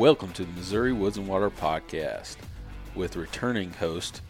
Welcome 0.00 0.32
to 0.32 0.44
the 0.44 0.52
Missouri 0.52 0.94
Woods 0.94 1.18
and 1.18 1.28
Water 1.28 1.50
Podcast 1.50 2.36
with 2.94 3.16
returning 3.16 3.74
host 3.74 4.22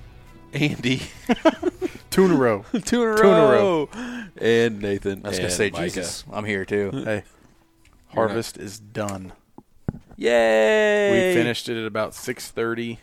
Andy 0.52 1.02
Two 2.10 2.24
in 2.24 2.32
a 2.32 2.34
row. 2.34 2.64
two 2.84 3.04
in 3.04 3.10
a 3.10 3.16
Two 3.16 3.28
in 3.28 3.34
a 3.34 3.52
row, 3.52 3.88
and 4.36 4.82
Nathan. 4.82 5.24
I 5.24 5.28
was 5.28 5.38
gonna 5.38 5.48
say 5.48 5.70
Micah. 5.70 5.84
Jesus. 5.84 6.24
I'm 6.32 6.44
here 6.44 6.64
too. 6.64 6.90
Hey, 7.04 7.22
harvest 8.08 8.58
is 8.58 8.80
done. 8.80 9.32
Yay! 10.16 11.28
We 11.28 11.40
finished 11.40 11.68
it 11.68 11.80
at 11.80 11.86
about 11.86 12.14
6:30 12.14 12.98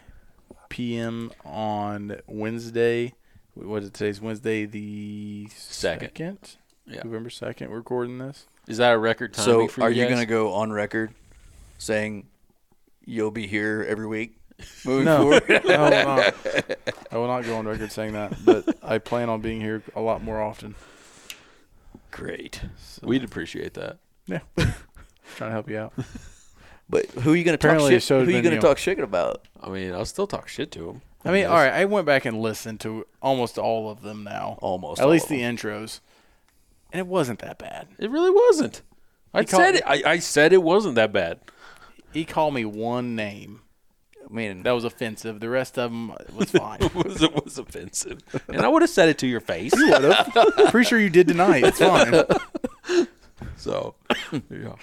p.m. 0.67 1.31
on 1.45 2.17
Wednesday. 2.27 3.13
What 3.53 3.83
is 3.83 3.87
it? 3.87 3.93
Today's 3.93 4.19
Wednesday, 4.19 4.65
the 4.65 5.47
Second. 5.55 6.57
Yeah. 6.85 7.03
November 7.05 7.29
second. 7.29 7.69
We're 7.69 7.77
recording 7.77 8.17
this. 8.17 8.45
Is 8.67 8.79
that 8.79 8.91
a 8.91 8.97
record 8.97 9.35
time? 9.35 9.45
So, 9.45 9.67
for 9.69 9.83
are 9.83 9.89
you 9.89 10.03
guys? 10.03 10.09
gonna 10.11 10.25
go 10.25 10.51
on 10.51 10.73
record 10.73 11.13
saying 11.77 12.27
you'll 13.07 13.31
be 13.31 13.47
here 13.47 13.83
every 13.87 14.05
week 14.05 14.37
moving 14.85 15.05
No, 15.05 15.21
forward? 15.39 15.43
I 15.65 15.77
will 15.77 15.89
not. 16.05 16.35
I 17.11 17.17
will 17.17 17.27
not 17.27 17.45
go 17.45 17.57
on 17.57 17.65
record 17.67 17.91
saying 17.91 18.13
that, 18.13 18.33
but 18.45 18.77
I 18.83 18.97
plan 18.99 19.29
on 19.29 19.41
being 19.41 19.61
here 19.61 19.81
a 19.95 20.01
lot 20.01 20.21
more 20.23 20.41
often. 20.41 20.75
Great. 22.11 22.61
So, 22.77 23.07
We'd 23.07 23.23
appreciate 23.23 23.73
that. 23.75 23.97
yeah, 24.27 24.39
trying 24.57 25.49
to 25.49 25.51
help 25.51 25.69
you 25.69 25.77
out. 25.77 25.93
But 26.89 27.05
who 27.07 27.33
are 27.33 27.35
you 27.35 27.43
gonna 27.43 27.57
talk 27.57 27.79
shit? 27.79 28.01
show's 28.03 28.25
Who 28.27 28.33
are 28.33 28.35
you 28.37 28.41
gonna 28.41 28.61
talk 28.61 28.77
shit 28.77 28.99
about? 28.99 29.45
I 29.61 29.69
mean, 29.69 29.93
I'll 29.93 30.05
still 30.05 30.27
talk 30.27 30.47
shit 30.47 30.71
to 30.73 30.89
him. 30.89 31.01
I 31.25 31.31
mean, 31.31 31.45
all 31.45 31.55
right. 31.55 31.73
I 31.73 31.85
went 31.85 32.05
back 32.05 32.25
and 32.25 32.41
listened 32.41 32.79
to 32.81 33.05
almost 33.21 33.57
all 33.57 33.89
of 33.89 34.01
them 34.01 34.23
now. 34.23 34.57
Almost. 34.61 34.99
At 35.01 35.05
all 35.05 35.11
least 35.11 35.25
of 35.25 35.29
the 35.31 35.41
them. 35.41 35.57
intros, 35.57 35.99
and 36.93 36.99
it 36.99 37.07
wasn't 37.07 37.39
that 37.39 37.57
bad. 37.57 37.87
It 37.99 38.09
really 38.09 38.29
wasn't. 38.31 38.81
I 39.33 39.43
said 39.43 39.75
it. 39.75 39.83
I, 39.85 40.01
I 40.05 40.19
said 40.19 40.53
it 40.53 40.63
wasn't 40.63 40.95
that 40.95 41.11
bad. 41.11 41.39
He 42.17 42.25
called 42.25 42.53
me 42.55 42.65
one 42.65 43.15
name. 43.15 43.61
I 44.27 44.33
mean, 44.33 44.63
That 44.63 44.71
was 44.71 44.83
offensive. 44.83 45.39
The 45.39 45.49
rest 45.49 45.77
of 45.77 45.91
them 45.91 46.13
was 46.35 46.49
fine. 46.51 46.79
It 46.81 46.93
was, 47.05 47.21
it 47.21 47.45
was 47.45 47.57
offensive, 47.59 48.19
and 48.47 48.61
I 48.61 48.67
would 48.67 48.81
have 48.81 48.89
said 48.89 49.07
it 49.09 49.19
to 49.19 49.27
your 49.27 49.39
face. 49.39 49.71
Pretty 50.71 50.83
sure 50.89 50.99
you 50.99 51.09
did 51.09 51.27
tonight. 51.27 51.63
It's 51.63 51.79
fine. 51.79 53.07
So, 53.55 53.93
yeah. 54.49 54.75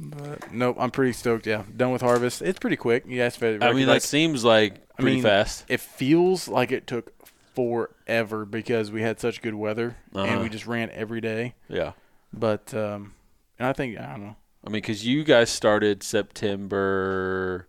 But 0.00 0.52
nope, 0.52 0.76
I'm 0.78 0.90
pretty 0.90 1.12
stoked. 1.12 1.46
Yeah, 1.46 1.62
done 1.76 1.92
with 1.92 2.02
harvest. 2.02 2.42
It's 2.42 2.58
pretty 2.58 2.76
quick. 2.76 3.04
You 3.06 3.18
guys, 3.18 3.42
I 3.42 3.72
mean, 3.72 3.86
that 3.86 4.02
seems 4.02 4.44
like 4.44 4.74
I 4.98 5.02
pretty 5.02 5.16
mean, 5.16 5.22
fast. 5.22 5.64
It 5.68 5.80
feels 5.80 6.48
like 6.48 6.72
it 6.72 6.86
took 6.86 7.12
forever 7.54 8.44
because 8.44 8.90
we 8.90 9.00
had 9.02 9.18
such 9.20 9.40
good 9.42 9.54
weather 9.54 9.96
and 10.12 10.20
Uh-huh. 10.30 10.42
we 10.42 10.48
just 10.48 10.66
ran 10.66 10.90
every 10.90 11.20
day. 11.20 11.54
Yeah. 11.68 11.92
But 12.32 12.74
um, 12.74 13.14
and 13.58 13.68
I 13.68 13.72
think 13.72 13.98
I 13.98 14.10
don't 14.10 14.22
know. 14.24 14.36
I 14.66 14.70
mean, 14.70 14.80
because 14.80 15.06
you 15.06 15.24
guys 15.24 15.50
started 15.50 16.02
September, 16.02 17.68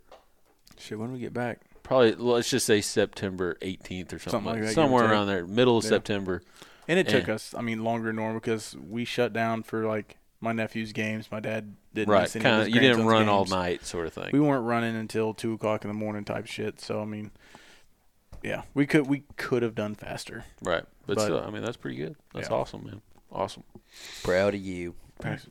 Shit, 0.78 0.98
when 1.00 1.10
do 1.10 1.14
we 1.14 1.20
get 1.20 1.34
back? 1.34 1.60
probably 1.84 2.16
let's 2.16 2.50
just 2.50 2.66
say 2.66 2.82
September 2.82 3.58
18th 3.62 4.14
or 4.14 4.20
something, 4.20 4.32
Something 4.32 4.46
like 4.46 4.56
like 4.56 4.64
that, 4.70 4.74
somewhere 4.74 5.06
around 5.12 5.28
there, 5.28 5.46
middle 5.46 5.78
of 5.78 5.84
Yeah. 5.84 5.90
September. 5.90 6.42
And 6.88 6.98
it 7.00 7.08
took 7.08 7.28
Yeah. 7.28 7.36
us, 7.36 7.54
I 7.58 7.62
mean, 7.62 7.84
longer 7.84 8.08
than 8.08 8.16
normal 8.18 8.40
because 8.40 8.76
we 8.76 9.06
shut 9.06 9.34
down 9.34 9.64
for 9.64 9.86
like 9.86 10.18
my 10.42 10.52
nephew's 10.52 10.94
games. 10.94 11.30
My 11.32 11.40
dad 11.40 11.76
didn't 11.94 12.12
Right. 12.12 12.22
miss 12.24 12.36
any 12.36 12.44
Kind 12.44 12.56
of 12.56 12.62
of. 12.62 12.68
his 12.68 12.76
You 12.76 12.82
didn't 12.82 13.06
grandson's 13.06 13.12
run 13.28 13.30
all 13.30 13.46
night, 13.46 13.86
sort 13.86 14.08
of 14.08 14.14
thing. 14.14 14.30
We 14.32 14.40
weren't 14.40 14.66
running 14.66 14.96
until 14.96 15.34
two 15.34 15.54
o'clock 15.54 15.84
in 15.84 15.90
the 15.90 15.94
morning 15.96 16.24
type 16.24 16.46
shit. 16.48 16.80
So 16.80 17.02
I 17.02 17.06
mean, 17.06 17.32
yeah, 18.44 18.64
we 18.74 18.86
could 18.86 19.08
we 19.08 19.24
could 19.38 19.64
have 19.64 19.76
done 19.76 19.96
faster. 19.96 20.46
right. 20.62 20.84
But, 21.08 21.16
but- 21.18 21.24
still, 21.24 21.40
I 21.40 21.50
mean, 21.52 21.64
that's 21.64 21.78
pretty 21.78 21.98
good. 21.98 22.16
That's 22.34 22.50
Yeah. 22.50 22.56
awesome, 22.56 22.86
man. 22.86 23.02
Awesome. 23.32 23.64
proud 24.24 24.54
of 24.56 24.62
you. 24.62 24.96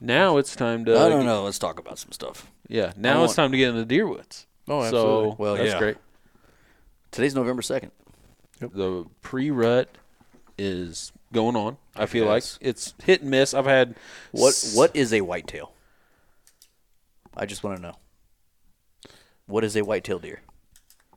Now 0.00 0.36
it's 0.36 0.54
time 0.54 0.84
to. 0.84 0.92
No, 0.94 1.08
no, 1.08 1.22
no. 1.22 1.44
Let's 1.44 1.58
talk 1.58 1.78
about 1.78 1.98
some 1.98 2.12
stuff. 2.12 2.50
Yeah. 2.68 2.92
Now 2.96 3.20
I 3.20 3.24
it's 3.24 3.30
want- 3.30 3.36
time 3.36 3.52
to 3.52 3.58
get 3.58 3.68
into 3.68 3.80
the 3.80 3.86
deer 3.86 4.06
woods. 4.06 4.46
Oh, 4.68 4.82
absolutely. 4.82 5.30
So 5.30 5.36
Well, 5.38 5.56
that's 5.56 5.72
yeah. 5.72 5.78
great. 5.78 5.96
Today's 7.10 7.34
November 7.34 7.62
second. 7.62 7.90
The 8.60 9.04
pre-rut 9.22 9.88
is 10.58 11.12
going 11.32 11.56
on. 11.56 11.76
I 11.96 12.06
feel 12.06 12.24
Yes. 12.26 12.58
like 12.60 12.66
it's 12.68 12.94
hit 13.04 13.20
and 13.22 13.30
miss. 13.30 13.52
I've 13.54 13.66
had 13.66 13.94
What 14.32 14.48
s- 14.50 14.74
What 14.76 14.94
is 14.94 15.12
a 15.12 15.20
whitetail? 15.22 15.72
I 17.36 17.46
just 17.46 17.62
want 17.64 17.76
to 17.76 17.82
know. 17.82 17.94
What 19.46 19.64
is 19.64 19.76
a 19.76 19.82
whitetail 19.84 20.18
deer? 20.18 20.40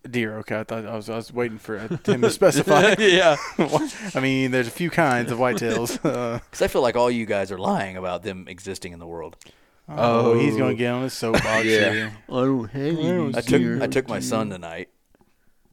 Deer. 0.09 0.37
Okay, 0.39 0.59
I 0.59 0.63
thought 0.63 0.85
I 0.85 0.95
was 0.95 1.09
I 1.09 1.15
was 1.15 1.33
waiting 1.33 1.57
for 1.57 1.77
him 1.77 1.97
to 2.03 2.29
specify. 2.31 2.95
yeah. 2.99 3.35
I 4.15 4.19
mean, 4.19 4.51
there's 4.51 4.67
a 4.67 4.71
few 4.71 4.89
kinds 4.89 5.31
of 5.31 5.37
whitetails. 5.39 5.99
Uh, 6.05 6.39
Because 6.39 6.61
I 6.61 6.67
feel 6.67 6.81
like 6.81 6.95
all 6.95 7.11
you 7.11 7.25
guys 7.25 7.51
are 7.51 7.57
lying 7.57 7.97
about 7.97 8.23
them 8.23 8.45
existing 8.47 8.93
in 8.93 8.99
the 8.99 9.07
world. 9.07 9.35
oh, 9.89 10.37
he's 10.37 10.55
gonna 10.57 10.75
get 10.75 10.91
on 10.91 11.03
his 11.03 11.13
soapbox 11.13 11.65
Yeah. 11.65 11.91
here. 11.91 12.13
I 12.29 12.31
don't 12.41 12.69
have 12.69 13.35
I 13.37 13.41
took 13.41 13.81
I 13.81 13.87
took 13.87 14.07
my 14.09 14.19
son 14.19 14.49
tonight 14.49 14.89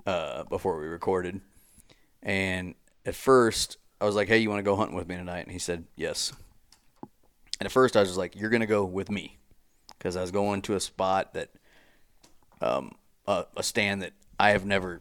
uh, 0.07 0.45
before 0.45 0.79
we 0.81 0.87
recorded, 0.87 1.41
and 2.23 2.75
at 3.07 3.15
first 3.15 3.77
I 4.01 4.05
was 4.07 4.15
like, 4.15 4.29
"Hey, 4.29 4.39
you 4.39 4.51
want 4.51 4.59
to 4.61 4.65
go 4.65 4.77
hunting 4.77 4.97
with 4.97 5.09
me 5.09 5.17
tonight?" 5.17 5.41
And 5.41 5.53
he 5.53 5.59
said, 5.59 5.85
"Yes." 5.97 6.33
And 7.61 7.67
at 7.67 7.73
first 7.73 7.97
I 7.97 8.01
was 8.01 8.09
just 8.11 8.19
like, 8.19 8.35
"You're 8.37 8.51
gonna 8.51 8.67
go 8.67 8.85
with 8.85 9.11
me," 9.11 9.39
because 9.99 10.17
I 10.17 10.21
was 10.21 10.31
going 10.31 10.63
to 10.63 10.75
a 10.75 10.81
spot 10.81 11.35
that, 11.35 11.51
um, 12.61 12.93
a, 13.27 13.47
a 13.57 13.63
stand 13.63 14.03
that 14.03 14.13
I 14.39 14.51
have 14.51 14.65
never 14.65 15.01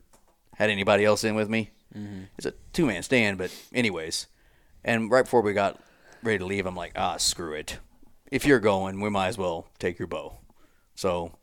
had 0.55 0.69
anybody 0.69 1.05
else 1.05 1.23
in 1.23 1.35
with 1.35 1.49
me. 1.49 1.71
Mm-hmm. 1.97 2.23
It's 2.37 2.45
a 2.45 2.53
two 2.73 2.85
man 2.85 3.03
stand, 3.03 3.37
but 3.37 3.51
anyways, 3.73 4.27
and 4.83 5.09
right 5.11 5.23
before 5.23 5.41
we 5.41 5.53
got 5.53 5.79
ready 6.21 6.39
to 6.39 6.45
leave, 6.45 6.65
I'm 6.65 6.75
like, 6.75 6.93
"Ah, 6.95 7.17
screw 7.17 7.53
it. 7.53 7.79
If 8.31 8.45
you're 8.45 8.59
going, 8.59 8.99
we 8.99 9.09
might 9.09 9.27
as 9.27 9.37
well 9.37 9.67
take 9.79 9.99
your 9.99 10.07
bow." 10.07 10.37
So 10.95 11.33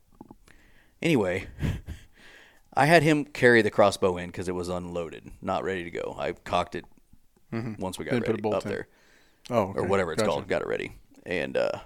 Anyway, 1.01 1.47
I 2.73 2.85
had 2.85 3.03
him 3.03 3.25
carry 3.25 3.61
the 3.61 3.71
crossbow 3.71 4.17
in 4.17 4.27
because 4.27 4.47
it 4.47 4.53
was 4.55 4.69
unloaded, 4.69 5.31
not 5.41 5.63
ready 5.63 5.83
to 5.83 5.91
go. 5.91 6.15
I 6.17 6.33
cocked 6.33 6.75
it 6.75 6.85
mm-hmm. 7.51 7.81
once 7.81 7.97
we 7.97 8.05
got 8.05 8.11
Didn't 8.11 8.25
put 8.25 8.29
a 8.29 8.33
ready 8.33 8.41
bolt 8.41 8.55
up 8.55 8.65
in. 8.65 8.69
there, 8.69 8.87
Oh, 9.49 9.61
okay. 9.69 9.79
or 9.79 9.83
whatever 9.83 10.13
it's 10.13 10.21
Gotcha. 10.21 10.31
called. 10.31 10.47
Got 10.47 10.61
it 10.61 10.67
ready, 10.67 10.91
and 11.25 11.57
uh, 11.57 11.79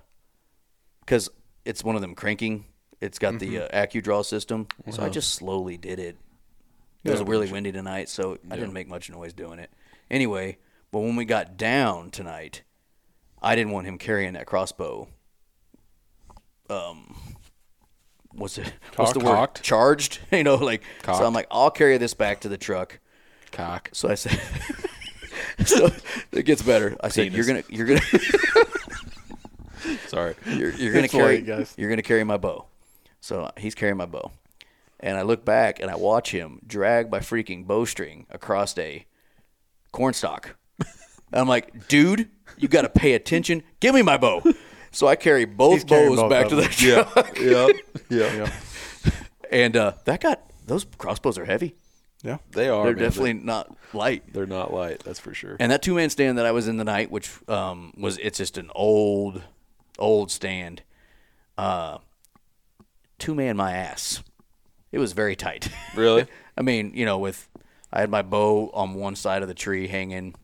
because 0.99 1.29
it's 1.63 1.83
one 1.83 1.95
of 1.95 2.01
them 2.01 2.13
cranking, 2.13 2.65
it's 3.01 3.19
got 3.19 3.39
the 3.39 3.55
Mm-hmm. 3.55 3.75
uh, 3.75 3.85
AcuDraw 3.85 4.25
system. 4.25 4.67
So. 4.91 5.03
I 5.03 5.09
just 5.09 5.33
slowly 5.33 5.77
did 5.77 5.99
it. 5.99 6.17
It 7.03 7.11
was 7.11 7.21
really 7.21 7.51
windy 7.51 7.71
tonight, 7.71 8.09
so 8.09 8.39
I 8.49 8.55
didn't 8.55 8.73
make 8.73 8.87
much 8.87 9.11
noise 9.11 9.33
doing 9.33 9.59
it. 9.59 9.69
Anyway, 10.09 10.57
But 10.91 10.99
when 11.01 11.15
we 11.15 11.25
got 11.25 11.55
down 11.57 12.09
tonight, 12.09 12.63
I 13.41 13.55
didn't 13.55 13.73
want 13.73 13.85
him 13.85 13.97
carrying 13.99 14.33
that 14.33 14.47
crossbow. 14.47 15.07
Um, 16.69 17.15
what's 18.31 18.57
it? 18.57 18.73
What's 18.95 19.13
the 19.13 19.19
word? 19.19 19.35
Cocked? 19.35 19.61
Charged. 19.61 20.19
You 20.31 20.43
know, 20.43 20.55
like 20.55 20.81
so. 21.03 21.13
I'm 21.13 21.33
like, 21.33 21.45
I'll 21.51 21.69
carry 21.69 21.97
this 21.99 22.15
back 22.15 22.39
to 22.41 22.49
the 22.49 22.57
truck. 22.57 22.99
Cock. 23.51 23.89
So 23.93 24.09
I 24.09 24.15
said, 24.15 24.39
so 25.65 25.91
it 26.31 26.43
gets 26.43 26.63
better. 26.63 26.97
I 27.03 27.09
said, 27.09 27.33
you're 27.33 27.45
gonna, 27.45 27.63
you're 27.69 27.85
gonna, 27.85 28.01
Sorry. 30.07 30.33
you're, 30.47 30.71
you're 30.71 30.93
gonna 30.93 31.05
It's 31.05 31.13
carry, 31.13 31.35
late, 31.37 31.45
guys. 31.45 31.73
you're 31.77 31.89
gonna 31.89 32.01
carry 32.01 32.23
my 32.23 32.37
bow. 32.37 32.65
So 33.25 33.49
he's 33.57 33.73
carrying 33.73 33.97
my 33.97 34.05
bow, 34.05 34.29
and 34.99 35.17
I 35.17 35.23
look 35.23 35.43
back 35.43 35.79
and 35.79 35.89
I 35.89 35.95
watch 35.95 36.29
him 36.29 36.59
drag 36.67 37.09
my 37.09 37.17
freaking 37.21 37.65
bowstring 37.65 38.27
across 38.29 38.77
a 38.77 39.07
cornstalk. 39.91 40.55
And 41.31 41.41
I'm 41.41 41.47
like, 41.47 41.87
dude, 41.87 42.29
you 42.55 42.67
got 42.67 42.83
to 42.83 42.89
pay 42.89 43.13
attention. 43.13 43.63
Give 43.79 43.95
me 43.95 44.03
my 44.03 44.17
bow. 44.17 44.43
So 44.91 45.07
I 45.07 45.15
carry 45.15 45.45
both 45.45 45.73
He's 45.73 45.85
bows 45.85 46.17
both 46.17 46.29
back 46.29 46.49
to 46.49 46.55
the 46.55 46.61
them. 46.61 46.71
truck, 46.71 47.39
Yeah. 47.39 47.67
Yeah. 48.09 48.35
yeah. 48.35 49.11
and 49.51 49.75
uh, 49.75 49.93
that 50.05 50.21
got 50.21 50.43
those 50.67 50.85
crossbows 50.99 51.39
are 51.39 51.45
heavy. 51.45 51.73
Yeah. 52.21 52.37
They 52.51 52.69
are. 52.69 52.83
They're 52.85 52.93
man. 52.93 53.03
definitely 53.03 53.33
not 53.33 53.75
light. 53.91 54.31
They're 54.31 54.45
not 54.45 54.71
light. 54.71 54.99
That's 55.03 55.19
for 55.19 55.33
sure. 55.33 55.57
And 55.59 55.71
that 55.71 55.81
two 55.81 55.95
man 55.95 56.11
stand 56.11 56.37
that 56.37 56.45
I 56.45 56.51
was 56.51 56.67
in 56.67 56.77
the 56.77 56.83
night, 56.85 57.09
which 57.09 57.31
um, 57.49 57.91
was 57.97 58.19
it's 58.19 58.37
just 58.37 58.59
an 58.59 58.69
old, 58.75 59.41
old 59.97 60.29
stand. 60.29 60.83
Uh, 61.57 61.97
two 63.19 63.35
man 63.35 63.57
my 63.57 63.73
ass. 63.73 64.21
It 64.91 64.99
was 64.99 65.13
very 65.13 65.35
tight. 65.35 65.69
Really? 65.95 66.25
I 66.57 66.61
mean, 66.61 66.91
you 66.93 67.05
know, 67.05 67.17
with 67.17 67.47
I 67.91 67.99
had 68.01 68.09
my 68.09 68.21
bow 68.21 68.69
on 68.73 68.93
one 68.95 69.15
side 69.15 69.41
of 69.41 69.47
the 69.47 69.53
tree 69.53 69.87
hanging. 69.87 70.35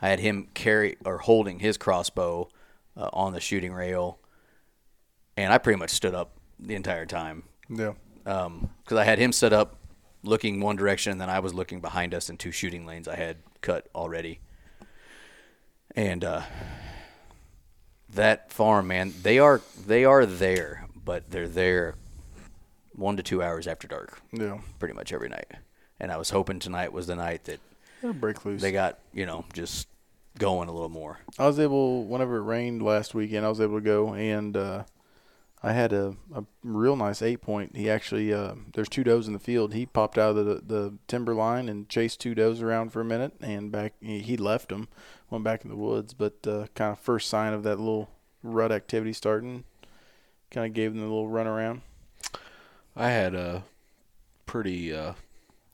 I 0.00 0.08
had 0.08 0.20
him 0.20 0.48
carry 0.54 0.96
or 1.04 1.18
holding 1.18 1.58
his 1.58 1.76
crossbow 1.76 2.48
uh, 2.96 3.10
on 3.12 3.32
the 3.32 3.40
shooting 3.40 3.72
rail, 3.72 4.20
and 5.36 5.52
I 5.52 5.58
pretty 5.58 5.78
much 5.78 5.90
stood 5.90 6.14
up 6.14 6.32
the 6.60 6.74
entire 6.76 7.06
time 7.06 7.42
Yeah. 7.68 7.94
because 8.24 8.98
I 8.98 9.04
had 9.04 9.18
him 9.18 9.32
set 9.32 9.52
up 9.52 9.76
looking 10.22 10.60
one 10.60 10.76
direction, 10.76 11.12
and 11.12 11.20
then 11.20 11.30
I 11.30 11.40
was 11.40 11.52
looking 11.54 11.80
behind 11.80 12.14
us 12.14 12.30
in 12.30 12.36
two 12.36 12.52
shooting 12.52 12.86
lanes 12.86 13.08
I 13.08 13.16
had 13.16 13.38
cut 13.60 13.88
already. 13.94 14.38
And 15.96 16.22
uh, 16.24 16.42
that 18.10 18.52
farm, 18.52 18.88
man, 18.88 19.12
they 19.22 19.38
are 19.38 19.60
they 19.86 20.04
are 20.04 20.24
there, 20.26 20.86
but 21.08 21.30
they're 21.30 21.48
there 21.48 21.94
one 22.92 23.16
to 23.16 23.22
two 23.22 23.42
hours 23.42 23.66
after 23.66 23.88
dark, 23.88 24.20
Yeah. 24.30 24.58
pretty 24.78 24.92
much 24.94 25.10
every 25.10 25.30
night. 25.30 25.50
And 25.98 26.12
I 26.12 26.18
was 26.18 26.28
hoping 26.30 26.58
tonight 26.58 26.92
was 26.92 27.06
the 27.06 27.16
night 27.16 27.44
that 27.44 27.60
They'll 28.02 28.12
break 28.12 28.44
loose. 28.44 28.60
they 28.60 28.72
got 28.72 28.98
you 29.14 29.24
know 29.24 29.46
just 29.54 29.88
going 30.38 30.68
a 30.68 30.72
little 30.72 30.90
more. 30.90 31.20
I 31.38 31.46
was 31.46 31.58
able, 31.58 32.04
whenever 32.04 32.36
it 32.36 32.42
rained 32.42 32.82
last 32.82 33.14
weekend, 33.14 33.46
I 33.46 33.48
was 33.48 33.60
able 33.60 33.76
to 33.78 33.80
go 33.80 34.12
and 34.12 34.54
uh, 34.56 34.84
I 35.62 35.72
had 35.72 35.92
a, 35.92 36.14
a 36.34 36.44
real 36.62 36.94
nice 36.94 37.22
eight 37.22 37.40
point. 37.40 37.74
He 37.74 37.88
actually, 37.90 38.32
uh, 38.32 38.54
there's 38.74 38.88
two 38.90 39.02
does 39.02 39.26
in 39.26 39.32
the 39.32 39.40
field. 39.40 39.72
He 39.74 39.86
popped 39.86 40.18
out 40.18 40.36
of 40.36 40.44
the, 40.46 40.62
the 40.64 40.94
timber 41.08 41.34
line 41.34 41.68
and 41.70 41.88
chased 41.88 42.20
two 42.20 42.34
does 42.34 42.60
around 42.62 42.92
for 42.92 43.00
a 43.00 43.04
minute 43.04 43.32
and 43.40 43.72
back, 43.72 43.94
he, 44.00 44.20
he 44.20 44.36
left 44.36 44.68
them, 44.68 44.86
went 45.30 45.42
back 45.42 45.64
in 45.64 45.70
the 45.70 45.76
woods. 45.76 46.12
But 46.14 46.46
uh, 46.46 46.66
kind 46.76 46.92
of 46.92 47.00
first 47.00 47.28
sign 47.28 47.52
of 47.54 47.62
that 47.64 47.78
little 47.80 48.08
rut 48.44 48.70
activity 48.70 49.12
starting, 49.14 49.64
kind 50.50 50.66
of 50.66 50.72
gave 50.72 50.92
them 50.94 51.02
a 51.02 51.06
little 51.06 51.28
run 51.28 51.46
around. 51.46 51.82
I 52.96 53.10
had 53.10 53.34
a 53.34 53.64
pretty 54.46 54.92
uh, 54.92 55.12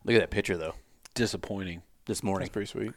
Look 0.05 0.17
at 0.17 0.21
that 0.21 0.31
picture 0.31 0.57
though. 0.57 0.75
disappointing. 1.15 1.83
This 2.07 2.23
morning, 2.23 2.45
That's 2.45 2.53
pretty 2.53 2.67
sweet. 2.67 2.93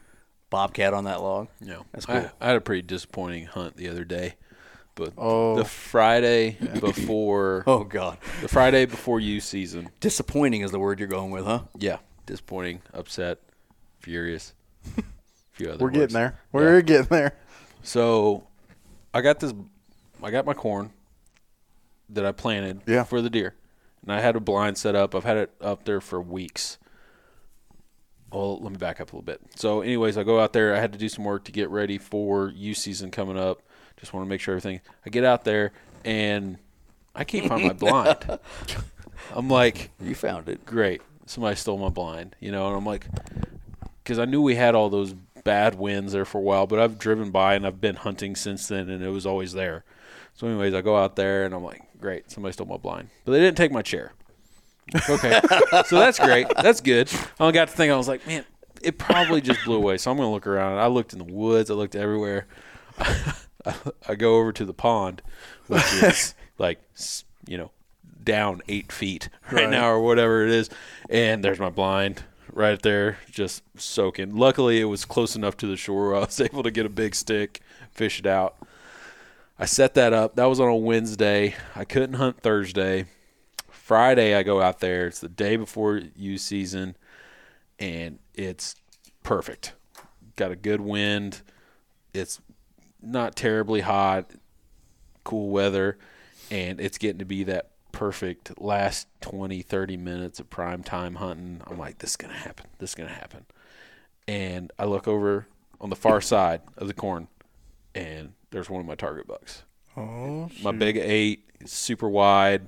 bobcat 0.50 0.94
on 0.94 1.06
that 1.06 1.22
log. 1.22 1.48
You 1.62 1.68
know, 1.68 1.86
That's 1.94 2.10
I, 2.10 2.20
cool. 2.22 2.32
I 2.42 2.48
had 2.48 2.56
a 2.58 2.62
pretty 2.62 2.82
disappointing 2.82 3.46
hunt 3.46 3.78
the 3.78 3.88
other 3.88 4.04
day, 4.04 4.36
but 4.96 5.14
Oh. 5.18 5.56
the 5.56 5.64
Friday 5.64 6.58
before 6.82 7.64
Oh 7.68 7.86
God, 7.86 8.18
the 8.42 8.50
Friday 8.50 8.86
before 8.86 9.22
you 9.22 9.40
season, 9.40 9.90
disappointing 10.02 10.60
is 10.62 10.72
the 10.72 10.80
word 10.80 11.00
you're 11.00 11.08
going 11.08 11.32
with, 11.32 11.46
huh? 11.46 11.62
yeah, 11.78 12.00
disappointing, 12.26 12.82
upset, 12.94 13.40
furious. 14.02 14.54
A 14.98 15.04
few 15.54 15.70
other 15.70 15.78
We're 15.78 15.86
words. 15.88 15.98
getting 15.98 16.14
there. 16.16 16.40
We're 16.52 16.82
getting 16.82 17.08
there. 17.08 17.38
So, 17.84 18.46
I 19.14 19.22
got 19.22 19.40
this. 19.40 19.54
I 20.22 20.32
got 20.32 20.46
my 20.46 20.54
corn 20.54 20.92
that 22.10 22.26
I 22.26 22.32
planted 22.32 22.82
Yeah. 22.86 23.04
for 23.04 23.22
the 23.22 23.30
deer, 23.30 23.56
and 24.02 24.12
I 24.12 24.22
had 24.22 24.36
a 24.36 24.40
blind 24.40 24.78
set 24.78 24.96
up. 24.96 25.14
I've 25.16 25.24
had 25.24 25.38
it 25.38 25.52
up 25.62 25.84
there 25.86 26.02
for 26.02 26.22
weeks. 26.22 26.78
Well, 28.32 28.60
let 28.62 28.72
me 28.72 28.78
back 28.78 29.00
up 29.00 29.14
a 29.14 29.16
little 29.16 29.22
bit. 29.22 29.40
So, 29.56 29.82
anyways, 29.82 30.18
I 30.18 30.24
go 30.24 30.40
out 30.40 30.52
there. 30.52 30.76
I 30.76 30.80
had 30.80 30.92
to 30.92 31.00
do 31.00 31.08
some 31.08 31.24
work 31.24 31.46
to 31.46 31.52
get 31.52 31.70
ready 31.70 31.98
for 31.98 32.50
U 32.50 32.74
season 32.74 33.10
coming 33.10 33.38
up. 33.38 33.62
Just 33.98 34.14
want 34.14 34.26
to 34.26 34.30
make 34.30 34.42
sure 34.42 34.54
everything. 34.54 34.82
I 35.06 35.10
get 35.10 35.24
out 35.24 35.46
there 35.46 35.72
and 36.04 36.58
I 37.16 37.24
can't 37.24 37.48
find 37.48 37.64
my 37.66 37.74
blind. 37.74 38.40
I'm 39.34 39.48
like, 39.50 39.92
You 40.02 40.14
found 40.14 40.50
it. 40.50 40.66
great. 40.66 41.02
Somebody 41.26 41.56
stole 41.56 41.78
my 41.78 41.90
blind, 41.90 42.36
you 42.40 42.52
know, 42.52 42.68
and 42.68 42.76
I'm 42.78 42.86
like, 42.86 43.08
because 44.04 44.20
I 44.20 44.26
knew 44.26 44.42
we 44.42 44.56
had 44.56 44.76
all 44.76 44.90
those 44.90 45.14
bad 45.44 45.76
winds 45.76 46.12
there 46.14 46.26
for 46.26 46.38
a 46.38 46.42
while, 46.42 46.68
but 46.68 46.80
I've 46.80 47.00
driven 47.00 47.32
by 47.32 47.56
and 47.56 47.66
I've 47.66 47.82
been 47.82 47.96
hunting 47.96 48.36
since 48.36 48.68
then, 48.68 48.90
and 48.90 49.04
it 49.04 49.10
was 49.10 49.26
always 49.26 49.54
there. 49.54 49.84
So, 50.36 50.48
anyways, 50.48 50.74
I 50.74 50.82
go 50.82 50.96
out 50.98 51.16
there 51.16 51.46
and 51.46 51.54
I'm 51.56 51.64
like, 51.64 51.82
great, 52.00 52.32
somebody 52.32 52.54
stole 52.54 52.68
my 52.68 52.78
blind, 52.78 53.10
but 53.26 53.32
they 53.34 53.40
didn't 53.40 53.58
take 53.58 53.72
my 53.72 53.82
chair. 53.82 54.14
Okay, 55.10 55.40
so 55.86 56.00
that's 56.00 56.18
great. 56.20 56.48
That's 56.62 56.80
good. 56.82 57.12
I 57.40 57.52
got 57.52 57.68
to 57.68 57.74
think. 57.74 57.92
I 57.92 57.98
was 57.98 58.08
like, 58.08 58.26
man, 58.26 58.46
it 58.82 58.98
probably 58.98 59.42
just 59.42 59.60
blew 59.66 59.76
away. 59.76 59.98
So 59.98 60.10
I'm 60.12 60.18
gonna 60.18 60.32
look 60.32 60.48
around. 60.48 60.78
I 60.80 60.88
looked 60.88 61.12
in 61.14 61.20
the 61.20 61.26
woods. 61.26 61.70
I 61.70 61.74
looked 61.74 61.96
everywhere. 61.96 62.48
I 64.08 64.16
go 64.16 64.38
over 64.38 64.54
to 64.54 64.66
the 64.66 64.74
pond, 64.74 65.22
which 65.68 65.84
is 66.04 66.36
like 66.58 66.80
you 67.46 67.58
know 67.58 67.72
down 68.24 68.62
eight 68.68 68.92
feet 68.92 69.30
right, 69.52 69.64
Right. 69.64 69.70
now 69.70 69.90
or 69.90 70.02
whatever 70.02 70.44
it 70.46 70.52
is, 70.52 70.70
and 71.10 71.44
there's 71.44 71.60
my 71.60 71.70
blind 71.70 72.24
right 72.54 72.82
there, 72.82 73.18
just 73.30 73.64
soaking. 73.78 74.36
Luckily, 74.36 74.80
it 74.80 74.86
was 74.86 75.04
close 75.06 75.36
enough 75.36 75.58
to 75.58 75.68
the 75.68 75.76
shore 75.78 76.08
where 76.10 76.16
I 76.16 76.20
was 76.22 76.40
able 76.42 76.64
to 76.64 76.72
get 76.72 76.86
a 76.86 76.90
big 76.90 77.14
stick, 77.14 77.60
fish 77.92 78.20
it 78.20 78.26
out. 78.26 78.56
I 79.60 79.66
set 79.66 79.96
that 79.96 80.14
up. 80.14 80.36
That 80.36 80.46
was 80.46 80.60
on 80.60 80.68
a 80.68 80.76
Wednesday. 80.76 81.56
I 81.76 81.84
couldn't 81.84 82.14
hunt 82.14 82.42
Thursday. 82.42 83.06
Friday, 83.70 84.36
I 84.36 84.44
go 84.44 84.62
out 84.62 84.80
there. 84.80 85.08
It's 85.08 85.20
the 85.20 85.30
day 85.30 85.56
before 85.56 86.02
U 86.16 86.38
season, 86.38 86.96
and 87.80 88.20
it's 88.36 88.76
perfect. 89.24 89.74
Got 90.36 90.52
a 90.52 90.56
good 90.56 90.82
wind. 90.82 91.42
It's 92.14 92.40
not 93.02 93.36
terribly 93.36 93.82
hot, 93.82 94.30
cool 95.24 95.50
weather, 95.50 95.98
and 96.52 96.80
it's 96.80 96.98
getting 96.98 97.20
to 97.20 97.26
be 97.26 97.44
that 97.46 97.72
perfect 97.92 98.62
last 98.62 99.08
20, 99.22 99.64
30 99.64 99.98
minutes 99.98 100.40
of 100.40 100.50
prime 100.52 100.84
time 100.84 101.16
hunting. 101.16 101.62
I'm 101.66 101.80
like, 101.80 101.98
this 101.98 102.12
is 102.12 102.16
going 102.18 102.34
to 102.34 102.40
happen. 102.40 102.68
This 102.78 102.92
is 102.92 102.96
going 102.96 103.10
to 103.10 103.16
happen. 103.16 103.46
And 104.28 104.72
I 104.78 104.86
look 104.86 105.08
over 105.08 105.48
on 105.82 105.90
the 105.90 105.96
far 105.96 106.22
side 106.22 106.62
of 106.78 106.88
the 106.88 106.94
corn, 106.94 107.28
and 107.96 108.34
there's 108.52 108.70
one 108.70 108.82
of 108.82 108.88
my 108.88 108.96
target 108.96 109.28
bucks. 109.28 109.64
Oh, 109.96 110.50
My 110.64 110.72
big 110.72 110.98
eight, 110.98 111.50
super 111.66 112.08
wide, 112.08 112.68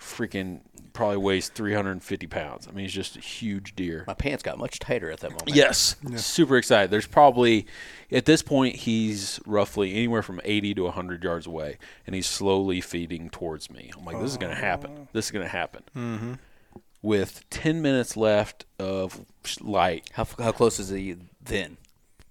freaking 0.00 0.60
probably 0.92 1.18
weighs 1.18 1.48
350 1.48 2.26
pounds. 2.26 2.66
I 2.66 2.72
mean, 2.72 2.84
he's 2.84 2.92
just 2.92 3.16
a 3.16 3.20
huge 3.20 3.76
deer. 3.76 4.04
My 4.06 4.14
pants 4.14 4.42
got 4.42 4.58
much 4.58 4.78
tighter 4.78 5.10
at 5.10 5.20
that 5.20 5.30
moment. 5.30 5.54
Yes, 5.54 5.94
super 6.16 6.56
excited. 6.56 6.90
There's 6.90 7.06
probably 7.06 7.66
at 8.10 8.24
this 8.24 8.42
point 8.42 8.76
he's 8.76 9.38
roughly 9.46 9.94
anywhere 9.94 10.22
from 10.22 10.40
80 10.42 10.74
to 10.74 10.82
100 10.84 11.22
yards 11.22 11.46
away, 11.46 11.78
and 12.06 12.14
he's 12.14 12.26
slowly 12.26 12.80
feeding 12.80 13.30
towards 13.30 13.70
me. 13.70 13.90
I'm 13.96 14.04
like, 14.04 14.18
this 14.18 14.30
is 14.30 14.38
going 14.38 14.54
to 14.54 14.60
happen. 14.60 15.08
This 15.12 15.26
is 15.26 15.30
going 15.30 15.44
to 15.44 15.50
happen. 15.50 15.82
Mm-hmm. 15.94 16.32
With 17.00 17.48
10 17.50 17.80
minutes 17.80 18.16
left 18.16 18.64
of 18.80 19.24
light, 19.60 20.10
How, 20.14 20.26
how 20.38 20.50
close 20.50 20.80
is 20.80 20.88
he 20.88 21.14
then? 21.40 21.76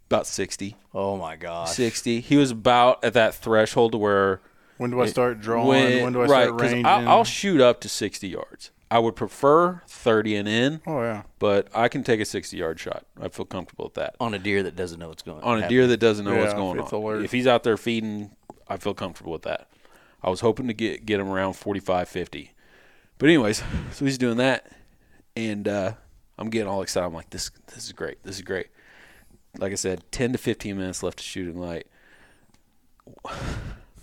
About 0.09 0.25
60, 0.27 0.75
Oh 0.93 1.17
my 1.17 1.35
gosh. 1.35 1.71
60. 1.71 2.21
He 2.21 2.35
was 2.37 2.51
about 2.51 3.03
at 3.03 3.13
that 3.13 3.35
threshold 3.35 3.91
to 3.93 3.97
where 3.97 4.41
when 4.77 4.91
do 4.91 5.01
I 5.01 5.07
start 5.07 5.39
drawing? 5.41 5.67
when, 5.67 6.03
When, 6.03 6.13
do 6.13 6.19
I 6.21 6.25
right, 6.25 6.43
start 6.45 6.59
'cause 6.59 6.71
ranging? 6.71 6.85
I'll, 6.85 7.09
I'll 7.09 7.23
shoot 7.23 7.59
up 7.61 7.81
to 7.81 7.89
60 7.89 8.27
yards. 8.27 8.71
I 8.89 8.99
would 8.99 9.15
prefer 9.17 9.81
30 9.87 10.35
and 10.37 10.47
in, 10.47 10.81
oh 10.87 11.01
yeah. 11.01 11.23
but 11.39 11.67
I 11.75 11.89
can 11.89 12.03
take 12.03 12.21
a 12.21 12.25
60 12.25 12.55
yard 12.55 12.79
shot. 12.79 13.05
I 13.19 13.27
feel 13.27 13.43
comfortable 13.45 13.85
with 13.85 13.95
that. 13.95 14.15
On 14.21 14.33
a 14.33 14.39
deer 14.39 14.63
that 14.63 14.75
doesn't 14.77 14.97
know 14.99 15.09
what's 15.09 15.23
going 15.23 15.41
on 15.43 15.57
On 15.57 15.63
a 15.63 15.67
deer 15.67 15.87
that 15.87 15.97
doesn't 15.97 16.23
know 16.23 16.37
what's 16.37 16.53
going 16.53 16.79
it's 16.79 16.93
on. 16.93 17.01
alert. 17.01 17.23
If 17.25 17.31
he's 17.33 17.47
out 17.47 17.63
there 17.63 17.75
feeding, 17.75 18.31
I 18.67 18.77
feel 18.77 18.93
comfortable 18.93 19.33
with 19.33 19.41
that. 19.41 19.67
I 20.23 20.29
was 20.29 20.39
hoping 20.39 20.67
to 20.67 20.73
get 20.73 21.05
get 21.05 21.19
him 21.19 21.27
around 21.29 21.53
45, 21.53 22.07
50. 22.07 22.51
But 23.17 23.25
anyways, 23.27 23.61
so 23.91 24.05
he's 24.05 24.17
doing 24.17 24.37
that, 24.37 24.71
and 25.35 25.67
uh, 25.67 25.93
I'm 26.37 26.49
getting 26.49 26.67
all 26.69 26.81
excited. 26.81 27.07
I'm 27.07 27.13
like, 27.13 27.29
this 27.31 27.51
this 27.73 27.83
is 27.85 27.91
great. 27.91 28.23
This 28.23 28.35
is 28.37 28.41
great. 28.41 28.67
Like 29.59 29.71
I 29.71 29.75
said, 29.75 30.03
10 30.11 30.33
to 30.33 30.37
15 30.37 30.77
minutes 30.77 31.03
left 31.03 31.17
to 31.17 31.23
shooting 31.23 31.59
light. 31.59 31.87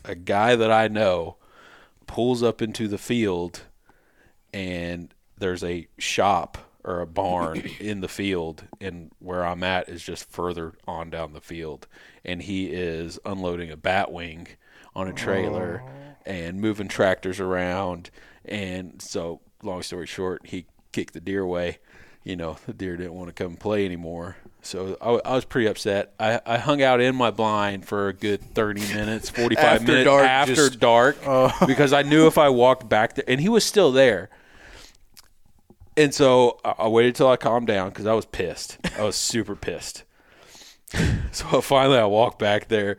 A 0.04 0.14
guy 0.14 0.56
that 0.56 0.70
I 0.70 0.88
know 0.88 1.36
pulls 2.06 2.42
up 2.42 2.60
into 2.60 2.88
the 2.88 2.98
field, 2.98 3.62
and 4.52 5.12
there's 5.38 5.64
a 5.64 5.86
shop 5.98 6.58
or 6.82 7.00
a 7.00 7.06
barn 7.06 7.58
in 7.80 8.00
the 8.00 8.08
field, 8.08 8.64
and 8.80 9.10
where 9.18 9.44
I'm 9.44 9.62
at 9.62 9.88
is 9.88 10.02
just 10.02 10.30
further 10.30 10.74
on 10.86 11.10
down 11.10 11.32
the 11.32 11.40
field, 11.40 11.86
and 12.24 12.42
he 12.42 12.66
is 12.66 13.18
unloading 13.24 13.70
a 13.70 13.76
bat 13.76 14.12
wing 14.12 14.48
on 14.94 15.08
a 15.08 15.12
trailer 15.12 15.82
and 16.26 16.60
moving 16.60 16.88
tractors 16.88 17.40
around, 17.40 18.10
and 18.44 19.00
so 19.00 19.40
long 19.62 19.82
story 19.82 20.06
short, 20.06 20.46
he 20.46 20.66
kicked 20.92 21.14
the 21.14 21.20
deer 21.20 21.42
away. 21.42 21.78
You 22.24 22.36
know, 22.36 22.56
the 22.66 22.72
deer 22.72 22.96
didn't 22.96 23.12
want 23.12 23.28
to 23.28 23.34
come 23.34 23.56
play 23.56 23.84
anymore. 23.84 24.36
So 24.62 24.96
I, 25.00 25.30
I 25.30 25.34
was 25.34 25.44
pretty 25.44 25.68
upset. 25.68 26.14
I, 26.18 26.40
I 26.46 26.56
hung 26.56 26.82
out 26.82 27.00
in 27.02 27.14
my 27.14 27.30
blind 27.30 27.86
for 27.86 28.08
a 28.08 28.14
good 28.14 28.40
30 28.54 28.80
minutes, 28.94 29.28
45 29.28 29.62
After 29.62 29.86
minutes 29.86 30.04
dark, 30.06 30.26
after 30.26 30.54
just- 30.54 30.80
dark 30.80 31.18
oh. 31.26 31.54
because 31.66 31.92
I 31.92 32.00
knew 32.02 32.26
if 32.26 32.38
I 32.38 32.48
walked 32.48 32.88
back 32.88 33.14
there, 33.14 33.24
and 33.28 33.40
he 33.40 33.48
was 33.50 33.62
still 33.64 33.92
there. 33.92 34.30
And 35.96 36.14
so 36.14 36.58
I, 36.64 36.74
I 36.78 36.88
waited 36.88 37.14
till 37.14 37.28
I 37.28 37.36
calmed 37.36 37.66
down 37.66 37.90
because 37.90 38.06
I 38.06 38.14
was 38.14 38.24
pissed. 38.24 38.78
I 38.98 39.02
was 39.02 39.16
super 39.16 39.54
pissed. 39.56 40.04
So 41.32 41.60
finally, 41.60 41.98
I 41.98 42.04
walked 42.04 42.38
back 42.38 42.68
there, 42.68 42.96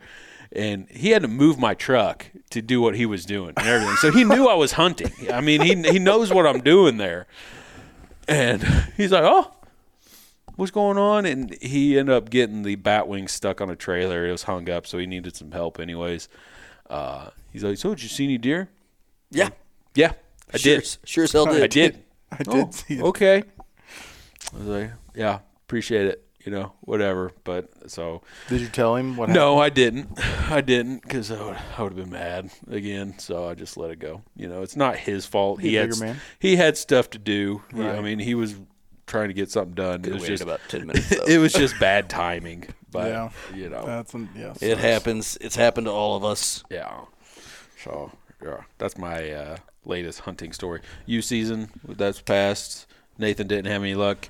and 0.52 0.86
he 0.90 1.10
had 1.12 1.22
to 1.22 1.28
move 1.28 1.58
my 1.58 1.72
truck 1.72 2.26
to 2.50 2.60
do 2.60 2.82
what 2.82 2.94
he 2.94 3.06
was 3.06 3.24
doing 3.24 3.54
and 3.56 3.66
everything. 3.66 3.96
So 3.96 4.12
he 4.12 4.24
knew 4.24 4.46
I 4.46 4.52
was 4.54 4.72
hunting. 4.72 5.10
I 5.32 5.40
mean, 5.40 5.62
he 5.62 5.74
he 5.90 5.98
knows 5.98 6.30
what 6.30 6.46
I'm 6.46 6.60
doing 6.60 6.98
there. 6.98 7.26
And 8.28 8.62
he's 8.96 9.12
like, 9.12 9.24
"Oh, 9.24 9.52
what's 10.56 10.70
going 10.72 10.98
on?" 10.98 11.26
And 11.26 11.56
he 11.62 11.98
ended 11.98 12.14
up 12.14 12.30
getting 12.30 12.62
the 12.62 12.74
bat 12.76 13.08
wing 13.08 13.28
stuck 13.28 13.60
on 13.60 13.70
a 13.70 13.76
trailer. 13.76 14.26
It 14.26 14.32
was 14.32 14.44
hung 14.44 14.68
up, 14.70 14.86
so 14.86 14.98
he 14.98 15.06
needed 15.06 15.36
some 15.36 15.52
help, 15.52 15.78
anyways. 15.80 16.28
Uh, 16.90 17.30
he's 17.52 17.64
like, 17.64 17.78
"So, 17.78 17.90
did 17.94 18.02
you 18.02 18.08
see 18.08 18.24
any 18.24 18.38
deer?" 18.38 18.68
Yeah, 19.30 19.48
Yeah, 19.94 20.12
I 20.52 20.56
sure, 20.58 20.76
did. 20.76 20.96
Sure 21.04 21.24
as 21.24 21.32
hell 21.32 21.46
did. 21.46 21.62
I 21.64 21.66
did. 21.66 22.04
I 22.32 22.36
did 22.38 22.48
Oh, 22.48 22.70
see 22.70 22.94
it. 22.94 23.02
Okay. 23.02 23.42
I 24.54 24.56
was 24.58 24.66
like, 24.66 24.90
yeah, 25.14 25.40
appreciate 25.64 26.06
it. 26.06 26.25
You 26.46 26.52
know, 26.52 26.72
whatever. 26.80 27.32
But 27.44 27.90
so 27.90 28.22
Did 28.48 28.60
you 28.62 28.68
tell 28.68 28.94
him 28.96 29.16
what 29.16 29.28
no, 29.28 29.58
I 29.58 29.68
didn't. 29.68 30.16
I 30.48 30.60
didn't 30.60 31.02
because 31.02 31.30
I 31.32 31.42
would, 31.44 31.56
I 31.76 31.82
would 31.82 31.92
have 31.92 31.96
been 31.96 32.10
mad 32.10 32.50
again. 32.70 33.18
So 33.18 33.48
I 33.48 33.54
just 33.54 33.76
let 33.76 33.90
it 33.90 33.98
go. 33.98 34.22
You 34.36 34.48
know, 34.48 34.62
it's 34.62 34.76
not 34.76 34.96
his 34.96 35.26
fault. 35.26 35.60
He's 35.60 35.70
he 35.70 35.74
had 35.76 35.90
bigger 35.90 36.04
man. 36.04 36.16
he 36.38 36.56
had 36.56 36.78
stuff 36.78 37.10
to 37.10 37.18
do. 37.18 37.62
He- 37.74 37.82
I 37.82 38.00
mean, 38.00 38.20
he 38.20 38.34
was 38.36 38.54
trying 39.06 39.28
to 39.28 39.34
get 39.34 39.50
something 39.50 39.74
done. 39.74 40.02
Could 40.02 40.12
it 40.12 40.14
was 40.14 40.26
just 40.26 40.42
about 40.42 40.60
ten 40.68 40.86
minutes. 40.86 41.10
It 41.28 41.38
was 41.38 41.52
just 41.52 41.78
bad 41.80 42.08
timing. 42.08 42.64
But 42.92 43.08
Yeah. 43.08 43.30
you 43.54 43.68
know, 43.68 43.84
That's 43.84 44.14
an, 44.14 44.28
yes. 44.36 44.62
it 44.62 44.78
happens. 44.78 45.36
It's 45.40 45.56
happened 45.56 45.86
to 45.88 45.92
all 45.92 46.16
of 46.16 46.24
us. 46.24 46.62
yeah. 46.70 47.00
So 47.82 48.12
yeah, 48.42 48.62
that's 48.78 48.96
my 48.96 49.30
uh, 49.32 49.56
latest 49.84 50.20
hunting 50.20 50.52
story. 50.52 50.80
You 51.06 51.22
season 51.22 51.70
that's 51.88 52.20
passed. 52.20 52.86
Nathan 53.18 53.46
didn't 53.48 53.70
have 53.70 53.82
any 53.82 53.94
luck. 53.94 54.28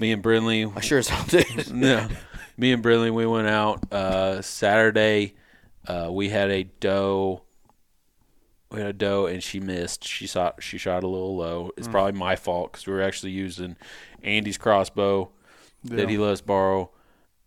Me 0.00 0.12
and 0.12 0.22
Brinley, 0.22 0.70
I 0.76 0.80
sure 0.80 0.98
as 0.98 1.08
hell 1.08 1.24
did. 1.28 1.70
no, 1.74 2.06
me 2.56 2.72
and 2.72 2.82
Brinley, 2.82 3.12
we 3.12 3.26
went 3.26 3.48
out 3.48 3.92
uh, 3.92 4.42
Saturday. 4.42 5.34
Uh, 5.86 6.08
we 6.10 6.28
had 6.28 6.50
a 6.50 6.64
doe. 6.64 7.42
We 8.70 8.80
had 8.80 8.88
a 8.88 8.92
doe, 8.92 9.26
and 9.26 9.42
she 9.42 9.60
missed. 9.60 10.04
She 10.06 10.26
shot. 10.26 10.62
She 10.62 10.76
shot 10.76 11.02
a 11.02 11.06
little 11.06 11.36
low. 11.36 11.70
It's 11.76 11.88
probably 11.88 12.12
my 12.12 12.36
fault 12.36 12.72
because 12.72 12.86
we 12.86 12.92
were 12.92 13.02
actually 13.02 13.32
using 13.32 13.76
Andy's 14.22 14.58
crossbow 14.58 15.30
that 15.84 16.08
he 16.08 16.18
let 16.18 16.32
us 16.32 16.40
borrow, 16.40 16.90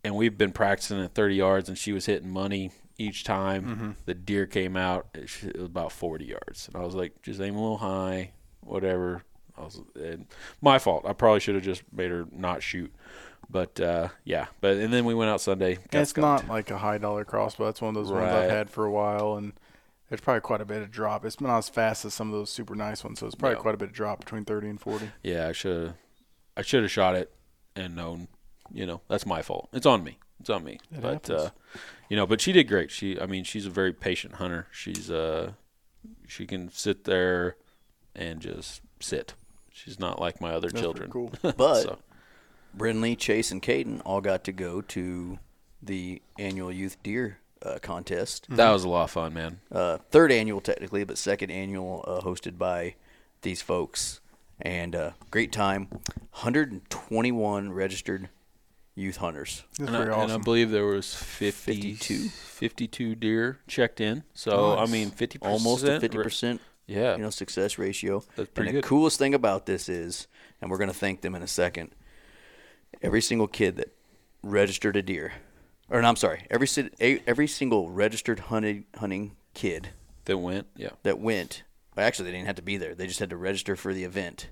and 0.02 0.16
we've 0.16 0.36
been 0.38 0.52
practicing 0.52 1.00
at 1.02 1.14
30 1.14 1.34
yards, 1.34 1.68
and 1.68 1.76
she 1.76 1.92
was 1.92 2.06
hitting 2.06 2.30
money 2.30 2.72
each 2.98 3.22
time. 3.22 3.96
The 4.06 4.14
deer 4.14 4.46
came 4.46 4.76
out. 4.76 5.08
It 5.14 5.30
was 5.56 5.66
about 5.66 5.92
40 5.92 6.24
yards, 6.24 6.68
and 6.68 6.82
I 6.82 6.84
was 6.84 6.94
like, 6.94 7.20
just 7.22 7.40
aim 7.40 7.54
a 7.54 7.60
little 7.60 7.78
high, 7.78 8.32
whatever. 8.60 9.22
I 9.60 9.64
was, 9.64 9.80
my 10.60 10.78
fault. 10.78 11.04
I 11.06 11.12
probably 11.12 11.40
should 11.40 11.54
have 11.54 11.64
just 11.64 11.82
made 11.92 12.10
her 12.10 12.26
not 12.32 12.62
shoot. 12.62 12.92
But 13.48 13.80
uh, 13.80 14.08
yeah, 14.24 14.46
but 14.60 14.76
and 14.76 14.92
then 14.92 15.04
we 15.04 15.14
went 15.14 15.30
out 15.30 15.40
Sunday. 15.40 15.78
it's 15.92 16.10
skunked. 16.10 16.46
not 16.46 16.48
like 16.52 16.70
a 16.70 16.78
high 16.78 16.98
dollar 16.98 17.24
crossbow. 17.24 17.64
That's 17.66 17.80
one 17.80 17.88
of 17.88 17.94
those 17.96 18.12
ones 18.12 18.32
I've 18.32 18.48
had 18.50 18.70
for 18.70 18.84
a 18.84 18.90
while, 18.92 19.34
and 19.34 19.54
there's 20.08 20.20
probably 20.20 20.40
quite 20.42 20.60
a 20.60 20.64
bit 20.64 20.82
of 20.82 20.90
drop. 20.92 21.24
It's 21.24 21.40
not 21.40 21.58
as 21.58 21.68
fast 21.68 22.04
as 22.04 22.14
some 22.14 22.28
of 22.28 22.32
those 22.34 22.50
super 22.50 22.76
nice 22.76 23.02
ones, 23.02 23.18
so 23.18 23.26
it's 23.26 23.34
probably 23.34 23.56
No. 23.56 23.62
quite 23.62 23.74
a 23.74 23.78
bit 23.78 23.88
of 23.88 23.94
drop 23.94 24.20
between 24.20 24.44
30 24.44 24.68
and 24.68 24.80
40. 24.80 25.10
Yeah, 25.24 25.48
I 25.48 25.52
should 25.52 25.82
have. 25.86 25.94
I 26.56 26.62
should 26.62 26.82
have 26.82 26.92
shot 26.92 27.16
it 27.16 27.32
and 27.74 27.96
known. 27.96 28.28
You 28.72 28.86
know, 28.86 29.00
that's 29.08 29.26
my 29.26 29.42
fault. 29.42 29.68
It's 29.72 29.86
on 29.86 30.04
me. 30.04 30.18
It's 30.38 30.50
on 30.50 30.62
me. 30.62 30.78
It 30.92 31.00
but 31.00 31.28
uh, 31.28 31.50
you 32.08 32.16
know, 32.16 32.26
but 32.26 32.40
she 32.40 32.52
did 32.52 32.68
great. 32.68 32.92
She, 32.92 33.20
I 33.20 33.26
mean, 33.26 33.42
she's 33.42 33.66
a 33.66 33.70
very 33.70 33.92
patient 33.92 34.34
hunter. 34.34 34.68
She's 34.70 35.10
uh, 35.10 35.52
she 36.28 36.46
can 36.46 36.70
sit 36.70 37.02
there 37.04 37.56
and 38.14 38.40
just 38.40 38.80
sit. 39.00 39.34
She's 39.84 39.98
not 39.98 40.20
like 40.20 40.40
my 40.40 40.52
other 40.52 40.68
That's 40.68 40.80
children. 40.80 41.10
pretty 41.10 41.52
But 41.56 41.82
So, 41.82 41.98
Brinley, 42.76 43.16
Chase, 43.18 43.50
and 43.50 43.62
Caden 43.62 44.00
all 44.04 44.20
got 44.20 44.44
to 44.44 44.52
go 44.52 44.80
to 44.82 45.38
the 45.82 46.20
annual 46.38 46.70
youth 46.70 46.96
deer 47.02 47.38
uh, 47.62 47.78
contest. 47.82 48.46
that 48.50 48.70
was 48.70 48.84
a 48.84 48.88
lot 48.88 49.04
of 49.04 49.10
fun, 49.10 49.34
man. 49.34 49.60
Uh, 49.72 49.98
third 50.10 50.30
annual, 50.32 50.60
technically, 50.60 51.04
but 51.04 51.18
second 51.18 51.50
annual, 51.50 52.04
uh, 52.06 52.20
hosted 52.20 52.58
by 52.58 52.94
these 53.42 53.62
folks. 53.62 54.20
And 54.62 54.94
uh, 54.94 55.10
great 55.30 55.52
time. 55.52 55.88
121 56.32 57.72
registered 57.72 58.28
youth 58.94 59.16
hunters. 59.16 59.64
That's 59.78 59.88
And 59.88 59.96
I, 59.96 60.04
very 60.04 60.14
and 60.14 60.32
I 60.32 60.36
believe 60.38 60.70
there 60.70 60.84
was 60.86 61.14
50, 61.14 61.94
52? 61.94 62.28
52 62.28 63.14
deer 63.14 63.58
checked 63.66 64.00
in. 64.00 64.24
So 64.34 64.76
I 64.76 64.86
mean, 64.86 65.10
fifty 65.10 65.38
Almost 65.40 65.84
a 65.84 65.98
50%. 65.98 66.58
Yeah, 66.90 67.16
you 67.16 67.22
know, 67.22 67.30
success 67.30 67.78
ratio. 67.78 68.24
That's 68.36 68.50
pretty 68.50 68.70
and 68.70 68.76
the 68.78 68.82
good. 68.82 68.88
coolest 68.88 69.18
thing 69.18 69.32
about 69.34 69.66
this 69.66 69.88
is, 69.88 70.26
and 70.60 70.70
we're 70.70 70.78
going 70.78 70.90
to 70.90 70.96
thank 70.96 71.20
them 71.20 71.34
in 71.34 71.42
a 71.42 71.46
second. 71.46 71.94
Every 73.02 73.22
single 73.22 73.46
kid 73.46 73.76
that 73.76 73.94
registered 74.42 74.96
a 74.96 75.02
deer, 75.02 75.32
or 75.88 76.02
no, 76.02 76.08
I'm 76.08 76.16
sorry, 76.16 76.46
every 76.50 76.66
every 77.26 77.46
single 77.46 77.90
registered 77.90 78.40
hunting 78.40 78.84
hunting 78.96 79.36
kid 79.54 79.90
that 80.24 80.38
went. 80.38 80.66
Yeah, 80.76 80.90
that 81.04 81.18
went. 81.20 81.62
well, 81.96 82.06
Actually, 82.06 82.26
they 82.26 82.36
didn't 82.36 82.46
have 82.48 82.56
to 82.56 82.62
be 82.62 82.76
there. 82.76 82.94
They 82.94 83.06
just 83.06 83.20
had 83.20 83.30
to 83.30 83.36
register 83.36 83.76
for 83.76 83.94
the 83.94 84.04
event. 84.04 84.50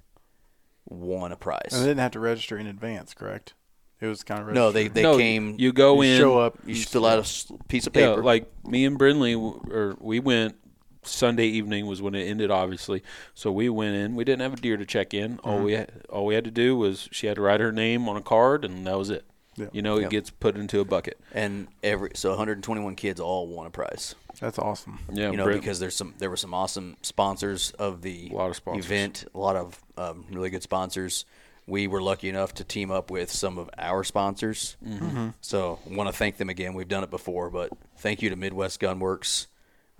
Won 0.86 1.32
a 1.32 1.36
prize. 1.36 1.68
and 1.72 1.82
they 1.82 1.86
didn't 1.88 2.00
have 2.00 2.12
to 2.12 2.20
register 2.20 2.56
in 2.56 2.66
advance, 2.66 3.12
correct? 3.12 3.52
It 4.00 4.06
was 4.06 4.22
kind 4.22 4.40
of 4.48 4.54
no, 4.54 4.70
they 4.70 4.86
they 4.88 5.02
No, 5.02 5.16
came. 5.18 5.56
You 5.58 5.72
go 5.72 6.00
You 6.00 6.12
in. 6.12 6.18
show 6.20 6.38
up. 6.38 6.56
You 6.64 6.76
fill 6.76 7.04
out 7.04 7.18
a 7.18 7.54
piece 7.64 7.86
of 7.88 7.94
Yeah, 7.96 8.10
paper. 8.10 8.22
like 8.22 8.48
me 8.64 8.84
and 8.84 8.96
Brinley, 8.98 9.34
or 9.36 9.96
we 10.00 10.20
went 10.20 10.54
Sunday 11.02 11.46
evening 11.46 11.86
was 11.86 12.02
when 12.02 12.14
it 12.14 12.24
ended, 12.24 12.50
obviously. 12.50 13.02
So 13.34 13.50
we 13.52 13.68
went 13.68 13.94
in. 13.96 14.14
We 14.14 14.24
didn't 14.24 14.42
have 14.42 14.54
a 14.54 14.56
deer 14.56 14.76
to 14.76 14.84
check 14.86 15.14
in. 15.14 15.38
All 15.44 15.60
we 15.60 15.72
had, 15.72 15.90
all 16.10 16.26
we 16.26 16.34
had 16.34 16.44
to 16.44 16.50
do 16.50 16.76
was 16.76 17.08
she 17.12 17.26
had 17.26 17.36
to 17.36 17.42
write 17.42 17.60
her 17.60 17.72
name 17.72 18.08
on 18.08 18.16
a 18.16 18.20
card, 18.22 18.64
and 18.64 18.86
that 18.86 18.98
was 18.98 19.10
it. 19.10 19.24
Yeah. 19.56 19.66
You 19.72 19.82
know, 19.82 19.96
it 19.96 20.02
Yep. 20.02 20.10
gets 20.10 20.30
put 20.30 20.56
into 20.56 20.78
a 20.78 20.84
bucket. 20.84 21.18
and 21.34 21.66
every 21.82 22.10
so 22.14 22.28
121 22.30 22.94
kids 22.94 23.18
all 23.18 23.48
won 23.48 23.66
a 23.66 23.70
prize. 23.70 24.14
That's 24.40 24.56
awesome. 24.58 25.00
Yeah, 25.12 25.32
you 25.32 25.36
know, 25.36 25.44
Brin- 25.44 25.58
because 25.58 25.80
there's 25.80 25.96
some 25.96 26.14
there 26.18 26.30
were 26.30 26.36
some 26.36 26.54
awesome 26.54 26.96
sponsors 27.02 27.72
of 27.72 28.02
the 28.02 28.30
A 28.30 28.34
lot 28.36 28.50
of 28.50 28.56
sponsors. 28.56 28.84
event, 28.86 29.24
a 29.34 29.38
lot 29.38 29.56
of 29.56 29.80
um, 29.96 30.26
really 30.30 30.48
good 30.50 30.62
sponsors. 30.62 31.24
We 31.66 31.88
were 31.88 32.00
lucky 32.00 32.28
enough 32.28 32.54
to 32.54 32.64
team 32.64 32.92
up 32.92 33.10
with 33.10 33.32
some 33.32 33.58
of 33.58 33.68
our 33.76 34.04
sponsors, 34.04 34.76
mm-hmm. 34.86 35.30
so 35.40 35.80
want 35.90 36.08
to 36.08 36.16
thank 36.16 36.36
them 36.36 36.48
again. 36.48 36.72
We've 36.74 36.86
done 36.88 37.02
it 37.02 37.10
before, 37.10 37.50
but 37.50 37.70
thank 37.98 38.22
you 38.22 38.30
to 38.30 38.36
Midwest 38.36 38.80
Gunworks. 38.80 39.48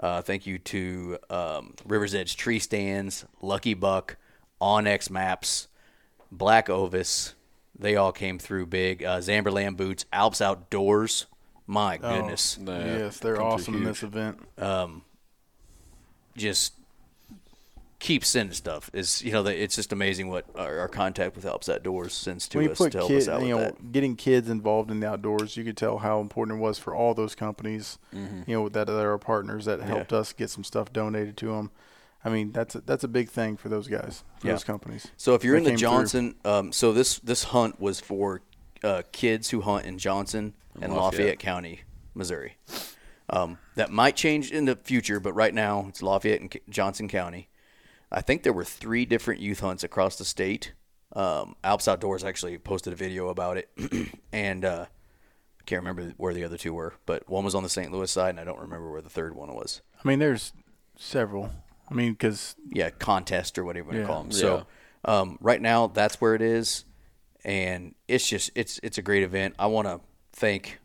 Uh, 0.01 0.23
thank 0.23 0.47
you 0.47 0.59
to 0.59 1.19
um, 1.29 1.75
Rivers 1.87 2.15
Edge 2.15 2.37
Tree 2.37 2.59
Stands, 2.61 3.25
Lucky 3.43 3.75
Buck, 3.75 4.17
Onyx 4.61 5.11
Maps, 5.11 5.69
Black 6.31 6.71
Ovis. 6.71 7.35
They 7.79 7.97
all 7.97 8.13
came 8.13 8.39
through 8.39 8.67
big. 8.67 9.03
Uh, 9.05 9.19
Zamberlan 9.19 9.77
Boots, 9.77 10.05
Alps 10.13 10.41
Outdoors. 10.41 11.27
My 11.67 11.99
Oh, 12.03 12.21
goodness 12.21 12.57
yes, 13.01 13.19
they're 13.19 13.37
come 13.37 13.43
through 13.45 13.53
awesome 13.53 13.75
in 13.77 13.85
this 13.85 14.03
event. 14.03 14.39
just 16.37 16.73
keep 17.99 18.25
sending 18.25 18.55
stuff. 18.55 18.91
Is 18.93 19.23
you 19.23 19.33
know, 19.33 19.43
the, 19.43 19.61
it's 19.63 19.75
just 19.77 19.93
amazing 19.93 20.29
what 20.29 20.45
our, 20.55 20.79
our 20.81 20.89
contact 20.89 21.35
with 21.37 21.45
Alps 21.45 21.69
Outdoors 21.69 22.15
sends 22.15 22.49
to 22.49 22.59
when 22.59 22.67
you 22.67 22.73
us 22.73 22.79
put 22.79 22.93
to 22.93 22.99
help 22.99 23.09
kids, 23.11 23.29
us 23.29 23.35
out 23.35 23.43
you 23.47 23.57
with 23.57 23.65
know, 23.65 23.71
that. 23.71 23.93
getting 23.93 24.17
kids 24.17 24.49
involved 24.49 24.91
in 24.91 25.01
the 25.01 25.09
outdoors, 25.09 25.57
you 25.57 25.65
could 25.65 25.77
tell 25.77 25.99
how 25.99 26.21
important 26.21 26.59
it 26.59 26.63
was 26.63 26.79
for 26.79 26.95
all 26.95 27.15
those 27.15 27.35
companies. 27.35 27.99
Mm-hmm. 28.15 28.43
You 28.51 28.57
know, 28.57 28.69
that 28.69 28.87
that 28.87 28.97
are 29.05 29.11
our 29.13 29.19
partners 29.19 29.65
that 29.65 29.81
helped 29.81 30.13
us 30.13 30.33
get 30.33 30.51
some 30.51 30.65
stuff 30.65 30.93
donated 30.93 31.37
to 31.39 31.47
them. 31.49 31.71
I 32.25 32.31
mean, 32.31 32.51
that's 32.53 32.75
a, 32.75 32.81
that's 32.81 33.05
a 33.05 33.09
big 33.09 33.29
thing 33.31 33.57
for 33.57 33.69
those 33.69 33.87
guys, 33.87 34.25
for 34.41 34.49
Yeah. 34.49 34.55
those 34.55 34.65
companies. 34.65 35.07
So 35.17 35.35
if 35.35 35.45
you're 35.45 35.59
That 35.61 35.67
in 35.69 35.75
the. 35.75 35.79
Johnson, 35.81 36.35
um, 36.45 36.73
so 36.73 36.93
this 36.93 37.19
this 37.21 37.45
hunt 37.45 37.81
was 37.81 38.01
for 38.01 38.43
uh, 38.83 39.03
kids 39.13 39.51
who 39.51 39.61
hunt 39.61 39.87
in 39.87 39.99
Johnson 39.99 40.55
and 40.81 40.93
Lafayette, 40.93 41.03
Lafayette. 41.21 41.39
County, 41.39 41.81
Missouri. 42.15 42.57
Um, 43.31 43.59
that 43.75 43.91
might 43.91 44.17
change 44.17 44.51
in 44.51 44.65
the 44.65 44.75
future, 44.77 45.21
but 45.21 45.33
right 45.35 45.53
now 45.53 45.87
it's 45.89 46.03
Lafayette 46.03 46.41
and 46.41 46.51
K- 46.51 46.61
Johnson 46.69 47.09
County. 47.09 47.48
I 48.11 48.21
think 48.23 48.43
there 48.43 48.53
were 48.53 48.65
three 48.65 49.05
different 49.05 49.41
youth 49.41 49.61
hunts 49.61 49.85
across 49.85 50.17
the 50.17 50.25
state. 50.25 50.73
Um, 51.15 51.57
Alps 51.65 51.89
Outdoors 51.89 52.25
actually 52.25 52.59
posted 52.59 52.93
a 52.93 52.97
video 52.97 53.29
about 53.29 53.57
it, 53.59 53.71
and 54.33 54.65
uh, 54.65 54.87
I 54.89 55.65
can't 55.65 55.81
remember 55.81 56.13
where 56.17 56.35
the 56.35 56.45
other 56.45 56.57
two 56.59 56.73
were, 56.75 56.95
but 57.07 57.29
one 57.29 57.45
was 57.45 57.55
on 57.55 57.63
the 57.63 57.69
St. 57.69 57.91
Louis 57.93 58.11
side, 58.11 58.31
and 58.31 58.41
I 58.41 58.45
don't 58.45 58.61
remember 58.61 58.91
where 58.91 59.01
the 59.03 59.09
third 59.11 59.35
one 59.35 59.55
was. 59.55 59.81
I 60.03 60.07
mean, 60.09 60.19
there's 60.19 60.53
several. 60.97 61.51
I 61.91 61.95
mean, 61.95 62.13
because 62.13 62.55
yeah, 62.71 62.91
contest 62.91 63.59
or 63.59 63.65
whatever 63.65 63.93
you 63.95 64.01
Yeah. 64.01 64.07
call 64.07 64.23
them. 64.23 64.33
So 64.33 64.67
um, 65.05 65.39
right 65.41 65.61
now, 65.61 65.87
that's 65.87 66.21
where 66.21 66.35
it 66.35 66.43
is. 66.43 66.85
and 67.45 67.95
it's 68.09 68.29
just 68.29 68.51
it's 68.55 68.79
it's 68.83 68.99
a 68.99 69.03
great 69.03 69.23
event. 69.23 69.55
I 69.59 69.67
want 69.69 69.87
to 69.89 70.01
thank 70.33 70.79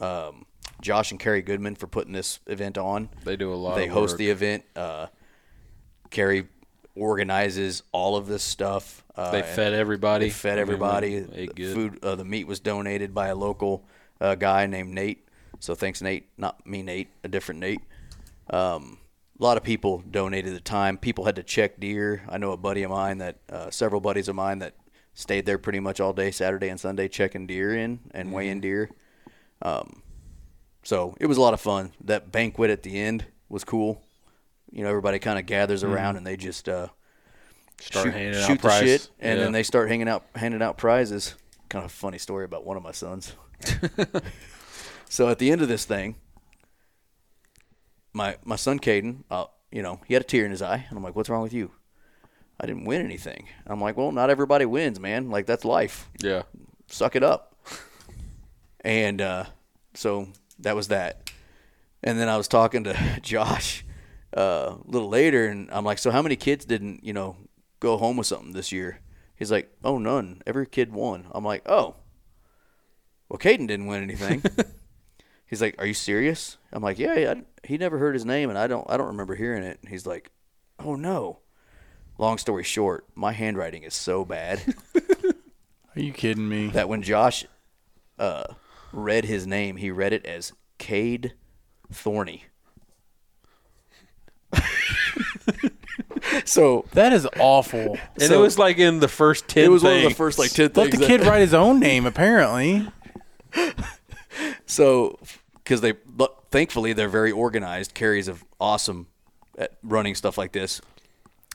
um, 0.00 0.46
Josh 0.80 1.10
and 1.10 1.20
Carrie 1.20 1.42
Goodman 1.42 1.74
for 1.74 1.86
putting 1.86 2.12
this 2.14 2.40
event 2.46 2.78
on. 2.78 3.10
They 3.24 3.36
do 3.36 3.52
a 3.52 3.56
lot 3.56 3.74
They 3.76 3.86
of 3.88 3.92
host 3.92 4.12
work. 4.12 4.18
the 4.18 4.30
event. 4.30 4.64
Uh, 4.74 5.06
Carrie 6.12 6.46
organizes 6.94 7.82
all 7.90 8.16
of 8.16 8.26
this 8.28 8.42
stuff. 8.44 9.02
Uh, 9.16 9.32
They 9.32 9.42
fed 9.42 9.72
everybody. 9.72 10.26
They 10.26 10.30
fed 10.30 10.52
I 10.52 10.54
mean, 10.56 10.60
everybody. 10.62 11.20
The. 11.20 11.74
Food. 11.74 11.98
Uh, 12.04 12.14
the 12.14 12.24
meat 12.24 12.46
was 12.46 12.60
donated 12.60 13.12
by 13.12 13.28
a 13.28 13.34
local 13.34 13.84
uh, 14.20 14.36
guy 14.36 14.66
named 14.66 14.94
Nate. 14.94 15.26
So 15.58 15.74
thanks, 15.74 16.00
Nate. 16.00 16.28
Not 16.38 16.64
me, 16.66 16.82
Nate. 16.82 17.08
A 17.24 17.28
different 17.28 17.60
Nate. 17.60 17.80
Um, 18.50 18.98
a 19.38 19.42
lot 19.42 19.56
of 19.56 19.62
people 19.64 20.02
donated 20.10 20.54
the 20.54 20.60
time. 20.60 20.96
People 20.98 21.24
had 21.24 21.36
to 21.36 21.42
check 21.42 21.80
deer. 21.80 22.22
I 22.28 22.38
know 22.38 22.52
a 22.52 22.56
buddy 22.56 22.82
of 22.84 22.90
mine 22.90 23.18
that, 23.18 23.38
uh, 23.50 23.70
several 23.70 24.00
buddies 24.00 24.28
of 24.28 24.36
mine 24.36 24.60
that 24.60 24.74
stayed 25.14 25.46
there 25.46 25.58
pretty 25.58 25.80
much 25.80 26.00
all 26.00 26.12
day, 26.12 26.30
Saturday 26.30 26.68
and 26.68 26.78
Sunday, 26.78 27.08
checking 27.08 27.46
deer 27.46 27.74
in 27.76 28.00
and 28.12 28.26
Mm-hmm. 28.28 28.34
weighing 28.36 28.60
deer. 28.60 28.90
Um, 29.62 30.02
so 30.82 31.16
it 31.20 31.26
was 31.26 31.36
a 31.38 31.40
lot 31.40 31.54
of 31.54 31.60
fun. 31.60 31.92
That 32.04 32.30
banquet 32.32 32.70
at 32.70 32.82
the 32.82 32.98
end 33.00 33.24
was 33.48 33.64
cool. 33.64 34.02
You 34.72 34.82
know, 34.82 34.88
everybody 34.88 35.18
kind 35.18 35.38
of 35.38 35.46
gathers 35.46 35.84
around 35.84 36.16
and 36.16 36.26
they 36.26 36.36
just 36.36 36.68
uh, 36.68 36.88
Mm-hmm. 37.78 37.84
Start 37.86 38.04
shoot, 38.06 38.12
handing 38.14 38.40
out 38.42 38.46
shoot 38.46 38.54
the 38.54 38.60
prize. 38.60 38.82
shit, 38.84 39.08
and 39.18 39.38
Yeah. 39.38 39.44
then 39.44 39.52
they 39.52 39.62
start 39.64 39.88
hanging 39.88 40.08
out, 40.08 40.24
handing 40.36 40.62
out 40.62 40.78
prizes. 40.78 41.34
Kind 41.68 41.84
of 41.84 41.90
funny 41.90 42.18
story 42.18 42.44
about 42.44 42.64
one 42.64 42.76
of 42.76 42.82
my 42.84 42.92
sons. 42.92 43.34
so 45.08 45.28
at 45.28 45.38
the 45.40 45.50
end 45.50 45.62
of 45.62 45.68
this 45.68 45.84
thing, 45.84 46.14
my 48.12 48.36
my 48.44 48.56
son 48.56 48.78
Caden, 48.78 49.24
uh, 49.30 49.46
you 49.70 49.82
know, 49.82 50.00
he 50.06 50.14
had 50.14 50.22
a 50.22 50.26
tear 50.26 50.44
in 50.44 50.50
his 50.50 50.62
eye, 50.62 50.86
and 50.88 50.96
I'm 50.96 51.02
like, 51.02 51.16
"What's 51.16 51.28
wrong 51.28 51.42
with 51.42 51.52
you?" 51.52 51.70
I 52.60 52.66
didn't 52.66 52.84
win 52.84 53.02
anything. 53.04 53.48
I'm 53.66 53.80
like, 53.80 53.96
"Well, 53.96 54.12
not 54.12 54.30
everybody 54.30 54.64
wins, 54.66 55.00
man. 55.00 55.30
Like 55.30 55.46
that's 55.46 55.64
life. 55.64 56.08
Yeah. 56.20 56.42
Suck 56.88 57.16
it 57.16 57.22
up." 57.24 57.56
and 58.84 59.20
uh, 59.20 59.44
so 59.94 60.28
that 60.60 60.76
was 60.76 60.88
that. 60.88 61.30
And 62.02 62.18
then 62.18 62.28
I 62.28 62.36
was 62.36 62.48
talking 62.48 62.84
to 62.84 62.96
Josh 63.22 63.84
uh, 64.36 64.76
a 64.76 64.90
little 64.90 65.08
later, 65.08 65.46
and 65.46 65.68
I'm 65.70 65.84
like, 65.84 65.98
"So 65.98 66.10
how 66.10 66.22
many 66.22 66.36
kids 66.36 66.64
didn't 66.64 67.04
you 67.04 67.12
know 67.12 67.36
go 67.80 67.96
home 67.96 68.16
with 68.16 68.26
something 68.26 68.52
this 68.52 68.72
year?" 68.72 69.00
He's 69.34 69.50
like, 69.50 69.72
"Oh, 69.84 69.98
none. 69.98 70.42
Every 70.46 70.66
kid 70.66 70.92
won." 70.92 71.26
I'm 71.32 71.44
like, 71.44 71.62
"Oh, 71.66 71.96
well, 73.28 73.38
Caden 73.38 73.66
didn't 73.68 73.86
win 73.86 74.02
anything." 74.02 74.42
He's 75.46 75.60
like, 75.60 75.74
"Are 75.78 75.86
you 75.86 75.94
serious?" 75.94 76.58
I'm 76.72 76.82
like, 76.82 76.98
"Yeah, 76.98 77.16
yeah." 77.16 77.34
He 77.64 77.78
never 77.78 77.98
heard 77.98 78.14
his 78.14 78.24
name, 78.24 78.48
and 78.48 78.58
I 78.58 78.66
don't. 78.66 78.88
I 78.90 78.96
don't 78.96 79.08
remember 79.08 79.34
hearing 79.34 79.62
it. 79.62 79.80
He's 79.88 80.06
like, 80.06 80.30
"Oh 80.78 80.94
no." 80.94 81.40
Long 82.18 82.38
story 82.38 82.62
short, 82.62 83.06
my 83.14 83.32
handwriting 83.32 83.82
is 83.84 83.94
so 83.94 84.24
bad 84.24 84.62
Are 85.96 86.00
you 86.00 86.12
kidding 86.12 86.48
me? 86.48 86.68
that 86.68 86.88
when 86.88 87.02
Josh 87.02 87.46
uh, 88.18 88.44
read 88.92 89.24
his 89.24 89.46
name, 89.46 89.76
he 89.76 89.90
read 89.90 90.12
it 90.12 90.24
as 90.24 90.52
Cade 90.78 91.32
Thorny. 91.90 92.44
so 96.44 96.84
That 96.92 97.12
is 97.12 97.26
awful. 97.38 97.98
And 98.14 98.22
So- 98.24 98.34
it 98.34 98.42
was 98.42 98.58
like 98.58 98.78
in 98.78 99.00
the 99.00 99.08
first 99.08 99.48
ten. 99.48 99.64
it 99.64 99.68
was 99.70 99.82
one 99.82 99.96
of 99.98 100.02
the 100.02 100.10
first 100.10 100.38
like 100.38 100.50
ten 100.52 100.66
Let 100.66 100.74
things. 100.74 100.90
the 100.92 100.96
that- 100.98 101.06
kid 101.06 101.20
write 101.26 101.40
his 101.40 101.54
own 101.54 101.78
name, 101.80 102.06
apparently. 102.06 102.88
So, 104.66 105.18
because 105.62 105.82
they, 105.82 105.92
but 105.92 106.44
thankfully, 106.50 106.94
they're 106.94 107.08
very 107.08 107.30
organized. 107.30 107.92
Carrie's 107.94 108.28
of 108.28 108.42
awesome 108.58 109.06
at 109.58 109.72
running 109.82 110.14
stuff 110.14 110.38
like 110.38 110.52
this. 110.52 110.80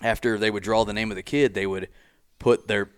After 0.04 0.38
they 0.38 0.52
would 0.52 0.62
draw 0.62 0.86
the 0.86 0.94
name 0.94 1.10
of 1.12 1.16
the 1.18 1.24
kid, 1.24 1.56
they 1.56 1.66
would 1.66 1.90
put 2.38 2.68
their 2.68 2.90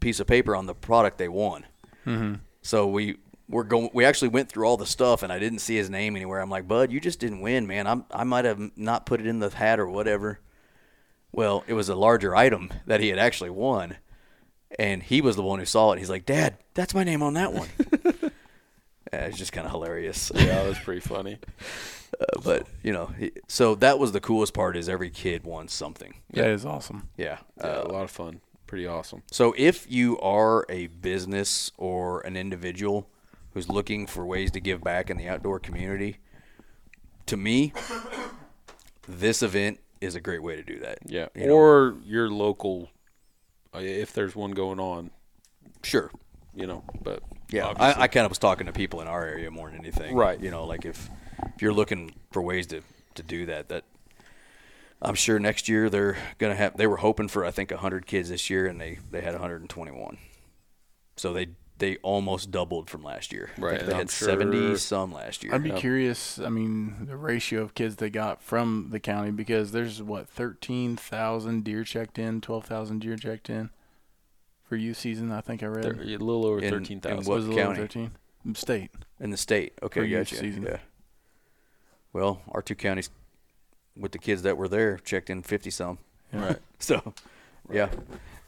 piece 0.00 0.20
of 0.20 0.26
paper 0.26 0.56
on 0.56 0.64
the 0.64 0.74
product 0.74 1.18
they 1.18 1.28
won. 1.28 1.66
Mm-hmm. 2.06 2.34
So 2.62 2.86
we 2.86 3.18
were 3.48 3.64
going. 3.64 3.90
We 3.92 4.04
actually 4.04 4.28
went 4.28 4.48
through 4.48 4.66
all 4.66 4.76
the 4.76 4.86
stuff, 4.86 5.22
and 5.22 5.32
I 5.32 5.38
didn't 5.38 5.60
see 5.60 5.76
his 5.76 5.88
name 5.90 6.16
anywhere. 6.16 6.40
I'm 6.40 6.50
like, 6.50 6.66
Bud, 6.68 6.90
you 6.90 7.00
just 7.00 7.20
didn't 7.20 7.40
win, 7.40 7.66
man. 7.66 7.86
I'm, 7.86 8.04
I 8.10 8.24
might 8.24 8.44
have 8.44 8.60
not 8.76 9.06
put 9.06 9.20
it 9.20 9.26
in 9.26 9.38
the 9.38 9.50
hat 9.50 9.78
or 9.80 9.86
whatever. 9.88 10.40
Well, 11.32 11.64
it 11.66 11.74
was 11.74 11.88
a 11.88 11.94
larger 11.94 12.34
item 12.34 12.72
that 12.86 13.00
he 13.00 13.08
had 13.08 13.18
actually 13.18 13.50
won, 13.50 13.96
and 14.78 15.02
he 15.02 15.20
was 15.20 15.36
the 15.36 15.42
one 15.42 15.58
who 15.58 15.64
saw 15.66 15.92
it. 15.92 15.98
He's 15.98 16.10
like, 16.10 16.24
Dad, 16.26 16.56
that's 16.74 16.94
my 16.94 17.04
name 17.04 17.22
on 17.22 17.34
that 17.34 17.52
one. 17.52 17.68
Yeah, 19.12 19.26
it's 19.26 19.38
just 19.38 19.52
kind 19.52 19.64
of 19.64 19.70
hilarious. 19.72 20.32
Yeah, 20.34 20.62
it 20.64 20.68
was 20.68 20.78
pretty 20.78 21.00
funny. 21.00 21.38
Uh, 22.18 22.40
but 22.42 22.66
you 22.82 22.92
know, 22.92 23.06
he- 23.18 23.32
so 23.46 23.74
that 23.74 23.98
was 23.98 24.12
the 24.12 24.20
coolest 24.20 24.54
part 24.54 24.74
is 24.76 24.88
every 24.88 25.10
kid 25.10 25.44
won 25.44 25.68
something. 25.68 26.14
That 26.30 26.48
is 26.50 26.64
awesome. 26.64 27.08
Yeah. 27.18 27.38
Yeah, 27.58 27.64
Uh, 27.66 27.82
a 27.84 27.92
lot 27.92 28.04
of 28.04 28.10
fun. 28.10 28.40
Pretty 28.66 28.86
awesome. 28.86 29.22
so 29.30 29.54
if 29.58 29.90
you 29.90 30.18
are 30.20 30.64
a 30.70 30.86
business 30.86 31.72
or 31.76 32.20
an 32.22 32.36
individual 32.36 33.10
who's 33.56 33.70
looking 33.70 34.06
for 34.06 34.26
ways 34.26 34.50
to 34.50 34.60
give 34.60 34.84
back 34.84 35.08
in 35.08 35.16
the 35.16 35.26
outdoor 35.26 35.58
community, 35.58 36.18
to 37.24 37.38
me, 37.38 37.72
this 39.08 39.42
event 39.42 39.80
is 39.98 40.14
a 40.14 40.20
great 40.20 40.42
way 40.42 40.56
to 40.56 40.62
do 40.62 40.78
that. 40.80 40.98
Yeah. 41.06 41.28
You 41.34 41.46
know? 41.46 41.54
or 41.54 41.96
your 42.04 42.28
local, 42.28 42.90
uh, 43.74 43.78
if 43.78 44.12
there's 44.12 44.36
one 44.36 44.50
going 44.50 44.78
on, 44.78 45.10
Sure. 45.82 46.10
you 46.54 46.66
know. 46.66 46.84
But 47.02 47.22
Yeah, 47.48 47.72
I, 47.78 48.02
I 48.02 48.08
kind 48.08 48.26
of 48.26 48.30
was 48.30 48.36
talking 48.36 48.66
to 48.66 48.74
people 48.74 49.00
in 49.00 49.08
our 49.08 49.24
area 49.24 49.50
more 49.50 49.70
than 49.70 49.78
anything. 49.78 50.14
Right. 50.14 50.38
You 50.38 50.50
know, 50.50 50.66
like 50.66 50.84
if 50.84 51.08
if 51.54 51.62
you're 51.62 51.72
looking 51.72 52.14
for 52.32 52.42
ways 52.42 52.66
to, 52.66 52.82
to 53.14 53.22
do 53.22 53.46
that, 53.46 53.70
that 53.70 53.84
I'm 55.00 55.14
sure 55.14 55.38
next 55.38 55.66
year 55.66 55.88
they're 55.88 56.18
gonna 56.36 56.56
have. 56.56 56.76
They 56.76 56.86
were 56.86 56.98
hoping 56.98 57.28
for 57.28 57.42
I 57.42 57.52
think 57.52 57.70
100 57.70 58.06
kids 58.06 58.28
this 58.28 58.50
year, 58.50 58.66
and 58.66 58.78
they 58.78 58.98
they 59.10 59.22
had 59.22 59.32
121. 59.32 60.18
So 61.16 61.32
they 61.32 61.48
they 61.78 61.96
almost 61.98 62.50
doubled 62.50 62.88
from 62.88 63.02
last 63.02 63.32
year. 63.32 63.50
Right, 63.58 63.80
they 63.80 63.92
I'm 63.92 63.98
had 63.98 64.10
70 64.10 64.56
sure- 64.58 64.76
some 64.78 65.12
last 65.12 65.44
year. 65.44 65.54
I'd 65.54 65.62
be 65.62 65.70
curious. 65.72 66.38
I 66.38 66.48
mean, 66.48 67.06
the 67.06 67.16
ratio 67.16 67.62
of 67.62 67.74
kids 67.74 67.96
they 67.96 68.08
got 68.10 68.42
from 68.42 68.88
the 68.90 69.00
county 69.00 69.30
because 69.30 69.72
there's 69.72 70.02
what 70.02 70.28
thirteen 70.28 70.96
thousand 70.96 71.64
deer 71.64 71.84
checked 71.84 72.18
in, 72.18 72.40
twelve 72.40 72.64
thousand 72.64 73.00
deer 73.00 73.16
checked 73.16 73.50
in 73.50 73.70
for 74.64 74.76
youth 74.76 74.98
season. 74.98 75.30
I 75.32 75.40
think 75.42 75.62
I 75.62 75.66
read. 75.66 75.84
they're 75.84 75.92
a 76.02 76.18
little 76.18 76.46
over 76.46 76.58
In- 76.60 76.84
in 76.86 77.00
what 77.00 77.26
was 77.26 77.44
it 77.44 77.48
a 77.48 77.50
little 77.50 77.56
county? 77.56 77.78
Thirteen 77.80 78.10
state. 78.54 78.90
in 79.20 79.30
the 79.30 79.36
state. 79.36 79.74
Okay, 79.82 80.00
For 80.00 80.06
youth 80.06 80.30
gotcha. 80.30 80.36
season. 80.36 80.62
Yeah. 80.64 80.78
Well, 82.12 82.40
our 82.52 82.62
two 82.62 82.74
counties 82.74 83.10
with 83.96 84.12
the 84.12 84.18
kids 84.18 84.42
that 84.42 84.56
were 84.56 84.68
there 84.68 84.98
checked 84.98 85.28
in 85.30 85.42
50 85.42 85.70
some. 85.70 85.98
Right. 86.32 86.58
So, 86.78 87.14
yeah, 87.72 87.88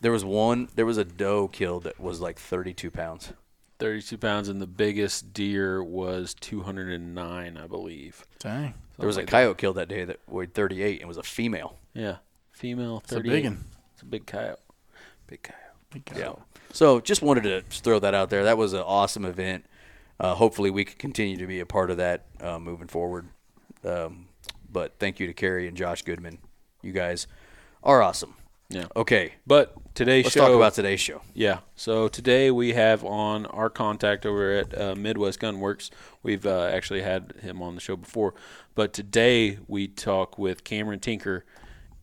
there 0.01 0.13
was 0.13 0.25
one. 0.25 0.69
There 0.75 0.87
was 0.87 0.99
a 0.99 1.05
doe 1.05 1.49
killed 1.49 1.85
that 1.85 1.99
was 2.01 2.21
like 2.21 2.39
32 2.39 2.91
pounds. 2.91 3.33
32 3.79 4.19
pounds, 4.19 4.49
and 4.49 4.61
the 4.61 4.67
biggest 4.67 5.33
deer 5.33 5.83
was 5.85 6.35
209, 6.35 7.57
I 7.57 7.67
believe. 7.69 8.27
Dang, 8.41 8.75
There 8.99 9.07
was 9.07 9.17
a 9.17 9.21
like 9.21 9.27
that. 9.27 9.31
coyote 9.31 9.57
killed 9.59 9.77
that 9.77 9.89
day 9.89 10.05
that 10.05 10.19
weighed 10.29 10.53
38 10.53 10.99
and 11.01 11.07
was 11.09 11.17
a 11.17 11.23
female. 11.23 11.77
Yeah, 11.95 12.17
female, 12.51 12.99
it's 13.05 13.13
a 13.13 13.17
38. 13.17 13.33
big 13.33 13.45
one. 13.45 13.65
It's 13.93 14.03
a 14.03 14.07
big 14.07 14.27
coyote. 14.27 14.59
Big 15.29 15.43
coyote. 15.43 15.59
Big 15.91 16.05
guy. 16.07 16.19
Yeah. 16.19 16.33
So 16.73 17.01
just 17.01 17.23
wanted 17.23 17.45
to 17.45 17.63
throw 17.63 17.99
that 18.01 18.15
out 18.15 18.31
there. 18.31 18.45
That 18.45 18.59
was 18.59 18.73
an 18.73 18.81
awesome 18.81 19.25
event. 19.25 19.65
Uh, 20.21 20.35
hopefully 20.35 20.71
we 20.71 20.85
can 20.85 20.99
continue 20.99 21.37
to 21.37 21.47
be 21.47 21.61
a 21.61 21.67
part 21.67 21.91
of 21.91 21.97
that 21.99 22.27
uh, 22.41 22.59
moving 22.59 22.89
forward. 22.89 23.29
Um, 23.85 24.27
but 24.71 24.95
thank 24.99 25.21
you 25.21 25.27
to 25.29 25.33
Carrie 25.33 25.69
and 25.69 25.77
Josh 25.77 26.03
Goodman. 26.03 26.39
You 26.83 26.93
guys 26.93 27.27
are 27.85 28.03
awesome. 28.03 28.35
Yeah. 28.71 28.85
Okay, 28.95 29.33
But 29.47 29.75
today's 29.95 30.25
show. 30.25 30.27
let's 30.27 30.35
show. 30.35 30.41
talk 30.47 30.55
about 30.55 30.75
today's 30.75 31.01
show. 31.01 31.23
Yeah. 31.33 31.61
So 31.75 32.07
today 32.09 32.51
we 32.51 32.75
have 32.75 33.03
on 33.03 33.47
our 33.47 33.71
contact 33.71 34.27
over 34.27 34.53
at 34.57 34.79
uh, 34.79 34.95
Midwest 34.95 35.41
Gunworks. 35.41 35.89
We've 36.23 36.45
uh, 36.45 36.65
actually 36.71 37.01
had 37.01 37.33
him 37.41 37.63
on 37.63 37.75
the 37.77 37.81
show 37.81 37.97
before, 37.97 38.35
but 38.75 38.93
today 38.93 39.59
we 39.67 39.89
talk 39.89 40.37
with 40.37 40.65
Cameron 40.65 41.01
Tinker, 41.01 41.47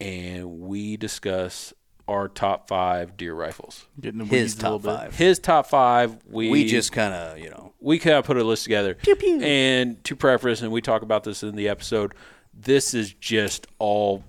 and 0.02 0.62
we 0.62 0.98
discuss 0.98 1.72
our 2.08 2.28
top 2.28 2.68
five 2.68 3.16
deer 3.16 3.36
rifles. 3.36 3.86
Getting 4.02 4.18
the 4.20 4.26
His 4.26 4.54
weeds 4.56 4.64
a 4.64 4.72
little 4.72 4.80
top 4.80 5.00
five. 5.02 5.16
His 5.16 5.38
top 5.40 5.68
five. 5.68 6.18
We 6.28 6.50
We 6.50 6.66
just 6.66 6.92
kind 6.92 7.14
of, 7.14 7.38
you 7.38 7.52
know, 7.52 7.74
we 7.80 8.00
kind 8.00 8.16
of 8.18 8.26
put 8.26 8.38
a 8.38 8.44
list 8.44 8.64
together. 8.64 8.98
And 9.44 10.04
to 10.06 10.16
preface, 10.16 10.64
and 10.64 10.72
we 10.72 10.82
talk 10.82 11.04
about 11.04 11.24
this 11.26 11.44
in 11.44 11.56
the 11.56 11.70
episode, 11.70 12.16
this 12.56 12.96
is 12.96 13.14
just 13.14 13.68
all 13.78 14.24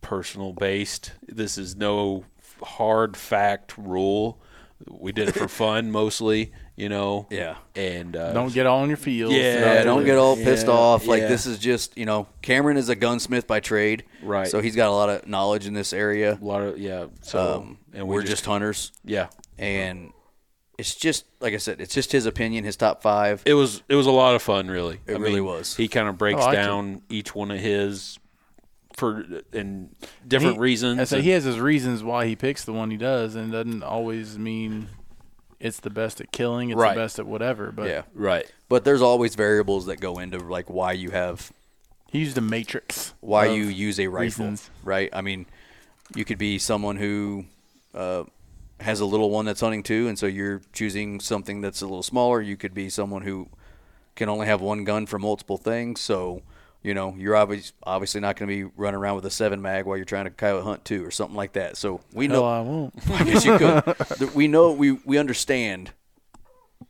personal 0.00 0.52
based. 0.52 1.12
This 1.26 1.58
is 1.58 1.76
no 1.76 2.24
hard 2.62 3.16
fact 3.16 3.76
rule. 3.78 4.40
We 4.88 5.12
did 5.12 5.28
it 5.28 5.32
for 5.34 5.46
fun 5.48 5.90
mostly, 5.92 6.52
you 6.74 6.88
know. 6.88 7.26
Yeah. 7.30 7.56
And 7.76 8.16
uh, 8.16 8.32
Don't 8.32 8.52
get 8.52 8.66
all 8.66 8.82
in 8.82 8.88
your 8.88 8.96
fields. 8.96 9.34
Yeah, 9.34 9.74
yeah, 9.74 9.82
don't 9.84 10.04
get 10.04 10.16
all 10.16 10.36
pissed 10.36 10.66
Yeah, 10.66 10.72
off. 10.72 11.06
Like 11.06 11.22
yeah. 11.22 11.28
this 11.28 11.44
is 11.44 11.58
just, 11.58 11.98
you 11.98 12.06
know, 12.06 12.26
Cameron 12.40 12.78
is 12.78 12.88
a 12.88 12.94
gunsmith 12.96 13.46
by 13.46 13.60
trade, 13.60 14.04
Right. 14.22 14.48
So 14.48 14.60
he's 14.60 14.74
got 14.76 14.88
a 14.88 14.92
lot 14.94 15.10
of 15.10 15.26
knowledge 15.28 15.66
in 15.66 15.74
this 15.74 15.92
area. 15.92 16.38
a 16.40 16.44
lot 16.44 16.62
of 16.62 16.78
yeah. 16.78 17.06
So 17.20 17.56
Um, 17.60 17.78
and 17.92 18.08
we 18.08 18.14
we're 18.14 18.22
just 18.22 18.46
hunters, 18.46 18.92
yeah. 19.04 19.28
and 19.58 20.12
it's 20.78 20.94
just 20.94 21.26
like 21.40 21.52
I 21.52 21.58
said, 21.58 21.78
it's 21.82 21.92
just 21.94 22.12
his 22.12 22.24
opinion, 22.24 22.64
his 22.64 22.76
top 22.76 23.02
five. 23.02 23.42
It 23.44 23.52
was 23.54 23.82
it 23.90 23.96
was 23.96 24.06
a 24.06 24.10
lot 24.10 24.34
of 24.34 24.40
fun, 24.40 24.68
really. 24.68 24.98
It 25.06 25.16
I 25.16 25.18
really 25.18 25.34
mean, 25.34 25.44
was. 25.44 25.76
He 25.76 25.88
kind 25.88 26.08
of 26.08 26.16
breaks 26.16 26.40
I 26.40 26.44
liked 26.46 26.58
it. 26.58 26.62
down 26.62 27.02
each 27.10 27.34
one 27.34 27.50
of 27.50 27.58
his 27.60 28.18
for 29.00 29.24
in 29.52 29.90
different 30.26 30.54
He- 30.54 30.60
reasons. 30.60 31.00
I 31.00 31.04
say 31.04 31.16
and- 31.16 31.24
he 31.24 31.30
has 31.30 31.42
his 31.44 31.58
reasons 31.58 32.04
why 32.04 32.26
he 32.26 32.36
picks 32.36 32.64
the 32.64 32.72
one 32.72 32.90
he 32.92 32.96
does, 32.96 33.34
and 33.34 33.50
doesn't 33.50 33.82
always 33.82 34.38
mean 34.38 34.88
it's 35.58 35.80
the 35.80 35.90
best 35.90 36.20
at 36.20 36.30
killing. 36.32 36.70
It's 36.70 36.78
Right. 36.78 36.94
the 36.94 37.00
best 37.00 37.18
at 37.18 37.26
whatever. 37.26 37.72
But 37.72 37.88
yeah. 37.88 38.02
Right. 38.14 38.46
But 38.68 38.84
there's 38.84 39.02
always 39.02 39.34
variables 39.34 39.86
that 39.86 40.00
go 40.00 40.18
into 40.18 40.38
like 40.38 40.70
why 40.70 40.92
you 40.92 41.10
have 41.10 41.50
he 42.12 42.20
used 42.20 42.38
a 42.38 42.40
matrix. 42.40 43.12
why 43.20 43.46
you 43.46 43.64
use 43.64 43.98
a 44.00 44.06
rifle, 44.06 44.22
reasons. 44.46 44.70
right? 44.84 45.10
I 45.12 45.20
mean, 45.20 45.46
you 46.14 46.24
could 46.24 46.38
be 46.38 46.58
someone 46.58 46.96
who 46.96 47.44
uh, 47.94 48.24
has 48.80 49.00
a 49.00 49.04
little 49.04 49.30
one 49.30 49.44
that's 49.44 49.60
hunting 49.60 49.82
too, 49.82 50.08
and 50.08 50.18
so 50.18 50.26
you're 50.26 50.62
choosing 50.72 51.20
something 51.20 51.60
that's 51.60 51.82
a 51.82 51.86
little 51.86 52.02
smaller. 52.02 52.40
You 52.40 52.56
could 52.56 52.72
be 52.74 52.88
someone 52.88 53.22
who 53.22 53.48
can 54.16 54.28
only 54.28 54.46
have 54.46 54.60
one 54.60 54.84
gun 54.84 55.06
for 55.06 55.18
multiple 55.18 55.56
things, 55.58 56.00
so 56.00 56.42
you 56.82 56.94
know 56.94 57.14
you're 57.16 57.36
obvious, 57.36 57.72
obviously 57.82 58.20
not 58.20 58.36
going 58.36 58.48
to 58.48 58.54
be 58.54 58.72
running 58.76 58.98
around 58.98 59.16
with 59.16 59.26
a 59.26 59.30
seven 59.30 59.60
mag 59.60 59.84
while 59.86 59.96
you're 59.96 60.04
trying 60.04 60.24
to 60.24 60.30
coyote 60.30 60.64
hunt 60.64 60.84
too, 60.84 61.04
or 61.04 61.10
something 61.10 61.36
like 61.36 61.52
that. 61.52 61.76
So 61.76 62.00
we 62.12 62.26
Hell, 62.26 62.42
know 62.42 62.44
I 62.46 62.60
won't. 62.60 62.94
I 63.10 63.24
guess 63.24 63.44
you 63.44 63.58
could. 63.58 64.34
We 64.34 64.48
know 64.48 64.72
we 64.72 64.92
we 64.92 65.18
understand 65.18 65.92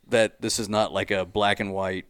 that 0.08 0.40
this 0.40 0.58
is 0.58 0.68
not 0.68 0.92
like 0.92 1.10
a 1.10 1.24
black 1.24 1.60
and 1.60 1.72
white 1.72 2.06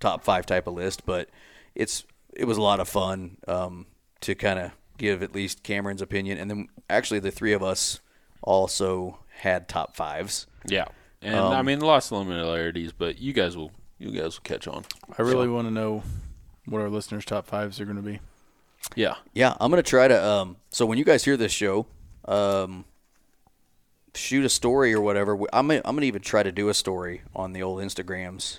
top 0.00 0.24
five 0.24 0.46
type 0.46 0.66
of 0.66 0.74
list, 0.74 1.04
but 1.06 1.28
it's 1.74 2.04
it 2.34 2.44
was 2.44 2.56
a 2.58 2.62
lot 2.62 2.80
of 2.80 2.88
fun 2.88 3.36
um, 3.46 3.86
to 4.20 4.34
kind 4.34 4.58
of 4.58 4.72
give 4.98 5.22
at 5.22 5.34
least 5.34 5.62
Cameron's 5.62 6.02
opinion, 6.02 6.38
and 6.38 6.50
then 6.50 6.68
actually 6.88 7.20
the 7.20 7.30
three 7.30 7.52
of 7.52 7.62
us 7.62 8.00
also 8.42 9.18
had 9.38 9.68
top 9.68 9.96
fives. 9.96 10.46
Yeah. 10.66 10.86
And 11.20 11.36
Um, 11.36 11.52
I 11.52 11.62
mean, 11.62 11.80
lots 11.80 12.10
of 12.10 12.18
similarities, 12.26 12.92
but 12.92 13.18
you 13.20 13.32
guys 13.32 13.56
will 13.56 13.70
you 13.98 14.10
guys 14.10 14.36
will 14.36 14.42
catch 14.42 14.66
on. 14.66 14.84
I 15.16 15.22
really 15.22 15.48
want 15.48 15.68
to 15.68 15.70
know 15.72 16.02
what 16.66 16.80
our 16.80 16.88
listeners' 16.88 17.24
top 17.24 17.46
fives 17.46 17.80
are 17.80 17.84
going 17.84 17.96
to 17.96 18.02
be. 18.02 18.20
Yeah. 18.96 19.14
Yeah, 19.32 19.54
I'm 19.60 19.70
gonna 19.70 19.82
try 19.82 20.08
to. 20.08 20.24
Um, 20.24 20.56
so 20.70 20.84
when 20.86 20.98
you 20.98 21.04
guys 21.04 21.24
hear 21.24 21.36
this 21.36 21.52
show, 21.52 21.86
um, 22.26 22.84
shoot 24.14 24.44
a 24.44 24.48
story 24.48 24.92
or 24.92 25.00
whatever. 25.00 25.34
I'm 25.52 25.68
gonna, 25.68 25.80
I'm 25.84 25.94
gonna 25.96 26.06
even 26.06 26.22
try 26.22 26.42
to 26.42 26.52
do 26.52 26.68
a 26.68 26.74
story 26.74 27.22
on 27.34 27.52
the 27.52 27.62
old 27.62 27.80
Instagrams, 27.80 28.58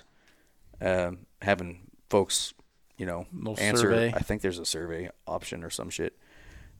um, 0.80 1.26
having 1.42 1.80
folks, 2.10 2.54
you 2.96 3.06
know, 3.06 3.26
Little 3.32 3.60
answer. 3.60 3.82
survey. 3.82 4.12
I 4.14 4.20
think 4.20 4.42
there's 4.42 4.58
a 4.58 4.64
survey 4.64 5.10
option 5.26 5.62
or 5.62 5.70
some 5.70 5.90
shit, 5.90 6.16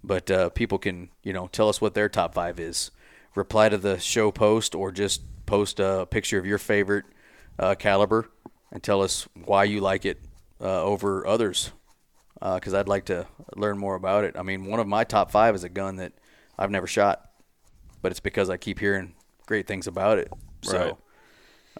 but 0.03 0.31
uh, 0.31 0.49
people 0.51 0.79
can 0.79 1.11
you 1.23 1.33
know 1.33 1.49
tell 1.49 1.69
us 1.69 1.81
what 1.81 1.95
their 1.95 2.09
top 2.09 2.35
five 2.35 2.59
is. 2.59 2.91
Reply 3.35 3.69
to 3.69 3.77
the 3.79 3.99
show 3.99 4.31
post 4.33 4.75
or 4.75 4.91
just 4.91 5.23
post 5.47 5.81
a 5.81 6.07
picture 6.11 6.39
of 6.39 6.47
your 6.47 6.59
favorite 6.59 7.05
uh, 7.59 7.75
caliber 7.75 8.31
and 8.73 8.83
tell 8.83 9.03
us 9.03 9.29
why 9.45 9.65
you 9.65 9.81
like 9.81 10.05
it 10.07 10.19
uh, 10.65 10.83
over 10.83 11.27
others 11.27 11.71
because 12.41 12.75
I'd 12.75 12.89
like 12.89 13.05
to 13.07 13.27
learn 13.57 13.79
more 13.79 13.95
about 13.95 14.25
it. 14.25 14.37
I 14.37 14.43
mean, 14.43 14.65
one 14.67 14.81
of 14.81 14.87
my 14.87 15.05
top 15.05 15.31
five 15.31 15.55
is 15.55 15.63
a 15.65 15.69
gun 15.69 15.97
that 15.97 16.13
I've 16.59 16.71
never 16.71 16.87
shot, 16.87 17.31
but 18.03 18.11
it's 18.11 18.21
because 18.21 18.51
I 18.51 18.57
keep 18.57 18.79
hearing 18.81 19.15
great 19.47 19.67
things 19.67 19.87
about 19.87 20.19
it. 20.19 20.31
So, 20.63 20.99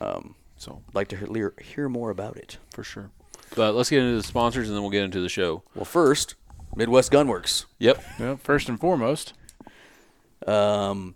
um, 0.01 0.35
So 0.57 0.83
I'd 0.89 0.95
like 0.95 1.09
to 1.09 1.17
hear, 1.17 1.55
hear 1.61 1.89
more 1.89 2.11
about 2.11 2.37
it. 2.37 2.59
for 2.73 2.83
sure. 2.85 3.11
But 3.57 3.75
let's 3.75 3.91
get 3.91 4.03
into 4.03 4.17
the 4.17 4.23
sponsors 4.23 4.69
and 4.69 4.77
then 4.77 4.83
we'll 4.83 4.91
get 4.91 5.05
into 5.05 5.21
the 5.21 5.29
show. 5.29 5.63
Well, 5.75 5.85
first, 5.85 6.35
Midwest 6.77 7.13
Gunworks. 7.13 7.67
Yep. 7.79 8.03
Well, 8.19 8.37
first 8.37 8.69
and 8.69 8.79
foremost, 8.81 9.35
Um, 10.47 11.15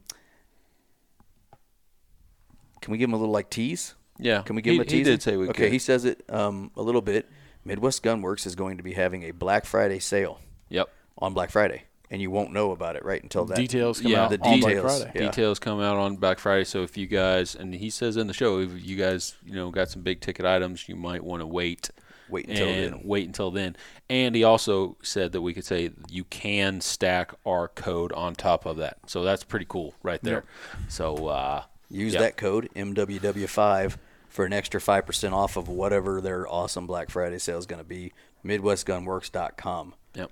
can 2.80 2.92
we 2.92 2.98
give 2.98 3.08
him 3.08 3.14
a 3.14 3.18
little 3.18 3.32
like 3.32 3.50
tease? 3.50 3.94
Yeah. 4.18 4.42
Can 4.42 4.56
we 4.56 4.62
give 4.62 4.72
he, 4.72 4.76
him 4.76 4.82
a 4.82 4.84
tease? 4.84 4.98
He 4.98 5.04
did 5.04 5.22
say 5.22 5.36
we 5.36 5.48
okay, 5.48 5.64
could. 5.64 5.72
he 5.72 5.78
says 5.78 6.04
it 6.04 6.22
um, 6.28 6.70
a 6.76 6.82
little 6.82 7.02
bit. 7.02 7.28
Midwest 7.68 8.02
Gunworks 8.02 8.46
is 8.46 8.54
going 8.54 8.76
to 8.78 8.82
be 8.82 8.94
having 8.94 9.22
a 9.24 9.30
Black 9.30 9.64
Friday 9.64 9.98
sale 10.00 10.40
Yep. 10.70 10.88
on 11.18 11.34
Black 11.34 11.50
Friday, 11.50 11.84
and 12.10 12.20
you 12.20 12.30
won't 12.30 12.52
know 12.52 12.72
about 12.72 12.96
it 12.96 13.04
right 13.04 13.22
until 13.22 13.44
that. 13.46 13.56
details 13.56 14.00
come 14.00 14.10
Yeah, 14.10 14.24
out 14.24 14.30
the 14.30 14.40
on 14.40 14.60
Black 14.60 14.74
details. 14.74 15.04
Yeah. 15.14 15.20
Details 15.26 15.58
come 15.58 15.80
out 15.80 15.96
on 15.96 16.16
Black 16.16 16.38
Friday. 16.38 16.64
So 16.64 16.82
if 16.82 16.96
you 16.96 17.06
guys, 17.06 17.54
and 17.54 17.74
he 17.74 17.90
says 17.90 18.16
in 18.16 18.26
the 18.26 18.34
show, 18.34 18.58
if 18.60 18.70
you 18.84 18.96
guys, 18.96 19.36
you 19.44 19.54
know, 19.54 19.70
got 19.70 19.88
some 19.90 20.02
big 20.02 20.20
ticket 20.20 20.44
items, 20.46 20.88
you 20.88 20.96
might 20.96 21.22
want 21.24 21.40
to 21.42 21.46
wait. 21.46 21.90
Wait 22.30 22.46
until 22.46 22.68
and 22.68 22.92
then. 22.94 23.00
wait 23.04 23.26
until 23.26 23.50
then. 23.50 23.74
And 24.10 24.34
he 24.34 24.44
also 24.44 24.98
said 25.02 25.32
that 25.32 25.40
we 25.40 25.54
could 25.54 25.64
say 25.64 25.92
you 26.10 26.24
can 26.24 26.82
stack 26.82 27.32
our 27.46 27.68
code 27.68 28.12
on 28.12 28.34
top 28.34 28.66
of 28.66 28.76
that. 28.76 28.98
So 29.06 29.24
that's 29.24 29.44
pretty 29.44 29.64
cool 29.66 29.94
right 30.02 30.22
there. 30.22 30.44
So 30.88 31.28
uh, 31.28 31.62
Use 31.90 32.12
Yep. 32.12 32.20
that 32.22 32.36
code 32.36 32.68
MWW5 32.76 33.96
for 34.38 34.44
an 34.44 34.52
extra 34.52 34.80
5% 34.80 35.32
off 35.32 35.56
of 35.56 35.66
whatever 35.68 36.20
their 36.20 36.46
awesome 36.46 36.86
Black 36.86 37.10
Friday 37.10 37.38
sale 37.40 37.58
is 37.58 37.66
going 37.66 37.80
to 37.82 37.84
be. 37.84 38.12
MidwestGunworks.com. 38.44 39.94
Yep. 40.14 40.30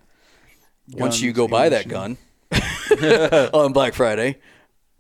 Once 0.93 1.21
you 1.21 1.33
go 1.33 1.49
buy 1.49 1.71
that 1.71 1.89
gun 1.89 2.17
on 3.53 3.73
Black 3.73 3.95
Friday, 3.95 4.39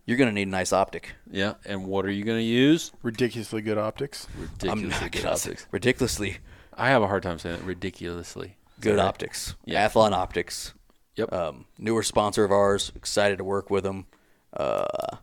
you're 0.07 0.17
going 0.17 0.27
to 0.29 0.35
need 0.35 0.49
a 0.49 0.51
nice 0.51 0.73
optic. 0.73 1.13
Yeah. 1.31 1.55
And 1.65 1.87
what 1.87 2.05
are 2.05 2.11
you 2.11 2.25
going 2.25 2.39
to 2.41 2.45
use? 2.45 2.91
Ridiculously 3.05 3.63
good 3.63 3.79
optics. 3.79 4.27
Ridiculously 4.37 4.71
I'm 4.71 4.89
not 4.89 5.13
good 5.13 5.23
gonna- 5.23 5.35
optics. 5.37 5.67
Ridiculously 5.71 6.39
I 6.75 6.89
have 6.89 7.03
a 7.03 7.07
hard 7.07 7.23
time 7.23 7.39
saying 7.39 7.61
it. 7.61 7.63
Ridiculously 7.63 8.57
good 8.81 8.97
Sorry. 8.97 9.09
optics. 9.09 9.55
Yeah. 9.65 9.87
Athlon 9.89 10.15
Optics. 10.15 10.75
Yep. 11.15 11.33
Um, 11.33 11.67
newer 11.79 12.03
sponsor 12.03 12.43
of 12.43 12.51
ours. 12.51 12.91
Excited 12.97 13.39
to 13.39 13.45
work 13.45 13.71
with 13.71 13.85
them. 13.85 14.07
Uh, 14.53 15.17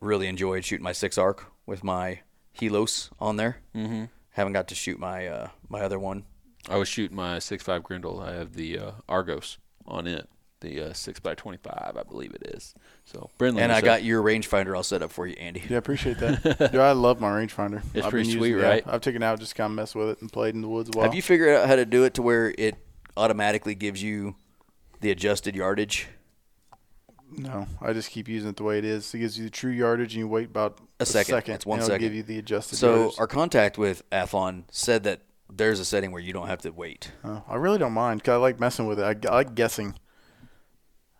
really 0.00 0.28
enjoyed 0.28 0.64
shooting 0.64 0.82
my 0.82 0.92
six 0.92 1.18
ARC 1.18 1.44
with 1.70 1.84
my 1.84 2.20
Helos 2.58 3.10
on 3.20 3.36
there. 3.36 3.58
Mm-hmm. 3.76 4.04
Haven't 4.30 4.52
got 4.52 4.66
to 4.68 4.74
shoot 4.74 4.98
my 4.98 5.26
uh, 5.28 5.48
my 5.68 5.80
other 5.80 5.98
one. 5.98 6.24
I 6.68 6.76
was 6.76 6.88
shooting 6.88 7.16
my 7.16 7.38
six 7.38 7.62
five 7.62 7.82
Grendel. 7.84 8.20
I 8.20 8.32
have 8.34 8.54
the 8.54 8.78
uh, 8.78 8.90
Argos 9.08 9.58
on 9.86 10.06
it, 10.06 10.28
the 10.60 10.80
uh, 10.80 10.92
six 10.92 11.20
by 11.20 11.34
twenty 11.34 11.58
five, 11.58 11.96
I 11.98 12.02
believe 12.02 12.34
it 12.34 12.42
is. 12.54 12.74
So 13.04 13.30
Brinley, 13.38 13.60
And 13.60 13.72
I 13.72 13.80
so- 13.80 13.86
got 13.86 14.02
your 14.02 14.20
rangefinder 14.22 14.76
all 14.76 14.82
set 14.82 15.00
up 15.02 15.12
for 15.12 15.26
you, 15.26 15.36
Andy. 15.38 15.62
Yeah, 15.68 15.76
I 15.76 15.78
appreciate 15.78 16.18
that. 16.18 16.42
Dude, 16.72 16.80
I 16.80 16.92
love 16.92 17.20
my 17.20 17.30
rangefinder. 17.30 17.82
It's 17.94 18.04
I've 18.04 18.10
pretty 18.10 18.30
sweet, 18.32 18.50
using, 18.50 18.58
yeah, 18.62 18.68
right? 18.68 18.84
I've 18.86 19.00
taken 19.00 19.22
it 19.22 19.26
out 19.26 19.38
just 19.38 19.54
kind 19.54 19.70
of 19.70 19.76
mess 19.76 19.94
with 19.94 20.08
it 20.10 20.20
and 20.20 20.30
played 20.30 20.54
in 20.56 20.60
the 20.62 20.68
woods 20.68 20.90
a 20.92 20.98
while. 20.98 21.04
Have 21.04 21.14
you 21.14 21.22
figured 21.22 21.56
out 21.56 21.68
how 21.68 21.76
to 21.76 21.86
do 21.86 22.02
it 22.04 22.14
to 22.14 22.22
where 22.22 22.52
it 22.58 22.74
automatically 23.16 23.74
gives 23.76 24.02
you 24.02 24.34
the 25.00 25.10
adjusted 25.12 25.54
yardage? 25.54 26.08
No, 27.36 27.66
I 27.80 27.92
just 27.92 28.10
keep 28.10 28.28
using 28.28 28.50
it 28.50 28.56
the 28.56 28.62
way 28.64 28.78
it 28.78 28.84
is. 28.84 29.14
It 29.14 29.18
gives 29.18 29.38
you 29.38 29.44
the 29.44 29.50
true 29.50 29.70
yardage, 29.70 30.14
and 30.14 30.18
you 30.20 30.28
wait 30.28 30.46
about 30.48 30.78
A 30.98 31.06
second. 31.06 31.54
It's 31.54 31.64
one 31.66 31.78
and 31.78 31.84
it'll 31.84 31.94
second. 31.94 32.06
give 32.06 32.14
you 32.14 32.22
the 32.22 32.38
adjusted 32.38 32.76
So 32.76 32.96
yardage. 32.96 33.18
our 33.18 33.26
contact 33.26 33.78
with 33.78 34.08
Athlon 34.10 34.64
said 34.70 35.04
that 35.04 35.20
there's 35.52 35.80
a 35.80 35.84
setting 35.84 36.12
where 36.12 36.22
you 36.22 36.32
don't 36.32 36.46
have 36.48 36.60
to 36.62 36.70
wait. 36.70 37.12
Oh, 37.24 37.42
I 37.48 37.56
really 37.56 37.78
don't 37.78 37.92
mind 37.92 38.20
because 38.22 38.32
I 38.34 38.36
like 38.36 38.58
messing 38.60 38.86
with 38.86 38.98
it. 39.00 39.04
I, 39.26 39.28
I 39.28 39.34
like 39.34 39.54
guessing. 39.54 39.94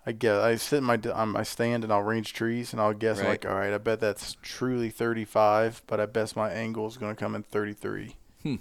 I 0.06 0.12
guess 0.12 0.42
I 0.42 0.56
sit 0.56 0.78
in 0.78 0.84
my 0.84 0.98
on 1.12 1.28
my 1.28 1.42
stand 1.42 1.84
and 1.84 1.92
I'll 1.92 2.02
range 2.02 2.32
trees 2.32 2.72
and 2.72 2.80
I'll 2.80 2.94
guess 2.94 3.18
Right. 3.18 3.28
like, 3.28 3.46
all 3.46 3.54
right, 3.54 3.72
I 3.72 3.78
bet 3.78 4.00
that's 4.00 4.36
truly 4.42 4.88
35, 4.90 5.82
but 5.86 6.00
I 6.00 6.06
bet 6.06 6.34
my 6.34 6.50
angle 6.50 6.86
is 6.88 6.96
going 6.96 7.14
to 7.14 7.20
come 7.20 7.34
in 7.34 7.42
33. 7.42 8.16
Hmm. 8.42 8.54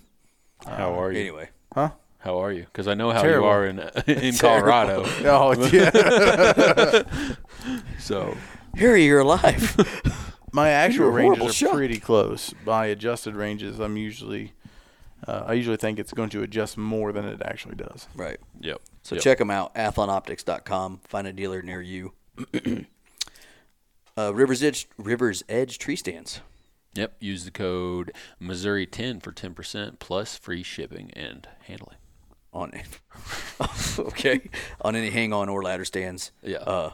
How 0.67 0.99
are 1.01 1.12
you? 1.12 1.19
Anyway, 1.19 1.49
Huh? 1.73 1.91
How 2.19 2.39
are 2.43 2.51
you? 2.51 2.63
Because 2.65 2.88
I 2.88 2.93
know 2.95 3.12
how 3.12 3.21
Terrible. 3.21 3.47
you 3.47 3.51
are 3.51 3.65
in 3.67 3.79
in 4.08 4.36
Colorado. 4.36 5.05
Oh 5.25 5.53
yeah. 5.71 7.03
So 7.99 8.36
here 8.77 8.95
you're 8.95 9.19
alive. 9.21 9.75
my 10.51 10.69
actual 10.69 11.05
You're 11.05 11.10
a 11.19 11.21
horrible 11.23 11.45
ranges 11.47 11.62
are 11.62 11.65
shot. 11.67 11.73
pretty 11.75 11.99
close. 11.99 12.53
My 12.65 12.88
adjusted 12.88 13.36
ranges, 13.36 13.79
I'm 13.79 13.95
usually, 13.97 14.53
uh, 15.27 15.43
I 15.47 15.53
usually 15.53 15.77
think 15.77 15.99
it's 15.99 16.13
going 16.13 16.29
to 16.32 16.41
adjust 16.43 16.77
more 16.77 17.12
than 17.12 17.25
it 17.25 17.41
actually 17.43 17.75
does. 17.75 18.08
right. 18.15 18.39
yep. 18.60 18.82
So 19.03 19.15
Yep. 19.15 19.23
check 19.23 19.38
them 19.39 19.49
out, 19.49 19.73
athlonoptics.com. 19.75 21.01
Find 21.08 21.25
a 21.27 21.34
dealer 21.34 21.62
near 21.62 21.82
you. 21.82 22.13
uh, 24.17 24.34
Rivers 24.34 24.62
Edge 24.63 24.88
Rivers 24.97 25.43
Edge 25.49 25.77
tree 25.77 25.95
stands. 25.95 26.41
Yep. 26.95 27.15
Use 27.19 27.45
the 27.45 27.51
code 27.51 28.12
Missouri 28.39 28.86
ten 28.86 29.19
for 29.19 29.32
ten 29.32 29.53
percent 29.53 29.99
plus 29.99 30.36
free 30.38 30.63
shipping 30.63 31.12
and 31.15 31.47
handling. 31.65 31.97
On 32.53 32.71
okay 33.99 34.49
on 34.81 34.95
any 34.95 35.09
hang 35.09 35.33
on 35.33 35.49
or 35.49 35.62
ladder 35.63 35.85
stands. 35.85 36.31
Yeah. 36.41 36.57
Uh, 36.57 36.91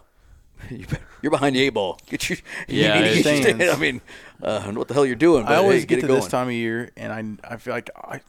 you 0.70 0.86
better- 0.86 1.02
you're 1.22 1.32
behind 1.32 1.56
the 1.56 1.62
eight 1.62 1.70
ball. 1.70 2.00
Get 2.08 2.30
your 2.30 2.38
Yeah, 2.68 2.98
You 2.98 3.02
need 3.04 3.08
to 3.18 3.24
get 3.24 3.38
your 3.38 3.44
stand. 3.58 3.64
I 3.64 3.76
mean, 3.78 4.02
uh, 4.44 4.60
I 4.62 4.66
don't 4.66 4.74
know 4.76 4.80
what 4.80 4.88
the 4.88 4.94
hell 4.94 5.06
you're 5.06 5.16
doing. 5.16 5.44
But 5.44 5.54
I 5.54 5.56
always 5.58 5.82
hey, 5.82 5.86
get, 5.88 5.96
get, 5.96 6.02
to 6.02 6.08
going. 6.08 6.20
this 6.22 6.30
time 6.30 6.48
of 6.48 6.54
year 6.54 6.92
and 6.98 7.40
I 7.44 7.54
I 7.54 7.58
feel 7.58 7.74
like 7.74 7.90
I 7.96 8.22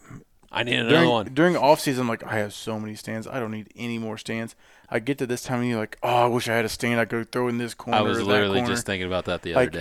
I 0.53 0.63
need 0.63 0.75
another 0.75 0.91
during 0.97 1.11
one. 1.11 1.31
during 1.35 1.57
off 1.57 1.81
season 1.81 2.03
I'm 2.03 2.09
like 2.09 2.25
I 2.25 2.37
have 2.39 2.53
so 2.55 2.79
many 2.81 2.95
stands. 2.95 3.27
I 3.27 3.39
don't 3.41 3.51
need 3.51 3.69
any 3.77 3.99
more 3.99 4.17
stands. 4.19 4.55
I 4.89 4.99
get 5.01 5.19
to 5.19 5.27
this 5.27 5.43
time 5.43 5.61
of 5.61 5.65
year 5.67 5.77
like 5.77 5.99
oh 6.03 6.09
I 6.09 6.27
wish 6.27 6.49
I 6.49 6.55
had 6.55 6.65
a 6.65 6.69
stand 6.69 7.01
I 7.01 7.05
could 7.07 7.31
throw 7.33 7.49
in 7.49 7.59
this 7.59 7.75
corner. 7.75 7.99
I 7.99 8.03
was 8.03 8.19
or 8.19 8.25
literally 8.25 8.61
corner. 8.61 8.75
just 8.75 8.87
thinking 8.87 9.07
about 9.07 9.25
that 9.27 9.43
the 9.43 9.55
Like, 9.55 9.69
other 9.69 9.79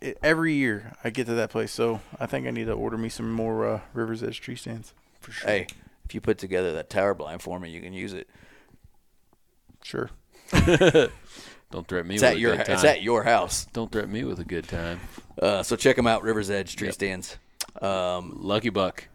day. 0.00 0.14
Every 0.22 0.52
year 0.54 0.92
I 1.02 1.08
get 1.10 1.26
to 1.26 1.34
that 1.34 1.50
place. 1.50 1.72
So 1.72 2.00
I 2.20 2.26
think 2.26 2.46
I 2.46 2.50
need 2.50 2.66
to 2.66 2.72
order 2.72 2.98
me 2.98 3.08
some 3.08 3.32
more 3.32 3.66
uh, 3.66 3.80
Rivers 3.94 4.22
Edge 4.22 4.40
tree 4.40 4.56
stands. 4.56 4.92
For 5.20 5.32
sure. 5.32 5.48
Hey, 5.48 5.66
if 6.04 6.14
you 6.14 6.20
put 6.20 6.38
together 6.38 6.72
that 6.74 6.90
tower 6.90 7.14
blind 7.14 7.42
for 7.42 7.58
me, 7.58 7.70
you 7.70 7.80
can 7.80 7.92
use 7.92 8.12
it. 8.12 8.28
Sure. 9.82 10.10
Don't 11.70 11.88
threaten 11.88 12.08
me 12.08 12.14
It's 12.14 12.22
with 12.22 12.30
at 12.30 12.36
a 12.36 12.38
your 12.40 12.56
good 12.56 12.66
time. 12.66 12.74
it's 12.74 12.84
at 12.84 13.02
your 13.02 13.24
house. 13.24 13.66
Don't 13.72 13.90
threaten 13.90 14.12
me 14.12 14.24
with 14.24 14.38
a 14.38 14.44
good 14.44 14.68
time. 14.68 15.00
Uh, 15.40 15.62
so 15.62 15.74
check 15.76 15.96
them 15.96 16.06
out, 16.06 16.22
Rivers 16.22 16.50
Edge 16.50 16.76
tree 16.76 16.92
stands. 16.92 17.36
Um, 17.82 18.36
Lucky 18.40 18.68
Buck. 18.70 19.08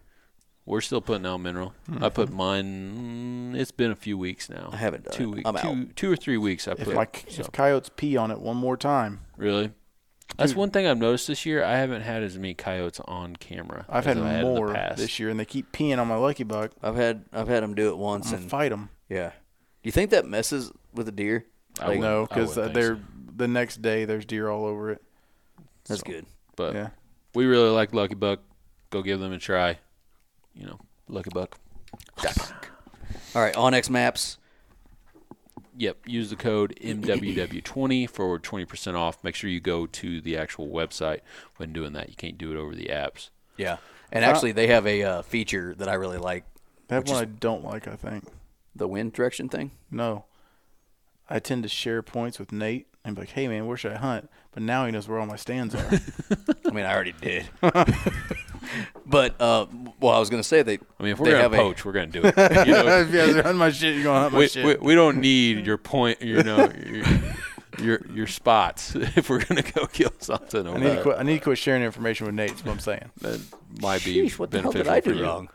We're 0.66 0.82
still 0.82 1.02
putting 1.02 1.26
out 1.26 1.38
mineral. 1.38 1.74
I 2.00 2.10
put 2.10 2.32
mine. 2.32 3.56
It's 3.56 3.72
been 3.72 3.90
a 3.90 3.96
few 3.96 4.18
weeks 4.20 4.50
now. 4.50 4.70
I 4.72 4.76
haven't 4.78 5.06
done 5.06 5.14
two 5.14 5.32
it. 5.32 5.36
weeks. 5.38 5.50
I'm 5.50 5.56
two, 5.58 5.68
out. 5.90 5.96
two 5.96 6.12
or 6.12 6.16
three 6.16 6.38
weeks. 6.38 6.68
I 6.68 6.74
If 6.74 6.84
put. 6.84 6.94
my 6.96 7.08
so. 7.28 7.42
if 7.42 7.52
coyotes 7.52 7.90
pee 7.96 8.18
on 8.18 8.30
it 8.30 8.40
one 8.40 8.58
more 8.58 8.78
time, 8.78 9.22
really, 9.36 9.72
That's 10.40 10.56
one 10.56 10.72
thing 10.72 10.88
I've 10.88 10.98
noticed 10.98 11.28
this 11.28 11.46
year. 11.46 11.64
I 11.64 11.78
haven't 11.78 12.02
had 12.02 12.24
as 12.24 12.36
many 12.38 12.54
coyotes 12.54 13.00
on 13.06 13.36
camera. 13.36 13.86
I've 13.90 14.08
as 14.08 14.16
had 14.16 14.18
I 14.18 14.34
in 14.36 14.38
the 14.38 14.44
more 14.44 14.74
past. 14.74 14.98
this 14.98 15.20
year, 15.20 15.30
and 15.30 15.40
they 15.40 15.46
keep 15.46 15.72
peeing 15.72 16.00
on 16.00 16.08
my 16.08 16.16
lucky 16.16 16.44
buck. 16.44 16.72
I've 16.82 16.96
had 16.96 17.26
I've 17.34 17.48
had 17.48 17.62
them 17.64 17.76
do 17.76 17.90
it 17.90 17.98
once 17.98 18.28
I'm 18.28 18.32
gonna 18.32 18.42
and 18.44 18.50
fight 18.52 18.70
them. 18.70 18.90
yeah. 19.10 19.30
Do 19.82 19.88
you 19.88 19.92
think 19.92 20.10
that 20.12 20.26
messes 20.26 20.72
with 20.94 21.08
a 21.08 21.12
deer? 21.12 21.46
I 21.80 21.84
Like, 21.84 21.88
wouldn't- 21.88 22.02
No, 22.04 22.22
I 22.24 22.26
because 22.26 22.50
wouldn't 22.56 22.58
uh, 22.58 22.64
think 22.64 22.74
they're 22.76 22.96
so. 22.96 23.32
the 23.38 23.48
next 23.48 23.82
day 23.82 24.06
there's 24.06 24.26
deer 24.26 24.50
all 24.50 24.66
over 24.66 24.92
it. 24.92 25.02
that's 25.86 26.04
good. 26.04 26.26
But 26.58 26.74
Yeah. 26.74 26.90
we 27.34 27.46
really 27.46 27.70
like 27.70 27.94
Lucky 27.94 28.16
Buck. 28.16 28.40
Go 28.90 29.02
give 29.02 29.20
them 29.22 29.32
a 29.32 29.38
try. 29.38 29.78
You 30.54 30.66
know, 30.68 30.80
Lucky 31.08 31.30
Buck. 31.34 31.58
All 33.36 33.42
right, 33.42 33.56
Onyx 33.56 33.90
Maps. 33.90 34.38
Yep. 35.80 35.98
Use 36.08 36.30
the 36.30 36.36
code 36.36 36.78
MWW20 36.82 38.10
for 38.10 38.38
20% 38.38 38.96
off. 38.96 39.24
Make 39.24 39.34
sure 39.36 39.50
you 39.50 39.60
go 39.62 39.86
to 39.88 40.20
the 40.22 40.36
actual 40.38 40.68
website 40.68 41.22
when 41.56 41.72
doing 41.74 41.94
that. 41.94 42.10
You 42.10 42.16
can't 42.16 42.38
do 42.38 42.52
it 42.52 42.58
over 42.58 42.76
the 42.76 42.88
apps. 42.88 43.30
Yeah, 43.58 43.78
and 44.12 44.24
actually 44.26 44.52
they 44.52 44.68
have 44.68 44.86
a 44.86 45.04
uh, 45.04 45.22
feature 45.22 45.74
that 45.78 45.88
I 45.90 45.94
really 45.96 46.18
like, 46.18 46.44
They 46.90 46.96
have 46.96 47.04
Which 47.06 47.12
one 47.14 47.24
is- 47.24 47.30
I 47.30 47.32
don't 47.40 47.64
like. 47.64 47.88
I 47.88 47.96
think 47.96 48.26
the 48.76 48.88
wind 48.88 49.14
direction 49.14 49.50
thing. 49.50 49.72
no. 49.90 50.26
I 51.32 51.38
tend 51.38 51.62
to 51.62 51.70
share 51.70 52.02
points 52.02 52.40
with 52.40 52.52
Nate 52.52 52.88
and 53.06 53.16
be 53.16 53.22
like, 53.22 53.30
"Hey 53.30 53.48
man, 53.48 53.68
where 53.68 53.78
should 53.78 53.92
I 53.92 53.98
hunt?" 53.98 54.30
But 54.52 54.64
now 54.64 54.86
he 54.88 54.92
knows 54.92 55.08
where 55.08 55.20
all 55.20 55.28
my 55.28 55.36
stands 55.36 55.76
are. 55.76 55.88
I 56.68 56.72
mean, 56.72 56.86
I 56.86 56.92
already 56.94 57.14
did. 57.22 57.48
but 59.06 59.40
uh, 59.42 59.66
well, 60.00 60.14
I 60.14 60.20
was 60.20 60.30
gonna 60.30 60.44
say 60.44 60.62
they. 60.62 60.80
I 61.00 61.04
mean, 61.04 61.14
if 61.14 61.20
we're 61.20 61.28
gonna 61.28 61.42
have 61.42 61.54
a- 61.54 61.58
poach, 61.58 61.86
we're 61.86 61.92
gonna 61.94 62.08
do 62.08 62.22
it. 62.24 62.36
You 62.68 62.74
know, 62.74 62.88
if 63.00 63.12
you 63.12 63.18
guys 63.18 63.36
are 63.36 63.44
hunting 63.44 63.58
my 63.58 63.72
shit, 63.72 63.96
you're 63.96 64.04
gonna 64.04 64.20
hunt 64.22 64.34
my 64.34 64.40
we, 64.40 64.48
shit. 64.48 64.66
we, 64.66 64.76
we 64.76 64.96
don't 64.96 65.18
need 65.18 65.66
your 65.66 65.78
point. 65.78 66.22
You 66.22 66.44
know, 66.44 66.72
your 66.86 67.06
your, 67.80 68.02
your 68.14 68.28
spots 68.28 68.96
if 68.96 69.30
we're 69.30 69.44
gonna 69.44 69.62
go 69.62 69.86
kill 69.88 70.12
something. 70.20 70.68
I 70.68 70.78
need 70.78 70.96
to 70.96 71.02
quit. 71.02 71.18
I 71.18 71.24
need 71.24 71.38
to 71.40 71.44
quit 71.44 71.58
sharing 71.58 71.84
information 71.84 72.26
with 72.26 72.36
Nate. 72.36 72.50
That's 72.50 72.66
what 72.66 72.72
I'm 72.74 72.80
saying. 72.80 73.12
That 73.22 73.42
might 73.82 74.04
be 74.04 74.16
Sheesh, 74.16 74.40
what 74.40 74.52
the 74.52 74.62
hell 74.62 74.72
did 74.72 74.88
I 74.88 75.02
for 75.02 75.14
do 75.14 75.24
wrong? 75.24 75.50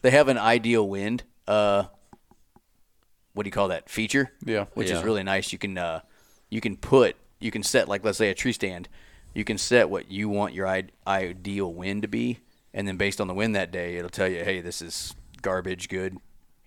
they 0.00 0.10
have 0.10 0.28
an 0.28 0.38
ideal 0.38 0.88
wind. 0.88 1.24
Uh, 1.46 1.84
what 3.34 3.44
do 3.44 3.48
you 3.48 3.52
call 3.52 3.68
that 3.68 3.88
feature? 3.88 4.32
Yeah. 4.44 4.66
which 4.74 4.90
is 4.90 5.02
really 5.02 5.22
nice. 5.22 5.52
You 5.52 5.58
can 5.58 5.76
uh, 5.78 6.00
you 6.50 6.60
can 6.60 6.76
put 6.76 7.16
you 7.40 7.50
can 7.50 7.62
set 7.62 7.88
like 7.88 8.04
let's 8.04 8.18
say 8.18 8.30
a 8.30 8.34
tree 8.34 8.52
stand. 8.52 8.88
You 9.34 9.44
can 9.44 9.58
set 9.58 9.88
what 9.88 10.10
you 10.10 10.28
want 10.28 10.54
your 10.54 10.66
I- 10.66 10.88
ideal 11.06 11.72
wind 11.72 12.02
to 12.02 12.08
be, 12.08 12.40
and 12.74 12.86
then 12.86 12.96
based 12.96 13.20
on 13.20 13.28
the 13.28 13.34
wind 13.34 13.54
that 13.54 13.70
day, 13.70 13.96
it'll 13.96 14.10
tell 14.10 14.28
you, 14.28 14.44
hey, 14.44 14.60
this 14.60 14.82
is 14.82 15.14
garbage. 15.40 15.88
Good. 15.88 16.18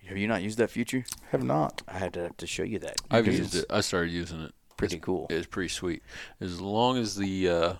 Have 0.07 0.17
you 0.17 0.27
not 0.27 0.41
used 0.43 0.57
that 0.59 0.69
feature? 0.69 1.03
Have 1.31 1.43
not. 1.43 1.81
I 1.87 1.97
had 1.97 2.13
to, 2.13 2.29
to 2.37 2.47
show 2.47 2.63
you 2.63 2.79
that. 2.79 3.01
I've 3.09 3.27
used 3.27 3.55
it. 3.55 3.65
I 3.69 3.81
started 3.81 4.11
using 4.11 4.41
it. 4.41 4.51
Pretty 4.77 4.95
It's- 4.97 5.05
cool. 5.05 5.27
It's 5.29 5.47
pretty 5.47 5.69
sweet. 5.69 6.03
As 6.39 6.59
long 6.61 6.97
as 6.97 7.15
the 7.15 7.49
uh, 7.49 7.73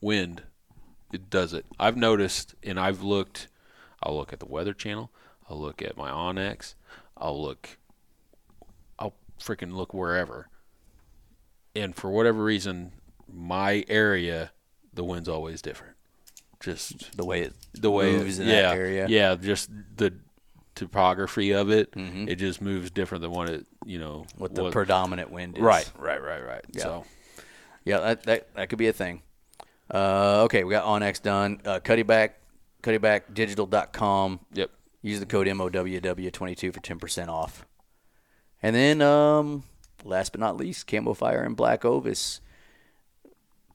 wind, 0.00 0.42
it 1.12 1.28
does 1.30 1.52
it. 1.52 1.66
I've 1.78 1.96
noticed, 1.96 2.54
and 2.62 2.78
I've 2.80 3.02
looked. 3.02 3.48
I'll 4.02 4.16
look 4.16 4.32
at 4.32 4.40
the 4.40 4.46
Weather 4.46 4.72
Channel. 4.74 5.10
I'll 5.48 5.60
look 5.60 5.82
at 5.82 5.96
my 5.96 6.10
Onyx. 6.10 6.74
I'll 7.16 7.40
look. 7.40 7.78
I'll 8.98 9.14
freaking 9.40 9.72
look 9.74 9.92
wherever. 9.94 10.48
And 11.76 11.94
for 11.94 12.10
whatever 12.10 12.42
reason, 12.42 12.92
my 13.32 13.84
area, 13.88 14.52
the 14.92 15.04
wind's 15.04 15.28
always 15.28 15.62
different. 15.62 15.96
Just 16.60 17.16
The 17.16 17.24
way 17.24 17.42
it 17.42 17.52
the 17.74 17.90
way 17.90 18.14
it- 18.14 18.38
in 18.40 18.46
yeah, 18.46 18.62
that 18.62 18.76
area. 18.76 19.06
Yeah, 19.08 19.34
just 19.34 19.70
the 19.96 20.14
topography 20.74 21.52
of 21.52 21.70
it. 21.70 21.92
Mhm. 21.92 22.28
It 22.28 22.36
just 22.36 22.60
moves 22.62 22.90
different 22.90 23.22
than 23.22 23.30
what 23.32 23.48
it, 23.50 23.66
you 23.84 23.98
know, 23.98 24.24
What 24.36 24.54
the 24.54 24.64
was- 24.64 24.72
predominant 24.72 25.30
wind 25.30 25.56
is. 25.58 25.62
Right, 25.62 25.88
right, 25.98 26.22
right, 26.22 26.44
right. 26.44 26.64
Yeah. 26.72 26.82
So 26.82 27.04
Yeah, 27.84 27.98
that, 28.00 28.22
that 28.22 28.54
that 28.54 28.68
could 28.70 28.78
be 28.78 28.88
a 28.88 28.92
thing. 28.94 29.22
Uh, 29.92 30.44
okay, 30.44 30.64
we 30.64 30.70
got 30.70 30.84
Onyx 30.84 31.20
done. 31.20 31.60
Uh, 31.66 31.78
Cuddeback, 31.80 32.30
cuddebackdigital.com. 32.82 34.40
Yep. 34.54 34.70
Use 35.02 35.20
the 35.20 35.26
code 35.26 35.46
MOWW22 35.46 36.72
for 36.72 36.80
10% 36.80 37.28
off. 37.28 37.66
And 38.62 38.74
then, 38.74 39.02
um, 39.02 39.64
last 40.02 40.32
but 40.32 40.40
not 40.40 40.56
least, 40.56 40.86
Camo 40.86 41.12
Fire 41.12 41.42
and 41.42 41.54
Black 41.56 41.84
Ovis. 41.84 42.40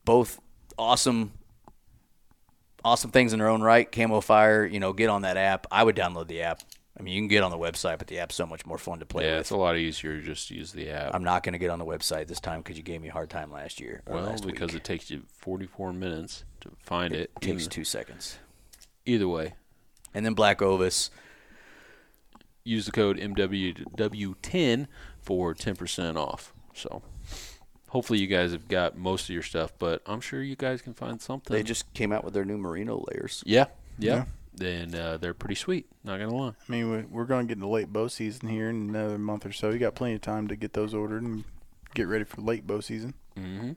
Both 0.09 0.41
awesome, 0.75 1.33
awesome 2.83 3.11
things 3.11 3.31
in 3.31 3.37
their 3.37 3.47
own 3.47 3.61
right. 3.61 3.89
Camo 3.91 4.21
Fire, 4.21 4.65
you 4.65 4.79
know, 4.79 4.91
get 4.91 5.07
on 5.07 5.21
that 5.21 5.37
app. 5.37 5.67
I 5.69 5.83
would 5.83 5.95
download 5.95 6.27
the 6.27 6.41
app. 6.41 6.63
I 6.99 7.03
mean, 7.03 7.13
you 7.13 7.21
can 7.21 7.27
get 7.27 7.43
on 7.43 7.51
the 7.51 7.59
website, 7.59 7.99
but 7.99 8.07
the 8.07 8.17
app's 8.17 8.33
so 8.33 8.47
much 8.47 8.65
more 8.65 8.79
fun 8.79 8.97
to 9.01 9.05
play 9.05 9.25
yeah, 9.25 9.33
with. 9.33 9.41
it's 9.41 9.49
a 9.51 9.55
lot 9.57 9.77
easier 9.77 10.19
just 10.19 10.47
to 10.47 10.55
just 10.55 10.59
use 10.59 10.71
the 10.71 10.89
app. 10.89 11.13
I'm 11.13 11.23
not 11.23 11.43
going 11.43 11.53
to 11.53 11.59
get 11.59 11.69
on 11.69 11.77
the 11.77 11.85
website 11.85 12.25
this 12.25 12.39
time 12.39 12.61
because 12.61 12.75
you 12.75 12.81
gave 12.81 13.01
me 13.03 13.09
a 13.09 13.11
hard 13.11 13.29
time 13.29 13.51
last 13.51 13.79
year. 13.79 14.01
well, 14.07 14.23
last 14.23 14.47
because 14.47 14.71
week. 14.73 14.81
it 14.81 14.83
takes 14.83 15.11
you 15.11 15.21
44 15.37 15.93
minutes 15.93 16.43
to 16.61 16.71
find 16.81 17.13
it. 17.13 17.29
It 17.35 17.41
takes 17.41 17.65
Either- 17.65 17.69
two 17.69 17.83
seconds. 17.83 18.39
Either 19.05 19.27
way, 19.27 19.53
And 20.15 20.25
then 20.25 20.33
Black 20.33 20.59
Ovis. 20.63 21.11
use 22.63 22.87
the 22.87 22.91
code 22.91 23.19
MWW10 23.19 24.87
for 25.21 25.53
10% 25.53 26.15
off. 26.17 26.51
So 26.73 27.03
hopefully 27.89 28.19
you 28.19 28.27
guys 28.27 28.51
have 28.51 28.67
got 28.67 28.97
most 28.97 29.23
of 29.25 29.29
your 29.31 29.43
stuff, 29.43 29.73
but 29.79 30.01
I'm 30.05 30.21
sure 30.21 30.41
you 30.41 30.55
guys 30.55 30.81
can 30.81 30.93
find 30.93 31.21
something. 31.21 31.55
They 31.55 31.63
just 31.63 31.91
came 31.93 32.11
out 32.11 32.23
with 32.23 32.33
their 32.33 32.45
new 32.45 32.57
merino 32.57 33.03
layers. 33.11 33.43
yeah, 33.45 33.65
yeah. 33.97 34.25
Then 34.53 34.93
uh, 34.93 35.15
they're 35.17 35.33
pretty 35.33 35.55
sweet. 35.55 35.85
Not 36.03 36.19
gonna 36.19 36.35
lie. 36.35 36.49
I 36.49 36.71
mean, 36.71 36.91
we- 36.91 37.03
we're 37.03 37.23
going 37.25 37.47
to 37.47 37.51
get 37.51 37.57
into 37.59 37.67
late 37.69 37.93
bow 37.93 38.07
season 38.09 38.49
here 38.49 38.69
in 38.69 38.89
another 38.89 39.17
month 39.17 39.45
or 39.45 39.53
so. 39.53 39.69
You 39.69 39.79
got 39.79 39.95
plenty 39.95 40.15
of 40.15 40.21
time 40.21 40.47
to 40.49 40.55
get 40.57 40.73
those 40.73 40.93
ordered 40.93 41.23
and 41.23 41.45
get 41.93 42.07
ready 42.07 42.25
for 42.25 42.41
late 42.41 42.67
bow 42.67 42.81
season. 42.81 43.13
Mm-hmm. 43.37 43.71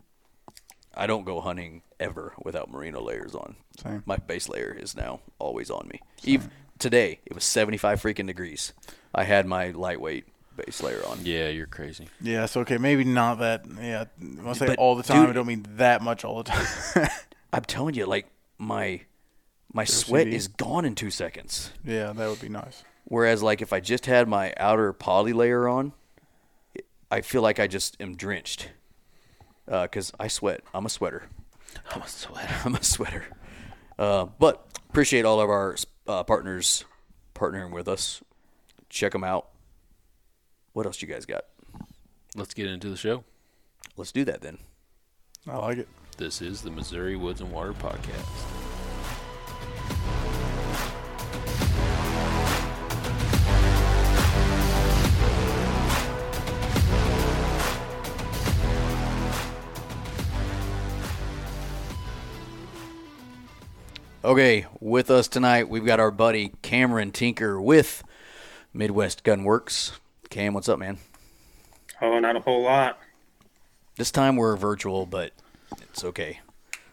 I 0.94 1.06
don't 1.06 1.24
go 1.24 1.40
hunting 1.40 1.82
ever 2.00 2.34
without 2.42 2.70
merino 2.70 3.00
layers 3.00 3.34
on. 3.34 3.56
Same. 3.80 4.02
My 4.06 4.16
base 4.16 4.48
layer 4.48 4.76
is 4.78 4.96
now 4.96 5.20
always 5.38 5.70
on 5.70 5.88
me. 5.88 6.00
Even 6.24 6.50
today, 6.78 7.20
it 7.24 7.34
was 7.34 7.44
75 7.44 8.02
freaking 8.02 8.26
degrees. 8.26 8.72
I 9.14 9.24
had 9.24 9.46
my 9.46 9.70
lightweight 9.70 10.26
base 10.56 10.82
layer 10.82 11.02
on. 11.06 11.20
Yeah, 11.24 11.48
you're 11.48 11.66
crazy. 11.66 12.08
Yeah, 12.20 12.46
so 12.46 12.60
okay, 12.62 12.78
maybe 12.78 13.04
not 13.04 13.38
that. 13.38 13.64
Yeah, 13.80 14.04
when 14.18 14.46
I 14.46 14.52
say 14.52 14.66
But, 14.66 14.78
all 14.78 14.94
the 14.96 15.02
time, 15.02 15.22
dude- 15.22 15.30
I 15.30 15.32
don't 15.32 15.46
mean 15.46 15.66
that 15.76 16.02
much 16.02 16.24
all 16.24 16.42
the 16.42 16.50
time. 16.50 17.08
I'm 17.52 17.64
telling 17.64 17.94
you, 17.94 18.06
like 18.06 18.26
my 18.58 19.02
my 19.72 19.84
sweat 19.84 20.26
is 20.26 20.48
gone 20.48 20.84
in 20.84 20.94
two 20.94 21.10
seconds. 21.10 21.70
yeah, 21.84 22.12
that 22.12 22.28
would 22.28 22.40
be 22.40 22.48
nice. 22.48 22.84
Whereas, 23.04 23.42
like 23.42 23.60
if 23.62 23.72
I 23.72 23.80
just 23.80 24.06
had 24.06 24.28
my 24.28 24.54
outer 24.56 24.92
poly 24.92 25.32
layer 25.32 25.68
on, 25.68 25.92
I 27.10 27.20
feel 27.20 27.42
like 27.42 27.58
I 27.60 27.66
just 27.66 27.96
am 28.00 28.16
drenched. 28.16 28.68
Because 29.66 30.12
I 30.18 30.28
sweat. 30.28 30.60
I'm 30.74 30.86
a 30.86 30.88
sweater. 30.88 31.28
I'm 31.94 32.02
a 32.02 32.08
sweater. 32.08 32.54
I'm 32.64 32.74
a 32.74 32.82
sweater. 32.82 33.24
Uh, 33.98 34.26
but 34.38 34.66
appreciate 34.90 35.24
all 35.24 35.40
of 35.40 35.48
our 35.48 35.76
uh, 36.06 36.24
partners 36.24 36.84
partnering 37.34 37.70
with 37.72 37.86
us. 37.88 38.22
Check 38.88 39.12
them 39.12 39.24
out. 39.24 39.48
What 40.72 40.86
else 40.86 41.02
you 41.02 41.08
guys 41.08 41.26
got? 41.26 41.44
Let's 42.34 42.54
get 42.54 42.66
into 42.66 42.88
the 42.88 42.96
show. 42.96 43.24
Let's 43.96 44.12
do 44.12 44.24
that 44.24 44.40
then. 44.40 44.58
I 45.46 45.56
like 45.58 45.78
it. 45.78 45.88
This 46.16 46.40
is 46.40 46.62
the 46.62 46.70
Missouri 46.70 47.16
Woods 47.16 47.40
and 47.42 47.52
Water 47.52 47.74
Podcast. 47.74 48.24
Okay, 64.24 64.66
with 64.80 65.10
us 65.10 65.26
tonight, 65.28 65.68
we've 65.68 65.84
got 65.84 65.98
our 66.00 66.12
buddy 66.12 66.52
Cameron 66.62 67.10
Tinker 67.10 67.60
with 67.60 68.04
Midwest 68.72 69.24
Gunworks. 69.24 69.98
Cam, 70.32 70.54
what's 70.54 70.70
up, 70.70 70.78
man? 70.78 70.96
Oh, 72.00 72.18
not 72.18 72.36
a 72.36 72.40
whole 72.40 72.62
lot. 72.62 72.98
This 73.96 74.10
time 74.10 74.36
we're 74.36 74.56
virtual, 74.56 75.04
but 75.04 75.32
it's 75.82 76.02
okay. 76.04 76.40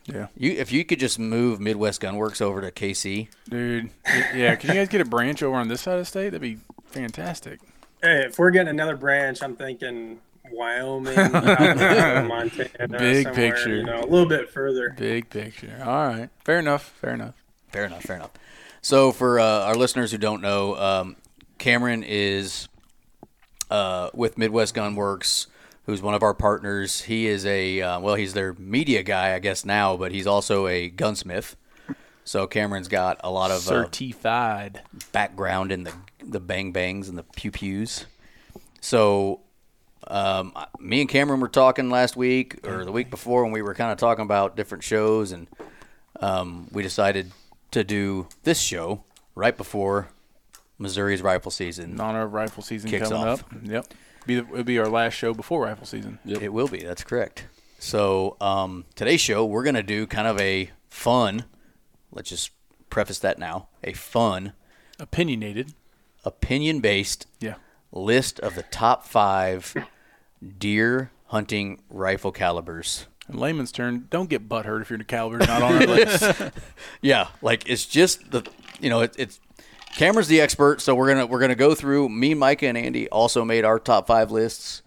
Yeah, 0.07 0.27
You, 0.35 0.51
if 0.51 0.73
you 0.73 0.83
could 0.83 0.99
just 0.99 1.17
move 1.17 1.61
Midwest 1.61 2.01
Gunworks 2.01 2.41
over 2.41 2.59
to 2.59 2.69
KC, 2.69 3.29
Dude, 3.49 3.91
yeah. 4.35 4.55
Can 4.57 4.71
you 4.71 4.75
guys 4.75 4.89
get 4.89 4.99
a 4.99 5.05
branch 5.05 5.41
over 5.41 5.55
on 5.55 5.69
this 5.69 5.79
side 5.79 5.93
of 5.93 5.99
the 5.99 6.05
state? 6.05 6.31
That'd 6.31 6.41
be 6.41 6.57
fantastic. 6.87 7.61
Hey, 8.03 8.25
if 8.25 8.37
we're 8.37 8.51
getting 8.51 8.67
another 8.67 8.97
branch, 8.97 9.41
I'm 9.41 9.55
thinking 9.55 10.19
Wyoming, 10.51 11.15
Montana, 11.31 12.99
Big 12.99 13.33
picture. 13.33 13.77
You 13.77 13.83
know, 13.83 14.01
a 14.01 14.05
little 14.09 14.27
bit 14.27 14.49
further. 14.49 14.95
Big 14.97 15.29
picture. 15.29 15.81
All 15.81 16.07
right. 16.07 16.29
Fair 16.43 16.59
enough. 16.59 16.93
Fair 16.99 17.13
enough. 17.13 17.35
Fair 17.69 17.85
enough. 17.85 18.03
Fair 18.03 18.17
enough. 18.17 18.31
So, 18.81 19.13
for 19.13 19.39
uh, 19.39 19.45
our 19.45 19.75
listeners 19.75 20.11
who 20.11 20.17
don't 20.17 20.41
know, 20.41 20.75
um, 20.75 21.15
Cameron 21.57 22.03
is 22.03 22.67
uh, 23.69 24.09
with 24.13 24.37
Midwest 24.37 24.75
Gunworks, 24.75 25.47
who's 25.85 26.01
one 26.01 26.13
of 26.13 26.23
our 26.23 26.33
partners. 26.33 27.01
He 27.01 27.27
is 27.27 27.45
a 27.45 27.81
uh, 27.81 27.99
well, 27.99 28.15
he's 28.15 28.33
their 28.33 28.53
media 28.53 29.03
guy, 29.03 29.33
I 29.33 29.39
guess 29.39 29.65
now, 29.65 29.97
but 29.97 30.11
he's 30.11 30.27
also 30.27 30.67
a 30.67 30.89
gunsmith. 30.89 31.55
So 32.23 32.45
Cameron's 32.45 32.87
got 32.87 33.19
a 33.23 33.31
lot 33.31 33.49
of 33.49 33.57
uh, 33.57 33.85
Certified. 33.85 34.81
background 35.11 35.71
in 35.71 35.83
the 35.83 35.93
the 36.23 36.39
bang 36.39 36.71
bangs 36.71 37.09
and 37.09 37.17
the 37.17 37.23
pew 37.23 37.51
pews. 37.51 38.05
So 38.81 39.41
um, 40.07 40.53
me 40.79 41.01
and 41.01 41.09
Cameron 41.09 41.39
were 41.39 41.47
talking 41.47 41.89
last 41.89 42.15
week 42.15 42.65
or 42.67 42.85
the 42.85 42.91
week 42.91 43.09
before, 43.09 43.43
and 43.43 43.51
we 43.53 43.61
were 43.61 43.73
kind 43.73 43.91
of 43.91 43.97
talking 43.97 44.23
about 44.23 44.55
different 44.55 44.83
shows, 44.83 45.31
and 45.31 45.47
um, 46.19 46.67
we 46.71 46.83
decided 46.83 47.31
to 47.71 47.83
do 47.83 48.27
this 48.43 48.59
show 48.59 49.03
right 49.35 49.55
before 49.55 50.09
Missouri's 50.79 51.21
rifle 51.21 51.51
season. 51.51 51.91
In 51.91 51.99
honor 52.01 52.23
of 52.23 52.33
rifle 52.33 52.63
season 52.63 52.89
Kicks 52.89 53.09
coming 53.09 53.27
off. 53.27 53.43
up. 53.43 53.49
Yep. 53.63 53.87
Be 54.25 54.35
the, 54.39 54.47
it'll 54.51 54.63
be 54.63 54.79
our 54.79 54.87
last 54.87 55.13
show 55.13 55.33
before 55.33 55.63
rifle 55.63 55.85
season. 55.85 56.19
It 56.25 56.51
will 56.53 56.67
be. 56.67 56.79
That's 56.79 57.03
correct. 57.03 57.45
So 57.79 58.35
um, 58.41 58.85
today's 58.95 59.21
show, 59.21 59.45
we're 59.45 59.63
gonna 59.63 59.83
do 59.83 60.07
kind 60.07 60.27
of 60.27 60.39
a 60.39 60.71
fun. 60.89 61.45
Let's 62.11 62.29
just 62.29 62.51
preface 62.89 63.19
that 63.19 63.37
now. 63.39 63.67
A 63.83 63.93
fun, 63.93 64.53
Opinionated. 64.99 65.73
opinion-based 66.25 67.27
Yeah. 67.39 67.55
list 67.91 68.39
of 68.39 68.55
the 68.55 68.63
top 68.63 69.05
five 69.05 69.73
deer 70.57 71.11
hunting 71.27 71.81
rifle 71.89 72.31
calibers. 72.31 73.05
In 73.31 73.37
layman's 73.37 73.71
term, 73.71 74.07
don't 74.09 74.29
get 74.29 74.49
butthurt 74.49 74.81
if 74.81 74.89
your 74.89 74.99
caliber's 74.99 75.47
not 75.47 75.61
on 75.61 75.73
our 75.75 75.79
list. 75.87 76.41
Yeah, 77.01 77.27
like 77.41 77.69
it's 77.69 77.85
just 77.85 78.31
the 78.31 78.43
you 78.79 78.89
know 78.89 79.01
it, 79.01 79.13
it's 79.17 79.39
Cameron's 79.95 80.27
the 80.27 80.39
expert, 80.41 80.81
so 80.81 80.95
we're 80.95 81.07
gonna 81.09 81.25
we're 81.25 81.39
gonna 81.39 81.55
go 81.55 81.75
through. 81.75 82.09
Me, 82.09 82.33
Micah, 82.33 82.67
and 82.67 82.77
Andy 82.77 83.09
also 83.09 83.43
made 83.43 83.65
our 83.65 83.79
top 83.79 84.07
five 84.07 84.31
lists. 84.31 84.81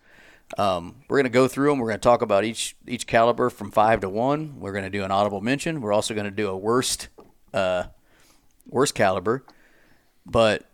Um, 0.58 0.96
we're 1.08 1.18
gonna 1.18 1.28
go 1.28 1.48
through 1.48 1.70
them. 1.70 1.78
We're 1.78 1.88
gonna 1.88 1.98
talk 1.98 2.22
about 2.22 2.44
each 2.44 2.76
each 2.86 3.06
caliber 3.06 3.50
from 3.50 3.70
five 3.70 4.00
to 4.00 4.08
one. 4.08 4.60
We're 4.60 4.72
gonna 4.72 4.90
do 4.90 5.04
an 5.04 5.10
audible 5.10 5.40
mention. 5.40 5.80
We're 5.80 5.92
also 5.92 6.14
gonna 6.14 6.30
do 6.30 6.48
a 6.48 6.56
worst 6.56 7.08
uh, 7.52 7.84
worst 8.68 8.94
caliber. 8.94 9.44
But 10.24 10.64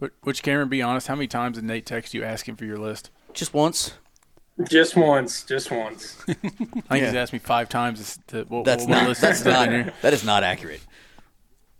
But, 0.00 0.12
which, 0.22 0.42
Cameron, 0.42 0.68
be 0.68 0.82
honest, 0.82 1.06
how 1.06 1.14
many 1.14 1.26
times 1.26 1.56
did 1.56 1.64
Nate 1.64 1.86
text 1.86 2.14
you 2.14 2.24
asking 2.24 2.56
for 2.56 2.64
your 2.64 2.78
list? 2.78 3.10
just 3.34 3.52
once. 3.52 3.92
Just 4.70 4.96
once, 4.96 5.42
just 5.44 5.70
once. 5.70 6.16
I 6.28 6.32
think 6.34 7.04
he's 7.04 7.14
asked 7.14 7.34
me 7.34 7.38
five 7.38 7.68
times. 7.68 8.18
To, 8.28 8.44
what, 8.44 8.64
That's 8.64 8.84
what, 8.84 8.90
what 8.90 8.96
not 9.00 9.08
list 9.08 9.20
that's 9.20 9.44
not 9.44 9.68
that 10.02 10.14
is 10.14 10.24
not 10.24 10.42
accurate. 10.42 10.80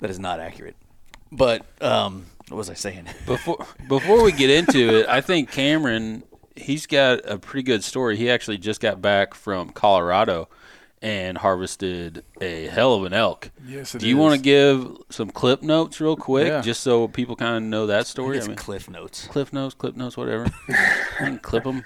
That 0.00 0.11
is 0.11 0.18
not 0.18 0.40
accurate. 0.40 0.76
But 1.37 1.64
um, 1.83 2.27
what 2.49 2.57
was 2.57 2.70
I 2.70 2.75
saying? 2.75 3.07
Before 3.27 3.64
before 3.88 4.22
we 4.22 4.33
get 4.33 4.51
into 4.51 5.01
it, 5.01 5.07
I 5.09 5.20
think 5.20 5.51
Cameron 5.51 6.22
he's 6.55 6.87
got 6.87 7.29
a 7.31 7.38
pretty 7.38 7.62
good 7.64 7.85
story. 7.85 8.16
He 8.16 8.31
actually 8.31 8.59
just 8.59 8.81
got 8.81 9.03
back 9.03 9.35
from 9.35 9.70
Colorado 9.70 10.49
and 11.03 11.37
harvested 11.37 12.25
a 12.40 12.66
hell 12.68 12.94
of 12.94 13.05
an 13.05 13.12
elk. 13.12 13.51
Yes, 13.66 13.94
it 13.94 13.99
Do 13.99 14.09
you 14.09 14.16
want 14.16 14.35
to 14.37 14.40
give 14.40 14.96
some 15.11 15.29
clip 15.31 15.62
notes 15.62 16.01
real 16.01 16.16
quick, 16.16 16.49
Yeah. 16.49 16.62
just 16.62 16.81
so 16.81 17.07
people 17.09 17.37
kind 17.37 17.57
of 17.57 17.62
know 17.62 17.87
that 17.88 18.07
story? 18.07 18.38
It's 18.38 18.46
I 18.46 18.49
mean, 18.49 18.57
Cliff 18.57 18.88
Notes. 18.88 19.27
clip 19.27 19.53
notes, 19.53 19.75
clip 19.79 19.94
notes, 19.94 20.16
whatever. 20.16 20.46
clip 21.42 21.64
them. 21.64 21.85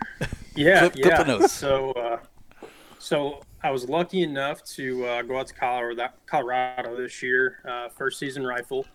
Yeah, 0.54 0.78
Clip- 0.80 0.92
clip 0.92 1.04
yeah. 1.06 1.22
the 1.24 1.38
notes. 1.38 1.52
So, 1.52 1.90
uh, 1.92 2.18
so 3.00 3.40
I 3.64 3.72
was 3.72 3.88
lucky 3.88 4.22
enough 4.22 4.62
to 4.76 5.04
uh, 5.04 5.22
go 5.22 5.38
out 5.40 5.48
to 5.48 5.54
Colorado, 5.54 6.08
Colorado 6.26 6.96
this 6.96 7.20
year. 7.22 7.58
Uh, 7.68 7.88
first 7.88 8.18
season 8.20 8.46
rifle. 8.46 8.86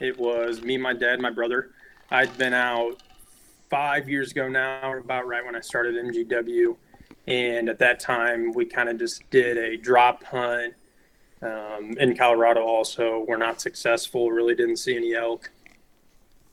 It 0.00 0.18
was 0.18 0.62
me, 0.62 0.76
my 0.76 0.92
dad, 0.92 1.20
my 1.20 1.30
brother. 1.30 1.70
I'd 2.10 2.36
been 2.36 2.54
out 2.54 3.02
five 3.70 4.08
years 4.08 4.32
ago 4.32 4.48
now, 4.48 4.96
about 4.98 5.26
right 5.26 5.44
when 5.44 5.56
I 5.56 5.60
started 5.60 5.94
MGW, 5.94 6.76
and 7.26 7.68
at 7.68 7.78
that 7.78 8.00
time 8.00 8.52
we 8.52 8.66
kind 8.66 8.88
of 8.88 8.98
just 8.98 9.28
did 9.30 9.56
a 9.56 9.76
drop 9.76 10.24
hunt 10.24 10.74
um, 11.42 11.96
in 11.98 12.16
Colorado. 12.16 12.62
Also, 12.62 13.24
we're 13.26 13.36
not 13.36 13.60
successful. 13.60 14.30
Really 14.30 14.54
didn't 14.54 14.76
see 14.76 14.96
any 14.96 15.14
elk 15.14 15.50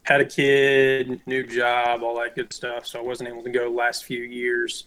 had 0.03 0.21
a 0.21 0.25
kid, 0.25 1.21
new 1.25 1.45
job, 1.45 2.03
all 2.03 2.19
that 2.19 2.35
good 2.35 2.51
stuff. 2.51 2.87
So 2.87 2.99
I 2.99 3.03
wasn't 3.03 3.29
able 3.29 3.43
to 3.43 3.49
go 3.49 3.69
last 3.69 4.05
few 4.05 4.23
years. 4.23 4.85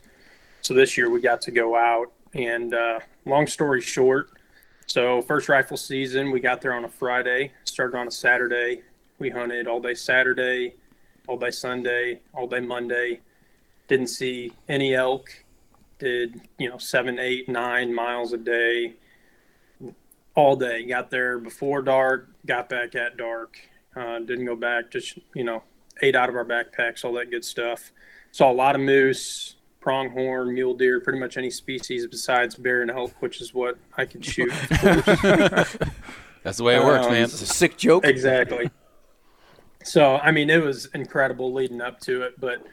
So 0.60 0.74
this 0.74 0.96
year 0.96 1.10
we 1.10 1.20
got 1.20 1.40
to 1.42 1.50
go 1.50 1.76
out. 1.76 2.12
And 2.34 2.74
uh, 2.74 3.00
long 3.24 3.46
story 3.46 3.80
short, 3.80 4.30
so 4.86 5.22
first 5.22 5.48
rifle 5.48 5.76
season, 5.76 6.30
we 6.30 6.40
got 6.40 6.60
there 6.60 6.74
on 6.74 6.84
a 6.84 6.88
Friday, 6.88 7.52
started 7.64 7.96
on 7.96 8.08
a 8.08 8.10
Saturday. 8.10 8.82
We 9.18 9.30
hunted 9.30 9.66
all 9.66 9.80
day 9.80 9.94
Saturday, 9.94 10.74
all 11.26 11.38
day 11.38 11.50
Sunday, 11.50 12.20
all 12.34 12.46
day 12.46 12.60
Monday. 12.60 13.20
Didn't 13.88 14.08
see 14.08 14.52
any 14.68 14.94
elk. 14.94 15.30
Did, 15.98 16.40
you 16.58 16.68
know, 16.68 16.78
seven, 16.78 17.18
eight, 17.18 17.48
nine 17.48 17.94
miles 17.94 18.32
a 18.32 18.38
day 18.38 18.94
all 20.34 20.56
day. 20.56 20.84
Got 20.84 21.10
there 21.10 21.38
before 21.38 21.82
dark, 21.82 22.28
got 22.46 22.68
back 22.68 22.94
at 22.94 23.16
dark. 23.16 23.56
Uh, 23.96 24.18
didn't 24.18 24.44
go 24.44 24.56
back. 24.56 24.90
Just 24.90 25.18
you 25.34 25.44
know, 25.44 25.62
ate 26.02 26.16
out 26.16 26.28
of 26.28 26.34
our 26.34 26.44
backpacks, 26.44 27.04
all 27.04 27.12
that 27.14 27.30
good 27.30 27.44
stuff. 27.44 27.92
Saw 28.32 28.50
a 28.50 28.52
lot 28.52 28.74
of 28.74 28.80
moose, 28.80 29.53
pronghorn, 29.84 30.54
mule 30.54 30.72
deer, 30.72 30.98
pretty 30.98 31.18
much 31.18 31.36
any 31.36 31.50
species 31.50 32.06
besides 32.06 32.54
bear 32.54 32.80
and 32.80 32.90
elk, 32.90 33.12
which 33.20 33.42
is 33.42 33.52
what 33.52 33.76
I 33.98 34.06
can 34.06 34.22
shoot. 34.22 34.50
That's 34.70 36.56
the 36.56 36.64
way 36.64 36.76
it 36.76 36.82
works, 36.82 37.04
Um, 37.04 37.12
man. 37.12 37.24
It's 37.24 37.42
a 37.42 37.46
sick 37.46 37.76
joke. 37.76 38.06
exactly. 38.06 38.70
So 39.84 40.16
I 40.16 40.30
mean, 40.30 40.48
it 40.48 40.62
was 40.64 40.86
incredible 40.94 41.52
leading 41.52 41.82
up 41.82 42.00
to 42.00 42.22
it, 42.22 42.40
but 42.40 42.66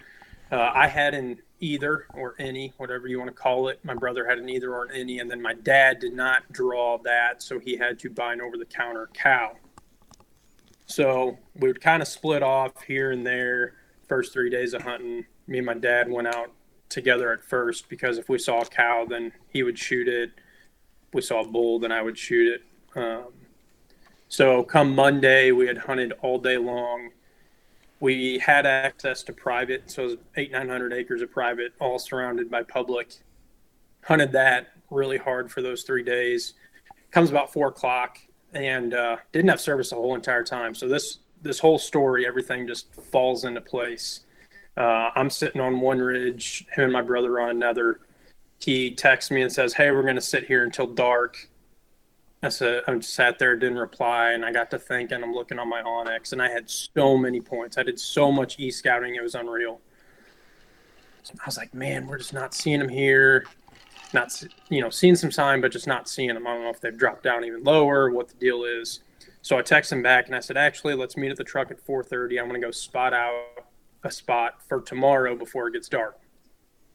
uh, 0.53 0.71
I 0.73 0.87
had 0.87 1.13
an 1.13 1.39
either 1.59 2.05
or 2.13 2.33
any, 2.39 2.71
whatever 2.77 3.09
you 3.09 3.19
want 3.19 3.27
to 3.29 3.35
call 3.35 3.67
it. 3.67 3.83
My 3.83 3.93
brother 3.93 4.25
had 4.25 4.37
an 4.39 4.47
either 4.47 4.73
or 4.73 4.85
an 4.85 4.91
any, 4.95 5.19
and 5.19 5.29
then 5.29 5.41
my 5.41 5.53
dad 5.53 5.99
did 5.99 6.13
not 6.13 6.49
draw 6.53 6.97
that, 6.99 7.43
so 7.43 7.59
he 7.59 7.75
had 7.75 7.99
to 7.99 8.09
buy 8.09 8.31
an 8.31 8.39
over-the-counter 8.39 9.09
cow. 9.13 9.57
So 10.85 11.37
we 11.55 11.67
would 11.67 11.81
kind 11.81 12.01
of 12.01 12.07
split 12.07 12.41
off 12.41 12.81
here 12.83 13.11
and 13.11 13.27
there. 13.27 13.73
First 14.07 14.31
three 14.31 14.49
days 14.49 14.73
of 14.73 14.81
hunting, 14.83 15.25
me 15.47 15.57
and 15.57 15.65
my 15.65 15.73
dad 15.73 16.09
went 16.09 16.27
out 16.29 16.51
together 16.91 17.31
at 17.31 17.43
first 17.43 17.89
because 17.89 18.17
if 18.17 18.29
we 18.29 18.37
saw 18.37 18.61
a 18.61 18.65
cow, 18.65 19.05
then 19.07 19.31
he 19.49 19.63
would 19.63 19.79
shoot 19.79 20.07
it. 20.07 20.31
If 21.07 21.13
we 21.13 21.21
saw 21.21 21.41
a 21.41 21.47
bull, 21.47 21.79
then 21.79 21.91
I 21.91 22.01
would 22.01 22.17
shoot 22.17 22.53
it. 22.53 22.61
Um, 22.95 23.33
so 24.27 24.63
come 24.63 24.93
Monday, 24.95 25.51
we 25.51 25.67
had 25.67 25.77
hunted 25.77 26.13
all 26.21 26.37
day 26.37 26.57
long. 26.57 27.09
We 27.99 28.39
had 28.39 28.65
access 28.65 29.23
to 29.23 29.33
private, 29.33 29.91
so 29.91 30.03
it 30.03 30.05
was 30.05 30.17
eight 30.35 30.51
nine 30.51 30.69
hundred 30.69 30.93
acres 30.93 31.21
of 31.21 31.31
private, 31.31 31.73
all 31.79 31.99
surrounded 31.99 32.49
by 32.49 32.63
public. 32.63 33.13
Hunted 34.03 34.31
that 34.31 34.69
really 34.89 35.17
hard 35.17 35.51
for 35.51 35.61
those 35.61 35.83
three 35.83 36.01
days. 36.03 36.53
Comes 37.11 37.29
about 37.29 37.53
four 37.53 37.67
o'clock, 37.67 38.17
and 38.53 38.93
uh, 38.93 39.17
didn't 39.31 39.49
have 39.49 39.61
service 39.61 39.91
the 39.91 39.95
whole 39.95 40.15
entire 40.15 40.43
time. 40.43 40.73
So 40.73 40.87
this 40.87 41.19
this 41.41 41.59
whole 41.59 41.77
story, 41.77 42.25
everything 42.25 42.67
just 42.67 42.93
falls 42.95 43.45
into 43.45 43.61
place. 43.61 44.21
Uh, 44.77 45.11
I'm 45.15 45.29
sitting 45.29 45.61
on 45.61 45.81
one 45.81 45.99
ridge, 45.99 46.65
him 46.71 46.85
and 46.85 46.93
my 46.93 47.01
brother 47.01 47.39
on 47.39 47.49
another. 47.49 47.99
He 48.59 48.91
texts 48.91 49.31
me 49.31 49.41
and 49.41 49.51
says, 49.51 49.73
"Hey, 49.73 49.91
we're 49.91 50.03
going 50.03 50.15
to 50.15 50.21
sit 50.21 50.45
here 50.45 50.63
until 50.63 50.87
dark." 50.87 51.49
I 52.43 52.49
said, 52.49 52.83
I 52.87 52.99
sat 53.01 53.37
there, 53.37 53.55
didn't 53.55 53.77
reply, 53.77 54.31
and 54.31 54.43
I 54.43 54.51
got 54.51 54.71
to 54.71 54.79
thinking. 54.79 55.23
I'm 55.23 55.33
looking 55.33 55.59
on 55.59 55.69
my 55.69 55.83
onX, 55.83 56.31
and 56.33 56.41
I 56.41 56.49
had 56.49 56.67
so 56.67 57.15
many 57.15 57.39
points. 57.39 57.77
I 57.77 57.83
did 57.83 57.99
so 57.99 58.31
much 58.31 58.59
e 58.59 58.71
scouting; 58.71 59.15
it 59.15 59.21
was 59.21 59.35
unreal. 59.35 59.79
So 61.23 61.33
I 61.39 61.45
was 61.45 61.57
like, 61.57 61.73
man, 61.73 62.07
we're 62.07 62.17
just 62.17 62.33
not 62.33 62.53
seeing 62.53 62.79
them 62.79 62.89
here. 62.89 63.45
Not, 64.13 64.43
you 64.69 64.81
know, 64.81 64.89
seeing 64.89 65.15
some 65.15 65.31
sign, 65.31 65.61
but 65.61 65.71
just 65.71 65.87
not 65.87 66.09
seeing 66.09 66.33
them. 66.33 66.47
I 66.47 66.53
don't 66.53 66.63
know 66.63 66.69
if 66.69 66.81
they've 66.81 66.97
dropped 66.97 67.23
down 67.23 67.45
even 67.45 67.63
lower, 67.63 68.09
what 68.11 68.27
the 68.27 68.33
deal 68.35 68.63
is. 68.63 69.01
So 69.41 69.57
I 69.57 69.61
texted 69.61 69.93
him 69.93 70.01
back, 70.01 70.25
and 70.25 70.35
I 70.35 70.39
said, 70.39 70.57
actually, 70.57 70.95
let's 70.95 71.15
meet 71.15 71.31
at 71.31 71.37
the 71.37 71.43
truck 71.43 71.71
at 71.71 71.85
4:30. 71.85 72.39
I'm 72.39 72.47
going 72.47 72.59
to 72.59 72.65
go 72.65 72.71
spot 72.71 73.13
out 73.13 73.50
a 74.03 74.11
spot 74.11 74.61
for 74.67 74.81
tomorrow 74.81 75.35
before 75.35 75.67
it 75.67 75.73
gets 75.73 75.89
dark. 75.89 76.19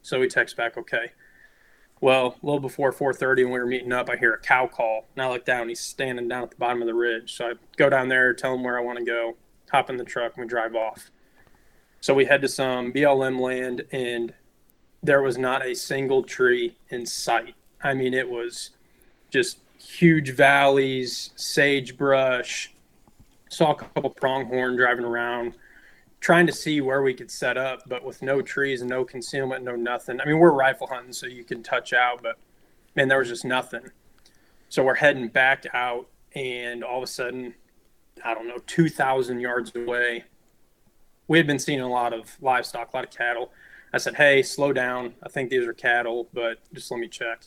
So 0.03 0.21
he 0.21 0.29
texts 0.29 0.57
back, 0.57 0.77
okay. 0.77 1.13
Well, 2.01 2.37
a 2.43 2.47
little 2.47 2.61
before 2.61 2.93
4:30, 2.93 3.45
when 3.45 3.53
we 3.53 3.59
were 3.59 3.67
meeting 3.67 3.93
up, 3.93 4.11
I 4.11 4.17
hear 4.17 4.35
a 4.35 4.39
cow 4.39 4.67
call, 4.67 5.07
and 5.15 5.25
I 5.25 5.29
look 5.31 5.47
down. 5.47 5.69
He's 5.69 5.81
standing 5.81 6.29
down 6.29 6.43
at 6.43 6.51
the 6.51 6.57
bottom 6.57 6.83
of 6.83 6.87
the 6.87 6.95
ridge. 6.95 7.35
So 7.35 7.47
I 7.47 7.53
go 7.77 7.89
down 7.89 8.09
there, 8.09 8.35
tell 8.35 8.55
him 8.55 8.63
where 8.63 8.79
I 8.79 8.83
want 8.83 8.99
to 8.99 9.05
go, 9.05 9.37
hop 9.71 9.89
in 9.89 9.97
the 9.97 10.05
truck, 10.05 10.37
and 10.37 10.45
we 10.45 10.49
drive 10.49 10.75
off. 10.75 11.11
So 12.01 12.13
we 12.13 12.27
head 12.27 12.43
to 12.43 12.49
some 12.49 12.93
BLM 12.93 13.41
land, 13.41 13.87
and 13.93 14.35
there 15.03 15.23
was 15.23 15.39
not 15.39 15.65
a 15.65 15.75
single 15.75 16.23
tree 16.23 16.77
in 16.91 17.07
sight. 17.07 17.55
I 17.83 17.95
mean, 17.95 18.13
it 18.13 18.29
was 18.29 18.71
just 19.31 19.59
huge 19.79 20.31
valleys, 20.33 21.31
sagebrush. 21.37 22.73
Saw 23.49 23.73
a 23.73 23.75
couple 23.75 24.11
pronghorn 24.11 24.77
driving 24.77 25.05
around, 25.05 25.55
trying 26.21 26.47
to 26.47 26.53
see 26.53 26.81
where 26.81 27.03
we 27.03 27.15
could 27.15 27.31
set 27.31 27.57
up, 27.57 27.83
but 27.87 28.05
with 28.05 28.23
no 28.23 28.43
trees 28.43 28.81
and 28.81 28.91
no 28.91 29.05
concealment, 29.05 29.65
no 29.65 29.77
nothing. 29.77 30.21
I 30.21 30.25
mean, 30.25 30.39
we're 30.39 30.53
rifle 30.53 30.87
hunting, 30.87 31.13
so 31.13 31.27
you 31.27 31.45
can 31.45 31.63
touch 31.63 31.93
out, 31.93 32.23
but 32.23 32.39
man, 32.95 33.09
there 33.09 33.19
was 33.19 33.29
just 33.29 33.45
nothing. 33.45 33.91
So 34.69 34.83
we're 34.83 34.95
heading 34.95 35.29
back 35.29 35.65
out, 35.73 36.09
and 36.35 36.83
all 36.83 36.99
of 36.99 37.05
a 37.05 37.07
sudden, 37.07 37.55
I 38.25 38.35
don't 38.35 38.49
know, 38.49 38.59
2,000 38.67 39.41
yards 39.41 39.73
away, 39.77 40.25
we 41.29 41.39
had 41.39 41.47
been 41.47 41.59
seeing 41.59 41.81
a 41.81 41.89
lot 41.89 42.13
of 42.13 42.37
livestock, 42.41 42.93
a 42.93 42.97
lot 42.97 43.05
of 43.05 43.11
cattle. 43.11 43.53
I 43.93 43.99
said, 43.99 44.15
hey, 44.15 44.43
slow 44.43 44.73
down. 44.73 45.15
I 45.23 45.29
think 45.29 45.51
these 45.51 45.67
are 45.67 45.73
cattle, 45.73 46.29
but 46.33 46.59
just 46.73 46.91
let 46.91 47.01
me 47.01 47.09
check. 47.09 47.45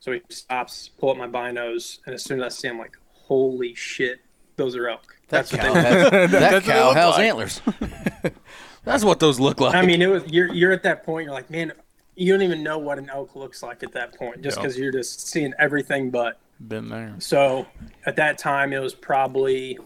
So 0.00 0.12
he 0.12 0.20
stops, 0.30 0.90
pull 0.98 1.10
up 1.10 1.16
my 1.16 1.26
binos, 1.26 1.98
and 2.06 2.14
as 2.14 2.24
soon 2.24 2.40
as 2.40 2.46
I 2.46 2.48
see 2.48 2.68
him, 2.68 2.78
like, 2.78 2.96
holy 3.12 3.74
shit, 3.74 4.20
those 4.60 4.76
are 4.76 4.88
elk. 4.88 5.16
That 5.28 5.48
That's 5.48 5.52
what 5.52 5.60
cow 5.62 5.72
they 5.74 5.80
has, 5.82 6.10
that 6.10 6.30
That's 6.30 6.52
what 6.52 6.62
it 6.64 6.64
cow 6.64 6.92
has 6.92 7.14
like. 7.16 7.24
antlers. 7.26 7.60
That's 8.84 9.04
what 9.04 9.20
those 9.20 9.40
look 9.40 9.60
like. 9.60 9.74
I 9.74 9.84
mean, 9.84 10.00
it 10.02 10.06
was 10.08 10.22
you're 10.26 10.52
you're 10.52 10.72
at 10.72 10.82
that 10.84 11.04
point. 11.04 11.24
You're 11.24 11.34
like, 11.34 11.50
man, 11.50 11.72
you 12.16 12.32
don't 12.32 12.42
even 12.42 12.62
know 12.62 12.78
what 12.78 12.98
an 12.98 13.08
elk 13.10 13.36
looks 13.36 13.62
like 13.62 13.82
at 13.82 13.92
that 13.92 14.14
point, 14.16 14.42
just 14.42 14.56
Yeah. 14.56 14.62
because 14.62 14.78
you're 14.78 14.92
just 14.92 15.28
seeing 15.28 15.52
everything 15.58 16.10
but. 16.10 16.38
Been 16.68 16.88
there. 16.90 17.14
So 17.18 17.66
at 18.04 18.16
that 18.16 18.36
time, 18.38 18.72
it 18.72 18.80
was 18.80 18.94
probably 18.94 19.78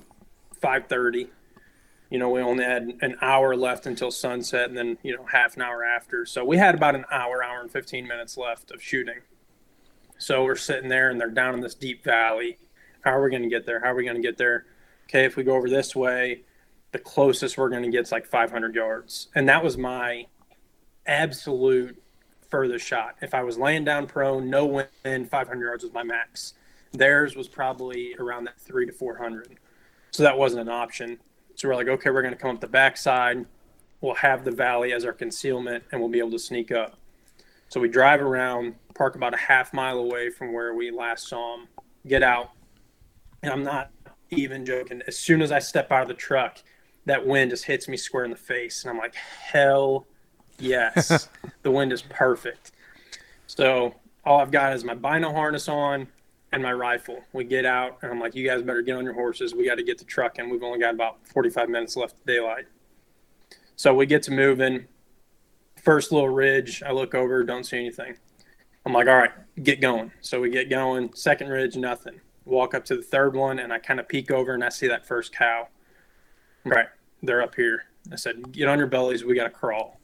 5:30. 0.61 1.29
You 2.11 2.19
know, 2.19 2.29
we 2.31 2.41
only 2.41 2.65
had 2.65 2.93
an 3.01 3.17
hour 3.23 3.57
left 3.57 3.87
until 3.87 4.11
sunset, 4.11 4.69
and 4.69 4.77
then 4.77 4.99
you 5.03 5.17
know 5.17 5.25
half 5.25 5.57
an 5.57 5.63
hour 5.63 5.85
after. 5.85 6.27
So 6.27 6.45
we 6.45 6.57
had 6.57 6.75
about 6.75 6.95
an 6.95 7.05
hour, 7.11 7.43
hour 7.45 7.61
and 7.61 7.71
15 7.71 8.07
minutes 8.07 8.37
left 8.37 8.71
of 8.71 8.83
shooting. 8.83 9.21
So 10.19 10.45
we're 10.45 10.55
sitting 10.57 10.89
there, 10.89 11.11
and 11.11 11.21
they're 11.21 11.31
down 11.31 11.55
in 11.55 11.61
this 11.61 11.75
deep 11.75 12.05
valley. 12.05 12.59
How 13.05 13.13
are 13.13 13.23
we 13.23 13.31
going 13.31 13.43
to 13.43 13.49
get 13.49 13.67
there? 13.67 13.81
How 13.81 13.93
are 13.93 13.95
we 13.95 14.05
going 14.05 14.17
to 14.17 14.23
get 14.23 14.39
there? 14.39 14.65
Okay, 15.05 15.27
if 15.27 15.37
we 15.37 15.45
go 15.45 15.55
over 15.55 15.69
this 15.69 15.95
way, 15.95 16.43
the 16.93 16.99
closest 16.99 17.59
we're 17.59 17.69
going 17.69 17.83
to 17.83 17.91
get 17.91 18.03
is 18.03 18.13
like 18.13 18.27
500 18.27 18.75
yards, 18.75 19.29
and 19.35 19.49
that 19.49 19.63
was 19.63 19.77
my 19.77 20.27
absolute 21.07 22.03
furthest 22.49 22.87
shot. 22.87 23.17
If 23.21 23.35
I 23.35 23.43
was 23.43 23.59
laying 23.59 23.85
down 23.85 24.07
prone, 24.07 24.49
no 24.49 24.65
wind, 24.65 25.29
500 25.29 25.61
yards 25.61 25.85
was 25.85 25.93
my 25.93 26.03
max. 26.03 26.55
Theirs 26.93 27.37
was 27.37 27.49
probably 27.49 28.15
around 28.19 28.45
that 28.45 28.59
three 28.59 28.87
to 28.87 28.93
400. 28.93 29.59
So 30.13 30.23
that 30.23 30.39
wasn't 30.39 30.63
an 30.63 30.69
option. 30.69 31.19
So 31.57 31.69
we're 31.69 31.75
like, 31.75 31.89
okay, 31.89 32.11
we're 32.11 32.23
going 32.23 32.35
to 32.35 32.41
come 32.41 32.55
up 32.55 32.61
the 32.61 32.69
backside. 32.69 33.45
We'll 34.01 34.15
have 34.15 34.45
the 34.45 34.53
valley 34.53 34.93
as 34.93 35.05
our 35.05 35.13
concealment 35.13 35.85
and 35.91 36.01
we'll 36.01 36.11
be 36.11 36.21
able 36.21 36.31
to 36.31 36.39
sneak 36.39 36.71
up. 36.71 36.97
So 37.69 37.81
we 37.81 37.89
drive 37.89 38.21
around, 38.21 38.77
park 38.95 39.17
about 39.17 39.35
a 39.35 39.39
half 39.39 39.75
mile 39.75 39.99
away 39.99 40.31
from 40.31 40.53
where 40.53 40.75
we 40.75 40.91
last 40.93 41.27
saw 41.27 41.57
them, 41.57 41.67
get 42.07 42.23
out. 42.23 42.51
And 43.45 43.53
I'm 43.53 43.63
not 43.63 43.91
even 44.31 44.65
joking. 44.65 45.03
As 45.07 45.19
soon 45.19 45.43
as 45.43 45.53
I 45.53 45.59
step 45.59 45.93
out 45.93 46.03
of 46.03 46.09
the 46.09 46.15
truck, 46.15 46.59
that 47.05 47.27
wind 47.27 47.51
just 47.51 47.65
hits 47.65 47.89
me 47.89 47.97
square 47.97 48.25
in 48.25 48.31
the 48.31 48.37
face. 48.37 48.83
And 48.83 48.91
I'm 48.91 48.99
like, 48.99 49.15
hell 49.15 50.07
yes. 50.59 51.29
the 51.63 51.71
wind 51.71 51.93
is 51.93 52.03
perfect. 52.03 52.73
So 53.47 53.95
all 54.25 54.41
I've 54.41 54.51
got 54.51 54.73
is 54.73 54.83
my 54.83 54.95
bino 54.95 55.31
harness 55.33 55.69
on 55.69 56.09
and 56.53 56.63
my 56.63 56.73
rifle. 56.73 57.23
We 57.33 57.45
get 57.45 57.67
out, 57.67 57.99
and 58.01 58.11
I'm 58.11 58.21
like, 58.21 58.35
you 58.35 58.47
guys 58.47 58.63
better 58.63 58.81
get 58.81 58.97
on 58.97 59.05
your 59.05 59.13
horses. 59.13 59.55
We 59.55 59.67
got 59.67 59.75
to 59.75 59.83
get 59.83 59.99
the 59.99 60.05
truck 60.05 60.39
and 60.39 60.51
We've 60.51 60.63
only 60.63 60.79
got 60.79 60.95
about 60.95 61.27
45 61.29 61.69
minutes 61.69 61.97
left 61.97 62.15
of 62.15 62.27
daylight. 62.27 62.65
So 63.77 63.93
we 63.93 64.07
get 64.07 64.23
to 64.25 64.31
moving. 64.31 64.87
First 65.83 66.13
little 66.13 66.31
ridge, 66.31 66.83
I 66.83 66.93
look 66.93 67.15
over, 67.15 67.45
don't 67.45 67.65
see 67.65 67.77
anything. 67.77 68.17
I'm 68.87 68.93
like, 68.93 69.07
all 69.07 69.17
right, 69.17 69.33
get 69.63 69.81
going. 69.81 70.13
So 70.23 70.41
we 70.41 70.49
get 70.49 70.71
going. 70.71 71.13
Second 71.15 71.49
ridge, 71.49 71.77
nothing. 71.77 72.21
Walk 72.45 72.75
up 72.75 72.85
to 72.87 72.97
the 72.97 73.03
third 73.03 73.35
one, 73.35 73.59
and 73.59 73.73
I 73.73 73.79
kind 73.79 73.99
of 73.99 74.09
peek 74.09 74.31
over, 74.31 74.53
and 74.53 74.63
I 74.63 74.69
see 74.69 74.89
that 74.89 75.07
first 75.07 75.35
cow. 75.35 75.69
Right, 76.65 76.89
they're 77.23 77.43
up 77.43 77.55
here. 77.55 77.85
I 78.13 78.17
said, 78.17 78.53
get 78.53 78.69
on 78.69 78.79
your 78.79 78.87
bellies. 78.87 79.25
We 79.25 79.35
got 79.35 79.45
to 79.45 79.51
crawl. 79.51 79.99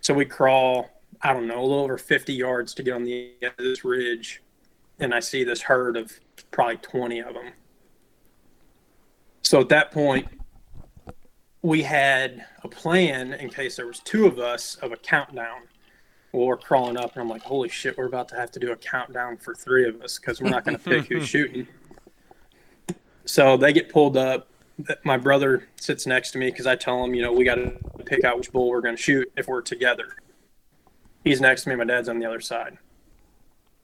So 0.00 0.14
we 0.14 0.24
crawl, 0.24 0.90
I 1.22 1.32
don't 1.32 1.46
know, 1.46 1.60
a 1.60 1.62
little 1.62 1.84
over 1.84 1.98
50 1.98 2.32
yards 2.32 2.74
to 2.74 2.82
get 2.82 2.94
on 2.94 3.04
the 3.04 3.32
end 3.42 3.54
of 3.58 3.64
this 3.64 3.84
ridge. 3.84 4.42
And 4.98 5.14
I 5.14 5.20
see 5.20 5.44
this 5.44 5.62
herd 5.62 5.96
of 5.96 6.12
probably 6.50 6.76
20 6.78 7.20
of 7.20 7.34
them. 7.34 7.52
So 9.42 9.60
at 9.60 9.68
that 9.70 9.90
point, 9.92 10.28
we 11.62 11.82
had 11.82 12.44
a 12.62 12.68
plan 12.68 13.32
in 13.34 13.50
case 13.50 13.76
there 13.76 13.86
was 13.86 14.00
two 14.00 14.26
of 14.26 14.38
us 14.38 14.76
of 14.76 14.92
a 14.92 14.96
countdown. 14.96 15.62
Well, 16.32 16.46
we're 16.46 16.56
crawling 16.56 16.96
up, 16.96 17.12
and 17.14 17.22
I'm 17.22 17.28
like, 17.28 17.42
holy 17.42 17.68
shit, 17.68 17.98
we're 17.98 18.06
about 18.06 18.28
to 18.28 18.36
have 18.36 18.52
to 18.52 18.60
do 18.60 18.70
a 18.70 18.76
countdown 18.76 19.36
for 19.36 19.54
three 19.54 19.88
of 19.88 20.00
us 20.00 20.18
because 20.18 20.40
we're 20.40 20.50
not 20.50 20.64
going 20.64 20.78
to 20.78 20.82
pick 20.82 21.06
who's 21.06 21.28
shooting. 21.28 21.66
So 23.24 23.56
they 23.56 23.72
get 23.72 23.88
pulled 23.88 24.16
up. 24.16 24.48
My 25.04 25.16
brother 25.16 25.68
sits 25.76 26.06
next 26.06 26.30
to 26.32 26.38
me 26.38 26.46
because 26.46 26.66
I 26.66 26.76
tell 26.76 27.04
him, 27.04 27.14
you 27.14 27.22
know, 27.22 27.32
we 27.32 27.44
got 27.44 27.56
to 27.56 27.76
pick 28.06 28.24
out 28.24 28.36
which 28.38 28.52
bull 28.52 28.68
we're 28.68 28.80
going 28.80 28.96
to 28.96 29.02
shoot 29.02 29.30
if 29.36 29.48
we're 29.48 29.60
together. 29.60 30.16
He's 31.24 31.40
next 31.40 31.64
to 31.64 31.68
me. 31.68 31.74
My 31.74 31.84
dad's 31.84 32.08
on 32.08 32.18
the 32.18 32.26
other 32.26 32.40
side. 32.40 32.78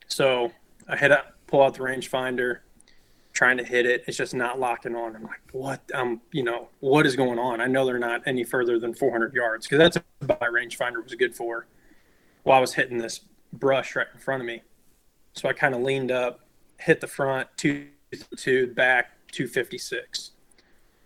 So 0.09 0.53
I 0.89 0.97
hit 0.97 1.13
up, 1.13 1.37
pull 1.49 1.63
out 1.63 1.75
the 1.75 1.81
rangefinder, 1.81 2.61
trying 3.33 3.59
to 3.59 3.65
hit 3.65 3.85
it. 3.87 4.05
It's 4.07 4.17
just 4.17 4.35
not 4.35 4.59
locking 4.59 4.95
on. 4.95 5.15
I'm 5.15 5.25
like, 5.25 5.41
what? 5.53 5.83
Um, 5.93 6.23
you 6.33 6.43
know, 6.43 6.69
what 6.81 7.07
is 7.07 7.15
going 7.15 7.39
on? 7.39 7.61
I 7.61 7.67
know 7.67 7.85
they're 7.85 7.99
not 7.99 8.23
any 8.25 8.45
further 8.45 8.79
than 8.79 8.95
400 8.95 9.35
yards 9.35 9.67
because 9.67 9.79
that's 9.79 9.99
what 10.21 10.41
my 10.41 10.47
rangefinder 10.49 11.03
was 11.03 11.15
good 11.15 11.35
for. 11.35 11.67
Well, 12.47 12.57
I 12.57 12.61
was 12.61 12.75
hitting 12.75 12.99
this 12.99 13.23
brush 13.53 13.97
right 13.97 14.07
in 14.15 14.21
front 14.21 14.41
of 14.41 14.47
me, 14.47 14.63
so 15.33 15.49
I 15.49 15.53
kind 15.53 15.75
of 15.75 15.83
leaned 15.83 16.13
up, 16.13 16.47
hit 16.79 17.01
the 17.01 17.09
front, 17.09 17.49
two, 17.57 17.89
two, 18.37 18.69
back, 18.69 19.11
256. 19.33 20.31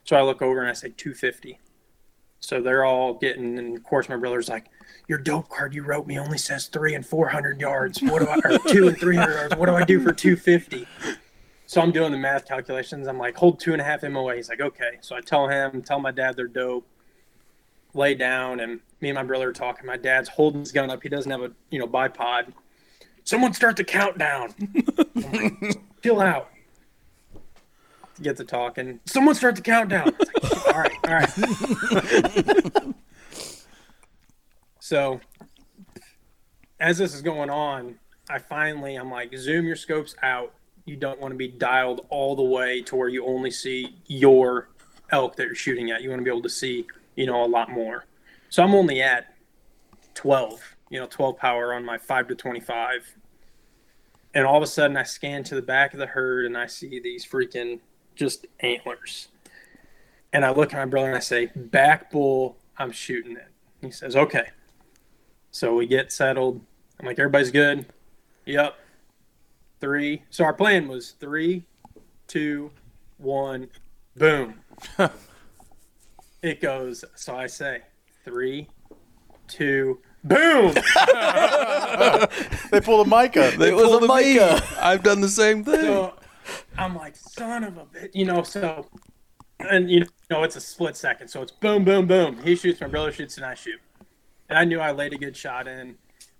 So 0.04 0.16
I 0.16 0.22
look 0.22 0.42
over 0.42 0.60
and 0.60 0.68
I 0.68 0.74
say 0.74 0.90
250. 0.90 1.58
So 2.40 2.60
they're 2.60 2.84
all 2.84 3.14
getting, 3.14 3.58
and 3.58 3.74
of 3.74 3.82
course 3.84 4.10
my 4.10 4.16
brother's 4.16 4.50
like, 4.50 4.66
"Your 5.08 5.16
dope 5.16 5.48
card 5.48 5.74
you 5.74 5.82
wrote 5.82 6.06
me 6.06 6.18
only 6.18 6.36
says 6.36 6.66
three 6.66 6.94
and 6.94 7.06
400 7.06 7.58
yards. 7.58 8.02
What 8.02 8.20
do 8.20 8.28
I, 8.28 8.36
or 8.44 8.58
two 8.68 8.88
and 8.88 8.98
300 8.98 9.32
yards? 9.32 9.56
What 9.56 9.64
do 9.64 9.74
I 9.74 9.84
do 9.84 9.98
for 9.98 10.12
250?" 10.12 10.86
So 11.64 11.80
I'm 11.80 11.90
doing 11.90 12.12
the 12.12 12.18
math 12.18 12.46
calculations. 12.46 13.08
I'm 13.08 13.18
like, 13.18 13.36
"Hold 13.36 13.60
two 13.60 13.72
and 13.72 13.80
a 13.80 13.84
half 13.84 14.02
MOA." 14.02 14.36
He's 14.36 14.50
like, 14.50 14.60
"Okay." 14.60 14.98
So 15.00 15.16
I 15.16 15.22
tell 15.22 15.48
him, 15.48 15.80
tell 15.80 16.00
my 16.00 16.10
dad 16.10 16.36
they're 16.36 16.48
dope. 16.48 16.86
Lay 17.94 18.14
down, 18.14 18.60
and 18.60 18.80
me 19.00 19.08
and 19.08 19.16
my 19.16 19.22
brother 19.24 19.48
are 19.48 19.52
talking. 19.52 19.86
My 19.86 19.96
dad's 19.96 20.28
holding 20.28 20.60
his 20.60 20.72
gun 20.72 20.90
up. 20.90 21.02
He 21.02 21.08
doesn't 21.08 21.30
have 21.30 21.42
a 21.42 21.52
you 21.70 21.78
know 21.78 21.86
bipod. 21.86 22.52
Someone 23.24 23.52
start 23.52 23.76
the 23.76 23.84
countdown. 23.84 24.54
Chill 26.02 26.20
out. 26.20 26.50
Get 28.22 28.36
to 28.36 28.44
talking. 28.44 29.00
Someone 29.06 29.34
start 29.34 29.56
the 29.56 29.62
countdown. 29.62 30.12
Like, 30.42 30.66
all 30.66 30.80
right, 30.80 30.96
all 31.06 31.14
right. 31.14 32.94
so, 34.80 35.20
as 36.78 36.98
this 36.98 37.14
is 37.14 37.22
going 37.22 37.50
on, 37.50 37.98
I 38.28 38.38
finally 38.38 38.96
I'm 38.96 39.10
like, 39.10 39.36
zoom 39.36 39.66
your 39.66 39.76
scopes 39.76 40.14
out. 40.22 40.54
You 40.84 40.96
don't 40.96 41.20
want 41.20 41.32
to 41.32 41.38
be 41.38 41.48
dialed 41.48 42.06
all 42.10 42.36
the 42.36 42.42
way 42.42 42.82
to 42.82 42.96
where 42.96 43.08
you 43.08 43.26
only 43.26 43.50
see 43.50 43.96
your 44.06 44.68
elk 45.10 45.36
that 45.36 45.46
you're 45.46 45.54
shooting 45.54 45.90
at. 45.90 46.02
You 46.02 46.10
want 46.10 46.20
to 46.20 46.24
be 46.24 46.30
able 46.30 46.42
to 46.42 46.48
see, 46.48 46.86
you 47.16 47.26
know, 47.26 47.44
a 47.44 47.46
lot 47.46 47.70
more. 47.70 48.04
So 48.48 48.62
I'm 48.62 48.74
only 48.74 49.00
at 49.02 49.34
12, 50.14 50.76
you 50.90 50.98
know, 50.98 51.06
12 51.06 51.36
power 51.36 51.74
on 51.74 51.84
my 51.84 51.98
5 51.98 52.28
to 52.28 52.34
25. 52.34 53.16
And 54.34 54.46
all 54.46 54.56
of 54.56 54.62
a 54.62 54.66
sudden 54.66 54.96
I 54.96 55.02
scan 55.02 55.42
to 55.44 55.54
the 55.54 55.62
back 55.62 55.92
of 55.92 56.00
the 56.00 56.06
herd 56.06 56.46
and 56.46 56.56
I 56.56 56.66
see 56.66 57.00
these 57.00 57.26
freaking 57.26 57.80
just 58.14 58.46
antlers. 58.60 59.28
And 60.32 60.44
I 60.44 60.50
look 60.50 60.72
at 60.72 60.78
my 60.78 60.84
brother 60.84 61.08
and 61.08 61.16
I 61.16 61.20
say, 61.20 61.46
back 61.56 62.10
bull, 62.10 62.56
I'm 62.76 62.92
shooting 62.92 63.36
it. 63.36 63.48
He 63.80 63.90
says, 63.90 64.14
okay. 64.14 64.48
So 65.50 65.74
we 65.74 65.86
get 65.86 66.12
settled. 66.12 66.60
I'm 66.98 67.06
like, 67.06 67.18
everybody's 67.18 67.50
good? 67.50 67.86
Yep. 68.46 68.76
Three. 69.80 70.22
So 70.30 70.44
our 70.44 70.52
plan 70.52 70.86
was 70.86 71.12
three, 71.12 71.64
two, 72.26 72.70
one, 73.18 73.68
boom. 74.16 74.60
it 76.42 76.60
goes. 76.60 77.04
So 77.14 77.36
I 77.36 77.46
say, 77.46 77.82
three, 78.24 78.68
two, 79.48 80.00
boom. 80.24 80.74
They 82.70 82.80
pulled 82.80 83.06
a 83.06 83.10
mic 83.10 83.36
up. 83.36 83.54
They 83.54 83.72
was 83.72 83.84
a 83.84 83.98
pulled 83.98 84.02
me. 84.02 84.38
Micah. 84.38 84.62
I've 84.80 85.02
done 85.02 85.20
the 85.20 85.28
same 85.28 85.64
thing. 85.64 85.80
So 85.80 86.14
I'm 86.78 86.94
like, 86.94 87.16
son 87.16 87.64
of 87.64 87.78
a 87.78 87.84
bitch, 87.84 88.10
you 88.14 88.24
know. 88.24 88.42
So, 88.42 88.86
and 89.58 89.90
you 89.90 90.06
know, 90.30 90.44
it's 90.44 90.56
a 90.56 90.60
split 90.60 90.96
second. 90.96 91.28
So 91.28 91.42
it's 91.42 91.52
boom, 91.52 91.84
boom, 91.84 92.06
boom. 92.06 92.40
He 92.42 92.54
shoots, 92.54 92.80
my 92.80 92.86
brother 92.86 93.12
shoots, 93.12 93.36
and 93.36 93.46
I 93.46 93.54
shoot. 93.54 93.80
And 94.48 94.58
I 94.58 94.64
knew 94.64 94.80
I 94.80 94.92
laid 94.92 95.12
a 95.12 95.18
good 95.18 95.36
shot 95.36 95.66
in. 95.66 95.96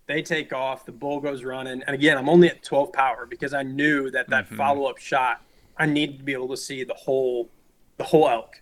They 0.07 0.23
take 0.23 0.53
off. 0.53 0.87
The 0.87 0.93
bull 0.93 1.21
goes 1.21 1.45
running, 1.45 1.83
and 1.85 1.95
again, 1.95 2.17
I'm 2.19 2.29
only 2.29 2.49
at 2.49 2.63
12 2.63 2.93
power 2.93 3.27
because 3.27 3.55
I 3.55 3.63
knew 3.63 4.11
that 4.11 4.29
that 4.31 4.47
mm-hmm. 4.47 4.57
follow 4.57 4.87
up 4.87 4.99
shot, 4.99 5.43
I 5.77 5.87
needed 5.87 6.19
to 6.19 6.25
be 6.25 6.33
able 6.33 6.49
to 6.49 6.57
see 6.57 6.85
the 6.85 6.95
whole, 6.95 7.49
the 7.97 8.05
whole 8.05 8.29
elk. 8.29 8.61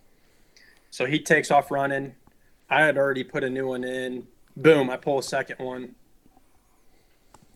So 0.90 1.06
he 1.06 1.18
takes 1.18 1.50
off 1.50 1.70
running. 1.70 2.14
I 2.70 2.82
had 2.82 2.96
already 2.98 3.24
put 3.24 3.44
a 3.44 3.50
new 3.50 3.68
one 3.68 3.84
in. 3.84 4.26
Boom! 4.56 4.90
I 4.90 4.96
pull 4.96 5.18
a 5.18 5.22
second 5.22 5.64
one, 5.64 5.94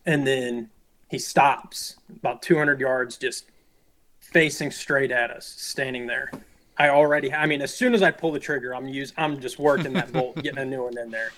and 0.07 0.26
then 0.26 0.70
he 1.09 1.18
stops 1.18 1.97
about 2.09 2.43
200 2.43 2.80
yards, 2.80 3.16
just 3.16 3.47
facing 4.20 4.70
straight 4.70 5.11
at 5.11 5.30
us, 5.30 5.47
standing 5.47 6.07
there. 6.07 6.30
I 6.78 6.89
already, 6.89 7.33
I 7.33 7.47
mean, 7.47 7.61
as 7.61 7.74
soon 7.74 7.93
as 7.95 8.03
I 8.03 8.11
pull 8.12 8.33
the 8.33 8.39
trigger, 8.39 8.74
I'm 8.74 8.89
use, 8.89 9.12
I'm 9.16 9.41
just 9.41 9.59
working 9.59 9.93
that 9.95 10.12
bolt, 10.12 10.37
getting 10.37 10.61
a 10.61 10.64
new 10.64 10.85
one 10.85 10.97
in 10.97 11.11
there. 11.11 11.33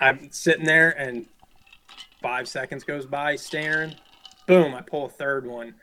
I'm 0.00 0.32
sitting 0.32 0.64
there, 0.64 0.90
and 0.98 1.26
five 2.22 2.48
seconds 2.48 2.82
goes 2.82 3.06
by, 3.06 3.36
staring. 3.36 3.94
Boom! 4.46 4.74
I 4.74 4.80
pull 4.80 5.04
a 5.04 5.10
third 5.10 5.46
one, 5.46 5.74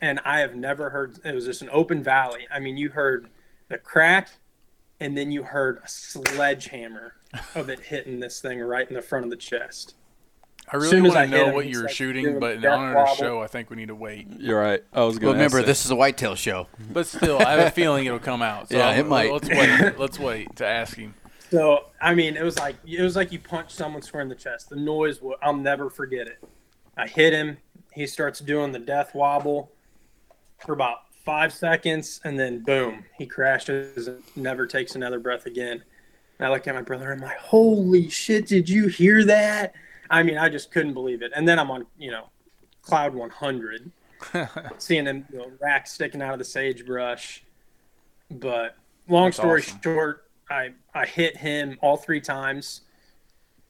and 0.00 0.20
I 0.24 0.40
have 0.40 0.54
never 0.54 0.90
heard. 0.90 1.18
It 1.24 1.34
was 1.34 1.46
just 1.46 1.62
an 1.62 1.70
open 1.72 2.02
valley. 2.02 2.46
I 2.52 2.60
mean, 2.60 2.76
you 2.76 2.90
heard 2.90 3.30
the 3.68 3.78
crack, 3.78 4.28
and 5.00 5.16
then 5.16 5.30
you 5.30 5.42
heard 5.42 5.80
a 5.84 5.88
sledgehammer 5.88 7.14
of 7.54 7.68
it 7.68 7.80
hitting 7.80 8.20
this 8.20 8.40
thing 8.40 8.60
right 8.60 8.88
in 8.88 8.94
the 8.94 9.02
front 9.02 9.24
of 9.24 9.30
the 9.30 9.36
chest. 9.36 9.94
I 10.72 10.76
really 10.76 10.88
Soon 10.88 11.04
as 11.06 11.10
want 11.14 11.18
I 11.18 11.26
to 11.26 11.30
hit 11.30 11.36
know 11.36 11.48
him, 11.48 11.54
what 11.54 11.66
you 11.66 11.76
were 11.78 11.84
like 11.84 11.92
shooting, 11.94 12.38
but 12.40 12.52
in 12.56 12.60
that 12.62 12.72
honor 12.72 12.96
of 12.96 13.08
the 13.10 13.14
show, 13.16 13.42
I 13.42 13.48
think 13.48 13.68
we 13.68 13.76
need 13.76 13.88
to 13.88 13.94
wait. 13.94 14.28
You're 14.38 14.58
right. 14.58 14.82
I 14.94 15.02
was 15.02 15.16
But 15.16 15.20
going 15.22 15.34
to 15.34 15.38
remember, 15.44 15.62
this 15.62 15.84
is 15.84 15.90
a 15.90 15.96
whitetail 15.96 16.34
show. 16.36 16.68
But 16.90 17.06
still, 17.06 17.38
I 17.46 17.52
have 17.52 17.66
a 17.66 17.70
feeling 17.70 18.06
it'll 18.06 18.18
come 18.18 18.40
out. 18.40 18.70
So 18.70 18.78
Yeah, 18.78 18.92
it 18.94 19.06
might. 19.06 19.30
Let's 19.30 19.48
wait. 19.48 19.98
Let's 19.98 20.18
wait 20.18 20.56
to 20.56 20.66
ask 20.66 20.96
him. 20.96 21.14
So 21.50 21.86
I 22.00 22.14
mean, 22.14 22.36
it 22.36 22.42
was 22.42 22.58
like 22.58 22.76
it 22.86 23.02
was 23.02 23.14
like 23.14 23.30
you 23.30 23.38
punched 23.40 23.72
someone 23.72 24.00
square 24.00 24.22
in 24.22 24.28
the 24.30 24.34
chest. 24.34 24.70
The 24.70 24.76
noise, 24.76 25.20
wa- 25.20 25.36
I'll 25.42 25.54
never 25.54 25.90
forget 25.90 26.26
it. 26.28 26.42
I 26.96 27.08
hit 27.08 27.34
him. 27.34 27.58
He 27.92 28.06
starts 28.06 28.40
doing 28.40 28.72
the 28.72 28.78
death 28.78 29.14
wobble 29.14 29.70
for 30.64 30.72
about 30.72 31.00
five 31.24 31.52
seconds, 31.52 32.20
and 32.24 32.38
then 32.38 32.60
boom, 32.60 33.04
he 33.16 33.26
crashes. 33.26 34.08
and 34.08 34.22
Never 34.36 34.66
takes 34.66 34.94
another 34.94 35.18
breath 35.18 35.46
again. 35.46 35.82
And 36.38 36.46
I 36.46 36.50
look 36.50 36.66
at 36.66 36.74
my 36.74 36.82
brother. 36.82 37.10
And 37.12 37.22
I'm 37.22 37.28
like, 37.28 37.38
"Holy 37.38 38.08
shit! 38.08 38.46
Did 38.46 38.68
you 38.68 38.88
hear 38.88 39.24
that?" 39.24 39.74
I 40.10 40.22
mean, 40.22 40.36
I 40.38 40.48
just 40.48 40.70
couldn't 40.70 40.94
believe 40.94 41.22
it. 41.22 41.32
And 41.34 41.48
then 41.48 41.58
I'm 41.58 41.70
on, 41.70 41.86
you 41.98 42.10
know, 42.10 42.28
cloud 42.82 43.14
100, 43.14 43.90
seeing 44.78 45.06
him 45.06 45.26
you 45.32 45.38
know, 45.38 45.52
rack 45.60 45.86
sticking 45.86 46.20
out 46.20 46.32
of 46.34 46.38
the 46.38 46.44
sagebrush. 46.44 47.42
But 48.30 48.76
long 49.08 49.26
That's 49.28 49.36
story 49.38 49.62
awesome. 49.62 49.80
short, 49.82 50.24
I 50.50 50.72
I 50.94 51.06
hit 51.06 51.36
him 51.38 51.78
all 51.80 51.96
three 51.96 52.20
times. 52.20 52.82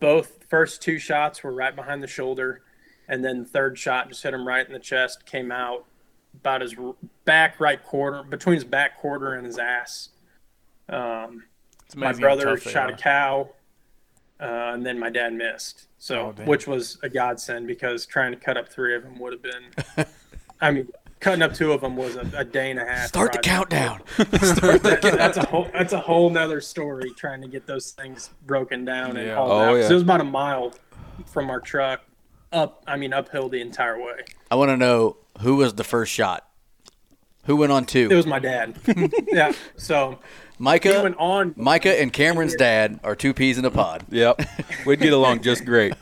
Both 0.01 0.45
first 0.49 0.83
two 0.83 0.99
shots 0.99 1.43
were 1.43 1.53
right 1.53 1.75
behind 1.75 2.03
the 2.03 2.09
shoulder, 2.09 2.63
and 3.09 3.25
then 3.25 3.41
the 3.41 3.49
third 3.49 3.79
shot 3.79 4.09
just 4.09 4.23
hit 4.23 4.35
him 4.35 4.47
right 4.47 4.67
in 4.67 4.73
the 4.73 4.79
chest. 4.79 5.25
Came 5.25 5.53
out 5.53 5.87
about 6.41 6.61
his 6.61 6.75
back 7.25 7.61
right 7.61 7.83
quarter, 7.83 8.23
between 8.23 8.55
his 8.57 8.65
back 8.65 8.99
quarter 8.99 9.35
and 9.35 9.47
his 9.47 9.59
ass. 9.59 10.11
Um, 10.89 11.45
It's 11.87 11.97
my 11.97 12.13
brother 12.13 12.45
tough 12.57 12.65
they 12.65 12.71
shot 12.71 12.91
a 12.91 12.97
cow, 12.97 13.51
uh, 14.41 14.45
and 14.75 14.85
then 14.85 14.99
my 14.99 15.11
dad 15.11 15.33
missed. 15.33 15.87
So, 15.99 16.35
Oh, 16.39 16.43
which 16.45 16.67
was 16.67 16.99
a 17.03 17.09
godsend 17.09 17.67
because 17.67 18.05
trying 18.05 18.33
to 18.33 18.39
cut 18.39 18.57
up 18.57 18.69
three 18.69 18.95
of 18.95 19.03
them 19.03 19.19
would 19.19 19.33
have 19.33 19.43
been. 19.43 20.07
I 20.61 20.71
mean, 20.71 20.89
cutting 21.21 21.41
up 21.43 21.55
two 21.55 21.73
of 21.73 21.81
them 21.81 21.97
was 21.97 22.17
a, 22.17 22.31
a 22.37 22.45
day 22.45 22.71
and 22.71 22.79
a 22.79 22.85
half. 22.85 23.09
Start 23.09 23.33
the 23.33 23.39
project. 23.39 23.71
countdown. 23.71 24.03
That's 25.17 25.37
a 25.39 25.47
whole 25.47 25.69
that's 25.73 25.93
a 25.95 26.01
whole 26.01 26.29
nother 26.29 26.61
story 26.61 27.11
trying 27.17 27.41
to 27.41 27.49
get 27.49 27.67
those 27.67 27.93
things 27.93 28.31
broken 28.47 28.85
down 28.85 29.17
and 29.17 29.29
Yeah. 29.29 29.37
all 29.37 29.51
Oh, 29.51 29.59
that. 29.61 29.67
'Cause 29.73 29.81
yeah. 29.85 29.91
It 29.91 29.95
was 29.95 30.03
about 30.03 30.21
a 30.21 30.25
mile 30.25 30.75
from 31.27 31.49
our 31.49 31.61
truck 31.61 32.03
up. 32.53 32.83
I 32.87 32.97
mean, 32.99 33.15
uphill 33.15 33.49
the 33.49 33.61
entire 33.63 33.99
way. 33.99 34.25
I 34.51 34.57
want 34.57 34.69
to 34.71 34.77
know 34.77 35.17
who 35.41 35.57
was 35.57 35.75
the 35.75 35.85
first 35.85 36.13
shot. 36.13 36.49
Who 37.47 37.57
went 37.57 37.73
on 37.73 37.85
two? 37.85 38.09
It 38.11 38.15
was 38.15 38.27
my 38.27 38.39
dad. 38.39 38.77
yeah. 39.27 39.53
So 39.77 40.13
he 40.13 40.17
Micah. 40.59 41.03
went 41.03 41.17
on. 41.19 41.55
Micah 41.57 42.01
and 42.01 42.13
Cameron's 42.13 42.55
dad 42.55 43.01
are 43.05 43.15
two 43.15 43.35
peas 43.35 43.59
in 43.59 43.65
a 43.65 43.71
pod. 43.71 44.05
Yep, 44.11 44.41
we'd 44.87 45.01
get 45.01 45.13
along 45.13 45.43
just 45.43 45.65
great. 45.65 45.93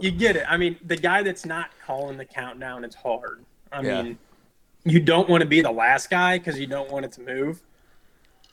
You 0.00 0.10
get 0.10 0.34
it. 0.36 0.44
I 0.48 0.56
mean, 0.56 0.76
the 0.84 0.96
guy 0.96 1.22
that's 1.22 1.46
not 1.46 1.70
calling 1.86 2.16
the 2.18 2.24
countdown, 2.24 2.84
it's 2.84 2.96
hard. 2.96 3.44
I 3.70 3.82
Yeah. 3.82 4.02
mean, 4.02 4.18
you 4.84 4.98
don't 4.98 5.28
want 5.28 5.42
to 5.42 5.46
be 5.48 5.60
the 5.60 5.70
last 5.70 6.10
guy 6.10 6.38
because 6.38 6.58
you 6.58 6.66
don't 6.66 6.90
want 6.90 7.04
it 7.04 7.12
to 7.12 7.20
move. 7.20 7.62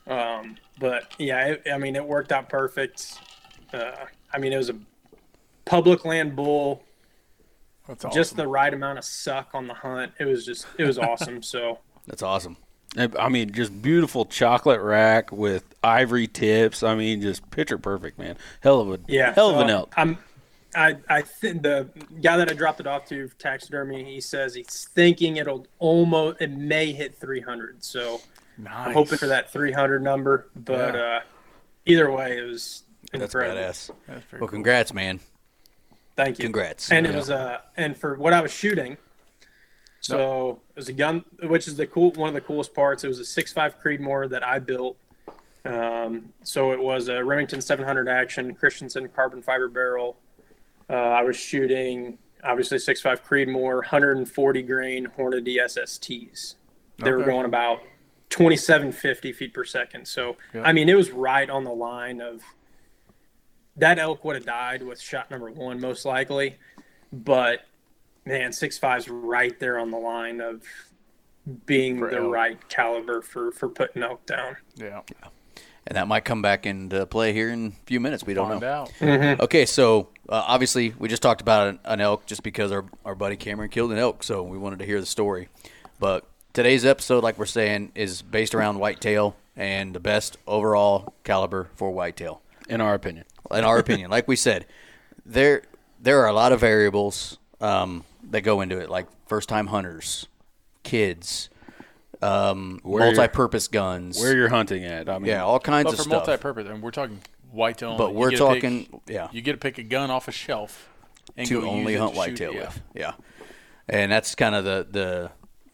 Um, 0.06 0.56
but 0.78 1.12
yeah, 1.18 1.46
it, 1.48 1.62
I 1.72 1.78
mean, 1.78 1.96
it 1.96 2.04
worked 2.06 2.30
out 2.30 2.48
perfect. 2.48 3.18
Uh, 3.72 3.92
I 4.32 4.38
mean, 4.38 4.52
it 4.52 4.56
was 4.56 4.70
a 4.70 4.76
public 5.64 6.04
land 6.04 6.36
bull, 6.36 6.84
That's 7.90 8.04
awesome. 8.04 8.16
just 8.18 8.36
the 8.36 8.46
right 8.48 8.72
amount 8.72 8.98
of 8.98 9.04
suck 9.04 9.50
on 9.52 9.66
the 9.66 9.74
hunt. 9.74 10.12
It 10.18 10.24
was 10.24 10.46
just, 10.46 10.66
it 10.78 10.84
was 10.84 10.96
awesome. 10.98 11.42
So 11.42 11.78
That's 12.06 12.22
awesome. 12.22 12.56
I 12.96 13.28
mean, 13.28 13.52
just 13.52 13.82
beautiful 13.82 14.24
chocolate 14.24 14.80
rack 14.80 15.30
with 15.30 15.64
ivory 15.82 16.26
tips. 16.26 16.82
I 16.82 16.94
mean, 16.96 17.20
just 17.20 17.48
picture 17.50 17.78
perfect, 17.78 18.18
man. 18.18 18.36
Hell 18.62 18.80
of 18.80 18.90
a 18.90 18.98
yeah, 19.06 19.32
hell 19.32 19.50
of 19.50 19.58
an 19.58 19.70
elk. 19.70 19.92
I'm, 19.96 20.18
I, 20.74 20.96
I 21.08 21.22
think 21.22 21.62
the 21.62 21.88
guy 22.20 22.36
that 22.36 22.50
I 22.50 22.52
dropped 22.54 22.80
it 22.80 22.86
off 22.88 23.04
to 23.06 23.28
taxidermy, 23.38 24.02
he 24.04 24.20
says 24.20 24.54
he's 24.54 24.88
thinking 24.92 25.36
it'll 25.36 25.66
almost, 25.78 26.40
it 26.40 26.50
may 26.50 26.92
hit 26.92 27.16
300. 27.16 27.84
So. 27.84 28.20
nice. 28.58 28.88
I'm 28.88 28.92
hoping 28.92 29.18
for 29.18 29.26
that 29.28 29.52
300 29.52 30.02
number, 30.02 30.48
but 30.56 30.94
Yeah. 30.94 31.00
uh, 31.00 31.20
either 31.86 32.10
way, 32.10 32.38
it 32.38 32.42
was 32.42 32.82
That's 33.12 33.32
badass. 33.34 33.90
That's 34.08 34.24
very 34.24 34.24
Well, 34.32 34.40
cool. 34.40 34.48
congrats, 34.48 34.92
man. 34.92 35.20
Thank 36.16 36.38
you. 36.38 36.44
Congrats. 36.44 36.90
And 36.92 37.06
it 37.06 37.10
Yeah. 37.10 37.16
was 37.16 37.30
uh, 37.30 37.58
and 37.76 37.96
for 37.96 38.14
what 38.16 38.32
I 38.32 38.40
was 38.40 38.52
shooting, 38.52 38.96
so 40.00 40.60
it 40.70 40.76
was 40.76 40.88
a 40.88 40.92
gun, 40.92 41.24
which 41.42 41.68
is 41.68 41.76
the 41.76 41.86
cool 41.86 42.10
one 42.12 42.28
of 42.28 42.34
the 42.34 42.40
coolest 42.40 42.74
parts. 42.74 43.04
It 43.04 43.08
was 43.08 43.20
a 43.20 43.24
6.5 43.24 43.80
Creedmoor 43.82 44.28
that 44.30 44.46
I 44.46 44.58
built. 44.58 44.96
Um, 45.64 46.32
so 46.42 46.72
it 46.72 46.80
was 46.80 47.08
a 47.08 47.22
Remington 47.22 47.60
700 47.60 48.08
action 48.08 48.54
Christensen 48.54 49.08
carbon 49.08 49.42
fiber 49.42 49.68
barrel. 49.68 50.16
Uh, 50.88 50.94
I 50.94 51.22
was 51.22 51.36
shooting 51.36 52.18
obviously 52.42 52.78
6.5 52.78 53.22
Creedmoor, 53.22 53.76
140 53.76 54.62
grain 54.62 55.06
Hornady 55.18 55.58
SSTs. 55.62 56.54
They 56.98 57.12
were 57.12 57.24
going 57.24 57.44
about 57.46 57.80
2750 58.30 59.32
feet 59.32 59.52
per 59.54 59.64
second. 59.64 60.06
So 60.08 60.36
Yeah. 60.54 60.62
I 60.62 60.72
mean, 60.72 60.88
it 60.88 60.94
was 60.96 61.10
right 61.10 61.48
on 61.50 61.64
the 61.64 61.72
line 61.72 62.20
of 62.22 62.42
that 63.80 63.98
elk 63.98 64.24
would 64.24 64.36
have 64.36 64.46
died 64.46 64.82
with 64.82 65.00
shot 65.00 65.30
number 65.30 65.50
one 65.50 65.80
most 65.80 66.04
likely, 66.04 66.56
but 67.12 67.60
man, 68.24 68.52
six 68.52 68.78
five's 68.78 69.08
right 69.08 69.58
there 69.60 69.78
on 69.78 69.90
the 69.90 69.98
line 69.98 70.40
of 70.40 70.62
being 71.66 71.98
For 71.98 72.10
the 72.10 72.18
elk. 72.18 72.32
right 72.32 72.68
caliber 72.68 73.22
for 73.22 73.50
for 73.52 73.68
putting 73.68 74.02
elk 74.02 74.24
down. 74.26 74.56
Yeah. 74.76 75.00
and 75.86 75.96
that 75.96 76.06
might 76.06 76.24
come 76.24 76.42
back 76.42 76.66
into 76.66 77.04
play 77.06 77.32
here 77.32 77.48
in 77.50 77.68
a 77.68 77.86
few 77.86 77.98
minutes. 78.00 78.24
We 78.24 78.34
don't 78.34 78.48
Find 78.48 78.60
know. 78.60 78.86
out. 79.02 79.40
Okay, 79.40 79.66
so 79.66 80.08
uh, 80.28 80.44
obviously 80.46 80.94
we 80.98 81.08
just 81.08 81.22
talked 81.22 81.40
about 81.40 81.68
an, 81.68 81.78
an 81.84 82.00
elk 82.00 82.26
just 82.26 82.42
because 82.42 82.70
our, 82.70 82.84
our 83.04 83.14
buddy 83.14 83.36
Cameron 83.36 83.70
killed 83.70 83.90
an 83.92 83.98
elk, 83.98 84.22
so 84.22 84.42
we 84.42 84.58
wanted 84.58 84.78
to 84.80 84.84
hear 84.86 85.00
the 85.00 85.06
story. 85.06 85.48
But 85.98 86.24
today's 86.52 86.84
episode, 86.84 87.24
like 87.24 87.38
we're 87.38 87.46
saying, 87.46 87.92
is 87.94 88.22
based 88.22 88.54
around 88.54 88.78
whitetail 88.78 89.34
and 89.56 89.94
the 89.94 90.00
best 90.00 90.36
overall 90.46 91.14
caliber 91.24 91.70
for 91.74 91.90
whitetail, 91.90 92.42
in 92.70 92.80
our 92.80 92.94
opinion. 92.94 93.24
in 93.50 93.64
our 93.64 93.78
opinion. 93.78 94.10
Like 94.10 94.28
we 94.28 94.36
said, 94.36 94.66
there 95.26 95.62
there 96.00 96.20
are 96.22 96.28
a 96.28 96.32
lot 96.32 96.52
of 96.52 96.60
variables 96.60 97.38
um, 97.60 98.04
that 98.30 98.40
go 98.42 98.60
into 98.60 98.78
it, 98.78 98.88
like 98.88 99.06
first 99.26 99.48
time 99.48 99.66
hunters, 99.66 100.26
kids, 100.82 101.50
um, 102.22 102.80
multi-purpose 102.84 103.68
guns, 103.68 104.18
Where 104.20 104.34
you're 104.36 104.48
hunting 104.48 104.84
at? 104.84 105.08
I 105.08 105.18
mean, 105.18 105.26
yeah, 105.26 105.44
all 105.44 105.60
kinds 105.60 105.84
But 105.84 105.92
of 105.92 105.96
for 105.98 106.02
stuff. 106.04 106.26
multi-purpose, 106.26 106.68
and 106.68 106.82
we're 106.82 106.90
talking 106.90 107.20
whitetail. 107.50 107.96
But 107.96 108.14
we're 108.14 108.30
get 108.30 108.38
to 108.38 108.48
pick- 108.52 108.62
talking- 108.62 109.00
yeah. 109.06 109.28
You 109.32 109.42
get 109.42 109.52
to 109.52 109.58
pick 109.58 109.78
a 109.78 109.82
gun 109.82 110.10
off 110.10 110.28
a 110.28 110.32
shelf 110.32 110.88
and 111.36 111.46
to 111.48 111.60
go 111.60 111.68
only 111.68 111.96
hunt 111.96 112.14
to 112.14 112.14
shoot 112.14 112.18
whitetail 112.18 112.54
yeah. 112.54 112.60
with. 112.60 112.82
Yeah. 112.94 113.12
And 113.88 114.12
that's 114.12 114.34
kind 114.34 114.54
of 114.54 114.64
the 114.64 114.86
the 114.88 115.30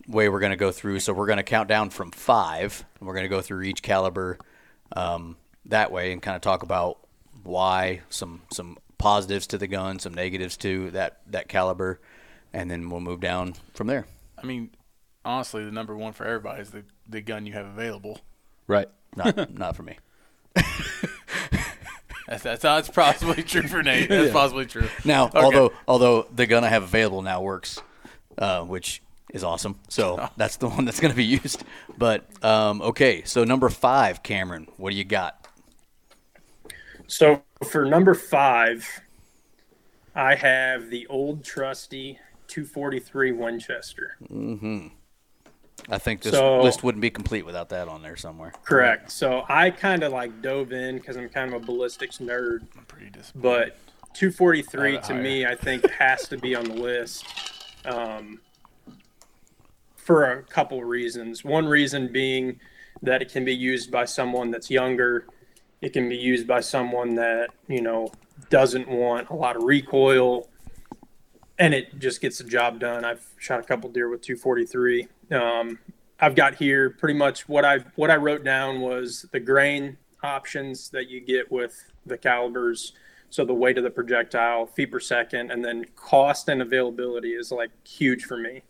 way 0.09 0.28
we're 0.28 0.40
going 0.40 0.51
to 0.51 0.57
go 0.57 0.70
through. 0.72 1.01
So 1.01 1.12
we're 1.12 1.26
going 1.26 1.38
to 1.38 1.42
count 1.42 1.68
down 1.68 1.90
from 1.90 2.11
five, 2.12 2.84
and 2.99 3.07
we're 3.07 3.14
going 3.14 3.24
to 3.24 3.28
go 3.28 3.40
through 3.42 3.62
each 3.62 3.82
caliber 3.82 4.38
um, 4.94 5.36
that 5.66 5.90
way, 5.92 6.12
and 6.12 6.20
kind 6.22 6.36
of 6.36 6.42
talk 6.42 6.62
about 6.62 6.98
why 7.42 8.00
some 8.10 8.42
some 8.52 8.78
positives 8.98 9.46
to 9.48 9.58
the 9.58 9.66
gun, 9.66 9.98
some 9.98 10.14
negatives 10.14 10.56
to 10.58 10.90
that 10.92 11.20
that 11.28 11.48
caliber, 11.48 12.00
and 12.52 12.70
then 12.70 12.88
we'll 12.90 13.00
move 13.00 13.20
down 13.20 13.54
from 13.74 13.86
there. 13.86 14.06
I 14.42 14.46
mean, 14.46 14.70
honestly, 15.24 15.64
the 15.64 15.70
number 15.72 15.96
one 15.96 16.12
for 16.12 16.24
everybody 16.24 16.62
is 16.62 16.70
the, 16.70 16.84
the 17.08 17.20
gun 17.20 17.46
you 17.46 17.52
have 17.54 17.66
available. 17.66 18.20
right. 18.66 18.88
Not 19.16 19.54
not 19.58 19.76
for 19.76 19.82
me. 19.82 19.96
That's, 22.28 22.42
that's, 22.42 22.62
that's 22.62 22.88
possibly 22.88 23.44
true 23.44 23.68
for 23.68 23.84
Nate. 23.84 24.08
That's 24.08 24.32
possibly 24.32 24.66
true. 24.66 24.88
Now, 25.04 25.26
Okay. 25.26 25.38
although 25.38 25.72
although 25.86 26.26
the 26.34 26.46
gun 26.46 26.64
I 26.64 26.68
have 26.68 26.82
available 26.82 27.22
now 27.22 27.40
works, 27.40 27.80
uh, 28.36 28.62
which 28.64 29.00
is 29.32 29.44
awesome. 29.44 29.78
So 29.88 30.28
that's 30.36 30.56
the 30.56 30.68
one 30.68 30.84
that's 30.86 30.98
going 30.98 31.12
to 31.12 31.16
be 31.16 31.24
used. 31.24 31.62
But 31.96 32.24
um, 32.44 32.82
okay, 32.82 33.22
so 33.24 33.44
number 33.44 33.68
five, 33.68 34.24
Cameron, 34.24 34.66
what 34.76 34.90
do 34.90 34.96
you 34.96 35.04
got? 35.04 35.45
So 37.07 37.42
for 37.70 37.84
number 37.84 38.14
five, 38.14 38.86
I 40.14 40.34
have 40.34 40.90
the 40.90 41.07
old 41.09 41.44
trusty 41.44 42.18
243 42.48 43.32
Winchester. 43.32 44.16
I 45.88 45.98
think 45.98 46.22
this 46.22 46.32
So- 46.32 46.62
list 46.62 46.82
wouldn't 46.82 47.02
be 47.02 47.11
complete 47.11 47.44
without 47.44 47.68
that 47.68 47.86
on 47.88 48.02
there 48.02 48.16
somewhere. 48.16 48.52
Correct. 48.64 49.11
So 49.11 49.44
I 49.48 49.70
kind 49.70 50.02
of 50.02 50.12
like 50.12 50.40
dove 50.42 50.72
in 50.72 50.96
because 50.96 51.16
I'm 51.16 51.28
kind 51.28 51.52
of 51.52 51.62
a 51.62 51.64
ballistics 51.64 52.18
nerd. 52.18 52.66
I'm 52.76 52.84
pretty 52.86 53.11
disappointed. 53.11 53.42
but 53.42 53.78
243 54.14 54.88
Add 54.88 54.94
it 54.94 55.02
to 55.07 55.12
me 55.14 55.44
i 55.44 55.54
think 55.54 55.86
has 55.90 56.26
to 56.26 56.38
be 56.38 56.54
on 56.54 56.64
the 56.64 56.72
list 56.72 57.26
um, 57.84 58.40
for 59.94 60.24
a 60.32 60.42
couple 60.44 60.82
reasons 60.82 61.44
one 61.44 61.66
reason 61.66 62.11
being 62.11 62.59
that 63.02 63.20
it 63.20 63.30
can 63.30 63.44
be 63.44 63.54
used 63.54 63.90
by 63.90 64.07
someone 64.07 64.50
that's 64.50 64.70
younger 64.70 65.26
it 65.80 65.92
can 65.92 66.08
be 66.08 66.16
used 66.16 66.46
by 66.46 66.60
someone 66.60 67.14
that 67.14 67.50
you 67.68 67.80
know 67.80 68.10
doesn't 68.50 68.88
want 68.88 69.28
a 69.30 69.34
lot 69.34 69.56
of 69.56 69.62
recoil 69.62 70.48
and 71.58 71.72
it 71.72 71.98
just 71.98 72.20
gets 72.20 72.38
the 72.38 72.44
job 72.44 72.78
done. 72.78 73.02
I've 73.02 73.26
shot 73.38 73.60
a 73.60 73.62
couple 73.62 73.90
deer 73.90 74.08
with 74.08 74.20
243 74.22 75.08
um, 75.32 75.78
i've 76.20 76.34
got 76.34 76.54
here 76.54 76.88
pretty 76.90 77.12
much 77.12 77.46
what 77.48 77.64
i 77.64 77.78
what 77.96 78.10
i 78.10 78.16
wrote 78.16 78.42
down 78.42 78.80
was 78.80 79.26
the 79.32 79.40
grain 79.40 79.98
options 80.22 80.90
that 80.90 81.08
you 81.08 81.20
get 81.20 81.50
with 81.50 81.90
the 82.04 82.18
calibers. 82.18 82.92
So 83.30 83.44
the 83.44 83.54
weight 83.54 83.78
of 83.78 83.84
the 83.84 83.90
projectile, 83.90 84.66
feet 84.66 84.90
per 84.92 85.00
second, 85.00 85.50
and 85.50 85.64
then 85.64 85.84
cost 85.96 86.48
and 86.48 86.62
availability 86.62 87.32
is 87.32 87.50
like 87.50 87.70
huge 87.86 88.24
for 88.24 88.36
me. 88.36 88.62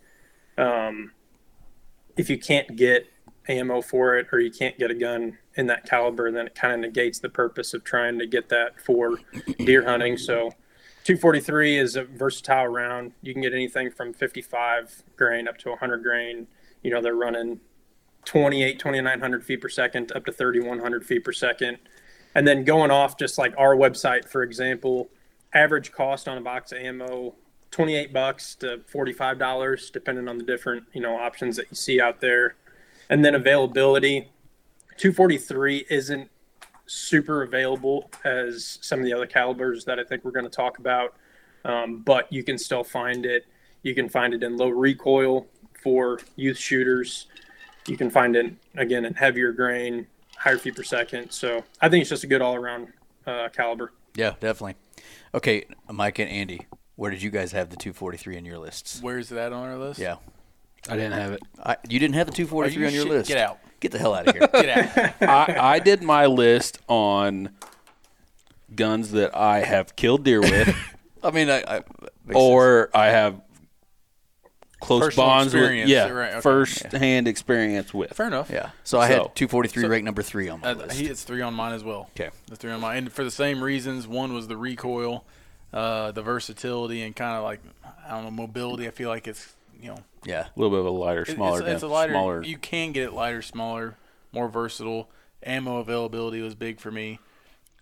Um, 0.59 1.13
if 2.17 2.31
you 2.31 2.39
can't 2.39 2.77
get 2.77 3.07
ammo 3.49 3.81
for 3.81 4.17
it 4.17 4.27
or 4.33 4.41
you 4.41 4.51
can't 4.51 4.79
get 4.79 4.91
a 4.91 4.95
gun 4.95 5.39
in 5.57 5.67
that 5.67 5.89
caliber, 5.89 6.31
then 6.31 6.47
it 6.47 6.55
kind 6.55 6.75
of 6.75 6.81
negates 6.81 7.19
the 7.19 7.29
purpose 7.29 7.75
of 7.75 7.85
trying 7.85 8.19
to 8.19 8.27
get 8.27 8.49
that 8.49 8.81
for 8.81 9.19
deer 9.59 9.85
hunting. 9.85 10.17
So 10.19 10.51
243 11.05 11.79
is 11.79 11.97
a 11.97 12.05
versatile 12.05 12.69
round. 12.69 13.13
You 13.23 13.33
can 13.33 13.43
get 13.43 13.53
anything 13.53 13.91
from 13.91 14.13
55 14.13 15.03
grain 15.17 15.49
up 15.49 15.59
to 15.59 15.71
100 15.71 16.03
grain. 16.03 16.47
You 16.83 16.91
know, 16.91 17.01
they're 17.01 17.15
running 17.15 17.61
28, 18.25 18.79
2900 18.79 19.45
feet 19.45 19.61
per 19.61 19.69
second 19.69 20.13
up 20.15 20.25
to 20.27 20.33
3100 20.33 21.05
feet 21.05 21.25
per 21.25 21.33
second. 21.33 21.79
And 22.35 22.47
then 22.47 22.65
going 22.65 22.91
off 22.91 23.17
just 23.17 23.39
like 23.39 23.55
our 23.57 23.75
website, 23.75 24.29
for 24.29 24.43
example, 24.43 25.09
average 25.55 25.93
cost 25.93 26.29
on 26.29 26.37
a 26.37 26.41
box 26.41 26.73
of 26.73 26.79
ammo 26.79 27.35
28 27.71 28.13
bucks 28.13 28.55
to 28.57 28.79
$45 28.93 29.93
depending 29.93 30.29
on 30.29 30.39
the 30.39 30.45
different 30.45 30.85
you 30.93 31.01
know 31.01 31.17
options 31.17 31.57
that 31.57 31.67
you 31.71 31.77
see 31.77 32.01
out 32.01 32.21
there 32.21 32.57
and 33.11 33.25
then 33.25 33.35
availability 33.35 34.29
243 34.97 35.87
isn't 35.91 36.31
super 36.87 37.43
available 37.43 38.11
as 38.25 38.79
some 38.81 38.99
of 38.99 39.05
the 39.05 39.13
other 39.13 39.27
calibers 39.27 39.85
that 39.85 39.99
i 39.99 40.05
think 40.05 40.25
we're 40.25 40.31
going 40.31 40.45
to 40.45 40.51
talk 40.51 40.79
about 40.79 41.15
um, 41.65 42.03
but 42.03 42.33
you 42.33 42.45
can 42.45 42.57
still 42.57 42.85
find 42.85 43.27
it 43.27 43.45
you 43.83 43.95
can 43.95 44.09
find 44.09 44.35
it 44.35 44.43
in 44.43 44.57
low 44.57 44.69
recoil 44.69 45.47
for 45.83 46.21
youth 46.37 46.57
shooters 46.59 47.27
you 47.89 47.97
can 47.97 48.09
find 48.11 48.37
it 48.37 48.53
again 48.77 49.05
in 49.05 49.15
heavier 49.15 49.53
grain 49.53 50.07
higher 50.37 50.59
feet 50.59 50.77
per 50.77 50.83
second 50.85 51.31
so 51.31 51.63
i 51.81 51.89
think 51.89 52.03
it's 52.03 52.11
just 52.11 52.25
a 52.25 52.27
good 52.29 52.41
all-around 52.43 52.89
uh, 53.27 53.49
caliber 53.49 53.93
Yeah, 54.15 54.35
definitely. 54.41 54.77
Okay, 55.35 55.67
Mike 55.93 56.19
and 56.21 56.31
Andy, 56.31 56.61
where 56.95 57.11
did 57.11 57.21
you 57.23 57.31
guys 57.31 57.53
have 57.53 57.69
the 57.71 57.77
243 57.77 58.37
in 58.37 58.45
your 58.47 58.57
lists? 58.59 59.03
Where's 59.03 59.29
that 59.31 59.53
on 59.53 59.69
our 59.69 59.77
list? 59.77 59.99
Yeah. 59.99 60.17
I 60.89 60.97
didn't 60.97 61.13
have 61.13 61.33
it. 61.33 61.43
I, 61.63 61.77
you 61.89 61.99
didn't 61.99 62.15
have 62.15 62.27
the 62.27 62.33
243 62.33 62.83
Are 62.83 62.87
on 62.87 62.95
your 62.95 63.03
shit- 63.03 63.11
list. 63.13 63.29
get 63.29 63.39
out. 63.39 63.59
Get 63.81 63.93
the 63.93 63.99
hell 63.99 64.15
out 64.15 64.27
of 64.29 64.35
here. 64.35 64.47
Get 64.53 65.21
out. 65.21 65.29
I, 65.29 65.75
I 65.75 65.79
did 65.81 66.03
my 66.03 66.27
list 66.27 66.79
on 66.89 67.51
guns 68.75 69.11
that 69.13 69.37
I 69.37 69.61
have 69.61 69.97
killed 69.97 70.25
deer 70.25 70.41
with, 70.41 70.75
I 71.23 71.31
mean, 71.31 71.51
I, 71.51 71.63
I 71.63 71.75
makes 72.25 72.35
or 72.37 72.91
I 72.95 73.07
have 73.07 73.41
close 74.81 75.03
Personal 75.05 75.27
bonds 75.27 75.55
with. 75.55 75.63
experience, 75.63 75.91
Yeah, 75.91 76.09
right, 76.09 76.31
okay. 76.33 76.41
first 76.41 76.83
hand 76.93 77.27
experience 77.29 77.93
with. 77.95 78.13
Fair 78.15 78.27
enough. 78.29 78.49
sense. 78.49 78.65
yeah. 78.65 78.71
So 78.85 78.99
I 79.01 79.07
had 79.07 79.17
So- 79.17 79.33
243 79.35 79.83
so- 79.83 79.89
ranked 79.89 80.05
number 80.05 80.23
three 80.23 80.49
on 80.49 80.61
my 80.61 80.71
Uh, 80.71 80.75
list. 80.75 80.99
he, 80.99 81.07
it's 81.07 81.23
three 81.23 81.43
on 81.43 81.55
mine 81.55 81.73
as 81.73 81.83
well. 81.85 82.11
Okay. 82.19 82.31
The 82.49 82.57
three 82.57 82.71
on 82.73 82.81
mine, 82.81 82.97
and 82.99 83.13
for 83.13 83.25
the 83.25 83.31
same 83.31 83.63
reasons. 83.63 84.07
One 84.07 84.33
was 84.35 84.49
the 84.49 84.57
recoil, 84.57 85.25
uh, 85.73 86.13
the 86.13 86.23
versatility, 86.23 87.03
and 87.03 87.15
kind 87.17 87.37
of 87.37 87.45
like 87.45 87.61
I 88.07 88.11
don't 88.13 88.25
know 88.25 88.31
mobility. 88.31 88.87
I 88.87 88.91
feel 88.91 89.09
like 89.09 89.27
it's 89.27 89.53
you 89.81 89.89
know 89.89 89.99
yeah. 90.27 90.47
A 90.47 90.51
little 90.59 90.71
bit 90.71 90.81
of 90.81 90.87
a 90.87 90.91
lighter, 90.91 91.25
smaller 91.25 91.61
It's, 91.61 91.69
it's 91.69 91.83
a 91.83 91.87
lighter. 91.89 92.13
smaller. 92.13 92.43
You 92.43 92.59
can 92.59 92.93
get 92.93 93.05
it 93.05 93.13
lighter, 93.13 93.41
smaller, 93.43 93.97
more 94.33 94.49
versatile. 94.49 95.09
Ammo 95.43 95.79
availability 95.79 96.41
was 96.41 96.55
big 96.55 96.81
for 96.81 96.91
me. 96.91 97.19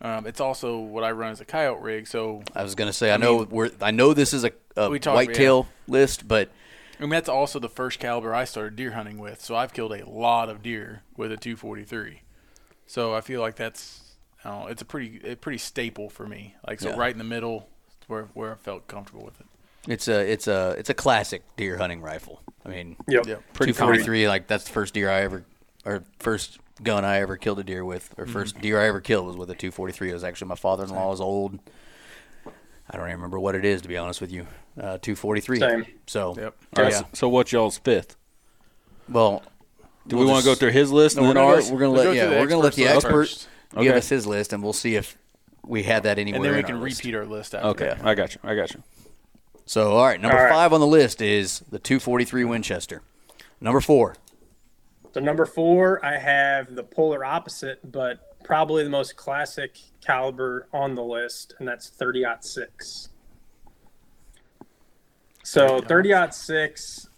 Um, 0.01 0.27
it's 0.27 0.41
also 0.41 0.79
what 0.79 1.03
I 1.05 1.13
run 1.13 1.31
as 1.33 1.41
a 1.41 1.45
coyote 1.45 1.81
rig, 1.81 2.07
so 2.07 2.43
I 2.55 2.63
was 2.63 2.75
gonna 2.75 2.93
say 2.93 3.13
I, 3.13 3.17
know 3.17 3.45
we're 3.49 3.71
I 3.81 3.91
know 3.91 4.13
this 4.13 4.35
is 4.35 4.45
a, 4.45 4.53
a 4.77 4.91
We 4.91 4.99
talked- 4.99 5.15
whitetail 5.17 5.67
list, 5.89 6.29
but 6.29 6.51
I 6.99 7.03
mean 7.03 7.11
that's 7.11 7.29
also 7.29 7.59
the 7.59 7.69
first 7.71 8.01
caliber 8.01 8.35
I 8.35 8.45
started 8.45 8.77
deer 8.77 8.91
hunting 8.93 9.19
with. 9.19 9.41
So 9.41 9.57
I've 9.57 9.73
killed 9.73 9.93
a 9.93 10.05
lot 10.09 10.49
of 10.51 10.63
deer 10.63 11.03
with 11.17 11.33
a 11.33 11.37
243. 11.37 12.21
So 12.87 13.15
I 13.15 13.21
feel 13.23 13.41
like 13.41 13.57
that's 13.57 14.17
I 14.45 14.51
don't 14.51 14.61
know, 14.65 14.67
it's 14.67 14.83
a 14.83 14.85
pretty 14.85 15.21
a 15.27 15.37
pretty 15.37 15.59
staple 15.59 16.11
for 16.11 16.27
me. 16.27 16.55
Like 16.67 16.81
so 16.81 16.91
Yeah. 16.91 16.97
right 16.97 17.13
in 17.13 17.19
the 17.19 17.25
middle, 17.25 17.69
where 18.09 18.25
where 18.35 18.53
I 18.53 18.57
felt 18.57 18.87
comfortable 18.89 19.25
with 19.25 19.41
it. 19.41 19.47
It's 19.89 20.09
a 20.09 20.21
it's 20.21 20.47
a 20.49 20.75
it's 20.79 20.91
a 20.91 20.95
classic 20.95 21.43
deer 21.57 21.77
hunting 21.79 22.01
rifle. 22.01 22.41
I 22.65 22.69
mean, 22.71 22.97
yep 23.09 23.27
Yep. 23.27 23.43
Pretty 23.53 23.73
243 23.73 24.29
like 24.29 24.47
that's 24.47 24.65
the 24.65 24.71
first 24.71 24.95
deer 24.95 25.11
I 25.11 25.23
ever 25.23 25.45
or 25.85 26.03
first 26.19 26.59
gun 26.83 27.05
I 27.05 27.19
ever 27.21 27.37
killed 27.37 27.59
a 27.59 27.65
deer 27.65 27.85
with 27.85 28.13
or 28.19 28.27
1st 28.27 28.61
deer 28.61 28.81
I 28.81 28.87
ever 28.89 29.01
killed 29.01 29.27
was 29.27 29.37
with 29.37 29.51
a 29.51 29.55
243. 29.55 30.11
It 30.11 30.13
was 30.15 30.25
actually 30.25 30.49
my 30.49 30.55
father-in-law's 30.57 31.21
old 31.21 31.59
I 32.91 32.97
don't 32.97 33.07
even 33.07 33.17
remember 33.17 33.39
what 33.41 33.55
it 33.55 33.65
is 33.65 33.83
to 33.83 33.89
be 33.89 33.97
honest 33.97 34.21
with 34.21 34.33
you. 34.33 34.47
Uh, 34.77 34.99
243. 34.99 35.59
Same. 35.61 35.87
So, 36.07 36.35
Yep. 36.37 36.57
All 36.77 36.83
right, 36.85 36.93
yeah. 36.93 36.99
so, 36.99 37.07
so 37.13 37.29
what's 37.29 37.53
y'all's 37.53 37.79
fifth? 37.79 38.17
Well, 39.09 39.43
Do 40.07 40.17
we'll 40.17 40.27
we 40.27 40.33
want 40.33 40.45
to 40.45 40.51
go 40.51 40.55
through 40.55 40.73
his 40.73 40.91
list 40.91 41.17
No, 41.17 41.21
and 41.23 41.29
we're 41.29 41.35
then 41.35 41.43
gonna, 41.45 41.55
ours? 41.57 41.69
go, 41.69 41.75
we're 41.75 41.81
gonna 41.81 41.93
Let's 41.93 42.05
go 42.07 42.13
yeah, 42.13 42.27
the 42.27 42.37
we're 42.41 42.47
gonna 42.47 42.63
let 42.63 42.73
the 42.75 42.87
experts 42.87 43.05
expert 43.05 43.11
first. 43.13 43.49
give 43.85 43.95
us 43.95 44.09
his 44.09 44.27
list, 44.27 44.53
and 44.53 44.63
we'll 44.63 44.73
see 44.73 44.97
if 44.97 45.17
we 45.65 45.83
had 45.85 46.03
that 46.03 46.19
anywhere. 46.19 46.37
And 46.39 46.45
then 46.45 46.53
we 46.55 46.59
in 46.61 46.65
can 46.67 46.75
our 46.77 46.83
list. 46.83 46.99
repeat 47.05 47.15
our 47.15 47.25
list 47.25 47.55
after. 47.55 47.69
Okay, 47.69 47.97
I 48.03 48.15
got 48.15 48.35
you. 48.35 48.41
I 48.43 48.55
got 48.55 48.75
you. 48.75 48.83
So, 49.67 49.93
all 49.93 50.05
right, 50.05 50.21
number 50.21 50.37
All 50.37 50.45
right. 50.45 50.53
five 50.53 50.73
on 50.73 50.81
the 50.81 50.87
list 50.87 51.23
is 51.23 51.61
the 51.71 51.79
243 51.79 52.45
Winchester. 52.45 53.03
Number 53.61 53.81
four, 53.81 54.17
So 55.15 55.21
number 55.21 55.47
four, 55.47 56.05
I 56.05 56.19
have 56.19 56.75
the 56.75 56.83
polar 56.83 57.25
opposite, 57.25 57.81
but 57.91 58.43
probably 58.45 58.85
the 58.85 58.91
most 58.91 59.17
classic 59.17 59.79
caliber 60.05 60.69
on 60.73 60.95
the 60.95 61.03
list, 61.03 61.55
and 61.59 61.67
that's 61.67 61.89
30 61.89 62.25
six. 62.41 63.09
So 65.43 65.81
30 65.81 66.13
six, 66.33 67.09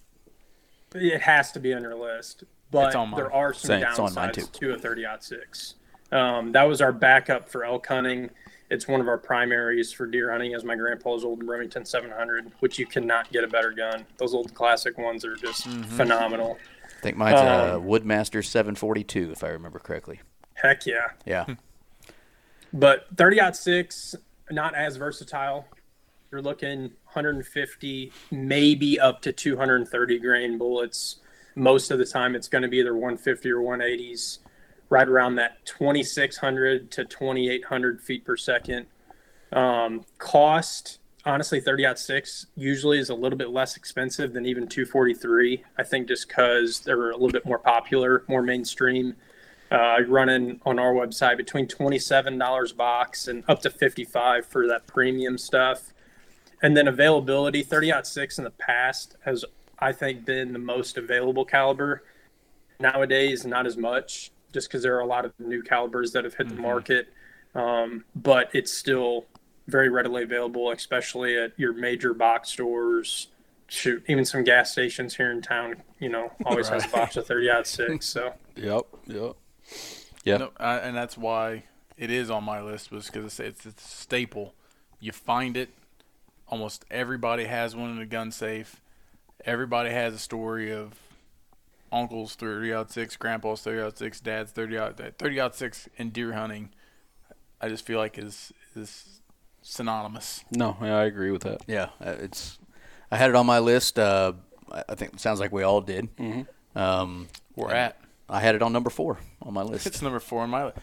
it 0.95 1.21
has 1.23 1.51
to 1.53 1.61
be 1.61 1.75
on 1.75 1.83
your 1.83 1.97
list, 1.97 2.45
but 2.71 2.89
It's 2.89 2.97
on 2.97 3.11
mine. 3.11 3.19
there 3.19 3.33
are 3.33 3.53
some 3.53 3.69
Same, 3.81 3.85
on 3.85 4.15
mine 4.15 4.29
downsides 4.31 4.53
too. 4.53 4.69
to 4.69 4.75
a 4.75 4.79
30 4.79 5.05
six. 5.21 5.75
Um, 6.13 6.53
that 6.53 6.63
was 6.65 6.81
our 6.81 6.93
backup 6.93 7.49
for 7.49 7.65
elk 7.65 7.87
hunting. 7.89 8.31
It's 8.69 8.89
one 8.89 9.01
of 9.01 9.07
our 9.09 9.19
primaries 9.19 9.93
for 9.93 10.07
deer 10.07 10.31
hunting, 10.33 10.55
as 10.55 10.65
my 10.65 10.75
grandpa's 10.75 11.25
old 11.25 11.45
Remington 11.45 11.85
700, 11.85 12.51
which 12.61 12.79
you 12.79 12.87
cannot 12.87 13.31
get 13.33 13.45
a 13.45 13.49
better 13.49 13.71
gun. 13.71 14.05
Those 14.19 14.35
old 14.35 14.55
classic 14.55 14.99
ones 14.99 15.25
are 15.25 15.37
just 15.37 15.67
Mm-hmm. 15.69 15.83
phenomenal. 15.97 16.59
I 16.85 17.01
think 17.03 17.17
mine's 17.17 17.41
a 17.41 17.77
Um, 17.77 17.85
Woodmaster 17.85 18.45
742, 18.45 19.31
if 19.31 19.45
I 19.45 19.49
remember 19.49 19.79
correctly. 19.79 20.21
Heck 20.55 20.87
yeah. 20.87 21.09
Yeah, 21.25 21.45
But 22.73 23.07
30 23.17 23.41
six, 23.53 24.15
not 24.51 24.75
as 24.75 24.97
versatile. 24.97 25.67
You're 26.33 26.43
looking 26.43 26.93
150, 27.13 28.13
maybe 28.33 28.99
up 28.99 29.23
to 29.23 29.33
230 29.33 30.19
grain 30.19 30.59
bullets. 30.59 31.17
Most 31.55 31.91
of 31.91 31.99
the 31.99 32.05
time, 32.05 32.35
it's 32.35 32.49
going 32.49 32.63
to 32.63 32.69
be 32.69 32.79
either 32.79 32.95
150 32.95 33.51
or 33.51 33.61
180s, 33.61 34.39
right 34.89 35.09
around 35.09 35.37
that 35.37 35.65
2,600 35.67 36.91
to 36.93 37.05
2,800 37.05 38.01
feet 38.01 38.25
per 38.25 38.37
second. 38.37 38.87
Um, 39.53 40.05
cost, 40.19 40.99
honestly, 41.25 41.61
30 41.61 41.87
out 41.87 41.99
six 41.99 42.47
usually 42.57 42.99
is 42.99 43.11
a 43.11 43.15
little 43.15 43.39
bit 43.39 43.51
less 43.51 43.77
expensive 43.77 44.33
than 44.33 44.47
even 44.47 44.69
243. 44.69 45.65
I 45.79 45.83
think 45.83 46.09
just 46.09 46.29
because 46.29 46.81
they're 46.81 47.11
a 47.11 47.17
little 47.17 47.31
bit 47.31 47.45
more 47.45 47.59
popular, 47.59 48.25
more 48.29 48.43
mainstream 48.43 49.15
uh, 49.71 49.97
running 50.07 50.61
on 50.65 50.79
our 50.79 50.93
website 50.93 51.37
between 51.37 51.67
$27 51.67 52.73
a 52.73 52.75
box 52.75 53.29
and 53.29 53.45
up 53.49 53.61
to 53.63 53.71
55 53.71 54.47
for 54.47 54.67
that 54.69 54.87
premium 54.87 55.37
stuff. 55.39 55.93
And 56.63 56.77
then 56.77 56.89
availability, 56.89 57.63
30 57.63 57.93
out 57.93 58.07
six 58.07 58.39
in 58.39 58.45
the 58.45 58.51
past 58.51 59.17
has, 59.25 59.45
I 59.79 59.93
think, 59.93 60.25
been 60.25 60.53
the 60.53 60.59
most 60.59 60.97
available 60.97 61.45
caliber. 61.45 62.03
Nowadays, 62.79 63.45
not 63.45 63.67
as 63.67 63.77
much, 63.77 64.31
just 64.57 64.71
because 64.71 64.83
there 64.83 64.97
are 64.97 65.01
a 65.01 65.07
lot 65.07 65.27
of 65.27 65.35
new 65.39 65.63
calibers 65.63 66.13
that 66.13 66.25
have 66.25 66.33
hit 66.33 66.49
the 66.49 66.55
market. 66.55 67.13
Um, 67.55 68.07
but 68.15 68.49
it's 68.55 68.73
still 68.73 69.27
very 69.69 69.91
readily 69.91 70.23
available, 70.23 70.71
especially 70.71 71.37
at 71.37 71.53
your 71.59 71.75
major 71.75 72.15
box 72.15 72.49
stores. 72.49 73.29
Shoot, 73.69 74.03
even 74.09 74.25
some 74.25 74.45
gas 74.45 74.73
stations 74.73 75.15
here 75.15 75.31
in 75.31 75.43
town, 75.43 75.83
you 76.01 76.09
know, 76.09 76.33
always 76.47 76.69
has 76.69 76.87
a 76.87 76.89
box 76.89 77.19
of 77.19 77.27
30 77.27 77.51
out 77.51 77.67
six. 77.67 78.07
So. 78.15 78.33
Yep. 78.57 78.87
Yep. 79.09 79.37
Yeah. 80.25 80.37
No, 80.39 80.53
and 80.59 80.97
that's 80.97 81.19
why 81.19 81.65
it 81.99 82.11
is 82.11 82.31
on 82.31 82.43
my 82.43 82.63
list 82.63 82.91
was 82.91 83.09
because 83.09 83.27
it's, 83.27 83.41
it's 83.41 83.67
it's 83.67 83.85
a 83.85 83.89
staple. 83.89 84.55
You 85.01 85.13
find 85.13 85.55
it. 85.59 85.69
Almost 86.49 86.87
everybody 86.91 87.45
has 87.45 87.77
one 87.77 87.91
in 87.91 87.99
a 87.99 88.07
gun 88.07 88.33
safe. 88.33 88.81
Everybody 89.45 89.91
has 89.91 90.15
a 90.15 90.19
story 90.19 90.73
of 90.73 90.95
uncle's 91.97 92.35
30 92.35 92.73
out 92.73 92.91
six, 92.93 93.17
grandpa's 93.17 93.61
30 93.63 93.81
out 93.83 93.99
six, 93.99 94.21
dad's 94.21 94.53
30 94.53 94.79
out 94.79 95.01
30 95.19 95.41
out 95.41 95.55
six 95.57 95.89
in 95.97 96.11
deer 96.11 96.33
hunting. 96.33 96.71
I 97.61 97.69
just 97.69 97.87
feel 97.87 97.99
like 97.99 98.19
is 98.19 98.53
is 98.75 99.21
synonymous. 99.63 100.45
No, 100.51 100.77
yeah, 100.83 100.97
I 100.99 101.05
agree 101.05 101.31
with 101.31 101.43
that. 101.43 101.63
yeah. 101.67 101.89
uh, 102.05 102.15
It's. 102.21 102.59
I 103.11 103.17
had 103.17 103.31
it 103.31 103.37
on 103.37 103.47
my 103.47 103.59
list. 103.61 103.99
Uh, 103.99 104.33
I 104.71 104.83
I 104.91 104.95
think 104.95 105.15
it 105.15 105.21
sounds 105.21 105.41
like 105.41 105.53
we 105.53 105.63
all 105.63 105.81
did. 105.81 106.15
Mm-hmm. 106.17 106.79
Um, 106.79 107.29
We're 107.55 107.73
at. 107.73 107.99
I 108.29 108.41
had 108.41 108.55
it 108.57 108.63
on 108.63 108.73
number 108.73 108.91
four 108.91 109.19
on 109.41 109.55
my 109.55 109.63
list. 109.63 109.87
It's 109.87 110.03
number 110.03 110.19
four 110.19 110.43
on 110.43 110.51
my 110.51 110.67
list. 110.67 110.79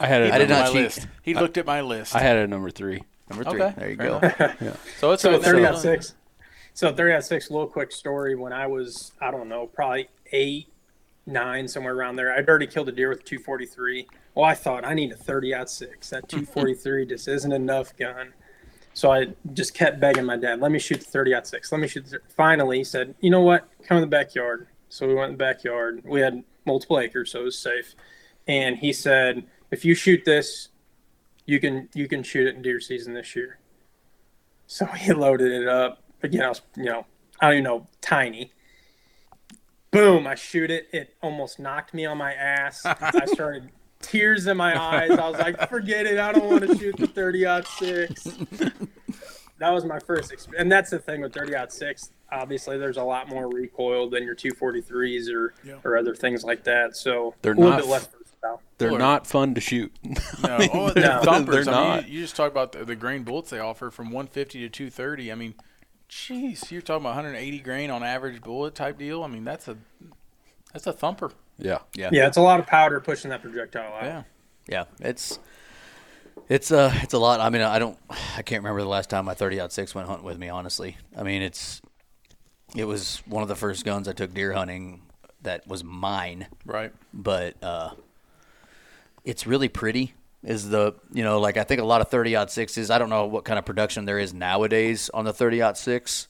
I 0.00 0.06
had 0.08 0.22
it. 0.22 0.32
I 0.32 0.38
did 0.38 0.48
not 0.48 0.66
my 0.66 0.72
cheat. 0.72 0.82
list. 0.82 1.06
He 1.22 1.34
looked 1.34 1.56
at 1.56 1.64
my 1.64 1.80
list. 1.80 2.14
I 2.14 2.18
had 2.20 2.36
it 2.36 2.42
at 2.42 2.48
number 2.50 2.70
three. 2.70 3.02
number 3.30 3.44
three. 3.48 3.62
Okay, 3.62 3.74
There 3.78 3.90
you 3.90 3.96
fair 3.96 4.56
go. 4.60 4.72
so 4.98 5.12
it's 5.12 5.22
So 5.22 5.34
a- 5.34 5.38
30 5.40 5.62
so- 5.62 5.68
out 5.68 5.78
six. 5.78 6.14
So 6.74 6.92
30 6.92 7.12
out 7.14 7.24
six, 7.24 7.50
little 7.50 7.66
quick 7.68 7.90
story. 7.92 8.34
When 8.36 8.52
I 8.52 8.66
was, 8.68 9.10
I 9.20 9.30
don't 9.32 9.48
know, 9.48 9.66
probably 9.66 10.08
eight, 10.32 10.68
nine, 11.26 11.68
somewhere 11.68 11.94
around 11.94 12.16
there, 12.16 12.34
I'd 12.34 12.48
already 12.48 12.66
killed 12.66 12.88
a 12.88 12.92
deer 12.92 13.08
with 13.08 13.24
243. 13.24 14.06
Well, 14.34 14.44
I 14.44 14.54
thought 14.54 14.84
I 14.84 14.94
need 14.94 15.12
a 15.12 15.16
30 15.16 15.54
out 15.54 15.70
six. 15.70 16.10
That 16.10 16.28
243 16.28 17.06
just 17.06 17.28
isn't 17.28 17.52
enough 17.52 17.96
gun. 17.96 18.32
So 18.94 19.12
I 19.12 19.28
just 19.52 19.74
kept 19.74 20.00
begging 20.00 20.24
my 20.24 20.36
dad, 20.36 20.60
let 20.60 20.72
me 20.72 20.78
shoot 20.80 21.00
the 21.00 21.06
30 21.06 21.34
out 21.34 21.46
six. 21.46 21.70
Let 21.70 21.80
me 21.80 21.86
shoot. 21.86 22.06
The... 22.06 22.20
Finally, 22.36 22.78
he 22.78 22.84
said, 22.84 23.14
you 23.20 23.30
know 23.30 23.42
what? 23.42 23.68
Come 23.84 23.96
in 23.98 24.00
the 24.00 24.08
backyard. 24.08 24.66
So 24.88 25.06
we 25.06 25.14
went 25.14 25.32
in 25.32 25.38
the 25.38 25.44
backyard. 25.44 26.02
We 26.04 26.20
had 26.20 26.42
multiple 26.66 26.98
acres, 26.98 27.30
so 27.30 27.40
it 27.40 27.44
was 27.44 27.58
safe. 27.58 27.94
And 28.48 28.78
he 28.78 28.92
said, 28.92 29.44
if 29.70 29.84
you 29.84 29.94
shoot 29.94 30.24
this, 30.24 30.70
you 31.46 31.60
can 31.60 31.88
you 31.94 32.08
can 32.08 32.22
shoot 32.22 32.46
it 32.46 32.56
in 32.56 32.62
deer 32.62 32.80
season 32.80 33.14
this 33.14 33.36
year. 33.36 33.58
So 34.66 34.86
he 34.86 35.12
loaded 35.24 35.52
it 35.52 35.68
up. 35.68 36.02
Again, 36.22 36.42
I 36.42 36.48
was 36.48 36.62
you 36.76 36.84
know 36.84 37.06
I 37.40 37.46
don't 37.46 37.52
even 37.54 37.64
know 37.64 37.86
tiny. 38.00 38.52
Boom! 39.98 40.26
I 40.26 40.34
shoot 40.34 40.70
it. 40.70 40.88
It 40.92 41.14
almost 41.22 41.58
knocked 41.58 41.92
me 41.94 42.06
on 42.06 42.18
my 42.18 42.32
ass. 42.32 42.84
I 42.84 43.24
started 43.26 43.70
tears 44.00 44.46
in 44.46 44.56
my 44.56 44.80
eyes. 44.80 45.10
I 45.10 45.28
was 45.28 45.38
like, 45.38 45.68
forget 45.68 46.06
it. 46.06 46.18
I 46.18 46.32
don't 46.32 46.48
want 46.50 46.62
to 46.68 46.78
shoot 46.78 46.96
the 46.96 47.06
30 47.06 47.46
out 47.46 47.66
six. 47.66 48.24
That 49.58 49.70
was 49.70 49.84
my 49.84 49.98
first 49.98 50.30
experience. 50.32 50.60
And 50.62 50.70
that's 50.70 50.90
the 50.90 51.00
thing 51.00 51.20
with 51.20 51.34
30 51.34 51.56
out 51.56 51.72
six. 51.72 52.12
Obviously, 52.30 52.78
there's 52.78 52.96
a 52.96 53.02
lot 53.02 53.28
more 53.28 53.48
recoil 53.48 54.08
than 54.08 54.22
your 54.22 54.36
243s 54.36 55.32
or, 55.34 55.52
Yeah. 55.64 55.74
or 55.84 55.96
other 55.96 56.14
things 56.14 56.44
like 56.44 56.62
that. 56.64 56.96
So 56.96 57.34
They're 57.42 57.54
a 57.54 57.56
little 57.56 57.70
not 57.72 57.80
bit 57.80 57.88
less. 57.88 58.08
They're 58.78 58.92
Or- 58.92 58.98
not 58.98 59.26
fun 59.26 59.54
to 59.54 59.60
shoot. 59.60 59.92
No, 60.04 60.14
oh, 60.72 60.90
they're 60.90 61.02
No. 61.16 61.22
thumpers. 61.24 61.66
They're 61.66 61.74
I 61.74 61.78
mean, 61.80 61.88
not. 61.88 62.08
You, 62.08 62.14
you 62.14 62.20
just 62.22 62.36
talk 62.36 62.52
about 62.52 62.70
the, 62.70 62.84
the 62.84 62.94
grain 62.94 63.24
bullets 63.24 63.50
they 63.50 63.58
offer 63.58 63.90
from 63.90 64.06
150 64.12 64.60
to 64.60 64.68
230. 64.68 65.32
I 65.32 65.34
mean, 65.34 65.54
jeez, 66.08 66.70
you're 66.70 66.82
talking 66.82 67.02
about 67.02 67.16
180 67.16 67.58
grain 67.60 67.90
on 67.90 68.02
average 68.02 68.40
bullet 68.42 68.74
type 68.74 68.98
deal. 68.98 69.22
I 69.22 69.26
mean, 69.28 69.44
that's 69.44 69.68
a 69.68 69.76
that's 70.72 70.86
a 70.86 70.92
thumper. 70.92 71.32
yeah. 71.58 71.78
Yeah. 71.94 72.10
Yeah, 72.12 72.26
it's 72.26 72.36
a 72.36 72.42
lot 72.42 72.60
of 72.60 72.66
powder 72.66 73.00
pushing 73.00 73.30
that 73.30 73.42
projectile 73.42 73.92
out. 73.94 74.04
Yeah. 74.04 74.22
Yeah, 74.68 74.84
it's 75.00 75.38
it's 76.48 76.70
uh 76.70 76.92
it's 77.02 77.14
a 77.14 77.18
lot. 77.18 77.40
I 77.40 77.48
mean, 77.50 77.62
I 77.62 77.78
don't 77.78 77.98
I 78.36 78.42
can't 78.42 78.62
remember 78.62 78.82
the 78.82 78.88
last 78.88 79.08
time 79.10 79.24
my 79.24 79.34
30 79.34 79.60
out 79.60 79.72
six 79.72 79.94
went 79.94 80.08
hunting 80.08 80.26
with 80.26 80.38
me. 80.38 80.48
Honestly, 80.50 80.96
I 81.16 81.22
mean 81.22 81.40
it's 81.42 81.80
it 82.76 82.84
was 82.84 83.22
one 83.26 83.42
of 83.42 83.48
the 83.48 83.56
first 83.56 83.84
guns 83.86 84.08
I 84.08 84.12
took 84.12 84.34
deer 84.34 84.52
hunting 84.52 85.02
that 85.42 85.66
was 85.66 85.82
mine, 85.82 86.48
Right. 86.66 86.92
but 87.14 87.54
uh, 87.62 87.90
it's 89.24 89.46
really 89.46 89.68
pretty. 89.68 90.12
Is 90.44 90.68
the 90.70 90.94
you 91.12 91.24
know 91.24 91.40
like 91.40 91.56
I 91.56 91.64
think 91.64 91.80
a 91.80 91.84
lot 91.84 92.00
of 92.00 92.08
thirty 92.08 92.36
odd 92.36 92.50
sixes. 92.50 92.90
I 92.90 92.98
don't 92.98 93.10
know 93.10 93.26
what 93.26 93.44
kind 93.44 93.58
of 93.58 93.64
production 93.64 94.04
there 94.04 94.18
is 94.20 94.32
nowadays 94.32 95.10
on 95.12 95.24
the 95.24 95.32
thirty 95.32 95.60
odd 95.60 95.76
six, 95.76 96.28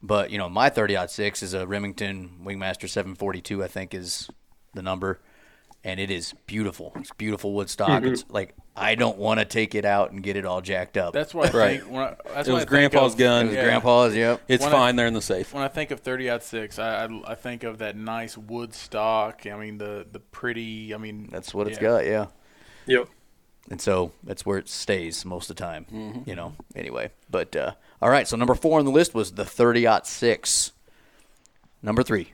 but 0.00 0.30
you 0.30 0.38
know 0.38 0.48
my 0.48 0.68
thirty 0.70 0.94
odd 0.96 1.10
six 1.10 1.42
is 1.42 1.54
a 1.54 1.66
Remington 1.66 2.38
Wingmaster 2.44 2.88
742. 2.88 3.64
I 3.64 3.66
think 3.66 3.94
is 3.94 4.30
the 4.74 4.82
number 4.82 5.20
and 5.84 5.98
it 6.00 6.10
is 6.10 6.34
beautiful. 6.46 6.92
It's 6.96 7.12
beautiful 7.12 7.52
wood 7.52 7.68
stock. 7.70 8.02
Mm-hmm. 8.02 8.12
It's 8.12 8.24
like 8.28 8.54
I 8.76 8.94
don't 8.94 9.18
want 9.18 9.40
to 9.40 9.44
take 9.44 9.74
it 9.74 9.84
out 9.84 10.12
and 10.12 10.22
get 10.22 10.36
it 10.36 10.44
all 10.44 10.60
jacked 10.60 10.96
up. 10.96 11.12
That's 11.12 11.34
why 11.34 11.46
I 11.46 11.50
Right. 11.50 11.80
think 11.80 11.90
when 11.92 12.02
I, 12.02 12.14
that's 12.32 12.48
It 12.48 12.52
what 12.52 12.58
was 12.58 12.62
I 12.64 12.68
Grandpa's 12.68 13.12
of- 13.14 13.18
gun. 13.18 13.46
it 13.46 13.48
was 13.48 13.56
yeah. 13.56 13.64
grandpa's. 13.64 14.14
Yep. 14.16 14.42
It's 14.46 14.64
When 14.64 14.72
I- 14.72 14.76
fine. 14.76 14.96
They're 14.96 15.06
in 15.08 15.14
the 15.14 15.22
safe. 15.22 15.52
When 15.52 15.64
I 15.64 15.68
think 15.68 15.90
of 15.90 15.98
30 16.00 16.30
out 16.30 16.44
six, 16.44 16.78
I, 16.78 17.06
I 17.06 17.32
I 17.32 17.34
think 17.34 17.64
of 17.64 17.78
that 17.78 17.96
nice 17.96 18.38
wood 18.38 18.72
stock. 18.72 19.46
I 19.52 19.56
mean 19.56 19.78
the 19.78 20.06
the 20.10 20.20
pretty. 20.20 20.94
I 20.94 20.98
mean 20.98 21.28
That's 21.32 21.52
what 21.52 21.66
it's 21.66 21.78
got. 21.78 22.06
Yeah. 22.06 22.26
Yep. 22.86 23.08
And 23.70 23.80
so 23.80 24.12
that's 24.22 24.46
where 24.46 24.58
it 24.58 24.68
stays 24.68 25.24
most 25.24 25.50
of 25.50 25.56
the 25.56 25.62
time. 25.62 25.86
You 26.26 26.34
know. 26.34 26.54
Anyway, 26.74 27.10
but 27.30 27.54
uh, 27.54 27.72
all 28.00 28.10
right. 28.10 28.26
So 28.26 28.36
number 28.36 28.54
four 28.54 28.78
on 28.78 28.84
the 28.84 28.90
list 28.90 29.14
was 29.14 29.32
the 29.32 29.44
30 29.44 29.86
six. 30.04 30.72
Number 31.82 32.02
three. 32.02 32.32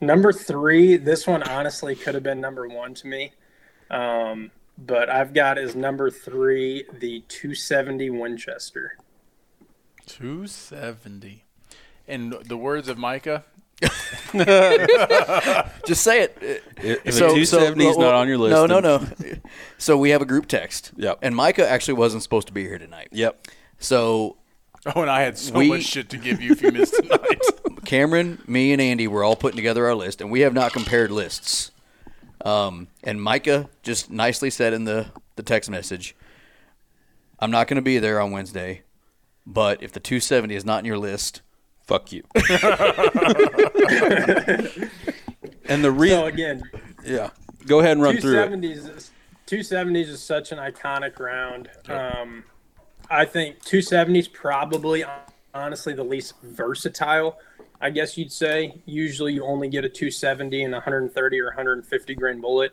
Number 0.00 0.32
three, 0.32 0.96
this 0.96 1.26
one 1.26 1.42
honestly 1.42 1.96
could 1.96 2.14
have 2.14 2.22
been 2.22 2.40
number 2.40 2.68
one 2.68 2.94
to 2.94 3.06
me. 3.06 3.32
Um, 3.90 4.50
but 4.76 5.10
I've 5.10 5.34
got 5.34 5.58
as 5.58 5.74
number 5.74 6.10
three 6.10 6.84
the 6.92 7.24
270 7.28 8.10
Winchester. 8.10 8.96
270. 10.06 11.44
In 12.06 12.34
the 12.44 12.56
words 12.56 12.88
of 12.88 12.96
Micah, 12.96 13.44
Just 15.86 16.02
say 16.02 16.22
it. 16.22 16.36
If 16.76 17.06
a 17.06 17.10
270 17.18 17.86
is 17.86 17.96
not 17.98 18.14
on 18.14 18.28
your 18.28 18.38
list, 18.38 18.50
No, 18.52 18.66
no, 18.66 18.80
no. 18.80 19.06
So 19.78 19.96
we 19.96 20.10
have 20.10 20.22
a 20.22 20.26
group 20.26 20.46
text. 20.46 20.92
Yep. 20.96 21.18
And 21.22 21.34
Micah 21.34 21.68
actually 21.68 21.94
wasn't 21.94 22.22
supposed 22.22 22.48
to 22.48 22.52
be 22.52 22.62
here 22.64 22.78
tonight. 22.78 23.08
Yep. 23.12 23.46
So 23.78 24.36
oh, 24.86 25.02
and 25.02 25.10
I 25.10 25.22
had 25.22 25.38
so 25.38 25.54
We- 25.58 25.68
much 25.68 25.84
shit 25.84 26.08
to 26.10 26.16
give 26.16 26.40
you 26.40 26.52
if 26.52 26.62
you 26.62 26.72
missed 26.72 26.94
tonight. 26.94 27.40
Cameron, 27.84 28.42
me, 28.46 28.72
and 28.72 28.82
Andy 28.82 29.06
were 29.06 29.24
all 29.24 29.36
putting 29.36 29.56
together 29.56 29.86
our 29.86 29.94
list, 29.94 30.20
and 30.20 30.30
we 30.30 30.40
have 30.40 30.52
not 30.52 30.72
compared 30.72 31.10
lists. 31.10 31.70
Um, 32.44 32.88
and 33.02 33.22
Micah 33.22 33.68
just 33.82 34.10
nicely 34.10 34.50
said 34.50 34.72
in 34.72 34.84
the, 34.84 35.06
the 35.36 35.42
text 35.42 35.70
message, 35.70 36.14
I'm 37.40 37.50
not 37.50 37.66
going 37.66 37.76
to 37.76 37.82
be 37.82 37.98
there 37.98 38.20
on 38.20 38.30
Wednesday, 38.30 38.82
but 39.46 39.82
if 39.82 39.92
the 39.92 40.00
270 40.00 40.54
is 40.54 40.64
not 40.64 40.80
in 40.80 40.84
your 40.84 40.98
list, 40.98 41.40
Fuck 41.88 42.12
you. 42.12 42.22
and 45.64 45.82
the 45.82 45.90
real 45.90 46.18
So 46.18 46.26
again, 46.26 46.62
yeah. 47.02 47.30
Go 47.66 47.80
ahead 47.80 47.92
and 47.92 48.02
run 48.02 48.18
through 48.18 48.42
it. 48.42 48.50
270s, 48.50 48.96
is- 48.96 49.10
270s 49.46 50.08
is 50.08 50.22
such 50.22 50.52
an 50.52 50.58
iconic 50.58 51.18
round. 51.18 51.70
Um, 51.88 52.44
I 53.10 53.24
think 53.24 53.64
270s 53.64 54.30
probably, 54.30 55.02
honestly, 55.54 55.94
the 55.94 56.04
least 56.04 56.34
versatile. 56.42 57.38
I 57.80 57.88
guess 57.88 58.18
you'd 58.18 58.32
say. 58.32 58.82
Usually, 58.84 59.32
you 59.32 59.44
only 59.44 59.68
get 59.68 59.86
a 59.86 59.88
270 59.88 60.64
and 60.64 60.74
130 60.74 61.40
or 61.40 61.46
150 61.46 62.14
grain 62.16 62.42
bullet. 62.42 62.72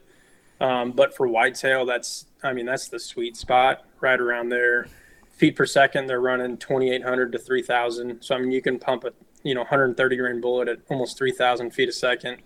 Um, 0.59 0.91
but 0.91 1.16
for 1.16 1.26
whitetail, 1.26 1.86
that's 1.86 2.26
I 2.43 2.51
mean 2.51 2.66
that's 2.66 2.89
the 2.89 2.99
sweet 2.99 3.38
spot, 3.38 3.86
right 4.01 4.20
around 4.20 4.49
there. 4.49 4.88
Feet 5.36 5.56
per 5.56 5.66
second, 5.66 6.08
they're 6.08 6.22
running 6.22 6.58
2,800 6.58 7.32
to 7.34 7.40
3,000. 7.40 8.22
So 8.22 8.36
I 8.36 8.40
mean, 8.40 8.52
you 8.52 8.62
can 8.62 8.80
pump 8.80 9.04
a 9.04 9.12
you 9.44 9.54
know 9.54 9.62
130 9.62 10.16
grain 10.16 10.42
bullet 10.42 10.68
at 10.68 10.80
almost 10.90 11.18
3,000 11.18 11.72
feet 11.72 11.90
a 11.90 11.92
second. 11.92 12.38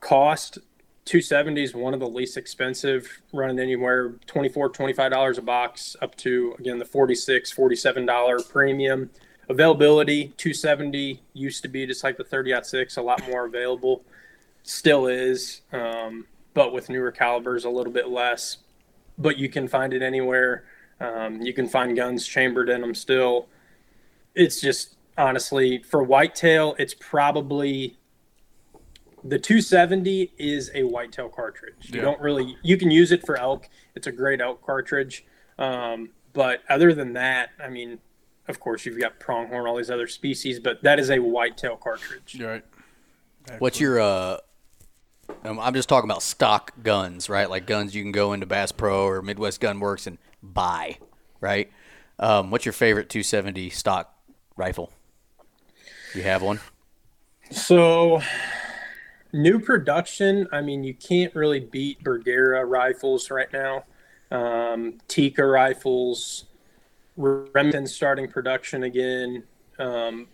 Cost 0.00 0.58
270 1.04 1.62
is 1.62 1.74
one 1.74 1.94
of 1.94 2.00
the 2.00 2.08
least 2.08 2.36
expensive, 2.36 3.20
running 3.32 3.58
anywhere 3.58 4.14
24 4.26 4.70
$25 4.70 5.38
a 5.38 5.42
box 5.42 5.96
up 6.00 6.14
to, 6.16 6.54
again, 6.58 6.78
the 6.78 6.84
46 6.84 7.52
$47 7.52 8.48
premium. 8.48 9.10
Availability 9.48 10.28
270 10.36 11.20
used 11.34 11.62
to 11.62 11.68
be 11.68 11.86
just 11.86 12.04
like 12.04 12.16
the 12.16 12.24
30 12.24 12.54
6, 12.62 12.96
a 12.96 13.02
lot 13.02 13.26
more 13.28 13.46
available. 13.46 14.04
Still 14.62 15.08
is, 15.08 15.62
um, 15.72 16.26
but 16.54 16.72
with 16.72 16.88
newer 16.88 17.10
calibers, 17.10 17.64
a 17.64 17.70
little 17.70 17.92
bit 17.92 18.08
less. 18.08 18.58
But 19.18 19.38
you 19.38 19.48
can 19.48 19.66
find 19.66 19.92
it 19.92 20.02
anywhere. 20.02 20.64
Um, 21.02 21.42
you 21.42 21.52
can 21.52 21.68
find 21.68 21.96
guns 21.96 22.26
chambered 22.26 22.68
in 22.68 22.80
them 22.80 22.94
still. 22.94 23.48
It's 24.34 24.60
just 24.60 24.96
honestly 25.18 25.82
for 25.82 26.02
whitetail, 26.02 26.76
it's 26.78 26.94
probably 26.94 27.98
the 29.24 29.38
270 29.38 30.32
is 30.38 30.70
a 30.74 30.84
whitetail 30.84 31.28
cartridge. 31.28 31.90
You 31.92 32.00
don't 32.00 32.20
really 32.20 32.56
you 32.62 32.76
can 32.76 32.90
use 32.90 33.10
it 33.10 33.26
for 33.26 33.36
elk. 33.36 33.68
It's 33.96 34.06
a 34.06 34.12
great 34.12 34.40
elk 34.40 34.64
cartridge. 34.64 35.24
Um, 35.58 36.10
but 36.32 36.62
other 36.68 36.94
than 36.94 37.12
that, 37.14 37.50
I 37.62 37.68
mean, 37.68 37.98
of 38.48 38.60
course 38.60 38.86
you've 38.86 38.98
got 38.98 39.18
pronghorn, 39.18 39.66
all 39.66 39.76
these 39.76 39.90
other 39.90 40.06
species, 40.06 40.60
but 40.60 40.82
that 40.84 41.00
is 41.00 41.10
a 41.10 41.18
whitetail 41.18 41.76
cartridge. 41.76 42.36
You're 42.36 42.50
right. 42.50 42.64
what's 43.58 43.80
your 43.80 44.00
uh 44.00 44.36
um, 45.44 45.58
I'm 45.58 45.74
just 45.74 45.88
talking 45.88 46.08
about 46.08 46.22
stock 46.22 46.72
guns, 46.82 47.28
right? 47.28 47.48
Like 47.48 47.66
guns 47.66 47.94
you 47.94 48.02
can 48.02 48.12
go 48.12 48.32
into 48.32 48.46
Bass 48.46 48.70
Pro 48.70 49.06
or 49.06 49.22
Midwest 49.22 49.60
Gun 49.60 49.80
Works 49.80 50.06
and 50.06 50.18
buy, 50.42 50.98
right? 51.40 51.70
Um, 52.18 52.50
what's 52.50 52.64
your 52.64 52.72
favorite 52.72 53.08
270 53.08 53.70
stock 53.70 54.14
rifle? 54.56 54.92
You 56.14 56.22
have 56.22 56.42
one? 56.42 56.60
So, 57.50 58.20
new 59.32 59.58
production. 59.58 60.46
I 60.52 60.60
mean, 60.60 60.84
you 60.84 60.94
can't 60.94 61.34
really 61.34 61.60
beat 61.60 62.02
Bergara 62.02 62.64
rifles 62.64 63.30
right 63.30 63.52
now. 63.52 63.84
Um, 64.30 64.98
Tikka 65.08 65.44
rifles, 65.44 66.44
Remington 67.16 67.86
starting 67.86 68.28
production 68.28 68.84
again. 68.84 69.44
Um, 69.78 70.28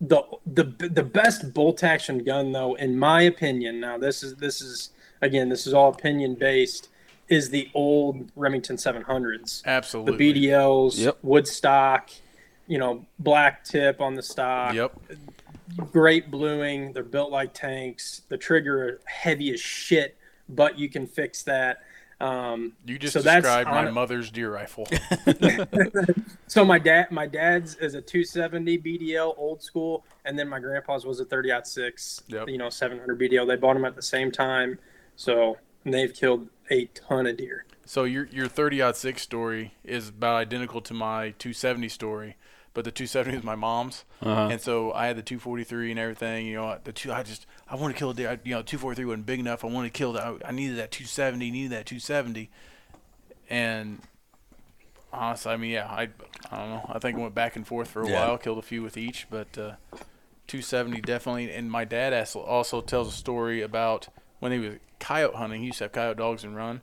the 0.00 0.22
the 0.46 0.64
the 0.64 1.02
best 1.02 1.54
bolt 1.54 1.82
action 1.82 2.22
gun, 2.22 2.52
though, 2.52 2.74
in 2.74 2.98
my 2.98 3.22
opinion, 3.22 3.80
now 3.80 3.96
this 3.96 4.22
is 4.22 4.34
this 4.36 4.60
is 4.60 4.90
again 5.22 5.48
this 5.48 5.66
is 5.66 5.72
all 5.72 5.90
opinion 5.90 6.34
based, 6.34 6.88
is 7.28 7.50
the 7.50 7.68
old 7.74 8.30
Remington 8.36 8.76
700s 8.76 9.64
Absolutely. 9.64 10.16
the 10.32 10.48
BDLs, 10.48 10.98
Yep. 10.98 11.18
Woodstock, 11.22 12.10
you 12.66 12.78
know, 12.78 13.04
black 13.18 13.64
tip 13.64 14.00
on 14.00 14.14
the 14.14 14.22
stock, 14.22 14.74
Yep. 14.74 14.92
great 15.92 16.30
bluing. 16.30 16.92
They're 16.92 17.02
built 17.02 17.30
like 17.30 17.52
tanks. 17.52 18.22
The 18.28 18.36
trigger 18.38 19.00
heavy 19.06 19.52
as 19.52 19.60
shit, 19.60 20.16
but 20.48 20.78
you 20.78 20.88
can 20.88 21.06
fix 21.06 21.42
that. 21.44 21.82
Um, 22.18 22.72
You 22.86 22.98
just 22.98 23.12
so 23.12 23.20
described 23.22 23.68
my 23.68 23.86
on- 23.88 23.92
mother's 23.92 24.30
deer 24.30 24.50
rifle. 24.50 24.86
so 26.46 26.64
my 26.64 26.78
dad, 26.78 27.10
my 27.10 27.26
dad's 27.26 27.74
is 27.76 27.94
a 27.94 28.00
270 28.00 28.78
BDL 28.78 29.34
old 29.36 29.62
school, 29.62 30.04
and 30.24 30.38
then 30.38 30.48
my 30.48 30.58
grandpa's 30.58 31.04
was 31.04 31.20
a 31.20 31.24
30 31.24 31.50
six, 31.64 32.22
Yep. 32.28 32.48
you 32.48 32.56
know, 32.58 32.70
700 32.70 33.18
BDL. 33.18 33.46
They 33.46 33.56
bought 33.56 33.74
them 33.74 33.84
at 33.84 33.96
the 33.96 34.02
same 34.02 34.30
time, 34.32 34.78
so 35.16 35.58
and 35.84 35.92
they've 35.92 36.12
killed 36.14 36.48
a 36.70 36.86
ton 36.86 37.26
of 37.26 37.36
deer. 37.36 37.64
So 37.84 38.04
your 38.04 38.26
your 38.32 38.48
30 38.48 38.82
out 38.82 38.96
six 38.96 39.22
story 39.22 39.74
is 39.84 40.08
about 40.08 40.36
identical 40.36 40.80
to 40.82 40.94
my 40.94 41.30
270 41.38 41.88
story, 41.88 42.36
but 42.74 42.84
the 42.84 42.90
270 42.90 43.38
is 43.38 43.44
my 43.44 43.54
mom's, 43.54 44.04
Uh-huh. 44.20 44.48
and 44.50 44.60
so 44.60 44.92
I 44.92 45.06
had 45.06 45.16
the 45.16 45.22
243 45.22 45.92
and 45.92 46.00
everything. 46.00 46.46
You 46.46 46.56
know, 46.56 46.78
the 46.82 46.92
two 46.92 47.12
I 47.12 47.22
just 47.22 47.46
I 47.68 47.76
want 47.76 47.94
to 47.94 47.98
kill 47.98 48.10
a 48.10 48.14
deer. 48.14 48.28
I, 48.30 48.38
you 48.42 48.54
know, 48.54 48.62
243 48.62 49.04
wasn't 49.04 49.26
big 49.26 49.38
enough. 49.40 49.64
I 49.64 49.68
wanted 49.68 49.92
to 49.94 49.98
kill 49.98 50.12
that. 50.14 50.22
I, 50.24 50.48
I 50.48 50.50
needed 50.52 50.78
that 50.78 50.90
270. 50.90 51.50
Needed 51.50 51.70
that 51.72 51.86
270, 51.86 52.50
and 53.48 54.02
honestly, 55.12 55.52
I 55.52 55.56
mean, 55.56 55.70
yeah, 55.70 55.86
I 55.86 56.08
I 56.50 56.56
don't 56.58 56.70
know. 56.70 56.90
I 56.92 56.98
think 56.98 57.16
I 57.18 57.20
went 57.20 57.34
back 57.34 57.54
and 57.56 57.66
forth 57.66 57.88
for 57.88 58.02
a 58.02 58.08
Yeah. 58.08 58.14
while. 58.26 58.38
Killed 58.38 58.58
a 58.58 58.62
few 58.62 58.82
with 58.82 58.96
each, 58.96 59.28
but 59.30 59.56
uh, 59.56 59.76
270 60.48 61.00
definitely. 61.02 61.52
And 61.52 61.70
my 61.70 61.84
dad 61.84 62.12
also 62.12 62.40
also 62.40 62.80
tells 62.80 63.08
a 63.08 63.12
story 63.16 63.62
about 63.62 64.08
when 64.40 64.52
he 64.52 64.58
was 64.58 64.74
coyote 64.98 65.36
hunting. 65.36 65.60
He 65.60 65.66
used 65.66 65.78
to 65.78 65.84
have 65.84 65.92
coyote 65.92 66.18
dogs 66.18 66.44
and 66.44 66.56
run 66.56 66.82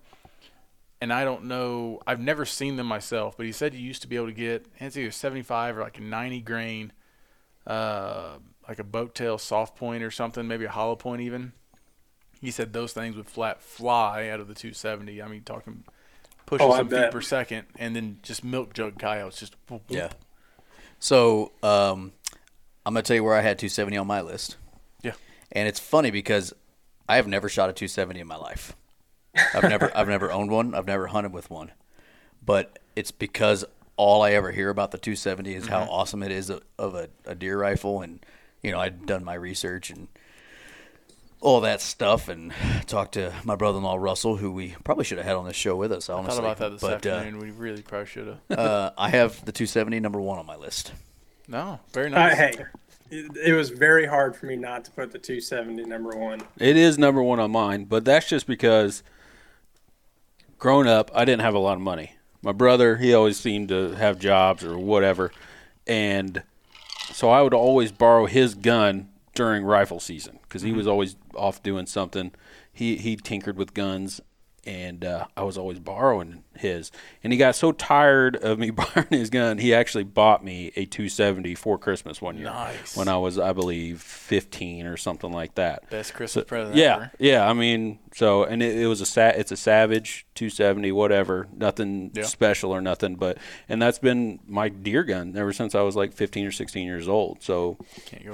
and 1.03 1.11
I 1.11 1.25
don't 1.25 1.43
know. 1.43 1.99
I've 2.07 2.21
never 2.21 2.45
seen 2.45 2.77
them 2.77 2.87
myself, 2.87 3.35
but 3.35 3.45
he 3.45 3.51
said 3.51 3.73
you 3.73 3.81
used 3.81 4.03
to 4.03 4.07
be 4.07 4.15
able 4.15 4.27
to 4.27 4.31
get 4.31 4.65
it's 4.79 4.95
either 4.95 5.11
75 5.11 5.77
or 5.77 5.81
like 5.81 5.97
a 5.97 6.01
90 6.01 6.39
grain, 6.39 6.93
uh, 7.67 8.37
like 8.69 8.79
a 8.79 8.85
boat 8.85 9.13
tail 9.13 9.37
soft 9.37 9.75
point 9.75 10.01
or 10.01 10.09
something, 10.09 10.47
maybe 10.47 10.63
a 10.63 10.69
hollow 10.69 10.95
point 10.95 11.21
even. 11.21 11.51
He 12.39 12.51
said 12.51 12.71
those 12.71 12.93
things 12.93 13.17
would 13.17 13.27
flat 13.27 13.61
fly 13.61 14.29
out 14.29 14.39
of 14.39 14.47
the 14.47 14.53
270. 14.53 15.21
I 15.21 15.27
mean, 15.27 15.43
talking 15.43 15.83
pushing 16.45 16.65
Oh, 16.65 16.71
I 16.71 16.77
some 16.77 16.87
feet 16.87 17.11
per 17.11 17.19
second, 17.19 17.67
and 17.77 17.93
then 17.93 18.19
just 18.23 18.45
milk 18.45 18.73
jug 18.73 18.97
coyotes, 18.97 19.37
just 19.37 19.57
whoop, 19.67 19.81
whoop. 19.89 19.97
Yeah. 19.97 20.09
So 20.99 21.51
um, 21.63 22.13
I'm 22.85 22.93
gonna 22.93 23.01
tell 23.01 23.17
you 23.17 23.25
where 23.25 23.35
I 23.35 23.41
had 23.41 23.59
270 23.59 23.97
on 23.97 24.07
my 24.07 24.21
list. 24.21 24.55
Yeah. 25.01 25.15
And 25.51 25.67
it's 25.67 25.81
funny 25.81 26.11
because 26.11 26.53
I 27.07 27.17
have 27.17 27.27
never 27.27 27.49
shot 27.49 27.69
a 27.69 27.73
270 27.73 28.19
in 28.19 28.27
my 28.27 28.35
life. 28.37 28.75
I've 29.53 29.63
never 29.63 29.91
I've 29.95 30.07
never 30.07 30.31
owned 30.31 30.51
one. 30.51 30.73
I've 30.75 30.87
never 30.87 31.07
hunted 31.07 31.33
with 31.33 31.49
one. 31.49 31.71
But 32.45 32.79
it's 32.95 33.11
because 33.11 33.65
all 33.95 34.21
I 34.21 34.31
ever 34.31 34.51
hear 34.51 34.69
about 34.69 34.91
the 34.91 34.97
270 34.97 35.53
is 35.55 35.67
how 35.67 35.83
awesome 35.83 36.23
it 36.23 36.31
is 36.31 36.49
of, 36.49 36.61
of 36.77 36.95
a, 36.95 37.09
a 37.25 37.35
deer 37.35 37.57
rifle, 37.59 38.01
and 38.01 38.23
you 38.61 38.71
know 38.71 38.79
I'd 38.79 39.05
done 39.05 39.23
my 39.23 39.33
research 39.35 39.89
and 39.89 40.07
all 41.41 41.59
that 41.61 41.81
stuff, 41.81 42.29
and 42.29 42.53
talked 42.87 43.13
to 43.15 43.33
my 43.43 43.55
brother-in-law 43.55 43.95
Russell, 43.95 44.37
who 44.37 44.51
we 44.51 44.75
probably 44.85 45.03
should 45.03 45.17
have 45.17 45.27
had 45.27 45.35
on 45.35 45.45
this 45.45 45.55
show 45.57 45.75
with 45.75 45.91
us. 45.91 46.09
I 46.09 46.13
Honestly, 46.13 46.35
thought 46.41 46.45
about 46.45 46.57
that 46.59 46.69
this 46.71 46.81
but, 46.81 47.05
uh, 47.05 47.15
afternoon. 47.17 47.39
we 47.41 47.51
really 47.51 47.81
probably 47.81 48.05
should 48.07 48.27
have. 48.49 48.57
uh, 48.59 48.91
I 48.97 49.09
have 49.09 49.43
the 49.45 49.51
270 49.51 49.99
number 49.99 50.21
one 50.21 50.39
on 50.39 50.45
my 50.45 50.55
list. 50.55 50.93
no, 51.49 51.79
very 51.91 52.07
Uh, 52.07 52.09
nice. 52.11 52.37
hey, 52.37 52.53
it, 53.09 53.37
it 53.37 53.53
was 53.53 53.69
very 53.69 54.05
hard 54.05 54.35
for 54.35 54.45
me 54.45 54.55
not 54.55 54.85
to 54.85 54.91
put 54.91 55.11
the 55.11 55.19
270 55.19 55.83
number 55.85 56.17
one. 56.17 56.41
It 56.57 56.77
is 56.77 56.97
number 56.97 57.21
one 57.21 57.39
on 57.39 57.51
mine, 57.51 57.85
but 57.85 58.05
that's 58.05 58.27
just 58.27 58.47
because 58.47 59.03
growing 60.57 60.87
up, 60.87 61.11
I 61.13 61.25
didn't 61.25 61.41
have 61.41 61.53
a 61.53 61.59
lot 61.59 61.75
of 61.75 61.81
money. 61.81 62.15
My 62.41 62.51
brother, 62.51 62.97
he 62.97 63.13
always 63.13 63.39
seemed 63.39 63.69
to 63.69 63.91
have 63.91 64.19
jobs 64.19 64.63
or 64.63 64.77
whatever, 64.77 65.31
and 65.87 66.43
so 67.11 67.29
I 67.29 67.41
would 67.41 67.53
always 67.53 67.91
borrow 67.91 68.25
his 68.25 68.55
gun 68.55 69.09
during 69.35 69.63
rifle 69.63 69.99
season 69.99 70.39
because 70.43 70.61
he 70.61 70.69
mm-hmm. 70.69 70.77
was 70.77 70.87
always 70.87 71.15
off 71.35 71.63
doing 71.63 71.85
something. 71.85 72.31
He 72.71 72.97
he 72.97 73.15
tinkered 73.15 73.57
with 73.57 73.73
guns, 73.73 74.19
and 74.65 75.03
uh, 75.03 75.25
I 75.35 75.43
was 75.43 75.57
always 75.57 75.79
borrowing 75.79 76.43
his. 76.55 76.91
And 77.23 77.33
he 77.33 77.39
got 77.39 77.55
so 77.55 77.71
tired 77.71 78.35
of 78.37 78.59
me 78.59 78.69
borrowing 78.71 79.07
his 79.09 79.29
gun, 79.29 79.57
he 79.57 79.73
actually 79.73 80.03
bought 80.03 80.43
me 80.43 80.67
a 80.75 80.85
270 80.85 81.55
for 81.55 81.77
Christmas 81.77 82.21
one 82.21 82.37
year 82.37 82.45
Nice. 82.45 82.95
when 82.95 83.07
I 83.07 83.17
was, 83.17 83.37
I 83.39 83.53
believe, 83.53 84.01
15 84.01 84.85
or 84.85 84.97
something 84.97 85.31
like 85.31 85.55
that. 85.55 85.89
Best 85.89 86.13
Christmas 86.13 86.45
present 86.45 86.75
Yeah, 86.75 86.95
ever. 86.95 87.11
yeah. 87.19 87.49
I 87.49 87.53
mean, 87.53 87.99
so 88.13 88.43
and 88.43 88.61
it, 88.61 88.77
it 88.77 88.87
was 88.87 89.01
a 89.01 89.05
sa- 89.05 89.29
it's 89.29 89.51
a 89.51 89.57
Savage 89.57 90.25
270, 90.35 90.91
whatever, 90.91 91.47
nothing 91.55 92.11
Yeah. 92.13 92.23
special 92.23 92.71
or 92.71 92.81
nothing, 92.81 93.15
but 93.15 93.37
and 93.67 93.81
that's 93.81 93.99
been 93.99 94.39
my 94.47 94.69
deer 94.69 95.03
gun 95.03 95.33
ever 95.35 95.51
since 95.53 95.73
I 95.75 95.81
was 95.81 95.95
like 95.95 96.13
15 96.13 96.45
or 96.45 96.51
16 96.51 96.85
years 96.87 97.07
old. 97.07 97.41
So. 97.43 97.77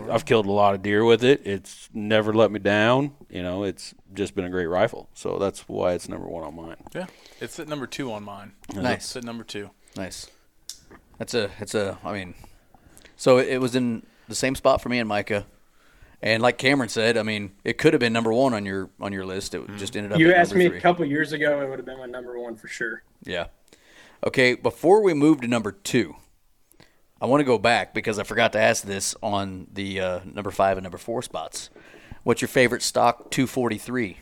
I've 0.10 0.26
killed 0.26 0.46
a 0.46 0.52
lot 0.52 0.76
of 0.76 0.82
deer 0.82 1.04
with 1.04 1.24
it. 1.24 1.42
It's 1.46 1.90
never 1.94 2.34
let 2.34 2.52
me 2.52 2.60
down. 2.60 3.12
You 3.30 3.44
know, 3.44 3.64
it's 3.64 3.94
just 4.14 4.36
been 4.36 4.45
a 4.45 4.49
great 4.49 4.68
rifle. 4.68 5.10
So 5.14 5.38
that's 5.38 5.62
why 5.68 5.93
it's 5.93 6.10
number 6.10 6.28
one 6.28 6.43
on 6.43 6.55
mine. 6.55 6.78
Yeah, 6.93 7.07
it's 7.39 7.60
at 7.60 7.68
number 7.68 7.88
two 7.88 8.12
on 8.12 8.24
mine. 8.24 8.53
Nice. 8.74 8.97
It's 8.97 9.16
at 9.18 9.24
number 9.24 9.43
two. 9.43 9.72
Nice. 9.95 10.30
That's 11.18 11.34
a. 11.34 11.51
It's 11.60 11.76
a. 11.76 11.97
I 12.03 12.14
mean, 12.14 12.36
so 13.16 13.38
it 13.38 13.57
was 13.57 13.76
in 13.76 14.05
the 14.28 14.36
same 14.36 14.55
spot 14.55 14.82
for 14.82 14.89
me 14.89 14.99
and 14.99 15.07
Micah, 15.10 15.45
and 16.22 16.41
like 16.41 16.57
Cameron 16.57 16.89
said, 16.89 17.18
I 17.18 17.24
mean, 17.24 17.51
it 17.64 17.78
could 17.78 17.93
have 17.93 17.99
been 17.99 18.14
number 18.14 18.34
one 18.34 18.53
on 18.53 18.66
your 18.66 18.89
on 18.99 19.14
your 19.14 19.26
list. 19.26 19.53
It 19.55 19.66
just 19.78 19.95
ended 19.95 20.14
up. 20.14 20.20
You 20.20 20.32
at 20.32 20.38
asked 20.38 20.55
me 20.55 20.68
three. 20.68 20.78
a 20.78 20.82
couple 20.82 21.05
years 21.05 21.32
ago, 21.34 21.62
it 21.62 21.70
would 21.70 21.80
have 21.80 21.86
been 21.86 21.97
my 21.97 22.05
number 22.05 22.39
one 22.39 22.55
for 22.55 22.68
sure. 22.68 23.03
Yeah. 23.24 23.47
Okay. 24.26 24.55
Before 24.55 25.01
we 25.01 25.14
move 25.14 25.41
to 25.41 25.47
number 25.47 25.72
two, 25.72 26.16
I 27.22 27.26
want 27.26 27.41
to 27.41 27.45
go 27.45 27.57
back 27.57 27.93
because 27.93 28.20
I 28.20 28.24
forgot 28.24 28.53
to 28.53 28.60
ask 28.60 28.84
this 28.84 29.16
on 29.22 29.68
the 29.74 29.99
uh, 29.99 30.20
number 30.26 30.51
five 30.51 30.78
and 30.78 30.84
number 30.84 30.97
four 30.97 31.22
spots. 31.22 31.70
What's 32.24 32.42
your 32.42 32.50
favorite 32.50 32.82
stock 32.82 33.32
243? 33.32 34.18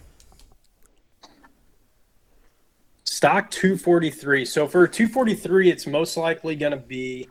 Stock 3.04 3.50
243. 3.50 4.46
So 4.46 4.68
for 4.68 4.88
243, 4.88 5.72
it's 5.72 5.88
most 5.88 6.18
likely 6.18 6.56
going 6.56 6.72
to 6.72 6.78
be 6.78 7.28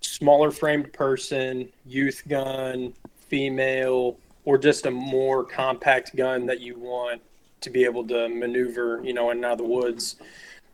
smaller 0.00 0.50
framed 0.50 0.92
person, 0.92 1.68
youth 1.86 2.22
gun, 2.26 2.92
female, 3.28 4.18
or 4.44 4.58
just 4.58 4.86
a 4.86 4.90
more 4.90 5.44
compact 5.44 6.16
gun 6.16 6.46
that 6.46 6.60
you 6.60 6.78
want 6.78 7.22
to 7.60 7.70
be 7.70 7.84
able 7.84 8.06
to 8.08 8.28
maneuver, 8.28 9.00
you 9.04 9.12
know, 9.12 9.30
in 9.30 9.44
out 9.44 9.52
of 9.52 9.58
the 9.58 9.64
woods. 9.64 10.16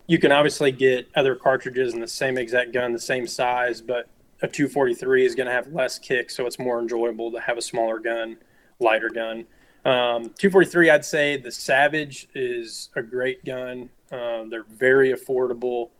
You 0.06 0.18
can 0.18 0.32
obviously 0.32 0.72
get 0.72 1.08
other 1.14 1.34
cartridges 1.34 1.94
in 1.94 2.00
the 2.00 2.08
same 2.08 2.38
exact 2.38 2.72
gun, 2.72 2.92
the 2.92 2.98
same 2.98 3.26
size, 3.26 3.80
but 3.80 4.08
a 4.42 4.48
243 4.48 5.24
is 5.24 5.34
going 5.34 5.46
to 5.46 5.52
have 5.52 5.72
less 5.72 5.98
kick, 5.98 6.30
so 6.30 6.46
it's 6.46 6.58
more 6.58 6.80
enjoyable 6.80 7.30
to 7.32 7.40
have 7.40 7.56
a 7.56 7.62
smaller 7.62 7.98
gun, 7.98 8.36
lighter 8.78 9.10
gun. 9.10 9.46
Um, 9.84 10.30
243, 10.38 10.90
I'd 10.90 11.04
say 11.04 11.36
the 11.36 11.50
Savage 11.50 12.28
is 12.34 12.90
a 12.94 13.02
great 13.02 13.44
gun. 13.44 13.90
Um, 14.12 14.48
they're 14.50 14.64
very 14.64 15.12
affordable. 15.12 15.90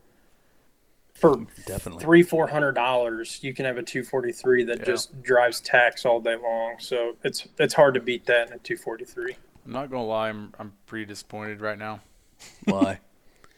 For 1.14 1.46
Definitely. 1.66 2.02
three, 2.02 2.22
four 2.22 2.48
hundred 2.48 2.72
dollars, 2.72 3.38
you 3.42 3.54
can 3.54 3.64
have 3.64 3.76
a 3.76 3.82
243 3.82 4.64
that 4.64 4.84
just 4.84 5.22
drives 5.22 5.60
tacks 5.60 6.04
all 6.04 6.20
day 6.20 6.36
long. 6.36 6.76
So 6.78 7.16
it's 7.22 7.46
it's 7.58 7.74
hard 7.74 7.94
to 7.94 8.00
beat 8.00 8.26
that 8.26 8.48
in 8.48 8.54
a 8.54 8.58
243. 8.58 9.36
I'm 9.64 9.72
not 9.72 9.90
gonna 9.90 10.04
lie, 10.04 10.30
I'm 10.30 10.52
I'm 10.58 10.72
pretty 10.86 11.04
disappointed 11.04 11.60
right 11.60 11.78
now 11.78 12.00
Why? 12.64 12.98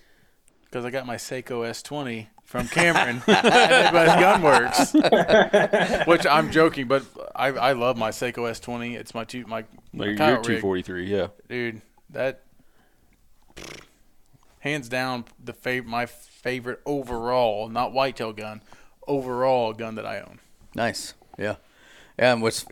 because 0.65 0.85
I 0.85 0.91
got 0.91 1.07
my 1.07 1.17
Sako 1.17 1.62
S20 1.62 2.27
from 2.45 2.68
Cameron 2.68 3.16
Midwest 3.26 4.92
Gunworks, 4.92 6.07
which 6.07 6.26
I'm 6.26 6.51
joking, 6.51 6.86
but 6.86 7.05
I 7.34 7.49
I 7.49 7.72
love 7.72 7.97
my 7.97 8.11
Sako 8.11 8.45
S20. 8.45 8.95
It's 8.95 9.14
my 9.14 9.24
two 9.24 9.45
my, 9.47 9.64
my 9.92 10.07
Your, 10.07 10.16
coyote 10.16 10.49
rig. 10.49 10.61
243, 10.61 11.07
yeah. 11.07 11.28
dude. 11.49 11.82
That 12.11 12.42
hands 14.61 14.88
down 14.88 15.24
the 15.42 15.53
fav- 15.53 15.84
my 15.84 16.07
favorite 16.07 16.80
overall, 16.86 17.68
not 17.68 17.92
whitetail 17.92 18.32
gun, 18.32 18.62
overall 19.07 19.72
gun 19.72 19.97
that 19.97 20.07
I 20.07 20.20
own. 20.20 20.38
Nice. 20.74 21.14
Yeah. 21.38 21.57
Yeah, 22.18 22.32
and 22.32 22.42
what's 22.42 22.64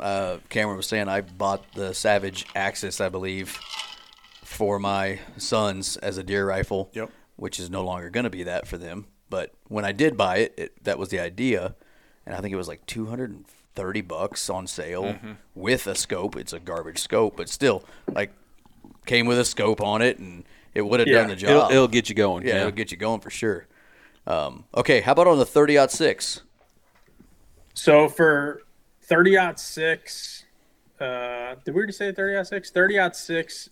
uh, 0.00 0.38
Cameron 0.48 0.76
was 0.76 0.86
saying, 0.86 1.08
I 1.08 1.20
bought 1.20 1.64
the 1.74 1.94
Savage 1.94 2.46
Axis, 2.54 3.00
I 3.00 3.08
believe, 3.08 3.58
for 4.42 4.78
my 4.78 5.20
sons 5.36 5.96
as 5.98 6.18
a 6.18 6.22
deer 6.22 6.46
rifle. 6.46 6.90
Yep. 6.92 7.10
Which 7.36 7.60
is 7.60 7.70
no 7.70 7.84
longer 7.84 8.10
going 8.10 8.24
to 8.24 8.30
be 8.30 8.42
that 8.44 8.66
for 8.66 8.76
them. 8.78 9.06
But 9.30 9.52
when 9.68 9.84
I 9.84 9.92
did 9.92 10.16
buy 10.16 10.38
it, 10.38 10.54
it, 10.56 10.84
that 10.84 10.98
was 10.98 11.10
the 11.10 11.20
idea, 11.20 11.74
and 12.24 12.34
I 12.34 12.40
think 12.40 12.52
it 12.52 12.56
was 12.56 12.68
like 12.68 12.84
two 12.86 13.06
hundred 13.06 13.30
and 13.30 13.46
thirty 13.74 14.00
bucks 14.00 14.48
on 14.50 14.66
sale 14.66 15.04
Mm-hmm. 15.04 15.32
with 15.54 15.86
a 15.86 15.94
scope. 15.94 16.36
It's 16.36 16.52
a 16.52 16.58
garbage 16.60 16.98
scope, 16.98 17.36
but 17.36 17.48
still, 17.48 17.84
like, 18.14 18.32
came 19.06 19.26
with 19.26 19.38
a 19.38 19.44
scope 19.44 19.80
on 19.80 20.02
it, 20.02 20.18
and 20.18 20.44
it 20.74 20.82
would 20.82 21.00
have 21.00 21.08
Yeah. 21.08 21.18
done 21.20 21.28
the 21.28 21.36
job. 21.36 21.50
It'll, 21.50 21.70
it'll 21.70 21.88
get 21.88 22.08
you 22.08 22.14
going. 22.14 22.46
yeah, 22.46 22.54
Yeah, 22.54 22.60
it'll 22.60 22.72
get 22.72 22.90
you 22.90 22.96
going 22.96 23.20
for 23.20 23.30
sure. 23.30 23.66
Um, 24.26 24.64
okay, 24.74 25.00
how 25.00 25.12
about 25.12 25.26
on 25.26 25.38
the 25.38 25.46
thirty 25.46 25.78
out 25.78 25.90
six? 25.90 26.42
So 27.74 28.08
for 28.08 28.62
30 29.02 29.38
out 29.38 29.60
six, 29.60 30.44
uh, 31.00 31.54
did 31.64 31.74
we 31.74 31.78
already 31.78 31.92
say 31.92 32.12
30 32.12 32.36
out 32.36 32.46
six? 32.48 32.70
30 32.70 32.98
out 32.98 33.16
six, 33.16 33.70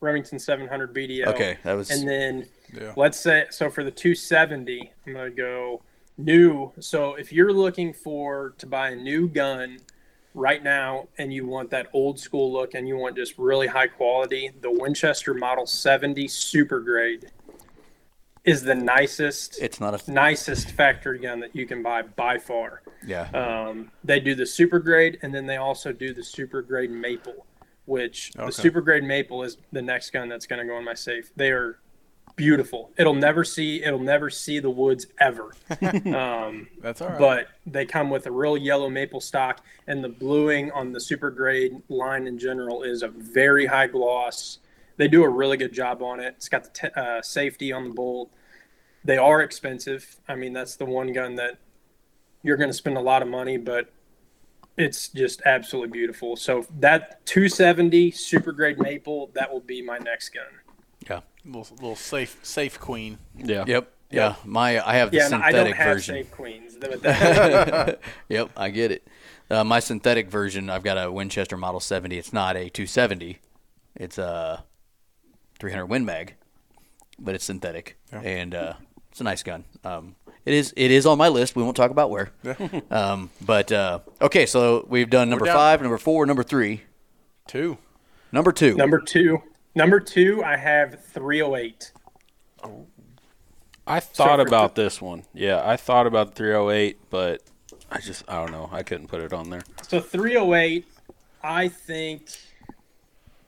Remington 0.00 0.38
700 0.38 0.92
BDL. 0.94 1.26
Okay, 1.28 1.56
that 1.62 1.74
was 1.74 1.90
And 1.90 2.08
then 2.08 2.46
Yeah. 2.72 2.92
let's 2.96 3.18
say, 3.18 3.46
so 3.50 3.70
for 3.70 3.84
the 3.84 3.90
270, 3.90 4.90
I'm 5.06 5.12
going 5.12 5.30
to 5.30 5.36
go 5.36 5.82
new. 6.18 6.72
So 6.80 7.14
if 7.14 7.32
you're 7.32 7.52
looking 7.52 7.92
for 7.92 8.54
to 8.58 8.66
buy 8.66 8.90
a 8.90 8.96
new 8.96 9.28
gun 9.28 9.78
right 10.34 10.62
now 10.62 11.08
and 11.18 11.32
you 11.32 11.46
want 11.46 11.70
that 11.70 11.86
old 11.92 12.18
school 12.20 12.52
look 12.52 12.74
and 12.74 12.86
you 12.86 12.96
want 12.96 13.16
just 13.16 13.38
really 13.38 13.66
high 13.66 13.86
quality, 13.86 14.50
the 14.60 14.70
Winchester 14.70 15.32
Model 15.34 15.66
70 15.66 16.28
Super 16.28 16.80
Grade 16.80 17.30
is 18.44 18.62
the 18.62 18.74
nicest 18.74 19.58
It's 19.60 19.80
not 19.80 19.92
a 20.08 20.10
nicest 20.12 20.70
factory 20.70 21.18
gun 21.18 21.40
that 21.40 21.56
you 21.56 21.66
can 21.66 21.82
buy 21.82 22.02
by 22.02 22.38
far. 22.38 22.82
yeah. 23.04 23.28
Um, 23.30 23.90
they 24.04 24.20
do 24.20 24.34
the 24.36 24.46
super 24.46 24.78
grade, 24.78 25.18
and 25.22 25.34
then 25.34 25.46
they 25.46 25.56
also 25.56 25.92
do 25.92 26.14
the 26.14 26.22
super 26.22 26.62
grade 26.62 26.90
maple, 26.92 27.44
which 27.86 28.30
Okay. 28.36 28.46
the 28.46 28.52
super 28.52 28.80
grade 28.80 29.02
maple 29.02 29.42
is 29.42 29.56
the 29.72 29.82
next 29.82 30.10
gun 30.10 30.28
that's 30.28 30.46
going 30.46 30.60
to 30.60 30.66
go 30.66 30.78
in 30.78 30.84
my 30.84 30.94
safe. 30.94 31.32
They 31.34 31.50
are 31.50 31.78
beautiful. 32.36 32.92
It'll 32.96 33.14
never 33.14 33.42
see 33.42 33.82
it'll 33.82 33.98
never 33.98 34.30
see 34.30 34.58
the 34.60 34.70
woods 34.70 35.06
ever. 35.18 35.54
um, 36.14 36.68
That's 36.80 37.00
all 37.00 37.08
right. 37.08 37.18
but 37.18 37.48
they 37.66 37.86
come 37.86 38.10
with 38.10 38.26
a 38.26 38.30
real 38.30 38.56
yellow 38.56 38.88
maple 38.88 39.20
stock, 39.20 39.64
and 39.86 40.04
the 40.04 40.08
bluing 40.08 40.70
on 40.70 40.92
the 40.92 41.00
super 41.00 41.30
grade 41.30 41.82
line 41.88 42.26
in 42.26 42.38
general 42.38 42.82
is 42.82 43.02
a 43.02 43.08
very 43.08 43.66
high 43.66 43.86
gloss. 43.86 44.58
They 44.98 45.08
do 45.08 45.24
a 45.24 45.28
really 45.28 45.56
good 45.56 45.72
job 45.72 46.02
on 46.02 46.20
it. 46.20 46.34
It's 46.36 46.48
got 46.48 46.64
the 46.64 46.70
te- 46.70 47.00
uh, 47.00 47.22
safety 47.22 47.72
on 47.72 47.84
the 47.84 47.94
bolt. 47.94 48.32
They 49.04 49.18
are 49.18 49.42
expensive. 49.42 50.16
I 50.28 50.36
mean, 50.36 50.52
that's 50.52 50.76
the 50.76 50.84
one 50.84 51.12
gun 51.12 51.36
that 51.36 51.58
you're 52.42 52.56
going 52.56 52.70
to 52.70 52.74
spend 52.74 52.96
a 52.96 53.00
lot 53.00 53.22
of 53.22 53.28
money, 53.28 53.56
but 53.56 53.92
it's 54.76 55.08
just 55.08 55.42
absolutely 55.44 55.90
beautiful. 55.90 56.36
So 56.36 56.66
that 56.80 57.24
270 57.26 58.10
super 58.10 58.52
grade 58.52 58.78
maple, 58.78 59.30
that 59.34 59.52
will 59.52 59.60
be 59.60 59.82
my 59.82 59.98
next 59.98 60.30
gun. 60.30 60.44
Yeah. 61.08 61.20
little, 61.44 61.66
little 61.76 61.96
safe 61.96 62.38
safe 62.42 62.78
queen. 62.80 63.18
Yeah. 63.36 63.64
Yep. 63.66 63.92
Yeah. 64.10 64.34
My 64.44 64.86
I 64.86 64.96
have 64.96 65.10
the 65.10 65.18
Yeah, 65.18 65.26
and 65.26 65.34
I 65.36 65.50
don't 65.52 65.66
synthetic 65.66 65.74
have 65.76 65.94
version. 65.94 66.14
safe 66.14 66.30
queens. 66.30 66.76
Yep, 68.28 68.50
I 68.56 68.70
get 68.70 68.92
it. 68.92 69.06
Uh, 69.50 69.64
my 69.64 69.78
synthetic 69.80 70.28
version, 70.30 70.68
I've 70.70 70.82
got 70.82 70.96
a 70.96 71.10
Winchester 71.10 71.56
Model 71.56 71.80
70. 71.80 72.18
It's 72.18 72.32
not 72.32 72.56
a 72.56 72.68
270. 72.68 73.38
It's 73.94 74.18
a 74.18 74.64
300 75.58 75.86
Win 75.86 76.04
Mag, 76.04 76.34
but 77.18 77.34
it's 77.34 77.44
synthetic, 77.44 77.96
and 78.12 78.54
uh, 78.54 78.74
it's 79.10 79.20
a 79.20 79.24
nice 79.24 79.42
gun. 79.42 79.64
Um, 79.84 80.16
it 80.44 80.52
is. 80.54 80.74
It 80.76 80.90
is 80.90 81.06
on 81.06 81.16
my 81.18 81.28
list. 81.28 81.56
We 81.56 81.62
won't 81.62 81.76
talk 81.76 81.90
about 81.90 82.10
where. 82.10 82.30
um, 82.90 83.30
but 83.40 83.72
uh, 83.72 84.00
okay, 84.20 84.44
so 84.46 84.84
we've 84.88 85.08
done 85.08 85.30
number 85.30 85.46
five, 85.46 85.80
number 85.80 85.98
four, 85.98 86.26
number 86.26 86.42
three, 86.42 86.82
Two. 87.46 87.78
number 88.32 88.52
two. 88.52 88.74
number 88.76 89.00
two, 89.00 89.42
number 89.76 90.00
two, 90.00 90.42
I 90.42 90.56
have 90.56 91.04
308. 91.04 91.92
I 93.86 94.00
thought 94.00 94.40
for 94.40 94.46
about 94.46 94.74
this 94.74 95.00
one. 95.00 95.22
Yeah, 95.32 95.62
I 95.64 95.76
thought 95.76 96.08
about 96.08 96.34
308, 96.34 96.98
but 97.08 97.42
I 97.90 98.00
just 98.00 98.24
I 98.28 98.34
don't 98.40 98.50
know. 98.50 98.68
I 98.72 98.82
couldn't 98.82 99.06
put 99.06 99.20
it 99.20 99.32
on 99.32 99.50
there. 99.50 99.62
So 99.82 100.00
308, 100.00 100.84
I 101.44 101.68
think, 101.68 102.30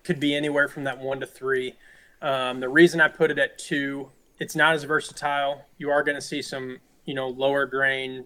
could 0.05 0.21
be 0.21 0.37
anywhere 0.37 0.69
from 0.69 0.85
that 0.85 1.01
one 1.01 1.19
to 1.21 1.27
three. 1.27 1.75
Um, 2.23 2.61
the 2.61 2.69
reason 2.69 3.01
I 3.01 3.09
put 3.09 3.31
it 3.31 3.39
at 3.39 3.59
two, 3.59 4.11
it's 4.39 4.55
not 4.55 4.75
as 4.75 4.85
versatile. 4.85 5.65
You 5.79 5.91
are 5.91 6.05
going 6.05 6.15
to 6.15 6.23
see 6.23 6.43
some, 6.43 6.79
you 7.05 7.15
know, 7.15 7.29
lower 7.29 7.67
grain 7.67 8.25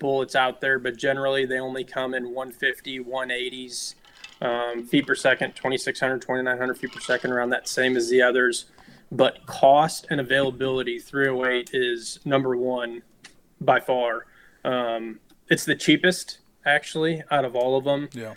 bullets 0.00 0.34
out 0.34 0.60
there, 0.60 0.80
but 0.80 0.96
generally 0.96 1.46
they 1.46 1.60
only 1.60 1.84
come 1.84 2.14
in 2.14 2.34
150, 2.34 3.00
180s 3.00 3.94
um, 4.42 4.84
feet 4.84 5.06
per 5.06 5.14
second, 5.14 5.54
2600, 5.56 6.20
2900 6.20 6.76
feet 6.78 6.92
per 6.92 7.00
second, 7.00 7.30
around 7.32 7.50
that 7.50 7.68
same 7.68 7.96
as 7.96 8.08
the 8.10 8.20
others. 8.20 8.66
But 9.10 9.46
cost 9.46 10.06
and 10.10 10.20
availability, 10.20 10.98
308 10.98 11.70
is 11.72 12.18
number 12.24 12.56
one 12.56 13.02
by 13.60 13.78
far. 13.80 14.26
Um, 14.64 15.20
it's 15.48 15.64
the 15.64 15.74
cheapest 15.76 16.38
actually 16.64 17.22
out 17.30 17.44
of 17.44 17.54
all 17.56 17.76
of 17.76 17.84
them 17.84 18.08
Yeah. 18.12 18.34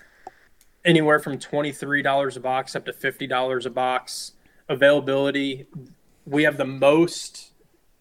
anywhere 0.84 1.20
from 1.20 1.38
$23 1.38 2.36
a 2.36 2.39
box 2.39 2.76
up 2.76 2.86
to 2.86 2.93
$50 2.93 3.66
a 3.66 3.70
box 3.70 4.34
availability 4.68 5.68
we 6.26 6.41
have 6.43 6.58
the 6.58 6.66
most 6.66 7.51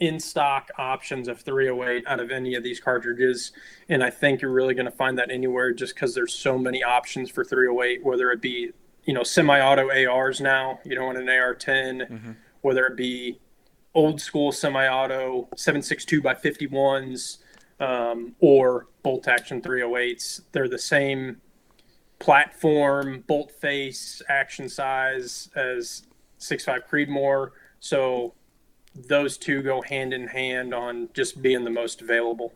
in 0.00 0.18
stock 0.18 0.70
options 0.76 1.28
of 1.28 1.40
308 1.40 2.04
out 2.06 2.20
of 2.20 2.30
any 2.30 2.54
of 2.54 2.62
these 2.62 2.80
cartridges. 2.80 3.52
And 3.88 4.02
i 4.02 4.10
think 4.10 4.40
you're 4.42 4.50
really 4.50 4.74
going 4.74 4.86
to 4.86 4.96
find 4.96 5.18
that 5.18 5.30
anywhere 5.30 5.72
just 5.72 5.94
because 5.94 6.14
there's 6.14 6.34
so 6.34 6.58
many 6.58 6.82
options 6.82 7.30
for 7.30 7.44
308 7.44 8.04
whether 8.04 8.30
it 8.30 8.40
be 8.40 8.72
you 9.04 9.14
know 9.14 9.22
semi-auto 9.22 9.90
ars 10.10 10.40
now 10.40 10.78
you 10.84 10.94
don't 10.94 11.06
want 11.06 11.18
an 11.18 11.26
ar10 11.26 12.36
whether 12.62 12.86
it 12.86 12.96
be 12.96 13.38
old 13.94 14.20
school 14.20 14.50
semi-auto 14.50 15.48
762 15.56 16.22
by 16.22 16.34
51s 16.34 17.38
um, 17.80 18.34
or 18.40 18.86
bolt 19.02 19.28
action 19.28 19.60
308s 19.60 20.40
they're 20.52 20.68
the 20.68 20.78
same 20.78 21.36
platform 22.18 23.22
bolt 23.26 23.52
face 23.52 24.22
action 24.28 24.68
size 24.68 25.50
as 25.54 26.06
6.5 26.40 26.88
creedmoor. 26.88 27.50
So 27.80 28.34
those 28.94 29.36
two 29.36 29.62
go 29.62 29.82
hand 29.82 30.12
in 30.12 30.28
hand 30.28 30.72
on 30.74 31.08
just 31.14 31.42
being 31.42 31.64
the 31.64 31.70
most 31.70 32.00
available 32.00 32.52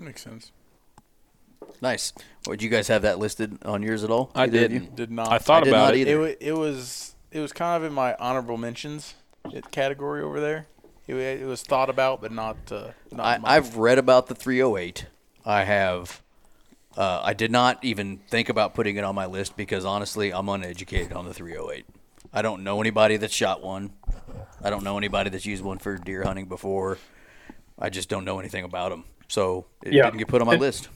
Makes 0.00 0.22
sense. 0.22 0.52
Nice. 1.82 2.12
Would 2.46 2.62
you 2.62 2.68
guys 2.70 2.88
have 2.88 3.02
that 3.02 3.18
listed 3.18 3.58
on 3.64 3.82
yours 3.82 4.04
at 4.04 4.10
all? 4.10 4.30
I 4.34 4.44
Either 4.44 4.52
didn't. 4.52 4.96
Did 4.96 5.10
not. 5.10 5.32
I 5.32 5.38
thought 5.38 5.66
I 5.66 5.70
about 5.70 5.94
it. 5.94 6.00
either. 6.00 6.24
It, 6.26 6.38
it 6.40 6.52
was 6.52 7.14
it 7.32 7.40
was 7.40 7.52
kind 7.52 7.82
of 7.82 7.86
in 7.88 7.92
my 7.92 8.14
honorable 8.14 8.56
mentions 8.56 9.14
category 9.70 10.22
over 10.22 10.40
there. 10.40 10.66
It, 11.06 11.16
it 11.16 11.46
was 11.46 11.62
thought 11.62 11.90
about, 11.90 12.20
but 12.20 12.32
not. 12.32 12.56
Uh, 12.70 12.90
not 13.10 13.40
I, 13.44 13.56
I've 13.56 13.76
read 13.76 13.98
about 13.98 14.28
the 14.28 14.34
308. 14.34 15.06
I 15.44 15.64
have. 15.64 16.22
Uh, 16.96 17.20
I 17.22 17.32
did 17.32 17.50
not 17.50 17.82
even 17.84 18.18
think 18.28 18.48
about 18.48 18.74
putting 18.74 18.96
it 18.96 19.04
on 19.04 19.14
my 19.14 19.26
list 19.26 19.56
because 19.56 19.84
honestly, 19.84 20.32
I'm 20.32 20.48
uneducated 20.48 21.12
on 21.12 21.24
the 21.26 21.34
308. 21.34 21.86
I 22.32 22.42
don't 22.42 22.62
know 22.64 22.80
anybody 22.80 23.16
that's 23.16 23.34
shot 23.34 23.62
one. 23.62 23.90
I 24.62 24.70
don't 24.70 24.84
know 24.84 24.98
anybody 24.98 25.30
that's 25.30 25.46
used 25.46 25.62
one 25.62 25.78
for 25.78 25.96
deer 25.96 26.22
hunting 26.24 26.46
before. 26.46 26.98
I 27.78 27.90
just 27.90 28.08
don't 28.08 28.24
know 28.24 28.38
anything 28.38 28.64
about 28.64 28.90
them. 28.90 29.04
So 29.28 29.66
it 29.82 29.92
Yeah. 29.92 30.04
didn't 30.04 30.18
get 30.18 30.28
put 30.28 30.40
on 30.40 30.46
my 30.46 30.54
It- 30.54 30.60
list. 30.60 30.88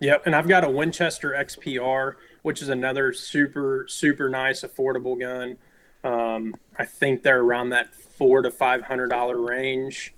Yep, 0.00 0.22
and 0.26 0.34
I've 0.34 0.48
got 0.48 0.64
a 0.64 0.70
Winchester 0.70 1.34
XPR, 1.34 2.16
which 2.42 2.62
is 2.62 2.68
another 2.70 3.12
super 3.12 3.84
super 3.88 4.28
nice 4.30 4.62
affordable 4.62 5.18
gun. 5.18 5.58
Um, 6.02 6.54
I 6.78 6.86
think 6.86 7.22
they're 7.22 7.40
around 7.42 7.68
that 7.70 7.94
four 7.94 8.40
to 8.42 8.50
five 8.50 8.82
hundred 8.82 9.08
dollar 9.10 9.36
range. 9.38 10.14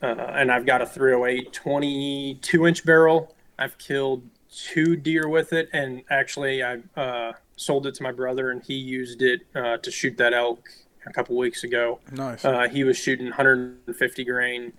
Uh, 0.00 0.06
and 0.34 0.50
I've 0.52 0.66
got 0.66 0.82
a 0.82 0.86
308 0.86 1.52
22 1.52 2.66
inch 2.66 2.84
barrel. 2.84 3.34
I've 3.58 3.76
killed 3.78 4.22
two 4.52 4.94
deer 4.96 5.28
with 5.28 5.52
it, 5.52 5.68
and 5.72 6.02
actually 6.10 6.62
I 6.62 6.78
uh, 6.96 7.32
sold 7.62 7.86
it 7.86 7.94
to 7.96 8.02
my 8.02 8.12
brother, 8.12 8.50
and 8.50 8.62
he 8.62 8.74
used 8.74 9.22
it 9.22 9.42
uh, 9.54 9.76
to 9.78 9.90
shoot 9.90 10.16
that 10.18 10.32
elk 10.32 10.68
a 11.06 11.12
couple 11.12 11.36
weeks 11.36 11.64
ago. 11.64 12.00
nice. 12.12 12.44
Uh, 12.44 12.68
he 12.68 12.84
was 12.84 12.96
shooting 12.96 13.26
150 13.26 14.24
grain 14.24 14.72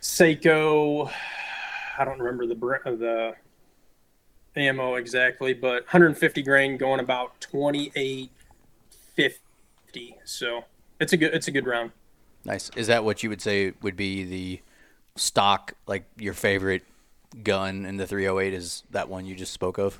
Seiko. 0.00 1.10
I 1.98 2.04
don't 2.04 2.18
remember 2.18 2.46
the 2.46 2.54
br- 2.54 2.76
uh, 2.86 2.96
the 2.96 3.34
ammo 4.56 4.96
exactly, 4.96 5.54
but 5.54 5.84
150 5.84 6.42
grain 6.42 6.76
going 6.76 7.00
about 7.00 7.40
2850. 7.40 10.16
So 10.24 10.64
it's 10.98 11.12
a 11.12 11.16
good 11.16 11.34
it's 11.34 11.48
a 11.48 11.50
good 11.50 11.66
round. 11.66 11.90
Nice. 12.44 12.70
Is 12.76 12.86
that 12.86 13.04
what 13.04 13.22
you 13.22 13.28
would 13.28 13.42
say 13.42 13.74
would 13.82 13.96
be 13.96 14.24
the 14.24 14.60
stock, 15.16 15.74
like 15.86 16.04
your 16.16 16.32
favorite 16.32 16.82
gun 17.42 17.84
in 17.84 17.98
the 17.98 18.06
308? 18.06 18.54
Is 18.54 18.84
that 18.90 19.08
one 19.08 19.26
you 19.26 19.34
just 19.34 19.52
spoke 19.52 19.78
of? 19.78 19.98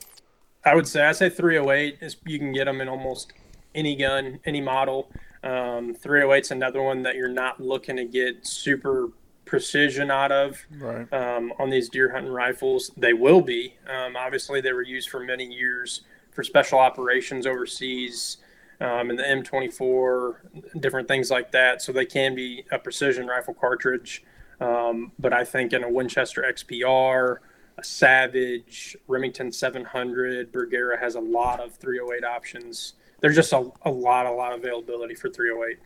I 0.64 0.74
would 0.74 0.86
say 0.86 1.04
I 1.04 1.12
say 1.12 1.30
308 1.30 1.98
is 2.00 2.16
you 2.26 2.38
can 2.38 2.52
get 2.52 2.66
them 2.66 2.80
in 2.80 2.88
almost 2.88 3.32
any 3.74 3.96
gun, 3.96 4.40
any 4.44 4.60
model. 4.60 5.10
Um, 5.42 5.94
308 5.94 6.40
is 6.44 6.50
another 6.50 6.82
one 6.82 7.02
that 7.02 7.14
you're 7.14 7.28
not 7.28 7.60
looking 7.60 7.96
to 7.96 8.04
get 8.04 8.46
super 8.46 9.10
precision 9.46 10.10
out 10.10 10.30
of. 10.30 10.64
right. 10.78 11.12
um, 11.12 11.52
on 11.58 11.70
these 11.70 11.88
deer 11.88 12.12
hunting 12.12 12.32
rifles. 12.32 12.90
They 12.96 13.14
will 13.14 13.40
be. 13.40 13.74
Um, 13.88 14.16
obviously, 14.16 14.60
they 14.60 14.72
were 14.72 14.82
used 14.82 15.08
for 15.08 15.20
many 15.20 15.44
years 15.44 16.02
for 16.30 16.44
special 16.44 16.78
operations 16.78 17.46
overseas 17.46 18.36
um, 18.80 19.10
and 19.10 19.18
the 19.18 19.24
M24, 19.24 20.80
different 20.80 21.08
things 21.08 21.30
like 21.30 21.52
that. 21.52 21.82
So 21.82 21.92
they 21.92 22.06
can 22.06 22.34
be 22.34 22.64
a 22.70 22.78
precision 22.78 23.26
rifle 23.26 23.54
cartridge. 23.54 24.22
Um, 24.60 25.12
but 25.18 25.32
I 25.32 25.44
think 25.44 25.72
in 25.72 25.84
a 25.84 25.90
Winchester 25.90 26.44
XPR, 26.48 27.38
Savage, 27.84 28.96
Remington 29.08 29.50
700, 29.52 30.50
Bergara 30.52 30.98
has 30.98 31.14
a 31.14 31.20
lot 31.20 31.60
of 31.60 31.74
308 31.76 32.24
options. 32.24 32.94
There's 33.20 33.34
just 33.36 33.52
a, 33.52 33.70
a 33.82 33.90
lot, 33.90 34.26
a 34.26 34.30
lot 34.32 34.52
of 34.52 34.60
availability 34.60 35.14
for 35.14 35.28
308. 35.28 35.78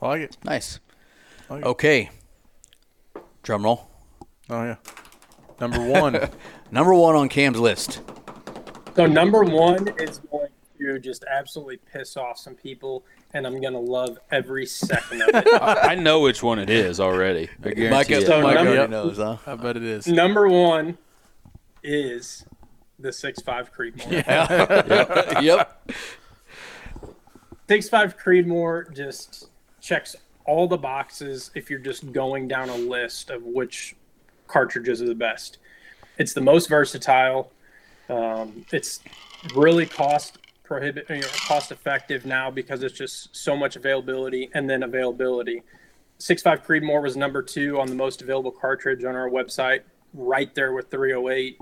I 0.00 0.06
like 0.08 0.22
it. 0.22 0.36
Nice. 0.44 0.80
Like- 1.50 1.64
Okay. 1.64 2.10
Drum 3.42 3.64
roll. 3.64 3.88
Oh 4.50 4.62
yeah. 4.64 4.76
Number 5.60 5.80
one. 5.80 6.28
Number 6.70 6.92
one 6.94 7.14
on 7.16 7.28
Cam's 7.30 7.58
list. 7.58 8.00
So 8.94 9.06
number 9.06 9.42
one 9.42 9.88
is 9.98 10.18
going 10.18 10.48
to 10.80 10.98
just 10.98 11.24
absolutely 11.24 11.78
piss 11.78 12.16
off 12.16 12.38
some 12.38 12.54
people, 12.54 13.04
and 13.34 13.46
I'm 13.46 13.60
gonna 13.60 13.80
love 13.80 14.18
every 14.30 14.66
second 14.66 15.22
of 15.22 15.28
it. 15.34 15.46
I, 15.62 15.92
I 15.92 15.94
know 15.94 16.20
which 16.20 16.42
one 16.42 16.58
it 16.58 16.70
is 16.70 17.00
already. 17.00 17.48
I 17.62 17.70
guarantee 17.70 17.90
Micah, 17.90 18.18
it. 18.18 18.26
So 18.26 18.42
Micah 18.42 18.54
number- 18.56 18.70
already 18.72 18.90
knows, 18.90 19.16
huh? 19.18 19.36
I 19.46 19.54
bet 19.56 19.76
it 19.76 19.82
is. 19.84 20.06
number 20.06 20.48
one 20.48 20.98
is 21.82 22.44
the 22.98 23.12
six 23.12 23.40
five 23.42 23.72
Creedmoor. 23.72 25.42
yep. 25.42 25.90
Six 27.68 27.88
five 27.88 28.16
Creedmoor 28.16 28.94
just 28.94 29.50
checks 29.80 30.16
all 30.46 30.66
the 30.66 30.78
boxes 30.78 31.50
if 31.54 31.68
you're 31.68 31.78
just 31.78 32.10
going 32.12 32.48
down 32.48 32.70
a 32.70 32.76
list 32.76 33.30
of 33.30 33.42
which 33.42 33.94
cartridges 34.46 35.02
are 35.02 35.06
the 35.06 35.14
best. 35.14 35.58
It's 36.16 36.32
the 36.32 36.40
most 36.40 36.68
versatile. 36.68 37.52
Um, 38.08 38.64
it's 38.72 39.00
really 39.54 39.84
cost 39.84 40.38
prohibit 40.68 41.08
you 41.08 41.22
know, 41.22 41.26
cost 41.46 41.72
effective 41.72 42.26
now 42.26 42.50
because 42.50 42.82
it's 42.82 42.96
just 42.96 43.34
so 43.34 43.56
much 43.56 43.74
availability 43.74 44.50
and 44.52 44.68
then 44.68 44.82
availability. 44.82 45.62
6.5 46.20 46.64
Creedmoor 46.64 47.02
was 47.02 47.16
number 47.16 47.42
two 47.42 47.80
on 47.80 47.88
the 47.88 47.94
most 47.94 48.20
available 48.20 48.50
cartridge 48.50 49.02
on 49.02 49.16
our 49.16 49.30
website, 49.30 49.80
right 50.12 50.54
there 50.54 50.74
with 50.74 50.90
308. 50.90 51.58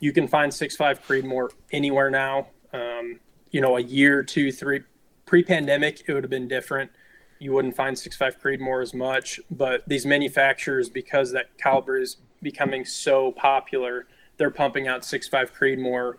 You 0.00 0.12
can 0.12 0.26
find 0.26 0.50
6.5 0.50 1.00
Creedmoor 1.06 1.50
anywhere 1.70 2.10
now. 2.10 2.48
Um, 2.72 3.20
you 3.52 3.60
know, 3.60 3.76
a 3.76 3.80
year, 3.80 4.24
two, 4.24 4.50
three, 4.50 4.80
pre-pandemic, 5.26 6.02
it 6.08 6.12
would 6.12 6.24
have 6.24 6.30
been 6.30 6.48
different. 6.48 6.90
You 7.38 7.52
wouldn't 7.52 7.76
find 7.76 7.96
6.5 7.96 8.40
Creedmoor 8.40 8.82
as 8.82 8.92
much, 8.92 9.38
but 9.50 9.88
these 9.88 10.04
manufacturers, 10.04 10.88
because 10.88 11.30
that 11.32 11.56
caliber 11.56 11.98
is 11.98 12.16
becoming 12.42 12.84
so 12.84 13.30
popular, 13.30 14.08
they're 14.38 14.50
pumping 14.50 14.88
out 14.88 15.02
6.5 15.02 15.52
Creedmoor 15.52 16.14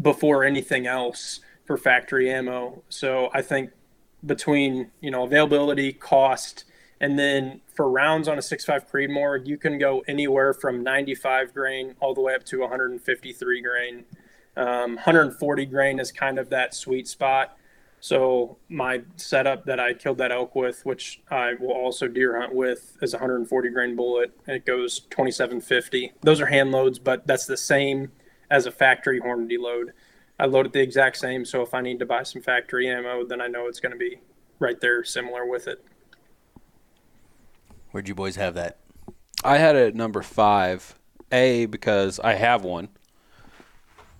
before 0.00 0.42
anything 0.42 0.88
else 0.88 1.40
for 1.70 1.76
factory 1.76 2.28
ammo. 2.28 2.82
So 2.88 3.30
I 3.32 3.42
think 3.42 3.70
between 4.26 4.90
you 5.00 5.12
know 5.12 5.22
availability, 5.22 5.92
cost, 5.92 6.64
and 7.00 7.16
then 7.16 7.60
for 7.76 7.88
rounds 7.88 8.26
on 8.26 8.36
a 8.36 8.40
6.5 8.40 8.90
Creedmoor, 8.90 9.46
you 9.46 9.56
can 9.56 9.78
go 9.78 10.02
anywhere 10.08 10.52
from 10.52 10.82
95 10.82 11.54
grain 11.54 11.94
all 12.00 12.12
the 12.12 12.20
way 12.20 12.34
up 12.34 12.42
to 12.46 12.58
153 12.58 13.62
grain. 13.62 14.04
Um, 14.56 14.96
140 14.96 15.66
grain 15.66 16.00
is 16.00 16.10
kind 16.10 16.40
of 16.40 16.50
that 16.50 16.74
sweet 16.74 17.06
spot. 17.06 17.56
So 18.00 18.56
my 18.68 19.02
setup 19.14 19.64
that 19.66 19.78
I 19.78 19.94
killed 19.94 20.18
that 20.18 20.32
elk 20.32 20.56
with, 20.56 20.84
which 20.84 21.22
I 21.30 21.54
will 21.54 21.70
also 21.70 22.08
deer 22.08 22.36
hunt 22.40 22.52
with, 22.52 22.96
is 23.00 23.12
140 23.12 23.68
grain 23.68 23.94
bullet, 23.94 24.36
and 24.48 24.56
it 24.56 24.66
goes 24.66 24.98
2750. 25.10 26.14
Those 26.22 26.40
are 26.40 26.46
hand 26.46 26.72
loads, 26.72 26.98
but 26.98 27.28
that's 27.28 27.46
the 27.46 27.56
same 27.56 28.10
as 28.50 28.66
a 28.66 28.72
factory 28.72 29.20
Hornady 29.20 29.56
load. 29.56 29.92
I 30.40 30.46
load 30.46 30.64
it 30.64 30.72
the 30.72 30.80
exact 30.80 31.18
same, 31.18 31.44
so 31.44 31.60
if 31.60 31.74
I 31.74 31.82
need 31.82 31.98
to 31.98 32.06
buy 32.06 32.22
some 32.22 32.40
factory 32.40 32.88
ammo, 32.88 33.26
then 33.26 33.42
I 33.42 33.46
know 33.46 33.66
it's 33.66 33.78
going 33.78 33.92
to 33.92 33.98
be 33.98 34.20
right 34.58 34.80
there, 34.80 35.04
similar 35.04 35.44
with 35.44 35.68
it. 35.68 35.84
Where'd 37.90 38.08
you 38.08 38.14
boys 38.14 38.36
have 38.36 38.54
that? 38.54 38.78
I 39.44 39.58
had 39.58 39.76
it 39.76 39.88
at 39.88 39.94
number 39.94 40.22
five. 40.22 40.94
A 41.30 41.66
because 41.66 42.18
I 42.18 42.34
have 42.34 42.64
one, 42.64 42.88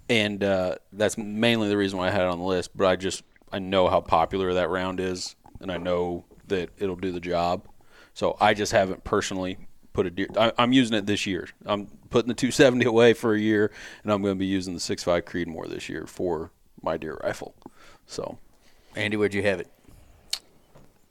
and 0.09 0.45
uh, 0.45 0.77
that's 0.93 1.16
mainly 1.16 1.68
the 1.68 1.77
reason 1.77 1.99
why 1.99 2.09
I 2.09 2.11
had 2.11 2.21
it 2.21 2.29
on 2.29 2.39
the 2.39 2.45
list. 2.45 2.77
But 2.77 2.87
I 2.87 2.97
just 2.97 3.25
I 3.51 3.59
know 3.59 3.89
how 3.89 4.01
popular 4.01 4.55
that 4.55 4.68
round 4.68 5.01
is, 5.01 5.35
and 5.61 5.73
I 5.73 5.79
know 5.79 6.25
that 6.49 6.68
it'll 6.79 6.97
do 6.97 7.11
the 7.11 7.21
job. 7.21 7.66
So 8.14 8.37
I 8.41 8.55
just 8.55 8.73
haven't 8.73 9.03
personally 9.03 9.57
put 9.93 10.07
a 10.07 10.11
deer. 10.11 10.29
I, 10.37 10.53
I'm 10.59 10.73
using 10.73 10.97
it 10.97 11.07
this 11.07 11.27
year. 11.27 11.49
I'm 11.66 11.89
putting 12.11 12.29
the 12.29 12.35
270 12.35 12.85
away 12.85 13.15
for 13.15 13.35
a 13.35 13.39
year, 13.41 13.71
and 14.03 14.13
I'm 14.13 14.21
going 14.23 14.35
to 14.35 14.39
be 14.39 14.47
using 14.47 14.75
the 14.75 14.81
6.5 14.81 15.23
Creedmoor 15.23 15.69
this 15.69 15.89
year 15.89 16.07
for 16.07 16.51
my 16.83 16.97
deer 16.97 17.19
rifle. 17.23 17.55
So 18.07 18.39
Andy, 18.97 19.17
where'd 19.17 19.35
you 19.35 19.43
have 19.43 19.61
it? 19.61 19.69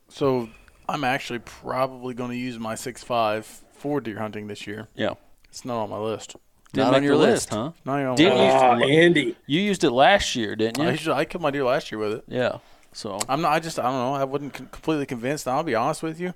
So 0.10 0.50
I'm 0.88 1.04
actually 1.04 1.40
probably 1.40 2.14
going 2.14 2.32
to 2.32 2.38
use 2.38 2.60
my 2.60 2.76
6.5 2.76 3.46
for 3.74 4.02
deer 4.02 4.18
hunting 4.20 4.48
this 4.48 4.68
year. 4.68 4.88
yeah, 4.96 5.14
It's 5.50 5.64
not 5.66 5.84
on 5.84 5.90
my 5.90 5.98
list. 5.98 6.36
Didn't 6.74 6.88
Not 6.88 6.96
on 6.98 7.04
your 7.04 7.14
the 7.18 7.24
list. 7.24 7.50
huh? 7.50 7.72
Not 7.86 8.00
on 8.04 8.16
Didn't 8.16 8.38
my 8.38 8.44
you- 8.44 8.52
list. 8.52 8.64
Ah, 8.64 8.80
Andy, 9.02 9.36
You 9.48 9.62
used 9.62 9.84
it 9.84 9.92
last 9.92 10.36
year, 10.36 10.56
didn't 10.56 10.80
I, 10.86 10.92
you? 10.92 11.14
I 11.14 11.26
killed 11.26 11.42
my 11.42 11.50
deer 11.52 11.64
last 11.64 11.92
year 11.92 11.98
with 12.00 12.14
it. 12.14 12.24
Yeah. 12.28 12.58
So 12.92 13.20
I'm 13.30 13.42
not. 13.42 13.54
I 13.54 13.60
just. 13.60 13.78
I 13.80 13.84
don't 13.84 13.94
know. 13.94 14.14
I 14.16 14.24
wasn't 14.24 14.54
completely 14.54 15.06
convinced. 15.06 15.48
I'll 15.48 15.62
be 15.64 15.76
honest 15.76 16.02
with 16.04 16.20
you. 16.20 16.34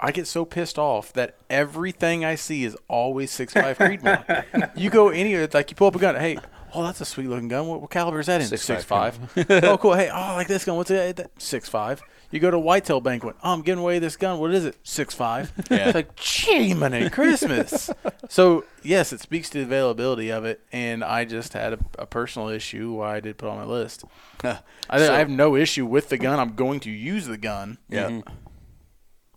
I 0.00 0.12
get 0.12 0.26
so 0.26 0.44
pissed 0.44 0.78
off 0.78 1.12
that 1.12 1.36
everything 1.50 2.24
I 2.24 2.34
see 2.34 2.64
is 2.64 2.76
always 2.88 3.30
six 3.30 3.52
five 3.52 3.76
Creedmoor. 3.78 4.70
you 4.74 4.88
go 4.90 5.10
anywhere, 5.10 5.42
it's 5.42 5.54
like 5.54 5.70
you 5.70 5.76
pull 5.76 5.88
up 5.88 5.96
a 5.96 5.98
gun. 5.98 6.14
Hey, 6.14 6.38
oh, 6.74 6.82
that's 6.82 7.00
a 7.00 7.04
sweet 7.04 7.28
looking 7.28 7.48
gun. 7.48 7.66
What, 7.66 7.82
what 7.82 7.90
caliber 7.90 8.20
is 8.20 8.26
that 8.26 8.40
in? 8.40 8.46
6.5 8.46 8.58
Six 8.58 8.84
five. 8.84 9.18
oh, 9.64 9.76
cool. 9.76 9.94
Hey, 10.00 10.08
oh, 10.08 10.14
I 10.14 10.34
like 10.34 10.48
this 10.48 10.64
gun. 10.64 10.76
What's 10.76 10.90
it? 10.90 11.16
That- 11.16 11.30
Six 11.40 11.68
five. 11.68 12.02
You 12.32 12.38
go 12.38 12.50
to 12.50 12.60
Whitetail 12.60 13.00
Banquet. 13.00 13.34
Oh, 13.42 13.52
I'm 13.52 13.62
giving 13.62 13.82
away 13.82 13.98
this 13.98 14.16
gun. 14.16 14.38
What 14.38 14.54
is 14.54 14.64
it? 14.64 14.76
Six 14.84 15.14
five. 15.14 15.52
Yeah. 15.70 15.86
It's 15.88 15.94
like, 15.96 16.14
gee, 16.14 16.74
man, 16.74 17.10
Christmas. 17.10 17.90
so 18.28 18.64
yes, 18.84 19.12
it 19.12 19.20
speaks 19.20 19.50
to 19.50 19.58
the 19.58 19.64
availability 19.64 20.30
of 20.30 20.44
it, 20.44 20.60
and 20.70 21.02
I 21.02 21.24
just 21.24 21.54
had 21.54 21.72
a, 21.72 21.78
a 21.98 22.06
personal 22.06 22.48
issue 22.48 22.92
why 22.92 23.16
I 23.16 23.20
did 23.20 23.36
put 23.36 23.48
on 23.48 23.58
my 23.58 23.64
list. 23.64 24.04
I, 24.44 24.60
I 24.88 25.00
have 25.00 25.28
no 25.28 25.56
issue 25.56 25.84
with 25.84 26.08
the 26.08 26.18
gun. 26.18 26.38
I'm 26.38 26.54
going 26.54 26.78
to 26.80 26.90
use 26.90 27.26
the 27.26 27.36
gun. 27.36 27.78
Yeah. 27.88 28.08
Mm-hmm. 28.08 28.28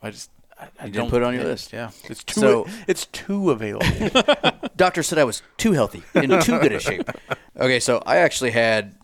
I 0.04 0.12
just 0.12 0.30
I, 0.64 0.70
I 0.80 0.84
didn't 0.86 0.94
don't 0.96 1.10
put 1.10 1.22
it 1.22 1.26
on 1.26 1.34
your 1.34 1.44
yeah, 1.44 1.50
list. 1.50 1.74
Yeah, 1.74 1.92
it's 2.06 2.24
too 2.24 2.40
So- 2.40 2.68
it's 2.88 3.06
too 3.08 3.52
available. 3.52 3.86
Doctor 4.76 5.04
said 5.04 5.18
I 5.20 5.24
was 5.24 5.42
too 5.58 5.74
healthy, 5.74 6.04
in 6.16 6.30
too 6.42 6.60
good 6.60 6.72
a 6.72 6.80
shape. 6.80 7.10
Okay, 7.60 7.80
so 7.80 8.02
I 8.06 8.18
actually 8.18 8.52
had, 8.52 8.96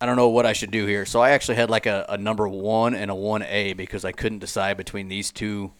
I 0.00 0.06
don't 0.06 0.16
know 0.16 0.28
what 0.28 0.46
I 0.46 0.52
should 0.52 0.70
do 0.70 0.86
here. 0.86 1.04
So 1.06 1.20
I 1.20 1.30
actually 1.30 1.56
had 1.56 1.70
like 1.70 1.86
a, 1.86 2.06
a 2.08 2.18
number 2.18 2.46
one 2.48 2.94
and 2.94 3.10
a 3.10 3.14
one 3.14 3.42
A 3.42 3.72
because 3.72 4.04
I 4.04 4.12
couldn't 4.12 4.38
decide 4.38 4.76
between 4.76 5.08
these 5.08 5.30
two 5.32 5.72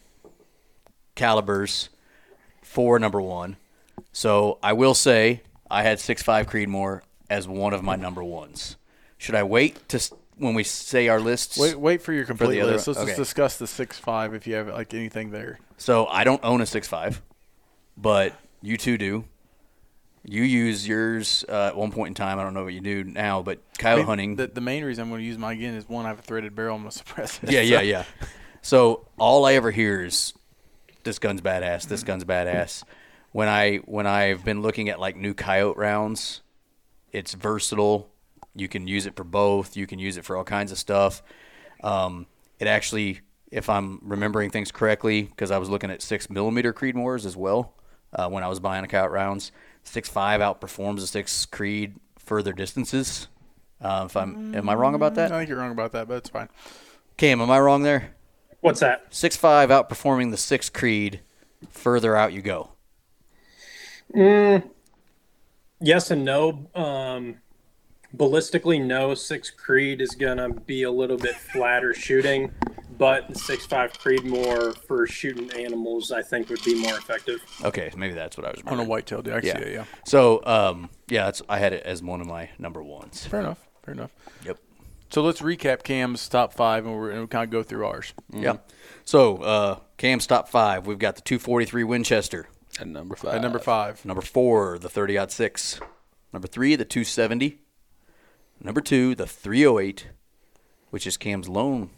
calibers 1.15 1.89
for 2.61 2.99
number 2.99 3.21
one. 3.21 3.57
So 4.11 4.59
I 4.63 4.73
will 4.73 4.93
say 4.93 5.41
I 5.69 5.83
had 5.83 5.99
six 5.99 6.21
five 6.23 6.47
Creedmoor 6.47 7.01
as 7.29 7.47
one 7.47 7.73
of 7.73 7.83
my 7.83 7.95
number 7.95 8.23
ones. 8.23 8.75
Should 9.17 9.35
I 9.35 9.43
wait 9.43 9.87
to 9.89 9.97
s- 9.97 10.11
when 10.37 10.53
we 10.53 10.63
say 10.63 11.07
our 11.07 11.19
lists? 11.19 11.57
wait, 11.57 11.75
wait 11.79 12.01
for 12.01 12.13
your 12.13 12.25
complete 12.25 12.59
other- 12.59 12.73
list. 12.73 12.87
Let's 12.87 12.99
okay. 12.99 13.07
just 13.07 13.17
discuss 13.17 13.57
the 13.57 13.67
six 13.67 13.99
five 13.99 14.33
if 14.33 14.47
you 14.47 14.55
have 14.55 14.67
like 14.67 14.93
anything 14.93 15.31
there. 15.31 15.59
So 15.77 16.05
I 16.07 16.23
don't 16.23 16.43
own 16.43 16.61
a 16.61 16.65
six 16.65 16.87
five, 16.87 17.21
but 17.97 18.33
you 18.61 18.77
two 18.77 18.97
do. 18.97 19.25
You 20.25 20.43
use 20.43 20.87
yours 20.87 21.43
uh, 21.49 21.67
at 21.67 21.75
one 21.75 21.91
point 21.91 22.09
in 22.09 22.13
time. 22.13 22.39
I 22.39 22.43
don't 22.43 22.53
know 22.53 22.63
what 22.63 22.73
you 22.73 22.79
do 22.79 23.03
now, 23.03 23.41
but 23.41 23.59
coyote 23.77 23.95
I 23.95 23.97
mean, 23.97 24.05
hunting. 24.05 24.35
The, 24.37 24.47
the 24.47 24.61
main 24.61 24.85
reason 24.85 25.03
I'm 25.03 25.09
going 25.09 25.19
to 25.19 25.25
use 25.25 25.37
mine 25.37 25.57
again 25.57 25.73
is 25.73 25.89
one, 25.89 26.05
I 26.05 26.09
have 26.09 26.19
a 26.19 26.21
threaded 26.21 26.55
barrel. 26.55 26.77
I'm 26.77 26.83
going 26.83 26.91
to 26.91 26.97
suppress 26.97 27.43
it. 27.43 27.51
yeah, 27.51 27.59
yeah, 27.59 27.81
yeah. 27.81 28.05
So 28.61 29.05
all 29.19 29.43
I 29.45 29.55
ever 29.55 29.69
hear 29.69 30.01
is 30.01 30.33
this 31.03 31.19
gun's 31.19 31.41
badass. 31.41 31.87
This 31.87 32.03
gun's 32.03 32.23
badass. 32.23 32.83
When 33.33 33.49
I 33.49 33.77
when 33.79 34.07
I've 34.07 34.45
been 34.45 34.61
looking 34.61 34.87
at 34.87 34.99
like 34.99 35.17
new 35.17 35.33
coyote 35.33 35.77
rounds, 35.77 36.41
it's 37.11 37.33
versatile. 37.33 38.09
You 38.55 38.67
can 38.67 38.87
use 38.87 39.05
it 39.05 39.15
for 39.15 39.23
both. 39.23 39.75
You 39.75 39.87
can 39.87 39.99
use 39.99 40.17
it 40.17 40.25
for 40.25 40.37
all 40.37 40.43
kinds 40.43 40.71
of 40.71 40.77
stuff. 40.77 41.23
Um, 41.83 42.27
it 42.59 42.67
actually, 42.67 43.21
if 43.51 43.69
I'm 43.69 43.99
remembering 44.03 44.49
things 44.49 44.71
correctly, 44.71 45.23
because 45.23 45.51
I 45.51 45.57
was 45.57 45.69
looking 45.69 45.89
at 45.89 46.01
six 46.01 46.29
millimeter 46.29 46.73
Creedmoors 46.73 47.25
as 47.25 47.35
well 47.35 47.73
uh, 48.13 48.29
when 48.29 48.43
I 48.43 48.47
was 48.47 48.59
buying 48.59 48.85
a 48.85 48.87
coyote 48.87 49.11
rounds. 49.11 49.51
Six 49.83 50.07
five 50.07 50.39
outperforms 50.39 50.99
the 50.99 51.07
six 51.07 51.45
Creed 51.45 51.95
further 52.17 52.53
distances. 52.53 53.27
Uh, 53.81 54.03
if 54.05 54.15
I'm, 54.15 54.55
am 54.55 54.69
I 54.69 54.75
wrong 54.75 54.95
about 54.95 55.15
that? 55.15 55.31
I 55.31 55.39
think 55.39 55.49
you're 55.49 55.57
wrong 55.57 55.71
about 55.71 55.91
that, 55.91 56.07
but 56.07 56.15
it's 56.15 56.29
fine. 56.29 56.47
Cam, 57.17 57.41
am 57.41 57.51
I 57.51 57.59
wrong 57.59 57.83
there? 57.83 58.13
what's 58.63 58.79
that? 58.79 59.05
Six 59.09 59.35
five 59.35 59.69
outperforming 59.69 60.31
the 60.31 60.37
six 60.37 60.69
Creed. 60.69 61.19
Further 61.69 62.15
out 62.15 62.33
you 62.33 62.41
go. 62.41 62.71
Yes 65.79 66.11
and 66.11 66.25
no. 66.25 66.67
Um, 66.73 67.41
ballistically, 68.15 68.83
no. 68.83 69.13
Six 69.15 69.49
Creed 69.49 70.01
is 70.01 70.11
gonna 70.11 70.49
be 70.49 70.83
a 70.83 70.91
little 70.91 71.17
bit 71.17 71.35
flatter 71.35 71.93
shooting, 71.93 72.51
but 72.97 73.35
six 73.37 73.65
five 73.65 73.93
Creed 73.99 74.23
more 74.23 74.73
for 74.73 75.07
shooting 75.07 75.51
animals, 75.53 76.11
I 76.11 76.21
think, 76.21 76.49
would 76.49 76.63
be 76.63 76.75
more 76.75 76.97
effective. 76.97 77.41
Okay, 77.63 77.91
maybe 77.97 78.13
that's 78.13 78.37
what 78.37 78.45
I 78.45 78.51
was 78.51 78.59
On 78.61 78.67
a 78.67 78.71
remembering. 78.71 78.89
whitetail 78.89 79.21
deer, 79.21 79.37
I 79.37 79.41
can 79.41 79.61
yeah. 79.61 79.67
yeah. 79.67 79.85
So, 80.05 80.41
um, 80.45 80.89
yeah, 81.09 81.25
that's, 81.25 81.41
I 81.49 81.57
had 81.59 81.73
it 81.73 81.83
as 81.83 82.01
one 82.03 82.21
of 82.21 82.27
my 82.27 82.49
number 82.59 82.81
ones. 82.83 83.25
Fair 83.25 83.39
enough. 83.39 83.59
Fair 83.83 83.93
enough. 83.93 84.11
Yep. 84.45 84.57
So 85.09 85.21
let's 85.21 85.41
recap 85.41 85.83
Cam's 85.83 86.27
top 86.27 86.53
five, 86.53 86.85
and 86.85 86.95
we're 86.95 87.11
going 87.11 87.21
to 87.21 87.27
kind 87.27 87.43
of 87.43 87.49
go 87.51 87.61
through 87.61 87.85
ours. 87.85 88.13
Yeah. 88.31 88.57
So, 89.05 89.37
uh, 89.37 89.79
Cam's 89.97 90.25
top 90.25 90.49
five. 90.49 90.87
We've 90.87 90.97
got 90.97 91.15
the 91.15 91.21
243 91.21 91.83
Winchester. 91.83 92.47
at 92.79 92.87
number 92.87 93.15
five. 93.15 93.35
At 93.35 93.41
number 93.41 93.59
five, 93.59 94.03
Number 94.05 94.21
four, 94.21 94.79
the 94.79 94.89
30 94.89 95.19
six. 95.29 95.79
Number 96.31 96.47
three, 96.47 96.75
the 96.75 96.85
270. 96.85 97.59
Number 98.63 98.81
two, 98.81 99.13
the 99.15 99.27
308, 99.27 100.07
which 100.89 101.05
is 101.05 101.17
Cam's 101.17 101.49
loan 101.49 101.89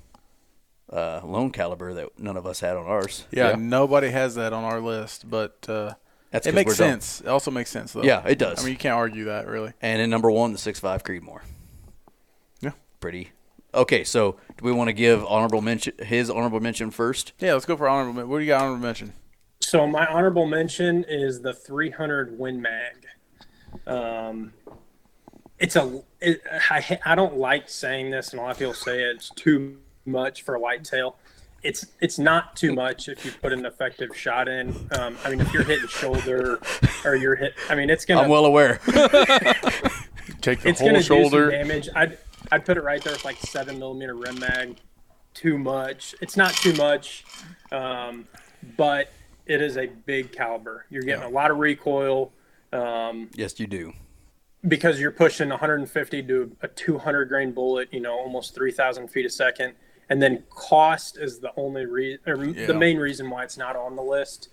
uh, 0.92 1.20
lone 1.24 1.50
caliber 1.52 1.94
that 1.96 2.20
none 2.20 2.38
of 2.38 2.46
us 2.46 2.60
had 2.60 2.78
on 2.78 2.86
ours. 2.86 3.26
yeah, 3.32 3.50
Yeah. 3.52 3.56
nobody 3.58 4.10
has 4.10 4.36
that 4.36 4.54
on 4.54 4.64
our 4.64 4.80
list, 4.80 5.28
but 5.30 5.66
uh, 5.68 5.94
That's 6.32 6.46
it 6.46 6.52
'cause 6.52 6.56
makes 6.56 6.68
we're 6.80 6.86
dumb. 6.86 6.94
sense. 7.02 7.22
It 7.22 7.28
also 7.28 7.50
makes 7.50 7.72
sense, 7.72 7.94
though. 7.94 8.04
Yeah, 8.04 8.24
it 8.28 8.38
does. 8.38 8.60
I 8.60 8.64
mean, 8.64 8.74
you 8.74 8.78
can't 8.78 8.94
argue 8.96 9.26
that, 9.26 9.48
really. 9.48 9.74
And 9.82 10.00
in 10.02 10.10
number 10.12 10.30
one, 10.30 10.52
the 10.52 10.60
six 10.60 10.80
five 10.80 11.04
Creedmoor. 11.04 11.40
Yeah. 12.62 12.72
Pretty. 13.00 13.32
Okay, 13.74 14.04
so 14.04 14.34
do 14.58 14.64
we 14.64 14.72
want 14.72 14.88
to 14.90 14.94
give 14.94 15.26
honorable 15.26 15.62
mention 15.62 15.94
his 16.00 16.30
honorable 16.30 16.60
mention 16.60 16.92
first? 16.92 17.34
Yeah, 17.40 17.54
let's 17.54 17.66
go 17.66 17.76
for 17.76 17.90
honorable. 17.90 18.14
men- 18.14 18.30
What 18.30 18.38
do 18.38 18.44
you 18.46 18.50
got 18.50 18.62
honorable 18.62 18.84
mention? 18.86 19.14
So 19.62 19.88
my 19.88 20.06
honorable 20.06 20.46
mention 20.46 21.04
is 21.08 21.42
the 21.42 21.54
300 21.54 22.38
Win 22.38 22.62
Mag. 22.62 23.08
Um, 23.88 24.54
it's 25.66 25.76
a. 25.76 26.04
It, 26.22 26.42
I 26.70 27.00
I 27.04 27.16
don't 27.16 27.38
like 27.38 27.70
saying 27.70 28.12
this, 28.12 28.32
and 28.32 28.40
a 28.40 28.44
lot 28.44 28.52
of 28.52 28.60
people 28.60 28.76
say 28.76 29.02
it's 29.02 29.32
too 29.32 29.80
much 30.06 30.44
for 30.44 30.54
a 30.54 30.60
whitetail. 30.60 31.18
It's 31.64 31.88
it's 32.00 32.20
not 32.20 32.56
too 32.56 32.74
much 32.74 33.10
if 33.10 33.26
you 33.26 33.32
put 33.42 33.52
an 33.52 33.66
effective 33.66 34.16
shot 34.16 34.48
in. 34.48 34.76
Um, 34.92 35.18
I 35.26 35.32
mean, 35.32 35.42
if 35.42 35.52
you're 35.52 35.64
hitting 35.64 35.88
shoulder 35.88 36.60
or 37.04 37.16
you're 37.16 37.36
hit, 37.36 37.56
I 37.68 37.74
mean, 37.74 37.90
it's 37.90 38.06
gonna. 38.06 38.22
I'm 38.22 38.30
well 38.30 38.46
aware. 38.46 38.78
take 40.42 40.62
the 40.62 40.70
it's 40.70 40.80
whole 40.80 40.90
gonna 40.90 41.02
shoulder. 41.02 41.46
do 41.50 41.58
some 41.58 41.68
damage. 41.68 41.90
I'd 41.96 42.20
I'd 42.52 42.64
put 42.64 42.78
it 42.78 42.84
right 42.84 43.04
there 43.04 43.14
with 43.14 43.26
like 43.26 43.38
seven 43.38 43.80
millimeter 43.80 44.14
Rem 44.14 44.40
Mag. 44.40 44.78
Too 45.34 45.58
much. 45.58 46.14
It's 46.22 46.38
not 46.38 46.54
too 46.54 46.74
much, 46.74 47.26
um, 47.72 48.28
but 48.78 49.12
it 49.48 49.62
is 49.62 49.78
a 49.78 49.88
big 49.88 50.32
caliber. 50.32 50.86
You're 50.92 51.02
getting 51.02 51.26
a 51.26 51.30
lot 51.30 51.50
of 51.50 51.58
recoil 51.58 52.32
um, 52.76 53.30
Yes, 53.36 53.60
you 53.60 53.68
do. 53.68 53.94
Because 54.68 55.00
you're 55.00 55.12
pushing 55.12 55.50
150 55.50 56.24
to 56.24 56.56
a 56.62 56.68
200 56.68 57.30
grain 57.30 57.52
bullet. 57.52 57.90
You 57.92 58.00
know, 58.00 58.14
almost 58.14 58.56
3,000 58.56 59.08
feet 59.10 59.26
a 59.26 59.30
second. 59.30 59.74
And 60.10 60.22
then 60.22 60.44
cost 60.50 61.18
is 61.18 61.40
the 61.40 61.52
only 61.58 61.86
reason, 61.86 62.20
or 62.28 62.44
Yeah. 62.46 62.68
the 62.68 62.74
main 62.76 62.98
reason 62.98 63.30
why 63.30 63.44
it's 63.44 63.58
not 63.58 63.76
on 63.76 63.96
the 63.96 64.04
list. 64.04 64.50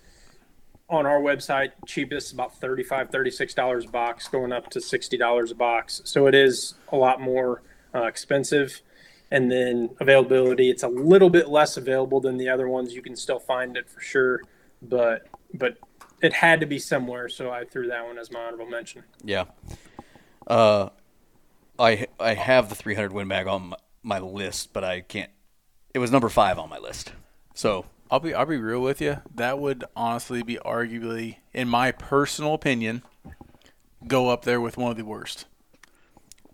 On 0.89 1.05
our 1.05 1.19
website, 1.19 1.71
cheapest 1.85 2.27
is 2.27 2.33
about 2.33 2.59
35 2.59 3.09
$36 3.11 3.85
a 3.85 3.89
box, 3.89 4.27
going 4.27 4.51
up 4.51 4.69
to 4.71 4.79
$60 4.79 5.51
a 5.51 5.55
box. 5.55 6.01
So 6.05 6.27
it 6.27 6.35
is 6.35 6.75
a 6.91 6.97
lot 6.97 7.21
more 7.21 7.61
uh, 7.93 8.03
expensive. 8.03 8.81
And 9.31 9.51
then 9.51 9.91
availability, 9.99 10.69
it's 10.69 10.83
a 10.83 10.87
little 10.87 11.29
bit 11.29 11.49
less 11.49 11.77
available 11.77 12.19
than 12.19 12.37
the 12.37 12.49
other 12.49 12.67
ones. 12.67 12.93
You 12.93 13.01
can 13.01 13.15
still 13.15 13.39
find 13.39 13.77
it 13.77 13.89
for 13.89 13.99
sure, 14.01 14.41
but 14.81 15.27
but 15.55 15.77
it 16.21 16.33
had 16.33 16.59
to 16.61 16.65
be 16.65 16.79
somewhere, 16.79 17.29
so 17.29 17.51
I 17.51 17.65
threw 17.65 17.87
that 17.87 18.05
one 18.05 18.17
as 18.17 18.31
my 18.31 18.39
honorable 18.41 18.65
mention. 18.67 19.03
Yeah. 19.23 19.45
Uh, 20.47 20.89
I 21.79 22.07
I 22.19 22.33
have 22.33 22.69
the 22.69 22.75
300 22.75 23.13
Win 23.13 23.27
Mag 23.27 23.47
on 23.47 23.69
my, 23.69 23.77
my 24.03 24.19
list, 24.19 24.73
but 24.73 24.83
I 24.83 25.01
can't. 25.01 25.31
It 25.93 25.99
was 25.99 26.11
number 26.11 26.29
five 26.29 26.57
on 26.59 26.69
my 26.69 26.77
list. 26.79 27.13
So 27.53 27.85
I'll 28.11 28.19
be 28.19 28.33
I'll 28.33 28.45
be 28.45 28.57
real 28.57 28.81
with 28.81 29.01
you. 29.01 29.17
That 29.33 29.59
would 29.59 29.85
honestly 29.95 30.43
be 30.43 30.57
arguably, 30.65 31.37
in 31.53 31.67
my 31.67 31.91
personal 31.91 32.53
opinion, 32.53 33.03
go 34.07 34.29
up 34.29 34.45
there 34.45 34.61
with 34.61 34.77
one 34.77 34.91
of 34.91 34.97
the 34.97 35.05
worst. 35.05 35.45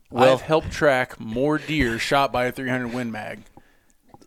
Well- 0.10 0.34
I've 0.34 0.41
helped 0.41 0.72
track 0.72 1.20
more 1.20 1.57
deer 1.57 1.99
shot 1.99 2.32
by 2.32 2.45
a 2.45 2.52
300 2.52 2.94
Win 2.94 3.11
Mag. 3.11 3.44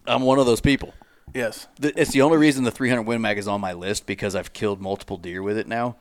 I'm 0.07 0.23
one 0.23 0.39
of 0.39 0.47
those 0.47 0.61
people. 0.61 0.95
Yes. 1.35 1.67
It's 1.81 2.13
the 2.13 2.23
only 2.23 2.37
reason 2.37 2.65
the 2.65 2.71
300 2.71 3.03
Win 3.03 3.21
Mag 3.21 3.39
is 3.39 3.49
on 3.49 3.61
my 3.61 3.73
list 3.73 4.07
because 4.07 4.35
I've 4.35 4.53
killed 4.53 4.81
multiple 4.81 5.17
deer 5.17 5.43
with 5.43 5.57
it 5.57 5.67
now. 5.67 5.97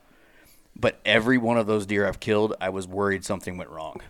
But 0.75 0.99
every 1.05 1.37
one 1.37 1.57
of 1.57 1.67
those 1.67 1.85
deer 1.85 2.07
I've 2.07 2.19
killed, 2.19 2.55
I 2.59 2.69
was 2.69 2.87
worried 2.87 3.23
something 3.25 3.57
went 3.57 3.69
wrong. 3.69 4.01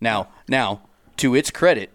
Now, 0.00 0.28
now, 0.48 0.82
to 1.18 1.34
its 1.34 1.50
credit, 1.50 1.90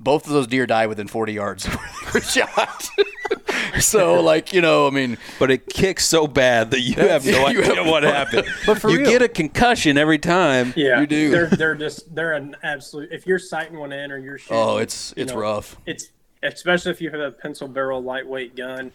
both 0.00 0.26
of 0.26 0.32
those 0.32 0.46
deer 0.46 0.66
died 0.66 0.88
within 0.88 1.08
40 1.08 1.32
yards 1.32 1.66
of 1.66 1.74
where 1.74 2.22
shot. 2.22 2.88
so, 3.80 4.20
like, 4.22 4.52
you 4.52 4.60
know, 4.60 4.86
I 4.86 4.90
mean, 4.90 5.16
But 5.38 5.50
it 5.50 5.66
kicks 5.68 6.06
so 6.06 6.26
bad 6.26 6.70
that 6.72 6.80
you 6.80 6.94
have 6.94 7.24
no 7.24 7.48
You 7.48 7.60
idea 7.62 7.74
have- 7.76 7.86
what 7.86 8.02
happened. 8.02 8.46
But 8.66 8.78
for 8.80 8.90
you 8.90 8.98
real. 8.98 9.10
get 9.10 9.22
a 9.22 9.28
concussion 9.28 9.96
every 9.96 10.18
time. 10.18 10.72
Yeah, 10.76 11.00
You 11.00 11.06
do. 11.06 11.30
They're 11.30 11.46
they're 11.46 11.74
just 11.74 12.14
they're 12.14 12.34
an 12.34 12.56
absolute. 12.62 13.10
If 13.12 13.26
you're 13.26 13.38
sighting 13.38 13.78
one 13.78 13.92
in 13.92 14.12
or 14.12 14.18
you're 14.18 14.34
oh, 14.34 14.38
shooting, 14.38 14.56
oh, 14.56 14.76
it's 14.78 15.14
you 15.16 15.22
it's 15.22 15.32
know, 15.32 15.38
rough. 15.38 15.76
It's 15.86 16.10
especially 16.42 16.90
if 16.92 17.00
you 17.00 17.10
have 17.10 17.20
a 17.20 17.30
pencil 17.32 17.68
barrel 17.68 18.02
lightweight 18.02 18.54
gun. 18.56 18.92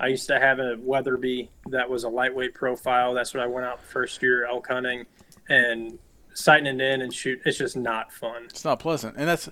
I 0.00 0.08
used 0.08 0.26
to 0.28 0.38
have 0.38 0.58
a 0.58 0.76
Weatherby 0.78 1.50
that 1.70 1.88
was 1.88 2.04
a 2.04 2.08
lightweight 2.08 2.54
profile. 2.54 3.14
That's 3.14 3.32
what 3.34 3.42
I 3.42 3.46
went 3.46 3.66
out 3.66 3.82
first 3.82 4.22
year 4.22 4.46
elk 4.46 4.66
hunting, 4.68 5.06
and 5.48 5.98
sighting 6.34 6.66
it 6.66 6.80
in 6.80 7.02
and 7.02 7.12
shoot. 7.14 7.40
It's 7.44 7.58
just 7.58 7.76
not 7.76 8.12
fun. 8.12 8.44
It's 8.46 8.64
not 8.64 8.80
pleasant, 8.80 9.16
and 9.16 9.28
that's. 9.28 9.48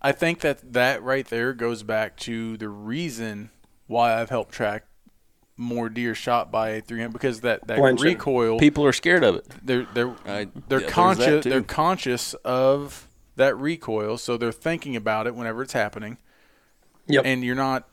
I 0.00 0.12
think 0.12 0.40
that 0.40 0.72
that 0.74 1.02
right 1.02 1.26
there 1.26 1.52
goes 1.52 1.82
back 1.82 2.16
to 2.18 2.56
the 2.56 2.68
reason 2.68 3.50
why 3.88 4.20
I've 4.20 4.30
helped 4.30 4.52
track 4.52 4.84
more 5.56 5.88
deer 5.88 6.14
shot 6.14 6.52
by 6.52 6.68
a 6.70 6.80
300 6.80 7.12
because 7.12 7.40
that 7.40 7.66
that 7.66 7.78
Blenching. 7.78 8.04
recoil. 8.04 8.58
People 8.60 8.86
are 8.86 8.92
scared 8.92 9.24
of 9.24 9.34
it. 9.36 9.46
they're 9.62 9.88
they're 9.92 10.14
I- 10.24 10.46
they're 10.68 10.82
yeah, 10.82 10.88
conscious 10.88 11.44
they're 11.44 11.62
conscious 11.62 12.34
of 12.44 13.08
that 13.34 13.56
recoil, 13.58 14.18
so 14.18 14.36
they're 14.36 14.52
thinking 14.52 14.94
about 14.94 15.26
it 15.26 15.34
whenever 15.34 15.62
it's 15.62 15.72
happening. 15.72 16.18
Yep. 17.08 17.24
And 17.24 17.42
you're 17.42 17.56
not 17.56 17.88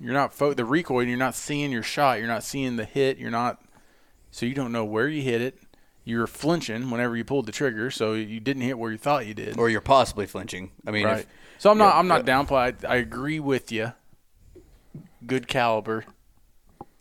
you're 0.00 0.14
not 0.14 0.32
fo- 0.32 0.54
the 0.54 0.64
recoil. 0.64 1.02
You're 1.02 1.16
not 1.16 1.34
seeing 1.34 1.72
your 1.72 1.82
shot. 1.82 2.18
You're 2.18 2.28
not 2.28 2.44
seeing 2.44 2.76
the 2.76 2.84
hit. 2.84 3.18
You're 3.18 3.30
not 3.30 3.62
so 4.30 4.44
you 4.46 4.54
don't 4.54 4.72
know 4.72 4.84
where 4.84 5.08
you 5.08 5.22
hit 5.22 5.40
it. 5.40 5.58
You're 6.04 6.26
flinching 6.26 6.90
whenever 6.90 7.16
you 7.16 7.24
pulled 7.24 7.46
the 7.46 7.52
trigger, 7.52 7.90
so 7.90 8.12
you 8.12 8.38
didn't 8.38 8.62
hit 8.62 8.78
where 8.78 8.92
you 8.92 8.98
thought 8.98 9.26
you 9.26 9.34
did. 9.34 9.58
Or 9.58 9.68
you're 9.68 9.80
possibly 9.80 10.26
flinching. 10.26 10.70
I 10.86 10.90
mean, 10.90 11.04
right. 11.04 11.20
if, 11.20 11.26
so 11.58 11.70
I'm 11.70 11.78
not 11.78 11.94
yeah, 11.94 11.98
I'm 11.98 12.08
not 12.08 12.20
uh, 12.20 12.24
downplay. 12.24 12.84
I, 12.84 12.94
I 12.94 12.96
agree 12.96 13.40
with 13.40 13.72
you. 13.72 13.92
Good 15.26 15.48
caliber. 15.48 16.04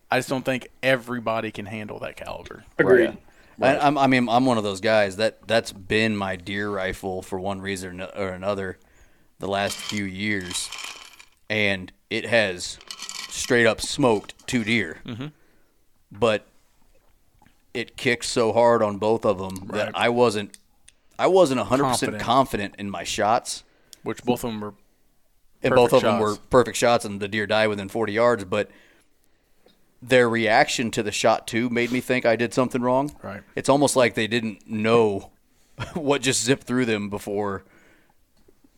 I 0.09 0.19
just 0.19 0.29
don't 0.29 0.45
think 0.45 0.69
everybody 0.81 1.51
can 1.51 1.65
handle 1.65 1.99
that 1.99 2.15
caliber. 2.15 2.63
Agreed. 2.79 3.17
I, 3.61 3.77
I'm, 3.77 3.97
I 3.97 4.07
mean, 4.07 4.27
I'm 4.29 4.45
one 4.45 4.57
of 4.57 4.63
those 4.63 4.81
guys 4.81 5.17
that 5.17 5.47
that's 5.47 5.71
been 5.71 6.15
my 6.15 6.35
deer 6.35 6.69
rifle 6.69 7.21
for 7.21 7.39
one 7.39 7.61
reason 7.61 8.01
or 8.01 8.29
another 8.29 8.79
the 9.39 9.47
last 9.47 9.77
few 9.77 10.03
years, 10.03 10.69
and 11.49 11.91
it 12.09 12.25
has 12.25 12.77
straight 13.29 13.65
up 13.65 13.81
smoked 13.81 14.33
two 14.47 14.63
deer. 14.63 14.99
Mm-hmm. 15.05 15.27
But 16.11 16.45
it 17.73 17.97
kicked 17.97 18.25
so 18.25 18.53
hard 18.53 18.81
on 18.81 18.97
both 18.97 19.25
of 19.25 19.37
them 19.37 19.55
Right. 19.67 19.71
that 19.85 19.91
I 19.95 20.09
wasn't, 20.09 20.57
I 21.19 21.27
wasn't 21.27 21.59
100 21.59 21.83
percent 21.83 21.99
Confident. 22.11 22.23
confident 22.23 22.75
in 22.77 22.89
my 22.89 23.03
shots, 23.03 23.63
Which 24.03 24.23
both 24.23 24.43
of 24.43 24.51
them 24.51 24.61
were 24.61 24.73
and 25.63 25.73
both 25.73 25.93
of 25.93 26.03
them 26.03 26.19
were 26.19 26.35
perfect 26.49 26.77
shots, 26.77 27.05
and 27.05 27.19
the 27.19 27.27
deer 27.27 27.47
died 27.47 27.67
within 27.67 27.89
40 27.89 28.13
yards. 28.13 28.45
But 28.45 28.69
their 30.01 30.29
reaction 30.29 30.91
to 30.91 31.01
the 31.01 31.11
shot 31.11 31.47
too 31.47 31.69
made 31.69 31.91
me 31.91 31.99
think 32.01 32.25
I 32.25 32.35
did 32.35 32.53
something 32.53 32.81
wrong. 32.81 33.15
Right. 33.23 33.41
It's 33.55 33.67
almost 33.69 33.95
like 33.95 34.13
they 34.13 34.27
didn't 34.27 34.69
know 34.69 35.31
what 35.95 36.21
just 36.21 36.43
zipped 36.43 36.63
through 36.63 36.85
them 36.85 37.09
before, 37.09 37.63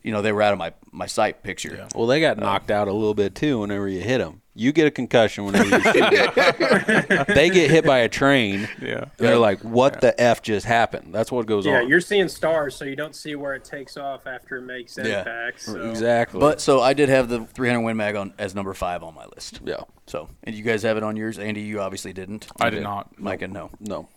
you 0.07 0.13
know, 0.13 0.21
they 0.21 0.31
were 0.31 0.41
out 0.41 0.53
of 0.53 0.57
my 0.59 0.73
my 0.91 1.05
sight 1.05 1.43
picture. 1.43 1.85
Well, 1.93 2.07
they 2.07 2.21
got 2.21 2.37
knocked 2.37 2.71
out 2.71 2.87
a 2.87 2.93
little 2.93 3.13
bit 3.13 3.35
too 3.35 3.59
whenever 3.59 3.87
you 3.89 3.99
hit 3.99 4.19
them. 4.19 4.41
You 4.55 4.71
get 4.71 4.87
a 4.87 4.91
concussion 4.91 5.45
whenever 5.45 5.65
you 5.69 5.79
they 7.27 7.49
get 7.49 7.69
hit 7.69 7.85
by 7.85 7.99
a 7.99 8.09
train. 8.09 8.67
Yeah. 8.81 9.05
They're 9.17 9.37
like, 9.37 9.59
"What 9.59 10.01
the 10.01 10.19
f 10.19 10.41
just 10.41 10.65
happened?" 10.65 11.13
That's 11.13 11.31
what 11.31 11.45
goes 11.45 11.65
Yeah, 11.65 11.79
on. 11.81 11.89
you're 11.89 11.99
seeing 12.01 12.27
stars, 12.29 12.75
so 12.75 12.85
you 12.85 12.95
don't 12.95 13.15
see 13.15 13.35
where 13.35 13.53
it 13.53 13.63
takes 13.63 13.97
off 13.97 14.25
after 14.25 14.57
it 14.57 14.61
makes 14.63 14.97
Yeah. 14.97 15.19
impact. 15.19 15.61
So. 15.61 15.89
exactly. 15.89 16.39
But 16.39 16.59
so 16.61 16.81
I 16.81 16.93
did 16.93 17.09
have 17.09 17.29
the 17.29 17.45
300 17.45 17.81
Win 17.83 17.97
Mag 17.97 18.15
on 18.15 18.33
as 18.39 18.55
number 18.55 18.73
five 18.73 19.03
on 19.03 19.13
my 19.13 19.25
list. 19.35 19.59
yeah, 19.63 19.81
So, 20.07 20.29
and 20.43 20.55
you 20.55 20.63
guys 20.63 20.81
have 20.83 20.97
it 20.97 21.03
on 21.03 21.15
yours. 21.17 21.37
Andy, 21.37 21.61
you 21.61 21.79
obviously 21.81 22.13
didn't. 22.13 22.47
I 22.59 22.69
did 22.71 22.81
not. 22.81 23.19
Micah, 23.19 23.47
no. 23.47 23.69
no. 23.79 24.07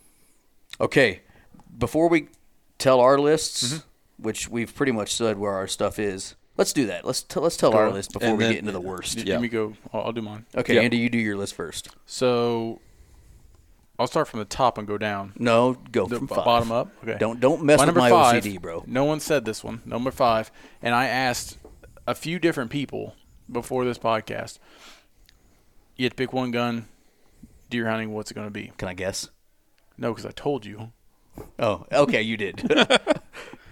Okay, 0.79 1.21
before 1.77 2.07
we 2.09 2.29
tell 2.79 2.99
our 2.99 3.19
lists, 3.19 3.63
Mm-hmm. 3.73 3.87
Which 4.21 4.47
we've 4.49 4.73
pretty 4.73 4.91
much 4.91 5.13
said 5.13 5.37
where 5.37 5.53
our 5.53 5.67
stuff 5.67 5.99
is, 5.99 6.35
let's 6.57 6.73
do 6.73 6.85
that. 6.87 7.05
Let's 7.05 7.23
t- 7.23 7.39
let's 7.39 7.57
tell 7.57 7.73
our 7.73 7.89
list 7.91 8.13
before 8.13 8.29
And 8.29 8.37
we 8.37 8.43
then- 8.45 8.53
get 8.53 8.59
into 8.59 8.71
the 8.71 8.81
worst. 8.81 9.25
Let 9.25 9.41
me 9.41 9.47
go. 9.47 9.73
I'll, 9.93 10.01
I'll 10.01 10.11
do 10.11 10.21
mine. 10.21 10.45
Okay, 10.55 10.75
Yeah. 10.75 10.81
Andy, 10.81 10.97
you 10.97 11.09
do 11.09 11.17
your 11.17 11.35
list 11.37 11.55
first. 11.55 11.89
So 12.05 12.79
I'll 13.99 14.07
start 14.07 14.27
from 14.27 14.39
the 14.39 14.45
top 14.45 14.77
and 14.77 14.87
go 14.87 14.97
down. 14.97 15.33
No, 15.37 15.73
go 15.91 16.05
The 16.07 16.17
from 16.17 16.25
b- 16.27 16.35
five. 16.35 16.45
bottom 16.45 16.71
up. 16.71 16.91
Okay. 17.03 17.17
Don't 17.19 17.39
don't 17.39 17.63
mess 17.63 17.77
My 17.79 17.85
with 17.85 17.95
number 17.95 17.99
my 18.01 18.09
five, 18.09 18.43
OCD, 18.43 18.61
bro. 18.61 18.83
No 18.87 19.03
one 19.05 19.19
said 19.19 19.45
this 19.45 19.63
one. 19.63 19.81
Number 19.85 20.11
five, 20.11 20.51
and 20.81 20.95
I 20.95 21.07
asked 21.07 21.57
a 22.07 22.15
few 22.15 22.39
different 22.39 22.71
people 22.71 23.15
before 23.51 23.85
this 23.85 23.97
podcast. 23.99 24.57
You 25.97 26.05
had 26.05 26.11
to 26.13 26.15
pick 26.15 26.33
one 26.33 26.51
gun. 26.51 26.87
Deer 27.69 27.87
hunting. 27.89 28.11
What's 28.13 28.31
it 28.31 28.33
going 28.33 28.47
to 28.47 28.51
be? 28.51 28.71
Can 28.77 28.87
I 28.87 28.93
guess? 28.93 29.29
No, 29.97 30.11
because 30.11 30.25
I 30.25 30.31
told 30.31 30.65
you. 30.65 30.91
Oh, 31.59 31.85
okay, 31.91 32.21
you 32.21 32.35
did. 32.37 32.59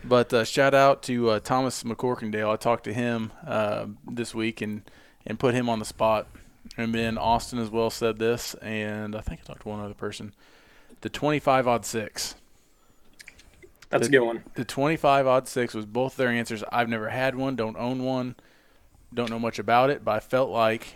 But 0.03 0.33
uh, 0.33 0.43
shout 0.43 0.73
out 0.73 1.03
to 1.03 1.29
uh, 1.31 1.39
Thomas 1.39 1.83
McCorkendale. 1.83 2.51
I 2.51 2.55
talked 2.55 2.85
to 2.85 2.93
him 2.93 3.31
uh, 3.45 3.87
this 4.07 4.33
week 4.33 4.61
and, 4.61 4.89
and 5.25 5.37
put 5.37 5.53
him 5.53 5.69
on 5.69 5.79
the 5.79 5.85
spot. 5.85 6.27
And 6.77 6.93
then 6.93 7.17
Austin 7.17 7.59
as 7.59 7.69
well 7.69 7.89
said 7.89 8.19
this, 8.19 8.53
and 8.55 9.15
I 9.15 9.21
think 9.21 9.41
I 9.41 9.43
talked 9.43 9.63
to 9.63 9.69
one 9.69 9.79
other 9.79 9.93
person. 9.93 10.33
The 11.01 11.09
25 11.09 11.67
odd 11.67 11.85
six. 11.85 12.35
That's 13.89 14.07
a 14.07 14.11
good 14.11 14.19
one. 14.19 14.43
The 14.53 14.65
25 14.65 15.27
odd 15.27 15.47
six 15.47 15.73
was 15.73 15.85
both 15.85 16.15
their 16.15 16.29
answers. 16.29 16.63
I've 16.71 16.89
never 16.89 17.09
had 17.09 17.35
one, 17.35 17.55
don't 17.55 17.75
own 17.77 18.03
one, 18.03 18.35
don't 19.13 19.29
know 19.29 19.39
much 19.39 19.57
about 19.57 19.89
it, 19.89 20.05
but 20.05 20.11
I 20.11 20.19
felt 20.19 20.51
like 20.51 20.95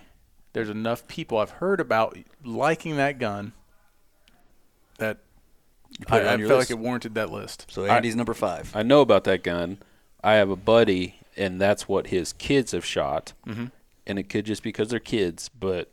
there's 0.53 0.69
enough 0.69 1.07
people 1.07 1.39
I've 1.39 1.49
heard 1.49 1.79
about 1.79 2.17
liking 2.43 2.97
that 2.97 3.17
gun 3.17 3.53
that 4.99 5.17
I, 6.09 6.19
I 6.19 6.33
on 6.33 6.39
felt 6.39 6.49
list? 6.51 6.51
like 6.51 6.69
it 6.71 6.81
warranted 6.81 7.15
that 7.15 7.31
list. 7.31 7.65
so 7.69 7.85
Andy's 7.85 8.15
number 8.15 8.33
five. 8.33 8.75
I 8.75 8.83
know 8.83 9.01
about 9.01 9.23
that 9.25 9.43
gun. 9.43 9.77
I 10.23 10.33
have 10.33 10.49
a 10.49 10.55
buddy, 10.55 11.15
and 11.37 11.59
that's 11.59 11.87
what 11.87 12.07
his 12.07 12.33
kids 12.33 12.71
have 12.71 12.85
shot. 12.85 13.33
Mm-hmm. 13.47 13.65
And 14.05 14.19
it 14.19 14.29
could 14.29 14.45
just 14.45 14.63
because 14.63 14.89
they're 14.89 14.99
kids, 14.99 15.49
but 15.49 15.89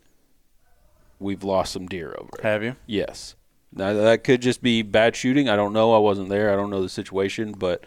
we've 1.18 1.44
lost 1.44 1.72
some 1.72 1.86
deer 1.86 2.14
over 2.18 2.31
it. 2.39 2.43
Have 2.43 2.62
you? 2.62 2.77
Yes. 2.86 3.35
Now 3.72 3.93
that 3.93 4.24
could 4.24 4.43
just 4.43 4.62
be 4.62 4.82
bad 4.82 5.14
shooting. 5.14 5.48
I 5.48 5.55
don't 5.56 5.72
know. 5.72 5.94
I 5.94 5.98
wasn't 5.98 6.28
there. 6.28 6.52
I 6.52 6.56
don't 6.56 6.70
know 6.70 6.82
the 6.82 6.89
situation, 6.89 7.52
but 7.52 7.85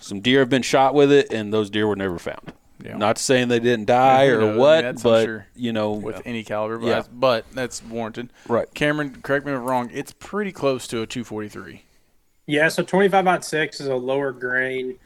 some 0.00 0.20
deer 0.20 0.40
have 0.40 0.48
been 0.48 0.62
shot 0.62 0.94
with 0.94 1.12
it, 1.12 1.32
and 1.32 1.52
those 1.52 1.70
deer 1.70 1.86
were 1.86 1.94
never 1.96 2.18
found. 2.18 2.52
Yeah. 2.84 2.98
Not 2.98 3.16
saying 3.18 3.48
they 3.48 3.60
didn't 3.60 3.86
die 3.86 4.26
or 4.26 4.40
knows? 4.40 4.44
I 4.44 4.50
mean, 4.50 4.58
what, 4.58 5.02
but 5.02 5.24
sure, 5.24 5.46
you 5.56 5.72
know, 5.72 5.92
with 5.92 6.20
any 6.26 6.44
caliber, 6.44 6.78
but, 6.78 6.86
Yeah. 6.86 6.94
that's, 6.96 7.08
but 7.08 7.44
that's 7.52 7.82
warranted. 7.82 8.28
Right. 8.46 8.72
Cameron, 8.74 9.22
correct 9.22 9.46
me 9.46 9.52
if 9.52 9.58
I'm 9.58 9.64
wrong. 9.64 9.90
It's 9.92 10.12
pretty 10.12 10.52
close 10.52 10.86
to 10.88 11.00
a 11.00 11.06
243. 11.06 11.82
Yeah, 12.46 12.68
so 12.68 12.82
25 12.82 13.26
out 13.26 13.44
six 13.44 13.80
is 13.80 13.86
a 13.86 13.94
lower 13.96 14.32
grain. 14.32 14.98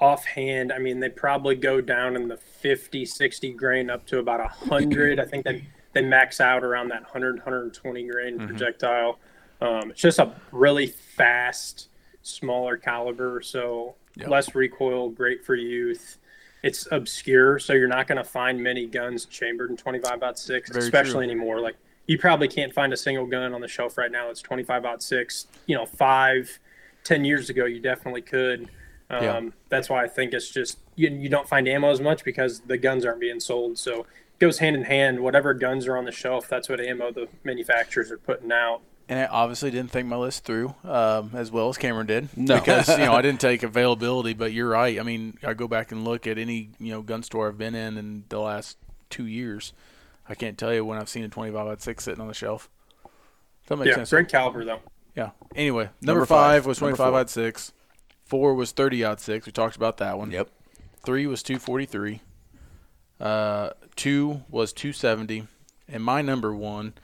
Offhand, 0.00 0.72
I 0.72 0.78
mean, 0.78 0.98
they 0.98 1.08
probably 1.08 1.54
go 1.54 1.80
down 1.80 2.16
in 2.16 2.26
the 2.26 2.36
50, 2.36 3.04
60 3.04 3.52
grain 3.52 3.90
up 3.90 4.04
to 4.06 4.18
about 4.18 4.40
100. 4.40 5.20
I 5.20 5.24
think 5.24 5.44
they, 5.44 5.64
they 5.92 6.02
max 6.02 6.40
out 6.40 6.64
around 6.64 6.88
that 6.88 7.02
100, 7.02 7.36
120 7.36 8.08
grain 8.08 8.38
projectile. 8.44 9.20
Um, 9.60 9.92
it's 9.92 10.00
just 10.00 10.18
a 10.18 10.32
really 10.50 10.88
fast, 10.88 11.88
smaller 12.22 12.76
caliber, 12.76 13.40
so 13.40 13.94
less 14.26 14.52
recoil, 14.56 15.10
great 15.10 15.44
for 15.44 15.54
youth. 15.54 16.18
It's 16.64 16.88
obscure, 16.90 17.58
so 17.58 17.74
you're 17.74 17.88
not 17.88 18.06
going 18.06 18.16
to 18.16 18.24
find 18.24 18.58
many 18.62 18.86
guns 18.86 19.26
chambered 19.26 19.68
in 19.68 19.76
25 19.76 20.22
out 20.22 20.38
six, 20.38 20.70
Very 20.70 20.82
especially 20.82 21.26
anymore. 21.26 21.60
Like 21.60 21.76
you 22.06 22.18
probably 22.18 22.48
can't 22.48 22.72
find 22.72 22.90
a 22.90 22.96
single 22.96 23.26
gun 23.26 23.52
on 23.52 23.60
the 23.60 23.68
shelf 23.68 23.98
right 23.98 24.10
now 24.10 24.28
that's 24.28 24.40
25 24.40 24.86
out 24.86 25.02
six. 25.02 25.46
You 25.66 25.76
know, 25.76 25.84
five, 25.84 26.58
ten 27.04 27.22
years 27.22 27.50
ago, 27.50 27.66
you 27.66 27.80
definitely 27.80 28.22
could. 28.22 28.70
Um, 29.10 29.22
Yeah. 29.22 29.40
That's 29.68 29.90
why 29.90 30.04
I 30.04 30.08
think 30.08 30.32
it's 30.32 30.48
just 30.48 30.78
you, 30.96 31.10
you 31.10 31.28
don't 31.28 31.46
find 31.46 31.68
ammo 31.68 31.90
as 31.90 32.00
much 32.00 32.24
because 32.24 32.60
the 32.60 32.78
guns 32.78 33.04
aren't 33.04 33.20
being 33.20 33.40
sold. 33.40 33.76
So 33.76 34.00
it 34.00 34.06
goes 34.38 34.58
hand 34.58 34.74
in 34.74 34.84
hand. 34.84 35.20
Whatever 35.20 35.52
guns 35.52 35.86
are 35.86 35.98
on 35.98 36.06
the 36.06 36.12
shelf, 36.12 36.48
that's 36.48 36.70
what 36.70 36.80
ammo 36.80 37.12
the 37.12 37.28
manufacturers 37.44 38.10
are 38.10 38.16
putting 38.16 38.50
out. 38.50 38.80
And 39.08 39.18
I 39.20 39.26
obviously 39.26 39.70
didn't 39.70 39.90
think 39.90 40.08
my 40.08 40.16
list 40.16 40.44
through 40.44 40.74
um, 40.82 41.30
as 41.34 41.50
well 41.50 41.68
as 41.68 41.76
Cameron 41.76 42.06
did. 42.06 42.28
No. 42.38 42.54
Because, 42.58 42.88
you 42.88 43.04
know, 43.04 43.12
I 43.12 43.20
didn't 43.22 43.40
take 43.40 43.62
availability, 43.62 44.32
but 44.32 44.52
you're 44.54 44.68
right. 44.70 44.98
I 44.98 45.02
mean, 45.02 45.36
I 45.42 45.52
go 45.52 45.68
back 45.68 45.92
and 45.92 46.04
look 46.04 46.26
at 46.26 46.38
any, 46.38 46.70
you 46.78 46.90
know, 46.92 47.02
gun 47.02 47.22
store 47.22 47.48
I've 47.48 47.58
been 47.58 47.74
in 47.74 47.98
in 47.98 48.24
the 48.30 48.40
last 48.40 48.78
two 49.10 49.26
years. 49.26 49.74
I 50.26 50.34
can't 50.34 50.56
tell 50.56 50.72
you 50.72 50.84
when 50.86 50.98
I've 50.98 51.10
seen 51.10 51.22
a 51.24 51.28
25 51.28 51.66
out 51.66 51.82
6 51.82 52.02
sitting 52.02 52.20
on 52.22 52.28
the 52.28 52.34
shelf. 52.34 52.70
That 53.66 53.76
makes 53.76 53.88
Yeah, 53.90 53.94
sense. 53.96 54.10
great 54.10 54.28
caliber 54.28 54.64
though. 54.64 54.80
Yeah. 55.14 55.30
Anyway, 55.54 55.90
number, 56.00 56.20
Number 56.20 56.26
five, 56.26 56.62
five. 56.62 56.66
was 56.66 56.78
25 56.78 57.10
four. 57.10 57.20
out 57.20 57.30
6. 57.30 57.72
Four 58.24 58.54
was 58.54 58.72
30 58.72 59.04
out 59.04 59.20
6. 59.20 59.44
We 59.44 59.52
talked 59.52 59.76
about 59.76 59.98
that 59.98 60.16
one. 60.16 60.30
Yep. 60.30 60.48
Three 61.04 61.26
was 61.26 61.42
243. 61.42 62.20
Uh, 63.20 63.70
two 63.96 64.42
was 64.48 64.72
270. 64.72 65.46
And 65.88 66.02
my 66.02 66.22
number 66.22 66.54
one, 66.54 66.94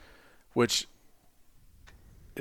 which 0.53 0.87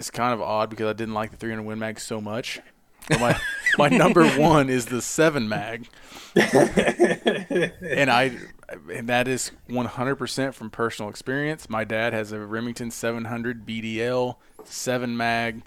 is 0.01 0.11
kind 0.11 0.35
of 0.35 0.41
odd 0.41 0.71
because 0.71 0.89
I 0.89 0.93
didn't 0.95 1.15
like 1.15 1.31
the 1.31 1.37
300 1.37 1.63
Win 1.63 1.79
Mag 1.79 2.01
so 2.01 2.21
much. 2.21 2.61
But 3.09 3.21
my, 3.21 3.41
my 3.79 3.89
number 3.89 4.29
one 4.39 4.69
is 4.69 4.87
the 4.87 5.03
7 5.03 5.49
Mag. 5.49 5.87
and 6.37 8.11
I 8.11 8.37
and 8.93 9.09
that 9.09 9.27
is 9.27 9.51
100% 9.69 10.55
from 10.55 10.71
personal 10.71 11.11
experience. 11.11 11.69
My 11.69 11.85
dad 11.85 12.13
has 12.13 12.33
a 12.33 12.39
Remington 12.39 12.91
700 12.91 13.67
BDL 13.67 14.37
7 14.65 15.17
mag. 15.17 15.63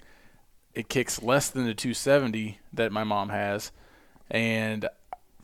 It 0.72 0.88
kicks 0.88 1.22
less 1.22 1.50
than 1.50 1.66
the 1.66 1.74
270 1.74 2.60
that 2.72 2.92
my 2.92 3.04
mom 3.04 3.28
has, 3.28 3.72
and 4.30 4.88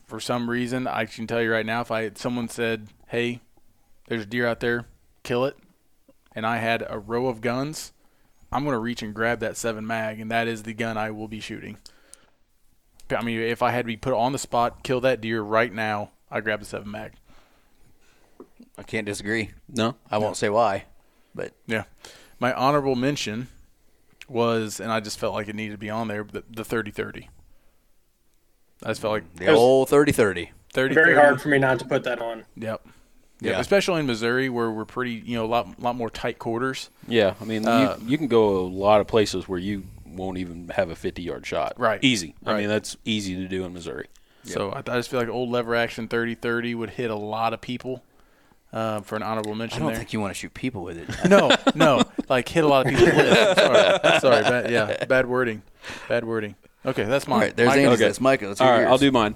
for 0.05 0.19
some 0.19 0.49
reason, 0.49 0.87
I 0.87 1.05
can 1.05 1.25
tell 1.25 1.41
you 1.41 1.51
right 1.53 1.65
now, 1.65 1.79
if 1.79 1.89
I 1.89 2.11
someone 2.15 2.49
said, 2.49 2.89
"Hey, 3.07 3.39
there's 4.07 4.23
a 4.23 4.25
deer 4.25 4.45
out 4.45 4.59
there, 4.59 4.87
kill 5.23 5.45
it," 5.45 5.55
and 6.35 6.45
I 6.45 6.57
had 6.57 6.85
a 6.89 6.99
row 6.99 7.27
of 7.27 7.39
guns, 7.39 7.93
I'm 8.51 8.65
gonna 8.65 8.79
reach 8.79 9.01
and 9.01 9.13
grab 9.13 9.39
that 9.39 9.57
7 9.57 9.85
mag, 9.85 10.19
and 10.19 10.29
that 10.31 10.47
is 10.47 10.63
the 10.63 10.73
gun 10.73 10.97
I 10.97 11.11
will 11.11 11.27
be 11.27 11.39
shooting. 11.39 11.77
I 13.09 13.21
mean, 13.21 13.39
if 13.39 13.61
I 13.61 13.71
had 13.71 13.81
to 13.81 13.87
be 13.87 13.97
put 13.97 14.13
on 14.13 14.31
the 14.31 14.37
spot, 14.37 14.83
kill 14.83 15.01
that 15.01 15.19
deer 15.21 15.41
right 15.41 15.73
now, 15.73 16.11
I 16.29 16.39
grab 16.41 16.59
the 16.59 16.65
7 16.65 16.89
mag. 16.89 17.13
I 18.77 18.83
can't 18.83 19.05
disagree. 19.05 19.51
No, 19.69 19.95
I 20.09 20.17
won't 20.17 20.37
say 20.37 20.49
why, 20.49 20.85
but 21.35 21.53
Yeah. 21.67 21.83
My 22.39 22.53
honorable 22.53 22.95
mention 22.95 23.49
was, 24.27 24.79
and 24.79 24.91
I 24.91 24.99
just 24.99 25.19
felt 25.19 25.35
like 25.35 25.47
it 25.47 25.55
needed 25.55 25.73
to 25.73 25.77
be 25.77 25.91
on 25.91 26.07
there, 26.07 26.23
the, 26.23 26.43
the 26.49 26.63
30-30. 26.63 27.27
I 28.83 28.87
just 28.87 29.01
felt 29.01 29.13
like 29.13 29.33
mm, 29.35 29.39
the 29.39 29.49
old 29.49 29.89
30-30. 29.89 30.49
30 30.73 30.95
Very 30.95 31.15
hard 31.15 31.39
for 31.39 31.49
me 31.49 31.59
not 31.59 31.77
to 31.79 31.85
put 31.85 32.03
that 32.05 32.19
on. 32.19 32.45
Yep. 32.55 32.87
Yep. 33.41 33.53
Yeah. 33.53 33.59
Especially 33.59 33.99
in 33.99 34.05
Missouri 34.05 34.49
where 34.49 34.69
we're 34.71 34.85
pretty, 34.85 35.13
you 35.13 35.35
know, 35.35 35.45
a 35.45 35.47
lot, 35.47 35.79
lot 35.79 35.95
more 35.95 36.09
tight 36.09 36.37
quarters. 36.39 36.89
Yeah, 37.07 37.33
I 37.41 37.43
mean, 37.45 37.67
Uh, 37.67 37.97
you, 38.01 38.11
you 38.11 38.17
can 38.17 38.27
go 38.27 38.59
a 38.59 38.61
lot 38.67 39.01
of 39.01 39.07
places 39.07 39.47
where 39.49 39.59
you 39.59 39.83
won't 40.05 40.37
even 40.37 40.69
have 40.69 40.89
a 40.89 40.95
50 40.95 41.21
yard 41.23 41.45
shot. 41.45 41.73
Right. 41.77 41.99
Easy. 42.03 42.35
I 42.45 42.57
mean, 42.57 42.69
that's 42.69 42.97
easy 43.03 43.35
to 43.35 43.47
do 43.47 43.65
in 43.65 43.73
Missouri. 43.73 44.07
So 44.43 44.71
I, 44.71 44.79
I 44.79 44.81
just 44.97 45.09
feel 45.09 45.19
like 45.19 45.29
old 45.29 45.49
lever 45.49 45.75
action 45.75 46.07
30-30 46.07 46.75
would 46.75 46.89
hit 46.91 47.09
a 47.11 47.15
lot 47.15 47.53
of 47.53 47.61
people 47.61 48.03
uh, 48.73 49.01
for 49.01 49.15
an 49.15 49.23
honorable 49.23 49.53
mention, 49.55 49.77
I 49.77 49.79
don't 49.79 49.87
there. 49.89 49.97
think 49.97 50.13
you 50.13 50.19
want 50.21 50.33
to 50.33 50.39
shoot 50.39 50.53
people 50.53 50.83
with 50.83 50.97
it. 50.97 51.09
no, 51.29 51.51
no, 51.75 52.03
like 52.29 52.47
hit 52.47 52.63
a 52.63 52.67
lot 52.67 52.85
of 52.85 52.91
people. 52.91 53.05
with. 53.05 53.15
Sorry, 53.57 54.19
sorry, 54.19 54.43
bad, 54.43 54.71
yeah, 54.71 55.03
bad 55.05 55.25
wording, 55.25 55.61
bad 56.07 56.23
wording. 56.23 56.55
Okay, 56.85 57.03
that's 57.03 57.27
mine. 57.27 57.35
All 57.35 57.45
right, 57.45 57.55
there's 57.55 57.67
Mike, 57.67 57.77
Andy's 57.79 57.99
okay. 57.99 58.07
list. 58.07 58.21
Micah, 58.21 58.47
let's 58.47 58.61
All 58.61 58.69
right, 58.69 58.79
yours. 58.79 58.89
I'll 58.89 58.97
do 58.97 59.11
mine. 59.11 59.35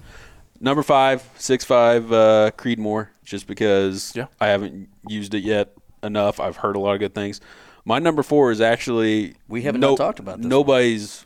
Number 0.60 0.84
five, 0.84 1.28
six 1.38 1.64
five, 1.66 2.12
uh, 2.12 2.52
Creedmoor, 2.58 3.10
just 3.24 3.48
because 3.48 4.14
Yeah. 4.16 4.28
I 4.40 4.48
haven't 4.48 4.90
used 5.08 5.34
it 5.34 5.44
yet 5.44 5.74
enough. 6.04 6.40
I've 6.40 6.58
heard 6.58 6.76
a 6.76 6.80
lot 6.80 6.94
of 6.94 7.00
good 7.00 7.14
things. 7.14 7.42
My 7.84 8.00
number 8.00 8.24
four 8.24 8.52
is 8.52 8.62
actually 8.62 9.36
We 9.48 9.62
haven't 9.64 9.82
not 9.82 9.98
talked 9.98 10.20
about 10.20 10.38
this 10.38 10.44
one. 10.44 10.50
nobody's 10.50 11.26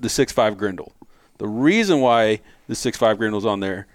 the 0.00 0.08
six 0.08 0.32
five 0.32 0.56
Grendel. 0.56 0.92
The 1.38 1.48
reason 1.48 2.00
why 2.00 2.40
the 2.68 2.74
six 2.74 2.96
five 2.96 3.18
Grendel's 3.18 3.46
on 3.46 3.60
there, 3.60 3.86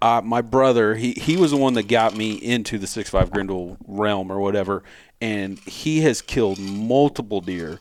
uh, 0.00 0.20
my 0.22 0.42
brother, 0.42 0.94
he 0.96 1.12
he 1.12 1.36
was 1.36 1.50
the 1.50 1.56
one 1.56 1.74
that 1.74 1.88
got 1.88 2.16
me 2.16 2.32
into 2.34 2.78
the 2.78 2.86
six 2.86 3.10
five 3.10 3.30
Grendel 3.30 3.78
realm 3.86 4.30
or 4.30 4.38
whatever, 4.40 4.82
and 5.20 5.58
he 5.60 6.00
has 6.02 6.20
killed 6.22 6.58
multiple 6.58 7.40
deer 7.40 7.78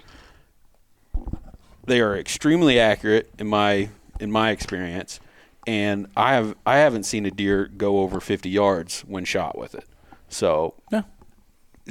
they 1.85 1.99
are 1.99 2.15
extremely 2.15 2.79
accurate 2.79 3.29
in 3.39 3.47
my 3.47 3.89
in 4.19 4.31
my 4.31 4.51
experience, 4.51 5.19
and 5.67 6.07
I 6.15 6.33
have 6.33 6.55
I 6.65 6.77
haven't 6.77 7.03
seen 7.03 7.25
a 7.25 7.31
deer 7.31 7.65
go 7.65 7.99
over 7.99 8.19
50 8.19 8.49
yards 8.49 9.01
when 9.01 9.25
shot 9.25 9.57
with 9.57 9.75
it. 9.75 9.85
So 10.29 10.73
Yeah. 10.91 11.03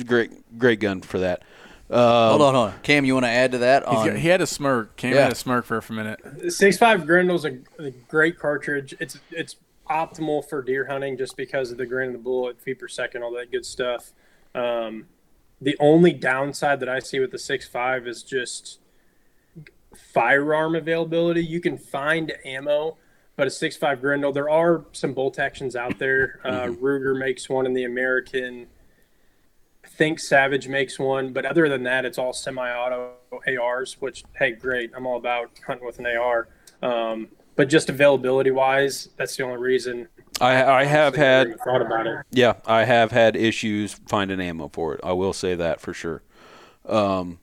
great 0.07 0.59
great 0.59 0.81
gun 0.81 1.01
for 1.03 1.19
that. 1.19 1.43
Um, 1.91 1.99
Hold 1.99 2.43
on, 2.43 2.55
hold 2.55 2.69
on. 2.69 2.75
Cam, 2.83 3.05
you 3.05 3.15
want 3.15 3.27
to 3.27 3.31
add 3.31 3.51
to 3.53 3.59
that? 3.59 3.83
On, 3.85 4.07
got- 4.07 4.17
he 4.17 4.29
had 4.29 4.41
a 4.41 4.47
smirk. 4.47 4.97
Cam 4.97 5.13
Yeah. 5.15 5.23
had 5.25 5.33
a 5.33 5.37
smirk 5.37 5.65
for 5.65 5.79
a 5.79 5.93
minute. 5.93 6.21
Six 6.53 6.79
five 6.79 7.03
Grendel's 7.03 7.45
a, 7.45 7.59
a 7.79 7.91
great 8.09 8.39
cartridge. 8.39 8.95
It's 9.01 9.19
it's 9.31 9.57
optimal 9.89 10.49
for 10.49 10.63
deer 10.63 10.87
hunting 10.87 11.17
just 11.19 11.37
because 11.37 11.73
of 11.73 11.79
the 11.79 11.87
grain 11.87 12.09
of 12.09 12.13
the 12.13 12.19
bullet, 12.21 12.61
feet 12.61 12.79
per 12.79 12.87
second, 12.87 13.25
all 13.25 13.33
that 13.33 13.51
good 13.51 13.67
stuff. 13.67 14.13
Um, 14.55 15.07
the 15.61 15.77
only 15.81 16.13
downside 16.13 16.79
that 16.81 16.89
I 16.89 17.01
see 17.01 17.19
with 17.19 17.33
the 17.33 17.39
six 17.39 17.67
five 17.67 18.07
is 18.07 18.23
just 18.23 18.79
firearm 19.97 20.75
availability. 20.77 21.45
You 21.45 21.61
can 21.61 21.77
find 21.77 22.33
ammo, 22.45 22.97
but 23.41 23.47
a 23.47 23.51
six 23.51 23.75
five 23.75 24.03
Grendel, 24.03 24.33
there 24.33 24.51
are 24.51 24.85
some 24.93 25.15
bolt 25.15 25.39
actions 25.39 25.75
out 25.75 25.99
there. 25.99 26.41
Uh, 26.45 26.67
Ruger 26.67 27.19
makes 27.19 27.49
one 27.49 27.65
in 27.65 27.73
the 27.73 27.85
American. 27.85 28.67
I 29.83 29.89
think 29.89 30.19
Savage 30.19 30.69
makes 30.69 30.99
one, 30.99 31.33
but 31.33 31.47
other 31.47 31.67
than 31.67 31.83
that, 31.85 32.05
it's 32.05 32.19
all 32.19 32.35
semi-auto 32.35 33.13
ARs. 33.59 33.97
Which, 33.99 34.25
hey, 34.37 34.51
great! 34.51 34.91
I'm 34.95 35.07
all 35.07 35.17
about 35.17 35.53
hunting 35.67 35.87
with 35.87 35.99
an 36.01 36.07
AR. 36.07 36.49
Um, 36.83 37.29
but 37.57 37.71
just 37.71 37.89
availability-wise, 37.89 39.09
that's 39.17 39.37
the 39.39 39.45
only 39.45 39.57
reason. 39.57 40.09
I 40.39 40.63
I 40.63 40.85
have 40.85 41.17
had 41.17 41.59
thought 41.61 41.81
about 41.81 42.07
it. 42.07 42.19
yeah 42.31 42.57
I 42.67 42.85
have 42.85 43.11
had 43.11 43.37
issues 43.37 43.95
finding 44.07 44.39
ammo 44.39 44.69
for 44.71 44.93
it. 44.93 45.01
I 45.03 45.13
will 45.13 45.33
say 45.33 45.55
that 45.55 45.81
for 45.81 45.95
sure. 45.95 46.23
Um, 46.87 47.39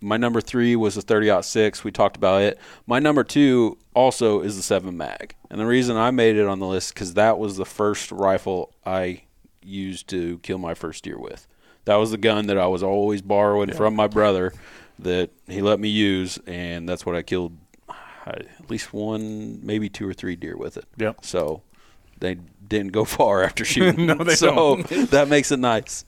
my 0.00 0.16
number 0.16 0.40
three 0.40 0.76
was 0.76 0.94
the 0.94 1.02
30 1.02 1.42
six. 1.42 1.84
We 1.84 1.90
talked 1.90 2.16
about 2.16 2.42
it. 2.42 2.58
My 2.86 2.98
number 2.98 3.24
two 3.24 3.78
also 3.94 4.40
is 4.40 4.56
the 4.56 4.62
seven 4.62 4.96
mag, 4.96 5.34
and 5.50 5.60
the 5.60 5.66
reason 5.66 5.96
I 5.96 6.10
made 6.10 6.36
it 6.36 6.46
on 6.46 6.58
the 6.58 6.66
list 6.66 6.94
because 6.94 7.14
that 7.14 7.38
was 7.38 7.56
the 7.56 7.66
first 7.66 8.10
rifle 8.10 8.72
I 8.84 9.22
used 9.62 10.08
to 10.08 10.38
kill 10.38 10.58
my 10.58 10.74
first 10.74 11.04
deer 11.04 11.18
with. 11.18 11.46
That 11.84 11.96
was 11.96 12.10
the 12.10 12.18
gun 12.18 12.46
that 12.46 12.58
I 12.58 12.66
was 12.66 12.82
always 12.82 13.22
borrowing 13.22 13.72
from 13.72 13.94
my 13.94 14.06
brother 14.06 14.52
that 14.98 15.30
he 15.46 15.62
let 15.62 15.80
me 15.80 15.88
use, 15.88 16.38
and 16.46 16.88
that's 16.88 17.04
what 17.04 17.16
I 17.16 17.22
killed 17.22 17.56
at 18.26 18.70
least 18.70 18.92
one, 18.92 19.64
maybe 19.64 19.88
two 19.88 20.08
or 20.08 20.14
three 20.14 20.36
deer 20.36 20.56
with 20.56 20.76
it. 20.76 20.84
Yep. 20.98 21.24
So 21.24 21.62
they 22.18 22.36
didn't 22.66 22.92
go 22.92 23.04
far 23.04 23.42
after 23.42 23.64
shooting. 23.66 24.06
No, 24.06 24.14
they 24.14 24.34
so 24.34 24.76
that 25.10 25.28
makes 25.28 25.50
it 25.50 25.58
nice. 25.58 26.04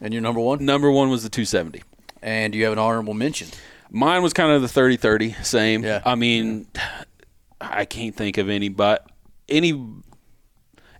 and 0.00 0.12
your 0.12 0.22
number 0.22 0.40
one? 0.40 0.64
Number 0.64 0.90
one 0.90 1.10
was 1.10 1.22
the 1.22 1.28
270. 1.30 1.82
And 2.22 2.54
you 2.54 2.64
have 2.64 2.72
an 2.72 2.78
honorable 2.78 3.14
mention. 3.14 3.48
Mine 3.90 4.22
was 4.22 4.32
kind 4.32 4.52
of 4.52 4.62
the 4.62 4.68
30 4.68 4.96
30, 4.96 5.32
same. 5.42 5.84
Yeah. 5.84 6.00
I 6.04 6.14
mean, 6.14 6.66
I 7.60 7.84
can't 7.84 8.14
think 8.16 8.38
of 8.38 8.48
any, 8.48 8.68
but 8.68 9.06
any, 9.48 9.86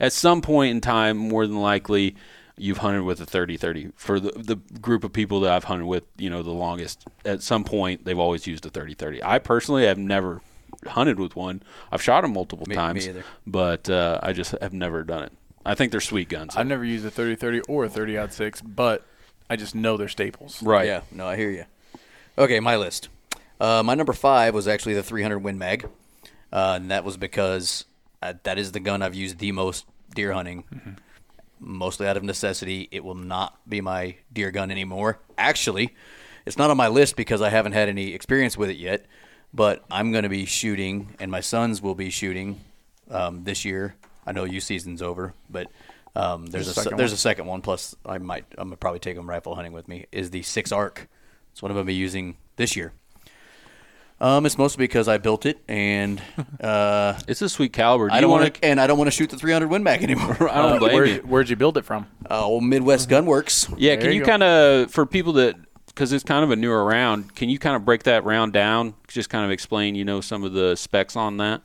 at 0.00 0.12
some 0.12 0.42
point 0.42 0.72
in 0.72 0.80
time, 0.80 1.16
more 1.16 1.46
than 1.46 1.60
likely, 1.60 2.16
you've 2.58 2.78
hunted 2.78 3.02
with 3.04 3.20
a 3.20 3.26
30 3.26 3.56
30. 3.56 3.92
For 3.96 4.20
the, 4.20 4.30
the 4.32 4.56
group 4.80 5.04
of 5.04 5.12
people 5.12 5.40
that 5.40 5.52
I've 5.52 5.64
hunted 5.64 5.86
with, 5.86 6.04
you 6.18 6.28
know, 6.28 6.42
the 6.42 6.50
longest, 6.50 7.04
at 7.24 7.42
some 7.42 7.64
point, 7.64 8.04
they've 8.04 8.18
always 8.18 8.46
used 8.46 8.66
a 8.66 8.70
30 8.70 8.94
30. 8.94 9.22
I 9.22 9.38
personally 9.38 9.84
have 9.86 9.98
never 9.98 10.40
hunted 10.86 11.18
with 11.18 11.36
one. 11.36 11.62
I've 11.90 12.02
shot 12.02 12.22
them 12.22 12.32
multiple 12.34 12.66
Me- 12.66 12.72
me 12.72 12.76
times, 12.76 13.08
either. 13.08 13.24
but 13.46 13.88
uh, 13.88 14.18
I 14.22 14.32
just 14.32 14.54
have 14.60 14.72
never 14.72 15.04
done 15.04 15.22
it. 15.24 15.32
I 15.64 15.76
think 15.76 15.92
they're 15.92 16.00
sweet 16.00 16.28
guns. 16.28 16.56
I've 16.56 16.66
never 16.66 16.84
used 16.84 17.06
a 17.06 17.10
30-30 17.10 17.62
or 17.68 17.84
a 17.84 17.88
30 17.88 18.18
six, 18.30 18.60
but 18.60 19.06
I 19.52 19.56
just 19.56 19.74
know 19.74 19.98
they're 19.98 20.08
staples. 20.08 20.62
right. 20.62 20.86
Yeah, 20.86 21.02
no, 21.10 21.26
I 21.26 21.36
hear 21.36 21.50
you. 21.50 21.66
Okay, 22.38 22.58
my 22.58 22.76
list. 22.76 23.10
Uh, 23.60 23.82
my 23.84 23.94
number 23.94 24.14
five 24.14 24.54
was 24.54 24.66
actually 24.66 24.94
the 24.94 25.02
300 25.02 25.40
Win 25.40 25.58
Mag, 25.58 25.84
uh, 26.50 26.78
and 26.80 26.90
that 26.90 27.04
was 27.04 27.18
because 27.18 27.84
uh, 28.22 28.32
that 28.44 28.56
is 28.56 28.72
the 28.72 28.80
gun 28.80 29.02
I've 29.02 29.14
used 29.14 29.40
the 29.40 29.52
most 29.52 29.84
deer 30.14 30.32
hunting, 30.32 30.64
mostly 31.60 32.06
out 32.06 32.16
of 32.16 32.22
necessity. 32.22 32.88
It 32.90 33.04
will 33.04 33.14
not 33.14 33.58
be 33.68 33.82
my 33.82 34.16
deer 34.32 34.50
gun 34.50 34.70
anymore. 34.70 35.18
Actually, 35.36 35.94
it's 36.46 36.56
not 36.56 36.70
on 36.70 36.78
my 36.78 36.88
list 36.88 37.14
because 37.14 37.42
I 37.42 37.50
haven't 37.50 37.72
had 37.72 37.90
any 37.90 38.14
experience 38.14 38.56
with 38.56 38.70
it 38.70 38.78
yet. 38.78 39.04
But 39.52 39.84
I'm 39.90 40.12
going 40.12 40.22
to 40.22 40.30
be 40.30 40.46
shooting, 40.46 41.14
and 41.20 41.30
my 41.30 41.40
sons 41.40 41.82
will 41.82 41.94
be 41.94 42.08
shooting 42.08 42.58
um, 43.10 43.44
this 43.44 43.66
year. 43.66 43.96
I 44.26 44.32
know 44.32 44.44
you 44.44 44.62
season's 44.62 45.02
over, 45.02 45.34
but 45.50 45.66
um, 46.14 46.46
there's, 46.46 46.66
There's 46.66 46.76
a 46.76 46.80
a, 46.80 46.82
second 46.84 46.98
there's 46.98 47.10
one. 47.10 47.14
a 47.14 47.18
second 47.18 47.46
one. 47.46 47.62
Plus, 47.62 47.94
I 48.04 48.18
might 48.18 48.44
I'm 48.58 48.68
gonna 48.68 48.76
probably 48.76 49.00
take 49.00 49.16
them 49.16 49.28
rifle 49.28 49.54
hunting 49.54 49.72
with 49.72 49.88
me. 49.88 50.06
Is 50.12 50.30
the 50.30 50.42
six 50.42 50.70
ARC? 50.72 51.08
It's 51.52 51.62
what 51.62 51.70
I'm 51.70 51.76
gonna 51.76 51.84
be 51.86 51.94
using 51.94 52.36
this 52.56 52.76
year. 52.76 52.92
Um, 54.20 54.46
it's 54.46 54.56
mostly 54.56 54.84
because 54.84 55.08
I 55.08 55.18
built 55.18 55.46
it, 55.46 55.58
and 55.66 56.22
uh, 56.60 57.18
It's 57.26 57.42
a 57.42 57.48
sweet 57.48 57.72
caliber. 57.72 58.08
Do 58.08 58.14
I 58.14 58.20
don't 58.20 58.30
want 58.30 58.42
want 58.42 58.54
to, 58.54 58.64
and 58.64 58.80
I 58.80 58.86
don't 58.86 58.96
want 58.96 59.08
to 59.08 59.10
shoot 59.10 59.30
the 59.30 59.36
300 59.36 59.66
Win 59.68 59.82
Mag 59.82 60.02
anymore. 60.04 60.48
I 60.48 60.62
don't 60.62 60.78
blame 60.78 60.94
Where, 60.94 61.04
you. 61.06 61.18
where'd 61.22 61.48
you 61.48 61.56
build 61.56 61.76
it 61.76 61.84
from? 61.84 62.06
uh, 62.30 62.44
old 62.44 62.62
Midwest 62.62 63.08
Gunworks. 63.08 63.74
Yeah, 63.78 63.96
There 63.96 64.02
can 64.02 64.12
you 64.12 64.20
you, 64.20 64.24
kind 64.24 64.42
of 64.44 64.92
for 64.92 65.06
people 65.06 65.32
that 65.34 65.56
because 65.86 66.12
it's 66.12 66.24
kind 66.24 66.44
of 66.44 66.50
a 66.50 66.56
newer 66.56 66.84
round, 66.84 67.34
can 67.34 67.48
you 67.50 67.58
kind 67.58 67.74
of 67.76 67.84
break 67.84 68.04
that 68.04 68.24
round 68.24 68.52
down? 68.52 68.94
Just 69.08 69.28
kind 69.28 69.44
of 69.44 69.50
explain, 69.50 69.94
you 69.94 70.04
know, 70.04 70.20
some 70.20 70.44
of 70.44 70.52
the 70.52 70.76
specs 70.76 71.16
on 71.16 71.38
that. 71.38 71.62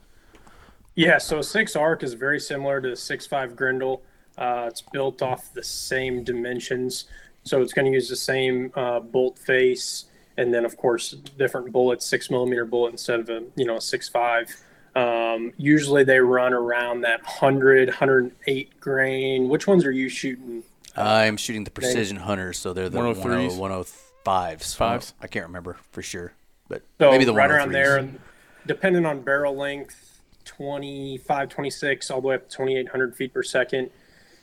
Yeah, 0.96 1.18
so 1.18 1.38
a 1.38 1.44
six 1.44 1.76
ARC 1.76 2.02
is 2.02 2.14
very 2.14 2.40
similar 2.40 2.80
to 2.80 2.90
the 2.90 2.96
six 2.96 3.24
five 3.24 3.54
Grendel. 3.54 4.02
Uh, 4.38 4.66
it's 4.68 4.80
built 4.80 5.20
off 5.20 5.52
the 5.52 5.62
same 5.62 6.22
dimensions, 6.22 7.06
so 7.42 7.60
it's 7.60 7.72
going 7.72 7.86
to 7.86 7.92
use 7.92 8.08
the 8.08 8.16
same 8.16 8.72
uh, 8.76 9.00
bolt 9.00 9.38
face, 9.38 10.04
and 10.36 10.54
then 10.54 10.64
of 10.64 10.76
course 10.76 11.10
different 11.36 11.72
bullets, 11.72 12.06
six 12.06 12.30
millimeter 12.30 12.64
bullet 12.64 12.90
instead 12.92 13.18
of 13.18 13.28
a 13.28 13.42
you 13.56 13.64
know 13.64 13.76
a 13.76 13.80
six 13.80 14.08
five. 14.08 14.48
Um, 14.94 15.52
usually 15.56 16.04
they 16.04 16.18
run 16.18 16.52
around 16.52 17.02
that 17.02 17.22
100, 17.22 17.88
108 17.88 18.80
grain. 18.80 19.48
Which 19.48 19.66
ones 19.66 19.84
are 19.84 19.92
you 19.92 20.08
shooting? 20.08 20.64
I'm 20.96 21.36
shooting 21.36 21.62
the 21.62 21.70
Precision 21.70 22.16
Hunters, 22.16 22.58
so 22.58 22.72
they're 22.72 22.88
the 22.88 22.98
103s? 22.98 23.84
105s. 24.24 24.74
Fives? 24.74 25.14
I 25.20 25.26
can't 25.26 25.46
remember 25.46 25.76
for 25.92 26.02
sure, 26.02 26.32
but 26.68 26.82
So 26.98 27.10
maybe 27.10 27.24
the 27.24 27.32
right 27.32 27.50
around 27.50 27.72
there, 27.72 27.98
and 27.98 28.18
depending 28.66 29.06
on 29.06 29.20
barrel 29.20 29.56
length, 29.56 30.20
25, 30.44 31.48
26, 31.48 32.10
all 32.10 32.20
the 32.20 32.28
way 32.28 32.34
up 32.36 32.48
to 32.48 32.56
2,800 32.56 33.14
feet 33.14 33.32
per 33.32 33.42
second. 33.42 33.90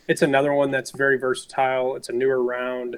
It's 0.08 0.22
another 0.22 0.54
one 0.54 0.72
that's 0.72 0.92
very 0.92 1.18
versatile. 1.18 1.96
It's 1.96 2.10
a 2.10 2.14
newer 2.14 2.42
round. 2.42 2.98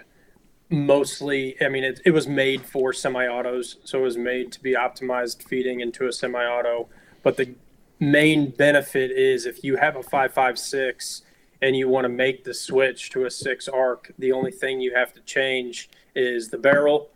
Mostly, 0.70 1.56
I 1.62 1.70
mean, 1.70 1.86
it, 1.86 2.02
it 2.04 2.12
was 2.12 2.28
made 2.28 2.66
for 2.66 2.92
semi-autos, 2.92 3.78
so 3.86 4.00
it 4.00 4.04
was 4.04 4.18
made 4.18 4.52
to 4.52 4.62
be 4.62 4.74
optimized 4.74 5.44
feeding 5.44 5.80
into 5.80 6.08
a 6.08 6.12
semi-auto. 6.12 6.90
But 7.24 7.38
the 7.38 7.56
main 8.00 8.52
benefit 8.52 9.12
is 9.12 9.46
if 9.46 9.64
you 9.64 9.78
have 9.78 9.96
a 9.96 10.04
556 10.04 11.22
and 11.62 11.76
you 11.76 11.88
want 11.88 12.04
to 12.06 12.10
make 12.10 12.44
the 12.44 12.54
switch 12.54 13.10
to 13.12 13.26
a 13.26 13.32
six 13.32 13.70
ARC, 13.70 14.12
the 14.20 14.34
only 14.34 14.52
thing 14.52 14.82
you 14.82 14.94
have 14.94 15.14
to 15.14 15.22
change 15.22 15.90
is 16.16 16.50
the 16.50 16.58
barrel 16.58 17.12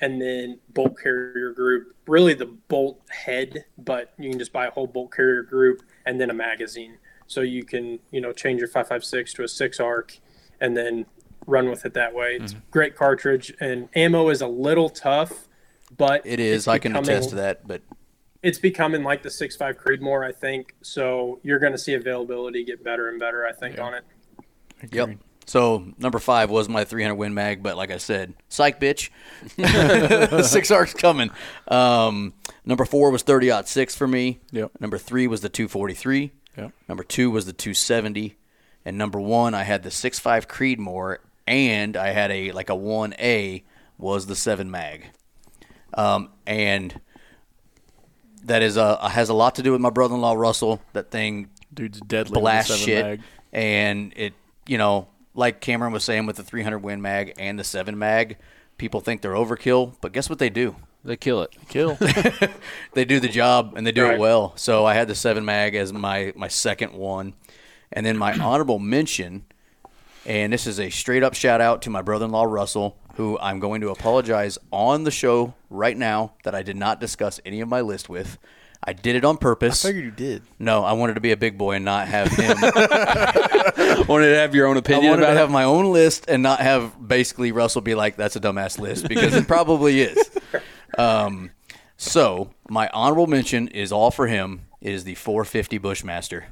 and 0.00 0.20
then 0.20 0.58
bolt 0.70 0.98
carrier 0.98 1.52
group. 1.52 1.94
Really, 2.06 2.34
the 2.34 2.46
bolt 2.46 3.00
head, 3.08 3.64
but 3.78 4.12
you 4.18 4.30
can 4.30 4.38
just 4.38 4.52
buy 4.52 4.66
a 4.66 4.70
whole 4.70 4.86
bolt 4.86 5.12
carrier 5.12 5.42
group 5.42 5.82
and 6.06 6.20
then 6.20 6.30
a 6.30 6.34
magazine. 6.34 6.98
So 7.30 7.42
you 7.42 7.62
can, 7.62 8.00
you 8.10 8.20
know, 8.20 8.32
change 8.32 8.58
your 8.58 8.66
556 8.66 9.34
to 9.34 9.44
a 9.44 9.48
six 9.48 9.78
ARC 9.78 10.18
and 10.60 10.76
then 10.76 11.06
run 11.46 11.70
with 11.70 11.86
it 11.86 11.94
that 11.94 12.12
way. 12.12 12.38
It's 12.40 12.54
a 12.54 12.56
great 12.72 12.96
cartridge, 12.96 13.54
and 13.60 13.88
ammo 13.94 14.30
is 14.30 14.40
a 14.40 14.48
little 14.48 14.90
tough, 14.90 15.46
but 15.96 16.26
It 16.26 16.40
is. 16.40 16.62
it's 16.62 16.68
I 16.68 16.80
can 16.80 16.96
attest 16.96 17.28
to 17.28 17.36
that. 17.36 17.68
But 17.68 17.82
It's 18.42 18.58
becoming 18.58 19.04
like 19.04 19.22
the 19.22 19.30
six 19.30 19.54
five 19.54 19.78
Creedmoor, 19.78 20.26
I 20.26 20.32
think. 20.32 20.74
So 20.82 21.38
you're 21.44 21.60
going 21.60 21.70
to 21.70 21.78
see 21.78 21.94
availability 21.94 22.64
get 22.64 22.82
better 22.82 23.08
and 23.08 23.20
better, 23.20 23.46
I 23.46 23.52
think, 23.52 23.78
on 23.78 23.94
it. 23.94 24.02
yep. 24.90 25.10
So 25.46 25.84
number 25.98 26.18
five 26.18 26.50
was 26.50 26.68
my 26.68 26.84
300 26.84 27.14
Win 27.14 27.32
Mag, 27.32 27.62
but 27.62 27.76
like 27.76 27.92
I 27.92 27.98
said, 27.98 28.34
psych, 28.48 28.80
bitch. 28.80 29.10
the 29.56 30.42
six 30.48 30.72
ARCs 30.72 30.94
coming. 30.94 31.30
Um, 31.68 32.34
number 32.64 32.84
four 32.84 33.12
was 33.12 33.22
30 33.22 33.52
six 33.66 33.94
for 33.94 34.08
me. 34.08 34.40
Yep. 34.50 34.72
Number 34.80 34.98
three 34.98 35.28
was 35.28 35.42
the 35.42 35.48
243. 35.48 36.32
Yep. 36.56 36.72
Number 36.88 37.04
two 37.04 37.30
was 37.30 37.46
the 37.46 37.52
270, 37.52 38.36
and 38.84 38.98
number 38.98 39.20
one 39.20 39.54
I 39.54 39.62
had 39.62 39.82
the 39.82 39.90
6.5 39.90 40.46
Creedmoor, 40.46 41.18
and 41.46 41.96
I 41.96 42.08
had 42.10 42.30
a 42.30 42.52
like 42.52 42.70
a 42.70 42.74
1A 42.74 43.62
was 43.98 44.26
the 44.26 44.36
seven 44.36 44.70
mag, 44.70 45.06
um, 45.94 46.30
and 46.46 47.00
that 48.44 48.62
is 48.62 48.76
a 48.76 49.08
has 49.08 49.28
a 49.28 49.34
lot 49.34 49.54
to 49.56 49.62
do 49.62 49.72
with 49.72 49.80
my 49.80 49.90
brother-in-law 49.90 50.32
Russell. 50.32 50.80
That 50.92 51.10
thing 51.10 51.50
Dude's 51.72 52.00
deadly. 52.00 52.40
blast 52.40 52.76
shit, 52.78 53.04
mag. 53.04 53.20
and 53.52 54.12
it 54.16 54.32
you 54.66 54.78
know 54.78 55.08
like 55.34 55.60
Cameron 55.60 55.92
was 55.92 56.04
saying 56.04 56.26
with 56.26 56.36
the 56.36 56.42
300 56.42 56.78
Win 56.78 57.00
Mag 57.00 57.34
and 57.38 57.58
the 57.58 57.64
seven 57.64 57.98
mag, 57.98 58.36
people 58.78 59.00
think 59.00 59.22
they're 59.22 59.32
overkill, 59.32 59.94
but 60.00 60.12
guess 60.12 60.28
what 60.28 60.38
they 60.38 60.50
do? 60.50 60.76
They 61.04 61.16
kill 61.16 61.42
it. 61.42 61.56
Kill. 61.68 61.94
they 62.92 63.04
do 63.04 63.20
the 63.20 63.28
job 63.28 63.74
and 63.76 63.86
they 63.86 63.92
do 63.92 64.04
Right. 64.04 64.14
it 64.14 64.20
well. 64.20 64.52
So 64.56 64.84
I 64.84 64.94
had 64.94 65.08
the 65.08 65.14
seven 65.14 65.44
mag 65.44 65.74
as 65.74 65.92
my 65.92 66.32
my 66.36 66.48
second 66.48 66.92
one, 66.92 67.34
and 67.92 68.04
then 68.04 68.18
my 68.18 68.32
honorable 68.38 68.78
mention, 68.78 69.44
and 70.26 70.52
this 70.52 70.66
is 70.66 70.78
a 70.78 70.90
straight 70.90 71.22
up 71.22 71.34
shout 71.34 71.60
out 71.60 71.82
to 71.82 71.90
my 71.90 72.02
brother 72.02 72.26
in 72.26 72.30
law 72.32 72.44
Russell, 72.44 72.98
who 73.14 73.38
I'm 73.38 73.60
going 73.60 73.80
to 73.80 73.88
apologize 73.88 74.58
on 74.70 75.04
the 75.04 75.10
show 75.10 75.54
right 75.70 75.96
now 75.96 76.32
that 76.44 76.54
I 76.54 76.62
did 76.62 76.76
not 76.76 77.00
discuss 77.00 77.40
any 77.46 77.60
of 77.62 77.68
my 77.68 77.80
list 77.80 78.08
with. 78.10 78.36
I 78.82 78.94
did 78.94 79.14
it 79.14 79.26
on 79.26 79.36
purpose. 79.36 79.84
I 79.84 79.88
purpose. 79.88 79.96
figured 79.98 80.04
you 80.06 80.10
did. 80.10 80.42
No, 80.58 80.82
I 80.84 80.92
wanted 80.92 81.14
to 81.14 81.20
be 81.20 81.32
a 81.32 81.36
big 81.36 81.58
boy 81.58 81.72
and 81.76 81.84
not 81.84 82.08
have 82.08 82.28
him. 82.32 82.56
Wanted 84.08 84.30
to 84.30 84.36
have 84.36 84.54
your 84.54 84.66
own 84.66 84.76
opinion. 84.78 85.06
I 85.06 85.10
wanted 85.10 85.22
about 85.22 85.32
to 85.32 85.36
it. 85.36 85.40
have 85.40 85.50
my 85.50 85.64
own 85.64 85.92
list 85.92 86.24
and 86.28 86.42
not 86.42 86.60
have 86.60 86.92
basically 87.06 87.52
Russell 87.52 87.82
be 87.82 87.94
like, 87.94 88.16
"That's 88.16 88.36
a 88.36 88.40
dumbass 88.40 88.78
list," 88.78 89.06
because 89.08 89.34
it 89.34 89.46
probably 89.46 90.00
is. 90.00 90.30
Um, 91.00 91.50
so 91.96 92.50
my 92.68 92.88
honorable 92.92 93.26
mention 93.26 93.68
is 93.68 93.92
all 93.92 94.10
for 94.10 94.26
him. 94.26 94.62
It 94.80 94.92
is 94.92 95.04
the 95.04 95.14
450 95.14 95.78
Bushmaster 95.78 96.46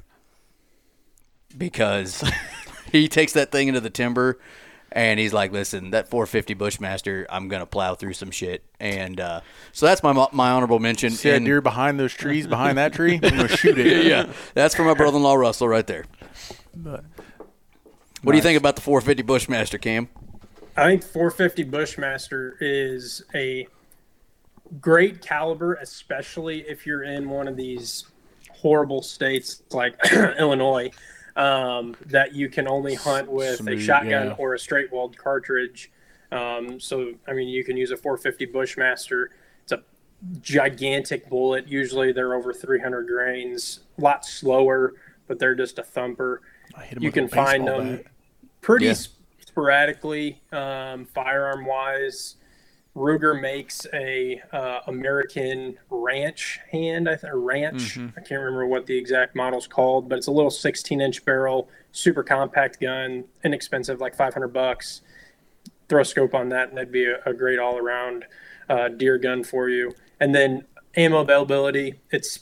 because 1.57 2.23
he 2.93 3.09
takes 3.09 3.33
that 3.33 3.51
thing 3.51 3.69
into 3.69 3.81
the 3.81 3.91
timber 3.91 4.39
and 4.91 5.21
he's 5.21 5.33
like, 5.35 5.53
"Listen, 5.53 5.91
that 5.91 6.09
450 6.09 6.55
Bushmaster, 6.55 7.27
I'm 7.31 7.49
gonna 7.49 7.67
plow 7.67 7.95
through 7.95 8.15
some 8.15 8.31
shit." 8.31 8.65
And 8.81 9.21
uh, 9.21 9.41
so 9.73 9.87
that's 9.87 10.03
my 10.03 10.13
my 10.33 10.51
honorable 10.51 10.79
mention. 10.79 11.11
See 11.11 11.29
that 11.31 11.37
And- 11.37 11.45
deer 11.47 11.61
behind 11.61 12.01
those 12.01 12.13
trees, 12.15 12.47
behind 12.47 12.79
that 12.79 12.93
tree? 12.95 13.15
I'm 13.15 13.21
gonna 13.21 13.49
shoot 13.49 13.79
it. 13.79 14.07
yeah, 14.07 14.31
that's 14.55 14.75
for 14.75 14.85
my 14.85 14.95
brother-in-law 14.95 15.35
Russell 15.35 15.69
right 15.69 15.87
there. 15.87 16.05
But 16.75 17.05
What 18.23 18.33
do 18.33 18.39
you 18.39 18.43
think 18.43 18.59
about 18.59 18.77
the 18.77 18.83
450 18.83 19.23
Bushmaster, 19.25 19.79
Cam? 19.79 20.09
I 20.77 20.87
think 20.91 21.03
450 21.05 21.65
Bushmaster 21.65 22.57
is 22.61 23.23
a 23.35 23.67
great 24.81 25.21
caliber, 25.21 25.75
especially 25.75 26.61
if 26.69 26.87
you're 26.87 27.03
in 27.03 27.29
one 27.29 27.49
of 27.49 27.57
these 27.57 28.05
horrible 28.51 29.03
states 29.03 29.63
like 29.73 29.95
Illinois, 30.13 30.91
um, 31.37 31.97
that 32.07 32.35
you 32.35 32.49
can 32.49 32.69
only 32.69 32.95
hunt 32.95 33.31
with 33.31 33.67
a 33.69 33.79
shotgun 33.79 34.27
yeah. 34.29 34.35
or 34.39 34.55
a 34.55 34.59
straight 34.59 34.93
walled 34.93 35.17
cartridge. 35.17 35.91
Um, 36.33 36.79
so, 36.81 37.15
I 37.27 37.33
mean, 37.33 37.49
you 37.49 37.65
can 37.65 37.77
use 37.77 37.91
a 37.91 37.97
450 37.97 38.47
Bushmaster. 38.47 39.31
It's 39.63 39.73
a 39.73 39.83
gigantic 40.41 41.29
bullet. 41.29 41.69
Usually 41.69 42.13
they're 42.13 42.35
over 42.35 42.53
300 42.53 43.07
grains, 43.07 43.81
a 43.97 44.01
lot 44.01 44.27
slower, 44.27 44.95
but 45.27 45.39
they're 45.39 45.55
just 45.55 45.79
a 45.79 45.83
thumper. 45.83 46.43
I 46.75 46.85
hit 46.85 46.99
him 46.99 47.03
You 47.05 47.13
can 47.13 47.29
find 47.29 47.67
them 47.67 47.97
bat. 47.97 48.07
pretty 48.61 48.87
Yeah. 48.87 48.95
sporadically, 49.41 50.41
um, 50.53 51.07
firearm 51.07 51.65
wise. 51.65 52.37
Ruger 52.99 53.41
makes 53.41 53.87
a 53.93 54.43
uh, 54.53 54.81
American 54.89 55.79
Ranch 55.89 56.59
hand, 56.71 57.09
I 57.09 57.17
think, 57.17 57.33
Ranch. 57.37 57.97
Mm-hmm. 57.97 58.19
I 58.19 58.21
can't 58.23 58.41
remember 58.41 58.67
what 58.67 58.87
the 58.87 58.97
exact 58.99 59.37
model's 59.37 59.67
called, 59.67 60.09
but 60.09 60.19
it's 60.19 60.27
a 60.27 60.33
little 60.33 60.51
16 60.51 61.01
inch 61.01 61.25
barrel, 61.25 61.69
super 61.93 62.23
compact 62.23 62.81
gun, 62.81 63.25
inexpensive, 63.45 64.01
like 64.01 64.15
500 64.17 64.49
bucks. 64.49 65.03
Throw 65.89 66.03
a 66.03 66.05
scope 66.05 66.35
on 66.35 66.49
that, 66.51 66.69
and 66.69 66.77
that'd 66.77 66.93
be 66.93 67.05
a, 67.07 67.19
a 67.25 67.33
great 67.33 67.59
all 67.59 67.79
around 67.79 68.25
uh, 68.69 68.89
deer 68.89 69.17
gun 69.17 69.45
for 69.45 69.69
you. 69.71 69.93
And 70.21 70.35
then 70.35 70.65
ammo 70.97 71.19
availability, 71.21 72.01
it's 72.11 72.41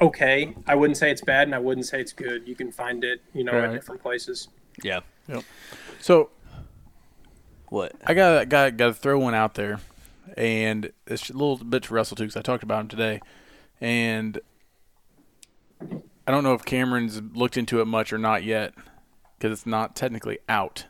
okay. 0.00 0.54
I 0.66 0.74
wouldn't 0.74 0.96
say 0.96 1.10
it's 1.10 1.20
bad, 1.20 1.48
and 1.48 1.54
I 1.54 1.58
wouldn't 1.58 1.86
say 1.86 2.00
it's 2.00 2.12
good. 2.12 2.46
You 2.48 2.54
can 2.54 2.70
find 2.72 3.04
it, 3.04 3.20
you 3.34 3.44
know, 3.44 3.52
Right. 3.52 3.64
at 3.64 3.72
different 3.72 4.00
places. 4.00 4.48
Yeah. 4.82 5.00
So 6.00 6.30
What? 7.72 7.94
I 8.04 8.12
got 8.12 8.50
got 8.50 8.76
got 8.76 8.86
to 8.88 8.92
throw 8.92 9.18
one 9.18 9.34
out 9.34 9.54
there, 9.54 9.80
and 10.36 10.92
it's 11.06 11.30
a 11.30 11.32
little 11.32 11.56
bit 11.56 11.84
to 11.84 11.94
Russell 11.94 12.18
too, 12.18 12.24
because 12.24 12.36
I 12.36 12.42
talked 12.42 12.62
about 12.62 12.82
him 12.82 12.88
today, 12.88 13.20
and 13.80 14.38
I 15.80 16.30
don't 16.30 16.44
know 16.44 16.52
if 16.52 16.66
Cameron's 16.66 17.22
looked 17.32 17.56
into 17.56 17.80
it 17.80 17.86
much 17.86 18.12
or 18.12 18.18
not 18.18 18.44
yet, 18.44 18.74
because 19.38 19.52
it's 19.58 19.64
not 19.64 19.96
technically 19.96 20.38
out, 20.50 20.84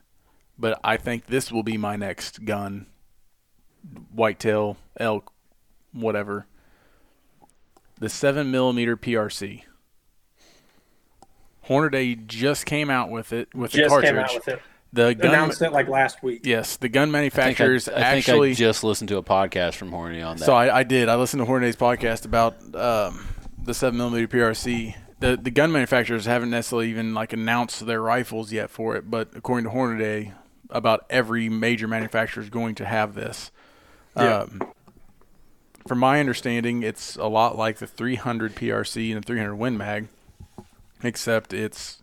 but 0.59 0.81
I 0.83 0.97
think 0.97 1.27
this 1.27 1.53
will 1.53 1.63
be 1.63 1.77
my 1.77 1.95
next 1.95 2.45
gun, 2.45 2.87
whitetail 4.13 4.77
elk 4.97 5.33
whatever. 5.93 6.47
The 8.01 8.09
seven 8.09 8.51
millimeter 8.51 8.97
PRC. 8.97 9.63
Hornady 11.69 12.27
just 12.27 12.67
came 12.67 12.91
out 12.91 13.09
with 13.09 13.33
it 13.33 13.55
with 13.55 13.71
the 13.71 13.87
cartridge. 13.87 14.11
came 14.11 14.19
out 14.19 14.35
with 14.35 14.49
it. 14.49 14.63
The 14.95 15.15
gun, 15.15 15.31
Announced 15.31 15.63
it 15.63 15.73
like 15.73 15.89
last 15.89 16.23
week. 16.23 16.43
yes, 16.45 16.77
the 16.77 16.89
gun 16.89 17.05
I 17.15 17.29
think, 17.29 17.39
I, 17.39 17.41
manufacturers 17.41 17.89
I 17.89 17.93
think 17.93 18.05
actually. 18.05 18.51
I 18.51 18.55
just 18.55 18.85
listened 18.85 19.09
to 19.09 19.17
a 19.17 19.23
podcast 19.23 19.75
from 19.75 19.91
Hornady 19.91 20.27
on 20.27 20.37
that. 20.37 20.45
So 20.45 20.53
I, 20.53 20.81
I 20.81 20.83
did. 20.83 21.09
I 21.09 21.17
listened 21.17 21.41
to 21.41 21.47
Hornady's 21.47 21.77
podcast 21.77 22.27
about 22.27 22.57
um, 22.75 23.27
the 23.63 23.73
seven 23.73 23.97
millimeter 23.97 24.29
PRC. 24.29 24.95
The 25.21 25.37
the 25.37 25.51
gun 25.51 25.73
manufacturers 25.73 26.27
haven't 26.27 26.51
necessarily 26.51 26.91
even 26.91 27.15
like 27.15 27.33
announced 27.33 27.87
their 27.87 28.03
rifles 28.03 28.53
yet 28.53 28.69
for 28.71 28.97
it, 28.97 29.11
but 29.11 29.31
according 29.35 29.71
to 29.71 29.75
Hornady, 29.75 30.35
about 30.69 31.07
every 31.09 31.49
major 31.49 31.89
manufacturer 31.89 32.43
is 32.43 32.51
going 32.51 32.75
to 32.75 32.85
have 32.85 33.15
this. 33.15 33.51
Um, 34.15 34.61
from 35.87 35.99
my 36.01 36.21
understanding, 36.21 36.83
it's 36.83 37.17
a 37.17 37.27
lot 37.27 37.57
like 37.57 37.79
the 37.79 37.87
300 37.87 38.55
PRC 38.55 39.13
and 39.15 39.23
the 39.23 39.27
300 39.27 39.55
Win 39.55 39.77
Mag, 39.79 40.09
except 41.03 41.53
it's 41.53 42.03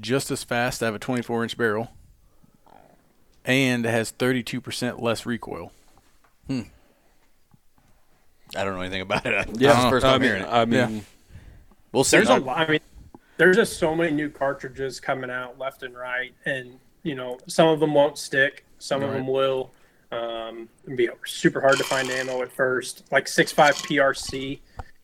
just 0.00 0.30
as 0.30 0.42
fast 0.42 0.80
to 0.80 0.86
have 0.86 0.94
a 0.94 0.98
24 0.98 1.44
inch 1.44 1.56
barrel, 1.56 1.90
and 3.44 3.84
has 3.84 4.12
32% 4.12 5.00
less 5.00 5.26
recoil. 5.26 5.72
I 6.48 6.64
don't 8.64 8.74
know 8.74 8.80
anything 8.80 9.00
about 9.02 9.26
it. 9.26 9.32
yeah, 9.58 9.70
Uh-huh. 9.70 9.72
That's 9.72 9.84
the 9.84 9.90
first 9.90 10.06
I 10.06 10.12
time 10.12 10.20
mean, 10.20 10.30
hearing 10.30 10.42
it. 10.42 10.48
I 10.48 10.64
mean, 10.64 10.96
Yeah. 10.96 11.00
We'll 11.92 12.04
see. 12.04 12.16
There's 12.16 12.28
a 12.28 12.38
lot. 12.38 12.58
I 12.58 12.70
mean, 12.70 12.80
there's 13.36 13.56
just 13.56 13.78
so 13.78 13.94
many 13.94 14.10
new 14.10 14.28
cartridges 14.28 14.98
coming 14.98 15.30
out 15.30 15.58
left 15.58 15.82
and 15.84 15.96
right, 15.96 16.34
and 16.44 16.78
you 17.04 17.14
know, 17.14 17.38
some 17.46 17.68
of 17.68 17.78
them 17.78 17.94
won't 17.94 18.18
stick, 18.18 18.64
some 18.78 19.02
of 19.02 19.12
them 19.12 19.26
will. 19.28 19.70
Um, 20.10 20.68
it'd 20.84 20.96
be 20.96 21.08
super 21.24 21.60
hard 21.60 21.76
to 21.78 21.84
find 21.84 22.08
ammo 22.10 22.42
at 22.42 22.52
first. 22.52 23.04
Like 23.12 23.26
6.5 23.26 23.74
PRC, 23.86 24.60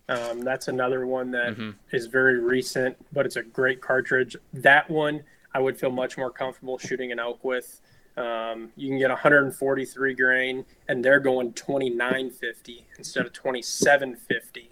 um, 0.09 0.41
that's 0.43 0.69
another 0.69 1.07
one 1.07 1.31
that 1.33 1.57
is 1.93 2.07
very 2.07 2.41
recent, 2.41 2.97
but 3.13 3.27
it's 3.27 3.37
a 3.37 3.43
great 3.43 3.81
cartridge. 3.81 4.37
That 4.53 4.89
one 4.91 5.23
I 5.55 5.61
would 5.61 5.79
feel 5.79 5.91
much 5.91 6.17
more 6.17 6.31
comfortable 6.31 6.79
shooting 6.79 7.13
an 7.13 7.19
elk 7.21 7.43
with. 7.45 7.81
Um, 8.17 8.71
you 8.77 8.89
can 8.89 8.99
get 8.99 9.09
143 9.09 10.15
grain, 10.15 10.65
and 10.89 11.05
they're 11.05 11.21
going 11.21 11.53
2950 11.53 12.87
instead 12.99 13.25
of 13.27 13.33
2750 13.33 14.71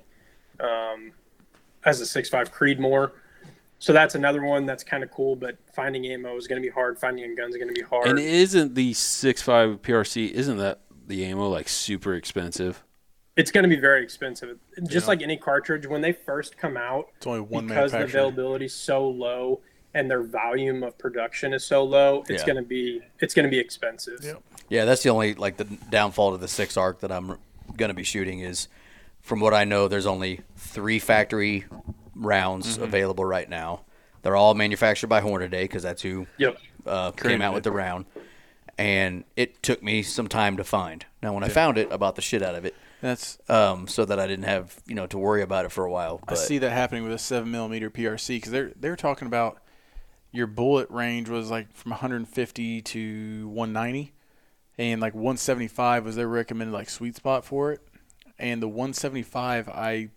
um, 0.60 1.12
as 1.84 2.00
a 2.00 2.04
6.5 2.04 2.50
Creedmoor. 2.50 3.12
So 3.78 3.92
that's 3.92 4.16
another 4.16 4.42
one 4.42 4.66
that's 4.66 4.82
kind 4.82 5.04
of 5.04 5.10
cool, 5.12 5.36
but 5.36 5.56
finding 5.72 6.04
ammo 6.06 6.36
is 6.36 6.48
going 6.48 6.60
to 6.60 6.66
be 6.66 6.72
hard. 6.72 6.98
Finding 6.98 7.30
a 7.30 7.34
gun 7.34 7.48
is 7.48 7.56
going 7.56 7.68
to 7.68 7.74
be 7.74 7.82
hard. 7.82 8.08
and 8.08 8.18
isn't 8.18 8.74
the 8.74 8.92
6.5 8.92 9.78
PRC, 9.80 10.30
isn't 10.30 10.56
that 10.58 10.80
the 11.06 11.24
ammo 11.24 11.48
like 11.48 11.68
super 11.68 12.14
expensive? 12.14 12.82
it's 13.38 13.52
going 13.52 13.62
to 13.62 13.68
be 13.68 13.80
very 13.80 14.02
expensive. 14.02 14.58
Just 14.88 15.06
like 15.06 15.22
any 15.22 15.36
cartridge, 15.36 15.86
when 15.86 16.00
they 16.00 16.10
first 16.12 16.58
come 16.58 16.76
out, 16.76 17.06
It's 17.18 17.26
only 17.26 17.40
one 17.40 17.68
because 17.68 17.92
the 17.92 18.02
availability 18.02 18.64
is 18.64 18.74
so 18.74 19.08
low 19.08 19.60
and 19.94 20.10
their 20.10 20.22
volume 20.22 20.82
of 20.82 20.96
production 20.98 21.52
is 21.52 21.64
so 21.64 21.82
low, 21.84 22.24
it's 22.28 22.42
Yeah. 22.42 22.46
going 22.46 22.56
to 22.56 22.68
be 22.68 23.00
it's 23.20 23.34
going 23.34 23.44
to 23.44 23.50
be 23.50 23.58
expensive. 23.58 24.20
Yep. 24.22 24.42
Yeah, 24.68 24.84
that's 24.84 25.02
the 25.02 25.10
only 25.10 25.34
like 25.34 25.56
the 25.56 25.64
downfall 25.64 26.32
to 26.32 26.38
the 26.38 26.48
six 26.48 26.76
ARC 26.76 27.00
that 27.00 27.10
I'm 27.10 27.38
going 27.76 27.88
to 27.88 27.94
be 27.94 28.02
shooting 28.04 28.40
is, 28.40 28.68
from 29.22 29.40
what 29.40 29.54
I 29.54 29.64
know, 29.64 29.88
there's 29.88 30.06
only 30.06 30.40
three 30.56 30.98
factory 30.98 31.64
rounds 32.14 32.74
Mm-hmm. 32.74 32.82
available 32.84 33.24
right 33.24 33.48
now. 33.48 33.82
They're 34.22 34.36
all 34.36 34.54
manufactured 34.54 35.06
by 35.06 35.20
Hornady 35.20 35.62
because 35.62 35.82
that's 35.84 36.02
who 36.02 36.26
Yep. 36.38 36.58
uh, 36.86 37.10
came 37.12 37.40
out 37.40 37.54
with 37.54 37.64
the 37.64 37.70
round, 37.72 38.04
and 38.76 39.24
it 39.36 39.62
took 39.62 39.82
me 39.82 40.02
some 40.02 40.28
time 40.28 40.56
to 40.56 40.64
find. 40.64 41.06
Now, 41.22 41.32
when 41.32 41.44
I 41.44 41.48
found 41.48 41.78
it, 41.78 41.90
I 41.92 41.96
bought 41.96 42.16
the 42.16 42.22
shit 42.22 42.42
out 42.42 42.54
of 42.54 42.64
it, 42.64 42.74
That's 43.00 43.38
um, 43.48 43.86
so 43.88 44.04
that 44.04 44.18
I 44.20 44.26
didn't 44.26 44.44
have 44.44 44.76
you 44.86 44.94
know 44.94 45.06
to 45.06 45.18
worry 45.18 45.40
about 45.42 45.64
it 45.64 45.72
for 45.72 45.84
a 45.84 45.90
while. 45.90 46.20
I 46.28 46.34
see 46.34 46.58
that 46.58 46.72
happening 46.72 47.04
with 47.04 47.12
a 47.12 47.18
seven 47.18 47.50
millimeter 47.50 47.90
PRC 47.90 48.36
because 48.36 48.50
they're 48.52 48.72
they're 48.76 48.96
talking 48.96 49.26
about 49.26 49.58
your 50.32 50.46
bullet 50.46 50.90
range 50.90 51.28
was 51.28 51.50
like 51.50 51.72
from 51.74 51.90
150 51.90 52.82
to 52.82 53.48
190, 53.48 54.12
and 54.78 55.00
like 55.00 55.14
175 55.14 56.04
was 56.04 56.16
their 56.16 56.28
recommended 56.28 56.72
like 56.72 56.88
sweet 56.90 57.16
spot 57.16 57.44
for 57.44 57.72
it, 57.72 57.80
and 58.38 58.62
the 58.62 58.68
175 58.68 59.68
I 59.68 60.08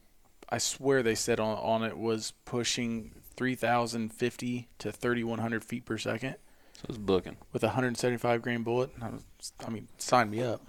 I 0.50 0.58
swear 0.58 1.02
they 1.02 1.16
said 1.16 1.40
on 1.40 1.58
on 1.58 1.84
it 1.84 1.98
was 1.98 2.34
pushing 2.46 3.12
3,050 3.38 4.68
to 4.80 4.92
3,100 4.92 5.64
feet 5.64 5.86
per 5.86 5.98
second 5.98 6.36
So 6.76 6.86
it's 6.90 6.98
booking. 6.98 7.38
with 7.54 7.64
a 7.64 7.68
175 7.68 8.42
grain 8.42 8.64
bullet. 8.64 8.92
I, 9.02 9.10
was, 9.10 9.24
I 9.66 9.70
mean, 9.70 9.88
sign 9.98 10.30
me 10.30 10.42
up. 10.44 10.62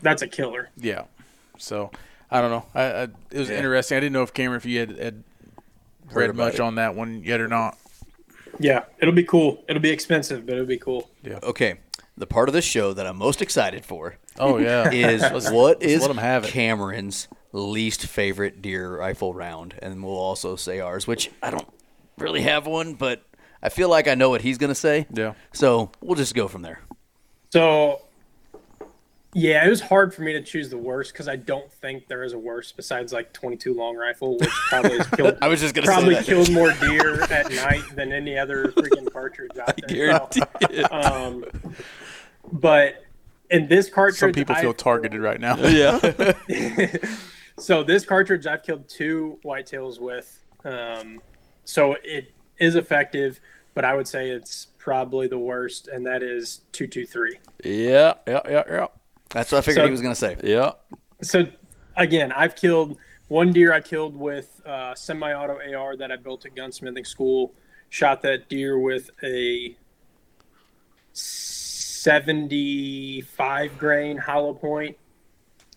That's 0.00 0.22
a 0.22 0.28
killer. 0.28 0.68
Yeah. 0.76 1.04
So 1.58 1.90
I 2.30 2.40
don't 2.40 2.50
know. 2.50 2.66
I, 2.74 2.82
I 2.82 3.02
it 3.30 3.38
was 3.38 3.48
Yeah. 3.48 3.56
interesting. 3.56 3.96
I 3.96 4.00
didn't 4.00 4.12
know 4.12 4.22
if 4.22 4.34
Cameron, 4.34 4.58
if 4.58 4.66
you 4.66 4.80
had, 4.80 4.98
had 4.98 5.24
read 6.12 6.34
much 6.34 6.54
it. 6.54 6.60
on 6.60 6.74
that 6.76 6.94
one 6.94 7.22
yet 7.24 7.40
or 7.40 7.48
not. 7.48 7.78
Yeah, 8.58 8.84
it'll 8.98 9.14
be 9.14 9.24
cool. 9.24 9.62
It'll 9.68 9.82
be 9.82 9.90
expensive, 9.90 10.44
but 10.46 10.54
it'll 10.54 10.66
be 10.66 10.78
cool. 10.78 11.10
Yeah. 11.22 11.38
Okay, 11.42 11.76
the 12.16 12.26
part 12.26 12.48
of 12.48 12.52
the 12.52 12.62
show 12.62 12.92
that 12.92 13.06
I'm 13.06 13.16
most 13.16 13.40
excited 13.42 13.84
for 13.84 14.16
Oh 14.38 14.58
yeah. 14.58 14.90
is 14.92 15.22
Let's- 15.22 15.50
what 15.50 15.80
let's 15.80 15.92
is 15.92 16.00
let 16.02 16.10
'em 16.10 16.16
have 16.18 16.44
it. 16.44 16.50
Cameron's 16.50 17.28
least 17.52 18.06
favorite 18.06 18.62
deer 18.62 18.98
rifle 18.98 19.34
round, 19.34 19.74
and 19.82 20.02
we'll 20.04 20.16
also 20.16 20.56
say 20.56 20.80
ours, 20.80 21.06
which 21.06 21.30
I 21.42 21.50
don't 21.50 21.68
really 22.18 22.42
have 22.42 22.66
one, 22.66 22.94
but 22.94 23.22
I 23.62 23.68
feel 23.68 23.88
like 23.88 24.08
I 24.08 24.14
know 24.14 24.30
what 24.30 24.40
he's 24.42 24.58
gonna 24.58 24.74
say. 24.74 25.06
Yeah. 25.12 25.34
So 25.52 25.90
we'll 26.00 26.16
just 26.16 26.34
go 26.34 26.48
from 26.48 26.62
there. 26.62 26.80
So, 27.52 28.00
yeah, 29.34 29.64
it 29.66 29.70
was 29.70 29.80
hard 29.80 30.12
for 30.14 30.22
me 30.22 30.32
to 30.34 30.42
choose 30.42 30.68
the 30.68 30.76
worst 30.78 31.12
because 31.12 31.26
I 31.28 31.36
don't 31.36 31.72
think 31.72 32.06
there 32.08 32.22
is 32.22 32.32
a 32.34 32.38
worse 32.38 32.70
besides 32.72 33.12
like 33.12 33.32
22 33.32 33.72
long 33.74 33.96
rifle, 33.96 34.36
which 34.38 34.50
probably 34.68 34.98
has 34.98 35.06
killed. 35.16 35.38
I 35.40 35.48
was 35.48 35.60
just 35.60 35.74
gonna 35.74 35.86
probably 35.86 36.14
say 36.16 36.20
that. 36.20 36.26
killed 36.26 36.52
more 36.52 36.72
deer 36.72 37.22
at 37.24 37.50
night 37.52 37.82
than 37.94 38.12
any 38.12 38.38
other 38.38 38.66
freaking 38.72 39.10
cartridge 39.12 39.56
out 39.58 39.78
there. 39.88 40.20
So, 40.30 40.84
um, 40.90 41.44
but 42.52 43.04
in 43.50 43.68
this 43.68 43.88
cartridge, 43.88 44.18
Some 44.18 44.32
people 44.32 44.54
feel 44.56 44.70
I've- 44.70 44.76
targeted 44.78 45.20
right 45.20 45.40
now. 45.40 45.56
Yeah. 45.66 45.98
So 47.58 47.84
this 47.84 48.04
cartridge, 48.06 48.46
I've 48.46 48.62
killed 48.62 48.88
two 48.88 49.38
whitetails 49.44 50.00
with. 50.00 50.42
Um, 50.64 51.20
so 51.64 51.96
it 52.02 52.32
is 52.58 52.76
effective, 52.76 53.40
but 53.74 53.84
I 53.84 53.94
would 53.94 54.08
say 54.08 54.30
it's 54.30 54.68
probably 54.78 55.28
the 55.28 55.38
worst, 55.38 55.86
and 55.86 56.04
that 56.06 56.22
is 56.22 56.62
two 56.72 56.86
two 56.86 57.04
three. 57.06 57.38
yeah. 57.62 58.14
Yeah. 58.26 58.40
Yeah. 58.48 58.62
Yeah. 58.68 58.86
That's 59.32 59.50
what 59.52 59.58
I 59.58 59.60
figured 59.62 59.82
So- 59.82 59.86
he 59.86 59.90
was 59.90 60.00
gonna 60.02 60.14
say. 60.14 60.36
Yeah. 60.42 60.72
So 61.22 61.46
again, 61.96 62.32
I've 62.32 62.56
killed 62.56 62.96
one 63.28 63.52
deer. 63.52 63.72
I 63.72 63.80
killed 63.80 64.16
with 64.16 64.60
uh, 64.66 64.94
semi-auto 64.94 65.58
AR 65.74 65.96
that 65.96 66.10
I 66.12 66.16
built 66.16 66.44
at 66.46 66.54
gunsmithing 66.54 67.06
school. 67.06 67.54
Shot 67.88 68.22
that 68.22 68.48
deer 68.48 68.78
with 68.78 69.10
a 69.22 69.76
seventy-five 72.42 73.78
grain 73.78 74.16
hollow 74.16 74.54
point. 74.54 74.96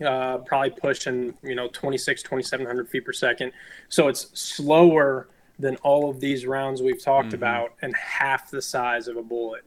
Uh, 0.06 0.40
probably 0.40 0.72
pushing 0.72 1.34
you 1.42 1.56
know 1.56 1.70
26 1.72 2.22
2700 2.22 2.90
feet 2.90 3.06
per 3.06 3.14
second 3.14 3.54
so 3.88 4.10
it's 4.10 4.28
slower 4.38 5.30
than 5.58 5.78
all 5.78 6.10
of 6.10 6.20
these 6.20 6.46
rounds 6.46 6.82
we've 6.82 7.02
talked 7.02 7.32
about 7.32 7.72
and 7.82 7.96
half 7.96 8.52
the 8.52 8.62
size 8.62 9.08
of 9.08 9.16
a 9.16 9.24
bullet 9.24 9.64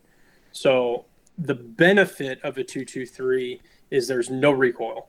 so 0.52 1.06
the 1.38 1.54
benefit 1.54 2.40
of 2.42 2.58
a 2.58 2.64
223 2.64 3.60
is 3.90 4.08
there's 4.08 4.28
no 4.28 4.50
recoil 4.50 5.08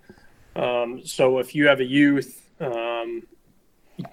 um, 0.56 1.06
so 1.06 1.40
if 1.40 1.56
you 1.56 1.68
have 1.68 1.80
a 1.80 1.86
youth, 1.86 2.50
um, 2.60 3.24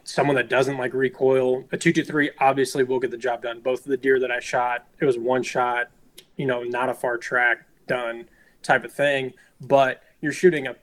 someone 0.05 0.37
that 0.37 0.49
doesn't 0.49 0.77
like 0.77 0.95
recoil, 0.95 1.65
a 1.73 1.77
two 1.77 1.93
two 1.93 2.05
three 2.05 2.31
obviously 2.39 2.85
will 2.85 3.01
get 3.01 3.11
the 3.11 3.17
job 3.17 3.43
done. 3.43 3.61
Both 3.61 3.81
of 3.81 3.87
the 3.87 3.97
deer 3.97 4.21
that 4.21 4.31
I 4.31 4.41
shot, 4.41 4.87
it 5.01 5.05
was 5.05 5.19
one 5.19 5.43
shot, 5.43 5.91
you 6.37 6.47
know, 6.47 6.63
not 6.63 6.89
a 6.89 6.95
far 6.95 7.19
track 7.19 7.67
done 7.89 8.29
type 8.63 8.85
of 8.85 8.93
thing. 8.93 9.33
But 9.61 10.03
you're 10.21 10.33
shooting 10.33 10.67
a 10.67 10.77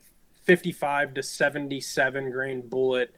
55 0.44 1.14
to 1.14 1.24
77 1.24 2.32
grain 2.32 2.68
bullet 2.68 3.16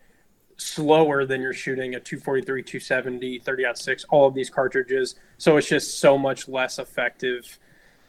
slower 0.57 1.25
than 1.25 1.41
you're 1.41 1.53
shooting 1.53 1.95
a 1.95 1.99
243, 1.99 2.61
270, 2.61 3.39
30 3.39 3.65
6, 3.73 4.05
all 4.09 4.27
of 4.27 4.33
these 4.33 4.49
cartridges. 4.49 5.15
So 5.37 5.57
it's 5.57 5.67
just 5.67 5.99
so 5.99 6.17
much 6.17 6.47
less 6.47 6.79
effective 6.79 7.57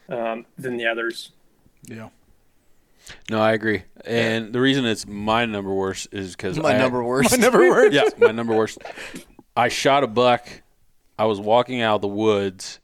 um, 0.09 0.47
than 0.59 0.77
the 0.77 0.87
others. 0.87 1.33
yeah. 1.85 2.09
No, 3.31 3.41
I 3.41 3.53
agree. 3.53 3.85
And 4.05 4.53
the 4.53 4.61
reason 4.61 4.85
it's 4.85 5.07
my 5.07 5.45
number 5.45 5.73
worst 5.73 6.09
is 6.11 6.35
because 6.35 6.59
My 6.59 6.75
I, 6.75 6.79
number 6.79 7.05
worst. 7.05 7.31
My 7.31 7.37
number 7.37 7.61
worst. 7.71 7.93
Yeah, 7.93 8.09
my 8.19 8.33
number 8.33 8.53
worst. 8.55 8.79
I 9.57 9.69
shot 9.69 10.03
a 10.03 10.09
buck. 10.09 10.49
I 11.17 11.25
was 11.27 11.39
walking 11.41 11.81
out 11.83 11.97
of 11.97 12.01
the 12.03 12.09
woods. 12.09 12.81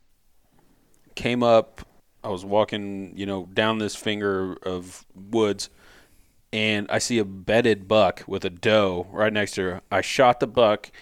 Came 1.17 1.43
up. 1.43 1.81
I 2.23 2.29
was 2.29 2.45
walking, 2.45 3.15
you 3.17 3.27
know, 3.27 3.47
down 3.53 3.79
this 3.79 3.97
finger 3.97 4.53
of 4.63 5.05
woods, 5.13 5.71
and 6.53 6.87
I 6.89 6.99
see 6.99 7.19
a 7.19 7.25
bedded 7.25 7.89
buck 7.89 8.23
with 8.29 8.45
a 8.45 8.51
doe 8.51 9.09
right 9.11 9.33
next 9.33 9.53
to 9.57 9.63
her. 9.63 9.81
I 9.91 10.03
shot 10.03 10.39
the 10.39 10.47
buck 10.47 10.93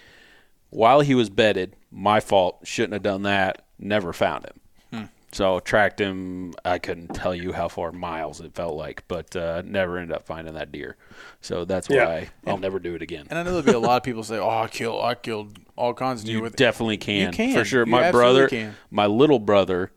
while 0.71 1.01
he 1.01 1.13
was 1.13 1.29
bedded. 1.29 1.75
My 1.91 2.21
fault. 2.21 2.61
Shouldn't 2.63 2.93
have 2.93 3.03
done 3.03 3.21
that. 3.21 3.63
Never 3.77 4.13
found 4.13 4.45
him. 4.45 4.59
So 5.33 5.59
tracked 5.61 5.99
him. 5.99 6.53
I 6.65 6.77
couldn't 6.77 7.13
tell 7.13 7.33
you 7.33 7.53
how 7.53 7.69
far 7.69 7.91
miles 7.93 8.41
it 8.41 8.53
felt 8.53 8.75
like, 8.75 9.05
but 9.07 9.33
uh, 9.35 9.61
never 9.65 9.97
ended 9.97 10.13
up 10.15 10.25
finding 10.25 10.55
that 10.55 10.71
deer. 10.73 10.97
So 11.39 11.63
that's 11.63 11.89
Yeah. 11.89 12.05
why 12.05 12.29
I'll 12.45 12.57
never 12.57 12.79
do 12.79 12.95
it 12.95 13.01
again. 13.01 13.27
And 13.29 13.39
I 13.39 13.43
know 13.43 13.51
there'll 13.51 13.63
be 13.63 13.85
a 13.85 13.89
lot 13.89 13.97
of 13.97 14.03
people 14.03 14.23
say, 14.23 14.37
"Oh, 14.37 14.49
I 14.49 14.67
killed, 14.67 15.01
I 15.03 15.15
killed 15.15 15.57
all 15.77 15.93
kinds 15.93 16.21
of 16.21 16.25
deer 16.27 16.35
You 16.37 16.41
with 16.41 16.53
it." 16.55 16.57
definitely 16.57 16.97
can, 16.97 17.31
can. 17.31 17.53
for 17.57 17.63
sure. 17.63 17.85
You 17.85 17.91
my 17.91 18.11
brother, 18.11 18.49
can. 18.49 18.75
my 18.89 19.05
little 19.05 19.39
brother, 19.39 19.91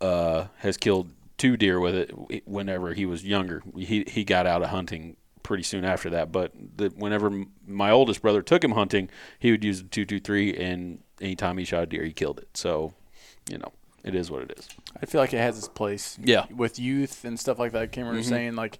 uh, 0.00 0.46
has 0.58 0.76
killed 0.76 1.10
two 1.36 1.56
deer 1.56 1.80
with 1.80 1.94
it. 1.94 2.46
Whenever 2.46 2.94
he 2.94 3.06
was 3.06 3.24
younger, 3.24 3.62
he 3.76 4.04
he 4.06 4.24
got 4.24 4.46
out 4.46 4.62
of 4.62 4.68
hunting 4.70 5.16
pretty 5.42 5.62
soon 5.64 5.84
after 5.84 6.08
that. 6.10 6.30
But 6.32 6.52
the, 6.76 6.88
whenever 6.90 7.30
my 7.66 7.90
oldest 7.90 8.22
brother 8.22 8.42
took 8.42 8.62
him 8.62 8.72
hunting, 8.72 9.10
he 9.38 9.50
would 9.50 9.64
use 9.64 9.82
the 9.82 9.88
two 9.88 10.04
two 10.04 10.20
three, 10.20 10.54
and 10.56 11.00
anytime 11.20 11.58
he 11.58 11.64
shot 11.64 11.82
a 11.82 11.86
deer, 11.86 12.04
he 12.04 12.12
killed 12.12 12.38
it. 12.38 12.48
So, 12.56 12.94
you 13.50 13.58
know, 13.58 13.72
it 14.04 14.14
is 14.14 14.30
what 14.30 14.42
it 14.42 14.54
is. 14.58 14.68
I 15.02 15.06
feel 15.06 15.20
like 15.20 15.32
it 15.32 15.38
has 15.38 15.58
its 15.58 15.68
place. 15.68 16.18
Yeah. 16.22 16.42
Mm-hmm. 16.42 16.56
With 16.56 16.78
youth 16.78 17.24
and 17.24 17.38
stuff 17.40 17.58
like 17.58 17.72
that. 17.72 17.90
Cameron 17.92 18.16
was 18.16 18.26
saying 18.28 18.54
like, 18.54 18.78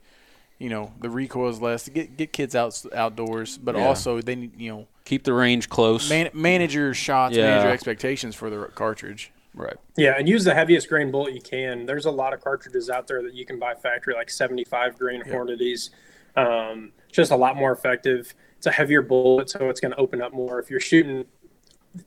you 0.59 0.69
know, 0.69 0.93
the 1.01 1.11
recoil 1.11 1.49
is 1.49 1.61
less. 1.61 1.89
Get 1.89 2.17
get 2.17 2.33
kids 2.33 2.55
out 2.55 2.81
outdoors, 2.95 3.59
but 3.59 3.75
Yeah. 3.77 3.87
also 3.87 4.21
they 4.21 4.37
need 4.37 4.61
you 4.61 4.71
know 4.71 4.87
Keep 5.05 5.25
the 5.25 5.33
range 5.35 5.69
close. 5.69 6.09
man, 6.09 6.31
manage 6.33 6.75
your 6.75 6.95
shots, 6.95 7.37
Yeah. 7.37 7.47
manage 7.47 7.65
your 7.65 7.73
expectations 7.73 8.35
for 8.35 8.51
the 8.51 8.67
cartridge. 8.75 9.31
right. 9.55 9.77
Yeah, 9.97 10.15
and 10.19 10.29
use 10.29 10.43
the 10.45 10.55
heaviest 10.55 10.89
grain 10.89 11.11
bullet 11.13 11.33
you 11.35 11.41
can. 11.41 11.87
There's 11.87 12.07
a 12.07 12.11
lot 12.11 12.33
of 12.33 12.41
cartridges 12.43 12.91
out 12.91 13.07
there 13.07 13.23
that 13.23 13.35
you 13.35 13.47
can 13.47 13.59
buy 13.59 13.75
factory, 13.75 14.15
like 14.15 14.29
75 14.31 14.99
grain 14.99 15.23
Hornadies. 15.29 15.91
Um, 16.37 16.91
just 17.13 17.31
a 17.31 17.37
lot 17.37 17.57
more 17.57 17.71
effective. 17.71 18.35
It's 18.57 18.67
a 18.67 18.73
heavier 18.73 19.01
bullet, 19.03 19.51
so 19.51 19.69
it's 19.69 19.79
going 19.81 19.93
to 19.93 19.99
open 19.99 20.21
up 20.21 20.33
more. 20.33 20.59
If 20.59 20.71
you're 20.71 20.81
shooting 20.81 21.27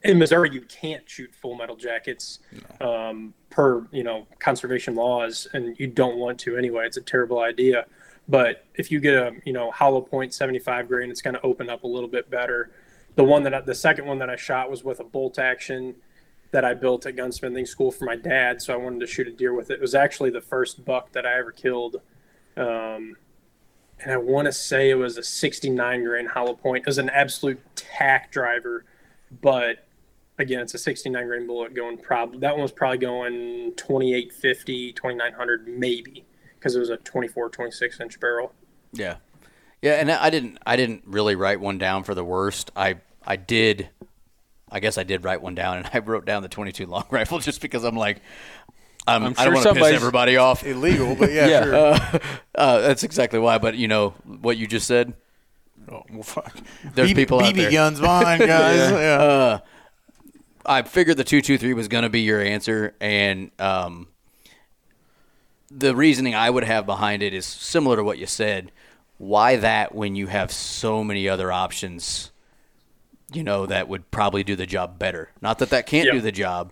in 0.03 0.17
Missouri, 0.17 0.49
you 0.51 0.61
can't 0.61 1.07
shoot 1.09 1.33
full 1.33 1.55
metal 1.55 1.75
jackets 1.75 2.39
um, 2.81 3.33
per 3.49 3.87
you 3.91 4.03
know 4.03 4.27
conservation 4.39 4.95
laws, 4.95 5.47
and 5.53 5.77
you 5.79 5.87
don't 5.87 6.17
want 6.17 6.39
to 6.39 6.57
anyway. 6.57 6.85
It's 6.85 6.97
a 6.97 7.01
terrible 7.01 7.39
idea. 7.39 7.85
But 8.29 8.65
if 8.75 8.91
you 8.91 8.99
get 8.99 9.15
a 9.15 9.31
you 9.45 9.53
know 9.53 9.71
hollow 9.71 10.01
point 10.01 10.33
75 10.33 10.87
grain, 10.87 11.09
it's 11.09 11.21
going 11.21 11.35
to 11.35 11.41
open 11.41 11.69
up 11.69 11.83
a 11.83 11.87
little 11.87 12.09
bit 12.09 12.29
better. 12.29 12.71
The 13.15 13.23
one 13.23 13.43
that 13.43 13.53
I, 13.53 13.61
the 13.61 13.75
second 13.75 14.05
one 14.05 14.19
that 14.19 14.29
I 14.29 14.35
shot 14.35 14.69
was 14.69 14.83
with 14.83 14.99
a 14.99 15.03
bolt 15.03 15.39
action 15.39 15.95
that 16.51 16.63
I 16.63 16.73
built 16.73 17.05
at 17.05 17.15
gunsmithing 17.15 17.67
school 17.67 17.91
for 17.91 18.05
my 18.05 18.15
dad. 18.15 18.61
So 18.61 18.73
I 18.73 18.77
wanted 18.77 18.99
to 19.01 19.07
shoot 19.07 19.27
a 19.27 19.31
deer 19.31 19.53
with 19.53 19.69
it. 19.69 19.75
It 19.75 19.81
was 19.81 19.95
actually 19.95 20.29
the 20.29 20.41
first 20.41 20.85
buck 20.85 21.11
that 21.11 21.25
I 21.25 21.37
ever 21.37 21.51
killed. 21.51 21.97
Um, 22.55 23.17
and 23.99 24.11
I 24.11 24.17
want 24.17 24.45
to 24.45 24.51
say 24.51 24.89
it 24.89 24.95
was 24.95 25.17
a 25.17 25.23
69 25.23 26.03
grain 26.03 26.25
hollow 26.27 26.53
point. 26.53 26.83
It 26.83 26.85
was 26.85 26.99
an 26.99 27.09
absolute 27.09 27.59
tack 27.75 28.31
driver, 28.31 28.85
but 29.41 29.85
again, 30.39 30.61
it's 30.61 30.73
a 30.73 30.77
69 30.77 31.25
grain 31.27 31.47
bullet 31.47 31.73
going 31.73 31.97
probably 31.97 32.39
that 32.39 32.53
one 32.53 32.61
was 32.61 32.71
probably 32.71 32.97
going 32.99 33.73
2850, 33.75 34.93
2900 34.93 35.67
maybe 35.67 36.25
because 36.55 36.75
it 36.75 36.79
was 36.79 36.89
a 36.89 36.97
24, 36.97 37.49
26 37.49 37.99
inch 37.99 38.19
barrel. 38.19 38.53
Yeah, 38.93 39.17
yeah, 39.81 39.93
and 39.95 40.11
I 40.11 40.29
didn't. 40.29 40.57
I 40.65 40.75
didn't 40.75 41.03
really 41.05 41.35
write 41.35 41.59
one 41.59 41.77
down 41.77 42.03
for 42.03 42.15
the 42.15 42.23
worst. 42.23 42.71
I 42.75 42.95
I 43.25 43.35
did. 43.35 43.89
I 44.69 44.79
guess 44.79 44.97
I 44.97 45.03
did 45.03 45.23
write 45.23 45.41
one 45.41 45.55
down, 45.55 45.77
and 45.77 45.89
I 45.93 45.99
wrote 45.99 46.25
down 46.25 46.41
the 46.43 46.49
22 46.49 46.85
long 46.85 47.05
rifle 47.11 47.39
just 47.39 47.61
because 47.61 47.83
I'm 47.83 47.95
like, 47.95 48.21
I'm, 49.07 49.23
I'm 49.23 49.33
I 49.37 49.43
sure 49.43 49.45
don't 49.45 49.53
want 49.53 49.63
to 49.63 49.69
piss 49.69 49.75
somebody's- 49.75 49.95
everybody 50.01 50.37
off. 50.37 50.63
Illegal, 50.65 51.15
but 51.15 51.31
yeah, 51.31 51.47
Yeah. 51.47 51.63
sure. 51.63 51.75
Uh, 51.75 52.19
uh, 52.55 52.79
that's 52.81 53.03
exactly 53.03 53.39
why. 53.39 53.57
But 53.57 53.75
you 53.75 53.87
know 53.87 54.11
what 54.25 54.57
you 54.57 54.67
just 54.67 54.87
said. 54.87 55.13
Oh, 55.91 56.03
well, 56.11 56.23
fuck. 56.23 56.57
There's 56.93 57.11
BB 57.11 57.15
people 57.15 57.39
out 57.41 57.53
BB 57.53 57.57
there. 57.57 57.71
guns 57.71 57.99
behind 57.99 58.39
guys. 58.45 58.91
yeah. 58.91 58.97
Uh, 59.21 59.59
I 60.65 60.81
figured 60.81 61.17
the 61.17 61.23
two 61.23 61.41
two 61.41 61.57
three 61.57 61.73
was 61.73 61.87
going 61.87 62.03
to 62.03 62.09
be 62.09 62.21
your 62.21 62.41
answer, 62.41 62.93
and 62.99 63.51
um, 63.59 64.07
the 65.71 65.95
reasoning 65.95 66.35
I 66.35 66.49
would 66.49 66.63
have 66.63 66.85
behind 66.85 67.23
it 67.23 67.33
is 67.33 67.45
similar 67.45 67.95
to 67.97 68.03
what 68.03 68.17
you 68.17 68.25
said. 68.25 68.71
Why 69.17 69.55
that 69.55 69.95
when 69.95 70.15
you 70.15 70.27
have 70.27 70.51
so 70.51 71.03
many 71.03 71.27
other 71.27 71.51
options, 71.51 72.31
you 73.33 73.43
know, 73.43 73.65
that 73.65 73.87
would 73.87 74.11
probably 74.11 74.43
do 74.43 74.55
the 74.55 74.67
job 74.67 74.99
better. 74.99 75.29
Not 75.41 75.59
that 75.59 75.71
that 75.71 75.87
can't 75.87 76.05
Yeah. 76.07 76.13
do 76.13 76.21
the 76.21 76.31
job, 76.31 76.71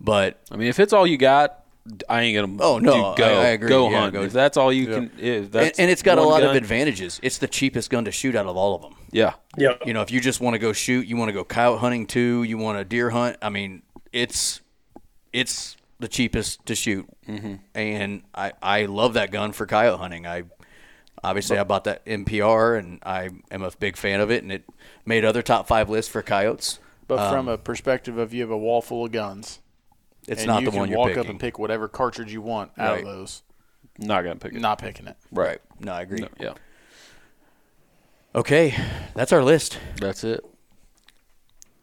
but 0.00 0.38
I 0.50 0.56
mean, 0.56 0.68
if 0.68 0.78
it's 0.78 0.92
all 0.92 1.06
you 1.06 1.16
got, 1.16 1.59
I 2.08 2.22
ain't 2.22 2.36
gonna. 2.36 2.62
Oh, 2.62 2.78
no, 2.78 3.14
do- 3.14 3.22
go 3.22 3.40
I- 3.40 3.44
I 3.44 3.48
agree. 3.48 3.68
go 3.68 3.88
Yeah, 3.90 4.00
hunt. 4.00 4.12
go- 4.12 4.22
If 4.22 4.32
that's 4.32 4.56
all 4.56 4.72
you 4.72 4.86
can, 4.86 5.10
if 5.18 5.44
and, 5.44 5.52
that's 5.52 5.78
and 5.78 5.90
it's 5.90 6.02
got 6.02 6.18
a 6.18 6.22
lot 6.22 6.40
gun, 6.42 6.50
of 6.50 6.56
advantages. 6.56 7.18
It's 7.22 7.38
the 7.38 7.48
cheapest 7.48 7.90
gun 7.90 8.04
to 8.04 8.12
shoot 8.12 8.36
out 8.36 8.46
of 8.46 8.56
all 8.56 8.74
of 8.74 8.82
them. 8.82 8.94
Yeah, 9.10 9.34
Yeah. 9.56 9.74
you 9.84 9.92
know, 9.94 10.02
if 10.02 10.10
you 10.10 10.20
just 10.20 10.40
want 10.40 10.54
to 10.54 10.58
go 10.58 10.72
shoot, 10.72 11.06
you 11.06 11.16
want 11.16 11.30
to 11.30 11.32
go 11.32 11.42
coyote 11.42 11.80
hunting 11.80 12.06
too, 12.06 12.42
you 12.42 12.58
want 12.58 12.78
to 12.78 12.84
deer 12.84 13.10
hunt. 13.10 13.36
I 13.42 13.48
mean, 13.48 13.82
it's 14.12 14.60
it's 15.32 15.76
the 15.98 16.08
cheapest 16.08 16.64
to 16.66 16.74
shoot, 16.74 17.06
mm-hmm. 17.26 17.54
and 17.74 18.22
I 18.34 18.52
I 18.62 18.84
love 18.86 19.14
that 19.14 19.30
gun 19.30 19.52
for 19.52 19.66
coyote 19.66 19.98
hunting. 19.98 20.26
I 20.26 20.44
obviously 21.24 21.58
I 21.58 21.64
bought 21.64 21.84
that 21.84 22.04
NPR, 22.04 22.78
and 22.78 22.98
I 23.04 23.30
am 23.50 23.62
a 23.62 23.70
big 23.78 23.96
fan 23.96 24.20
of 24.20 24.30
it, 24.30 24.42
and 24.42 24.52
it 24.52 24.64
made 25.06 25.24
other 25.24 25.42
top 25.42 25.66
five 25.66 25.88
lists 25.88 26.10
for 26.12 26.20
coyotes. 26.22 26.78
But 27.08 27.30
from 27.30 27.48
a 27.48 27.56
perspective 27.58 28.18
of 28.18 28.32
you 28.34 28.42
have 28.42 28.50
a 28.50 28.58
wall 28.58 28.82
full 28.82 29.04
of 29.06 29.12
guns, 29.12 29.59
It's 30.30 30.42
and 30.42 30.46
not 30.48 30.60
you 30.60 30.66
the 30.66 30.70
can 30.70 30.80
one 30.80 30.88
you're 30.88 30.98
walk 30.98 31.08
picking. 31.08 31.20
up 31.22 31.28
and 31.28 31.40
pick 31.40 31.58
whatever 31.58 31.88
cartridge 31.88 32.32
you 32.32 32.40
want 32.40 32.70
out 32.78 32.92
Right. 32.92 33.00
of 33.00 33.06
those. 33.06 33.42
not 33.98 34.22
gonna 34.22 34.36
pick 34.36 34.52
it. 34.54 34.60
Not 34.60 34.78
picking 34.78 35.08
it. 35.08 35.16
right? 35.32 35.60
No, 35.80 35.92
I 35.92 36.02
agree. 36.02 36.20
No, 36.20 36.28
yeah, 36.38 36.54
Okay, 38.34 38.74
that's 39.14 39.32
our 39.32 39.42
list. 39.42 39.78
that's 40.00 40.22
it. 40.24 40.44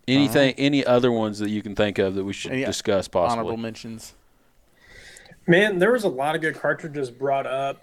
Anything, 0.07 0.51
uh-huh. 0.51 0.55
any 0.59 0.85
other 0.85 1.11
ones 1.11 1.39
that 1.39 1.49
you 1.49 1.61
can 1.61 1.75
think 1.75 1.99
of 1.99 2.15
that 2.15 2.23
we 2.23 2.31
should 2.31 2.53
Any 2.53 2.63
discuss 2.63 3.09
possibly? 3.09 3.39
Honorable 3.41 3.57
mentions. 3.57 4.13
Man, 5.45 5.79
there 5.79 5.91
was 5.91 6.05
a 6.05 6.09
lot 6.09 6.33
of 6.35 6.39
good 6.41 6.55
cartridges 6.55 7.11
brought 7.11 7.45
up. 7.45 7.81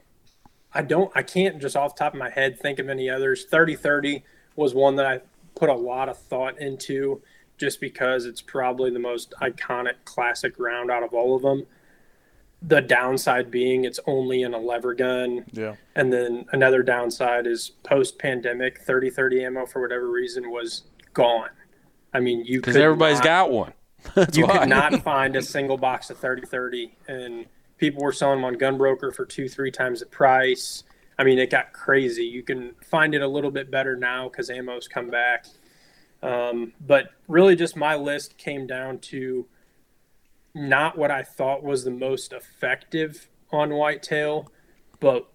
I 0.72 0.80
don't, 0.82 1.12
I 1.14 1.22
can't 1.22 1.60
just 1.60 1.76
off 1.76 1.94
the 1.94 1.98
top 2.04 2.14
of 2.14 2.18
my 2.18 2.30
head 2.30 2.58
think 2.58 2.78
of 2.78 2.88
any 2.88 3.10
others. 3.10 3.44
3030 3.44 4.24
was 4.56 4.72
one 4.74 4.96
that 4.96 5.06
I 5.06 5.20
put 5.54 5.68
a 5.68 5.74
lot 5.74 6.08
of 6.08 6.18
thought 6.18 6.58
into 6.58 7.20
just 7.58 7.80
because 7.80 8.26
it's 8.26 8.40
probably 8.40 8.90
the 8.90 8.98
most 8.98 9.32
iconic 9.40 9.94
classic 10.04 10.54
round 10.58 10.90
out 10.90 11.02
of 11.02 11.14
all 11.14 11.36
of 11.36 11.42
them. 11.42 11.66
The 12.62 12.80
downside 12.80 13.50
being 13.50 13.84
it's 13.84 14.00
only 14.06 14.42
in 14.42 14.54
a 14.54 14.58
lever 14.58 14.94
gun. 14.94 15.44
Yeah. 15.52 15.76
And 15.94 16.12
then 16.12 16.46
another 16.52 16.82
downside 16.82 17.46
is 17.46 17.70
post 17.82 18.18
pandemic 18.18 18.80
3030 18.80 19.44
ammo 19.44 19.66
for 19.66 19.82
whatever 19.82 20.08
reason 20.10 20.50
was 20.50 20.82
gone. 21.12 21.50
I 22.12 22.20
mean, 22.20 22.44
you 22.44 22.60
Because 22.60 22.74
could 22.74 22.82
everybody's 22.82 23.18
not- 23.18 23.24
got 23.24 23.50
one. 23.50 23.72
That's 24.14 24.36
you 24.36 24.46
why. 24.46 24.58
could 24.58 24.68
not 24.68 25.02
find 25.02 25.34
a 25.36 25.42
single 25.42 25.76
box 25.78 26.10
of 26.10 26.18
3030 26.18 26.96
and 27.08 27.46
people 27.78 28.02
were 28.02 28.12
selling 28.12 28.38
them 28.38 28.44
on 28.44 28.54
gunbroker 28.56 29.14
for 29.14 29.24
two 29.24 29.48
three 29.48 29.70
times 29.70 30.00
the 30.00 30.06
price 30.06 30.84
i 31.18 31.24
mean 31.24 31.38
it 31.38 31.48
got 31.50 31.72
crazy 31.72 32.22
you 32.24 32.42
can 32.42 32.72
find 32.84 33.14
it 33.14 33.22
a 33.22 33.26
little 33.26 33.50
bit 33.50 33.70
better 33.70 33.96
now 33.96 34.28
because 34.28 34.50
ammo's 34.50 34.86
come 34.86 35.08
back 35.10 35.46
um, 36.24 36.72
but 36.80 37.10
really 37.28 37.54
just 37.54 37.76
my 37.76 37.94
list 37.94 38.36
came 38.38 38.66
down 38.66 38.98
to 38.98 39.46
not 40.54 40.96
what 40.96 41.10
i 41.10 41.22
thought 41.22 41.62
was 41.62 41.84
the 41.84 41.90
most 41.90 42.32
effective 42.32 43.28
on 43.52 43.74
whitetail 43.74 44.50
but 45.00 45.26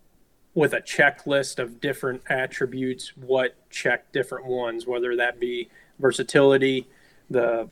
with 0.53 0.73
a 0.73 0.81
checklist 0.81 1.59
of 1.59 1.79
different 1.79 2.21
attributes 2.29 3.15
what 3.15 3.55
check 3.69 4.11
different 4.11 4.45
ones 4.45 4.87
whether 4.87 5.15
that 5.15 5.39
be 5.39 5.69
versatility 5.99 6.87
the 7.29 7.69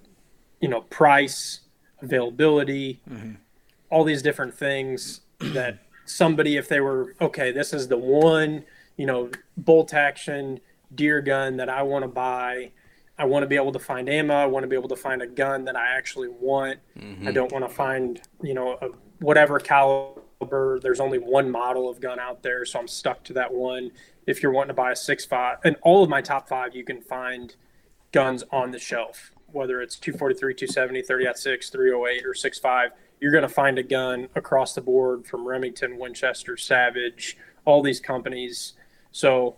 you 0.59 0.67
know 0.67 0.81
price 0.81 1.61
availability 2.01 2.99
all 3.89 4.03
these 4.03 4.21
different 4.21 4.53
things 4.53 5.21
that 5.39 5.79
somebody 6.05 6.57
if 6.57 6.67
they 6.67 6.79
were 6.81 7.15
okay 7.21 7.51
this 7.51 7.73
is 7.73 7.87
the 7.87 7.97
one 7.97 8.63
you 8.97 9.05
know 9.05 9.29
bolt 9.55 9.93
action 9.93 10.59
deer 10.93 11.21
gun 11.21 11.57
that 11.57 11.69
i 11.69 11.81
want 11.81 12.03
to 12.03 12.07
buy 12.07 12.69
i 13.17 13.25
want 13.25 13.43
to 13.43 13.47
be 13.47 13.55
able 13.55 13.71
to 13.71 13.79
find 13.79 14.09
ammo 14.09 14.35
i 14.35 14.45
want 14.45 14.63
to 14.63 14.67
be 14.67 14.75
able 14.75 14.89
to 14.89 14.95
find 14.95 15.21
a 15.21 15.27
gun 15.27 15.65
that 15.65 15.75
i 15.75 15.87
actually 15.97 16.27
want 16.27 16.79
i 16.95 16.99
mm-hmm. 16.99 17.31
don't 17.31 17.51
want 17.51 17.67
to 17.67 17.73
find 17.73 18.21
you 18.41 18.53
know 18.53 18.77
a, 18.81 18.87
whatever 19.19 19.59
caliber 19.59 20.79
there's 20.79 20.99
only 20.99 21.17
one 21.17 21.49
model 21.49 21.89
of 21.89 21.99
gun 21.99 22.19
out 22.19 22.43
there 22.43 22.65
so 22.65 22.79
i'm 22.79 22.87
stuck 22.87 23.23
to 23.23 23.33
that 23.33 23.53
one 23.53 23.91
if 24.25 24.43
you're 24.43 24.51
wanting 24.51 24.69
to 24.69 24.73
buy 24.73 24.91
a 24.91 24.95
six 24.95 25.25
five 25.25 25.57
and 25.63 25.75
all 25.81 26.03
of 26.03 26.09
my 26.09 26.21
top 26.21 26.47
five 26.47 26.75
you 26.75 26.83
can 26.83 27.01
find 27.01 27.55
guns 28.11 28.43
on 28.51 28.71
the 28.71 28.79
shelf, 28.79 29.31
whether 29.47 29.81
it's 29.81 29.97
243, 29.97 30.53
270, 30.53 31.01
30 31.01 31.27
6, 31.35 31.69
308, 31.69 32.25
or 32.25 32.33
65. 32.33 32.91
You're 33.19 33.31
going 33.31 33.43
to 33.43 33.49
find 33.49 33.79
a 33.79 33.83
gun 33.83 34.29
across 34.35 34.73
the 34.73 34.81
board 34.81 35.25
from 35.25 35.47
Remington, 35.47 35.97
Winchester, 35.97 36.57
Savage, 36.57 37.37
all 37.65 37.81
these 37.81 37.99
companies. 37.99 38.73
So 39.11 39.57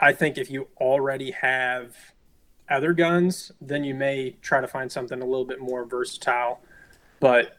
I 0.00 0.12
think 0.12 0.36
if 0.36 0.50
you 0.50 0.68
already 0.78 1.30
have 1.30 1.96
other 2.68 2.92
guns, 2.92 3.52
then 3.60 3.84
you 3.84 3.94
may 3.94 4.36
try 4.42 4.60
to 4.60 4.68
find 4.68 4.90
something 4.90 5.20
a 5.20 5.24
little 5.24 5.44
bit 5.44 5.60
more 5.60 5.84
versatile. 5.84 6.60
But 7.20 7.56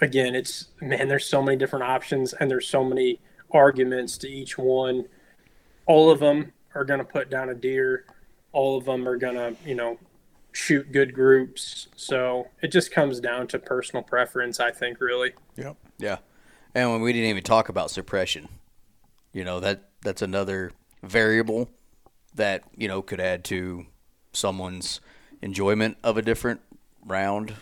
again, 0.00 0.34
it's 0.34 0.68
man, 0.80 1.08
there's 1.08 1.26
so 1.26 1.42
many 1.42 1.56
different 1.56 1.84
options 1.84 2.32
and 2.32 2.50
there's 2.50 2.68
so 2.68 2.84
many 2.84 3.20
arguments 3.50 4.18
to 4.18 4.28
each 4.28 4.56
one. 4.58 5.06
All 5.86 6.10
of 6.10 6.20
them 6.20 6.52
are 6.74 6.84
going 6.84 7.00
to 7.00 7.04
put 7.04 7.28
down 7.30 7.48
a 7.48 7.54
deer 7.54 8.06
all 8.52 8.76
of 8.76 8.84
them 8.84 9.08
are 9.08 9.16
gonna, 9.16 9.54
you 9.64 9.74
know, 9.74 9.98
shoot 10.52 10.92
good 10.92 11.14
groups. 11.14 11.88
So 11.96 12.48
it 12.62 12.68
just 12.68 12.92
comes 12.92 13.18
down 13.20 13.48
to 13.48 13.58
personal 13.58 14.02
preference, 14.02 14.60
I 14.60 14.70
think, 14.70 15.00
really. 15.00 15.32
Yep. 15.56 15.76
Yeah, 15.98 16.18
and 16.74 16.90
when 16.90 17.00
we 17.00 17.12
didn't 17.12 17.30
even 17.30 17.42
talk 17.42 17.68
about 17.68 17.90
suppression, 17.90 18.48
you 19.32 19.44
know 19.44 19.60
that 19.60 19.88
that's 20.02 20.22
another 20.22 20.72
variable 21.02 21.70
that 22.34 22.64
you 22.76 22.88
know 22.88 23.02
could 23.02 23.20
add 23.20 23.44
to 23.44 23.86
someone's 24.32 25.00
enjoyment 25.40 25.96
of 26.02 26.16
a 26.16 26.22
different 26.22 26.60
round 27.04 27.54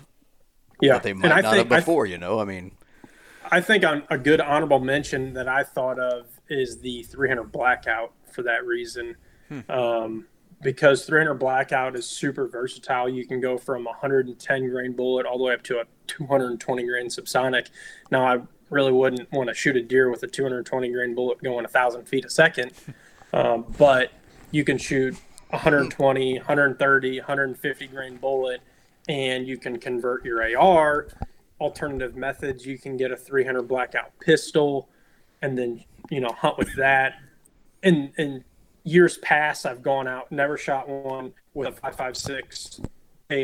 Yeah, 0.80 0.94
that 0.94 1.02
they 1.02 1.12
might 1.12 1.32
I 1.32 1.40
not 1.40 1.54
think, 1.54 1.70
have 1.70 1.80
before. 1.80 2.06
you 2.06 2.18
know, 2.18 2.40
I 2.40 2.44
mean, 2.44 2.72
I 3.50 3.60
think 3.60 3.84
on 3.84 4.04
a 4.10 4.18
good 4.18 4.40
honorable 4.40 4.80
mention 4.80 5.32
that 5.34 5.48
I 5.48 5.64
thought 5.64 5.98
of 5.98 6.26
is 6.48 6.80
the 6.80 7.02
300 7.04 7.50
blackout 7.50 8.12
for 8.32 8.42
that 8.42 8.64
reason. 8.64 9.16
Um, 9.68 10.26
because 10.62 11.06
300 11.06 11.34
blackout 11.34 11.96
is 11.96 12.06
super 12.06 12.46
versatile. 12.46 13.08
You 13.08 13.26
can 13.26 13.40
go 13.40 13.56
from 13.58 13.84
110 13.84 14.68
grain 14.68 14.92
bullet 14.92 15.26
all 15.26 15.38
the 15.38 15.44
way 15.44 15.54
up 15.54 15.62
to 15.64 15.80
a 15.80 15.84
220 16.06 16.86
grain 16.86 17.06
subsonic. 17.06 17.68
Now, 18.10 18.24
I 18.26 18.40
really 18.68 18.92
wouldn't 18.92 19.32
want 19.32 19.48
to 19.48 19.54
shoot 19.54 19.74
a 19.76 19.82
deer 19.82 20.10
with 20.10 20.22
a 20.22 20.26
220 20.28 20.92
grain 20.92 21.14
bullet 21.14 21.42
going 21.42 21.64
a 21.64 21.68
thousand 21.68 22.04
feet 22.06 22.24
a 22.24 22.30
second, 22.30 22.72
um, 23.32 23.64
but 23.78 24.12
you 24.50 24.62
can 24.64 24.78
shoot 24.78 25.16
120, 25.50 26.38
130, 26.38 27.18
150 27.18 27.86
grain 27.88 28.16
bullet, 28.16 28.60
and 29.08 29.46
you 29.46 29.58
can 29.58 29.78
convert 29.78 30.24
your 30.24 30.42
AR. 30.56 31.08
Alternative 31.60 32.16
methods, 32.16 32.64
you 32.64 32.78
can 32.78 32.96
get 32.96 33.10
a 33.10 33.16
300 33.16 33.62
blackout 33.62 34.18
pistol, 34.20 34.88
and 35.42 35.58
then 35.58 35.84
you 36.10 36.20
know 36.20 36.32
hunt 36.32 36.56
with 36.58 36.74
that. 36.76 37.14
In 37.82 38.12
in 38.16 38.44
years 38.84 39.18
past, 39.18 39.66
I've 39.66 39.82
gone 39.82 40.08
out, 40.08 40.32
never 40.32 40.56
shot 40.56 40.88
one 40.88 41.32
with 41.54 41.68
a 41.68 41.72
5.56 41.72 42.86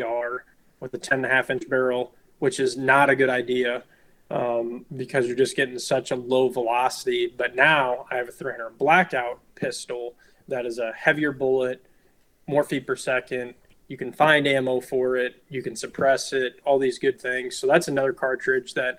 AR 0.03 0.45
with 0.81 0.95
a 0.95 0.99
10 0.99 1.19
and 1.19 1.27
a 1.27 1.29
half 1.29 1.51
inch 1.51 1.69
barrel, 1.69 2.15
which 2.39 2.61
is 2.61 2.77
not 2.77 3.11
a 3.11 3.17
good 3.17 3.31
idea 3.31 3.83
um, 4.31 4.85
because 4.97 5.27
you're 5.27 5.37
just 5.37 5.57
getting 5.57 5.79
such 5.79 6.11
a 6.11 6.17
low 6.17 6.49
velocity. 6.49 7.33
But 7.37 7.55
now 7.55 8.07
I 8.11 8.17
have 8.17 8.29
a 8.29 8.33
300 8.33 8.79
blackout 8.79 9.41
pistol 9.55 10.15
that 10.49 10.67
is 10.67 10.79
a 10.79 10.93
heavier 10.93 11.33
bullet, 11.33 11.86
more 12.47 12.65
feet 12.65 12.87
per 12.87 12.97
second. 12.97 13.55
You 13.89 13.97
can 13.97 14.13
find 14.13 14.47
ammo 14.47 14.81
for 14.81 15.17
it. 15.17 15.43
You 15.49 15.63
can 15.63 15.77
suppress 15.77 16.33
it. 16.33 16.61
All 16.65 16.79
these 16.79 16.99
good 16.99 17.21
things. 17.21 17.57
So 17.57 17.67
that's 17.67 17.89
another 17.89 18.13
cartridge 18.13 18.75
that, 18.75 18.99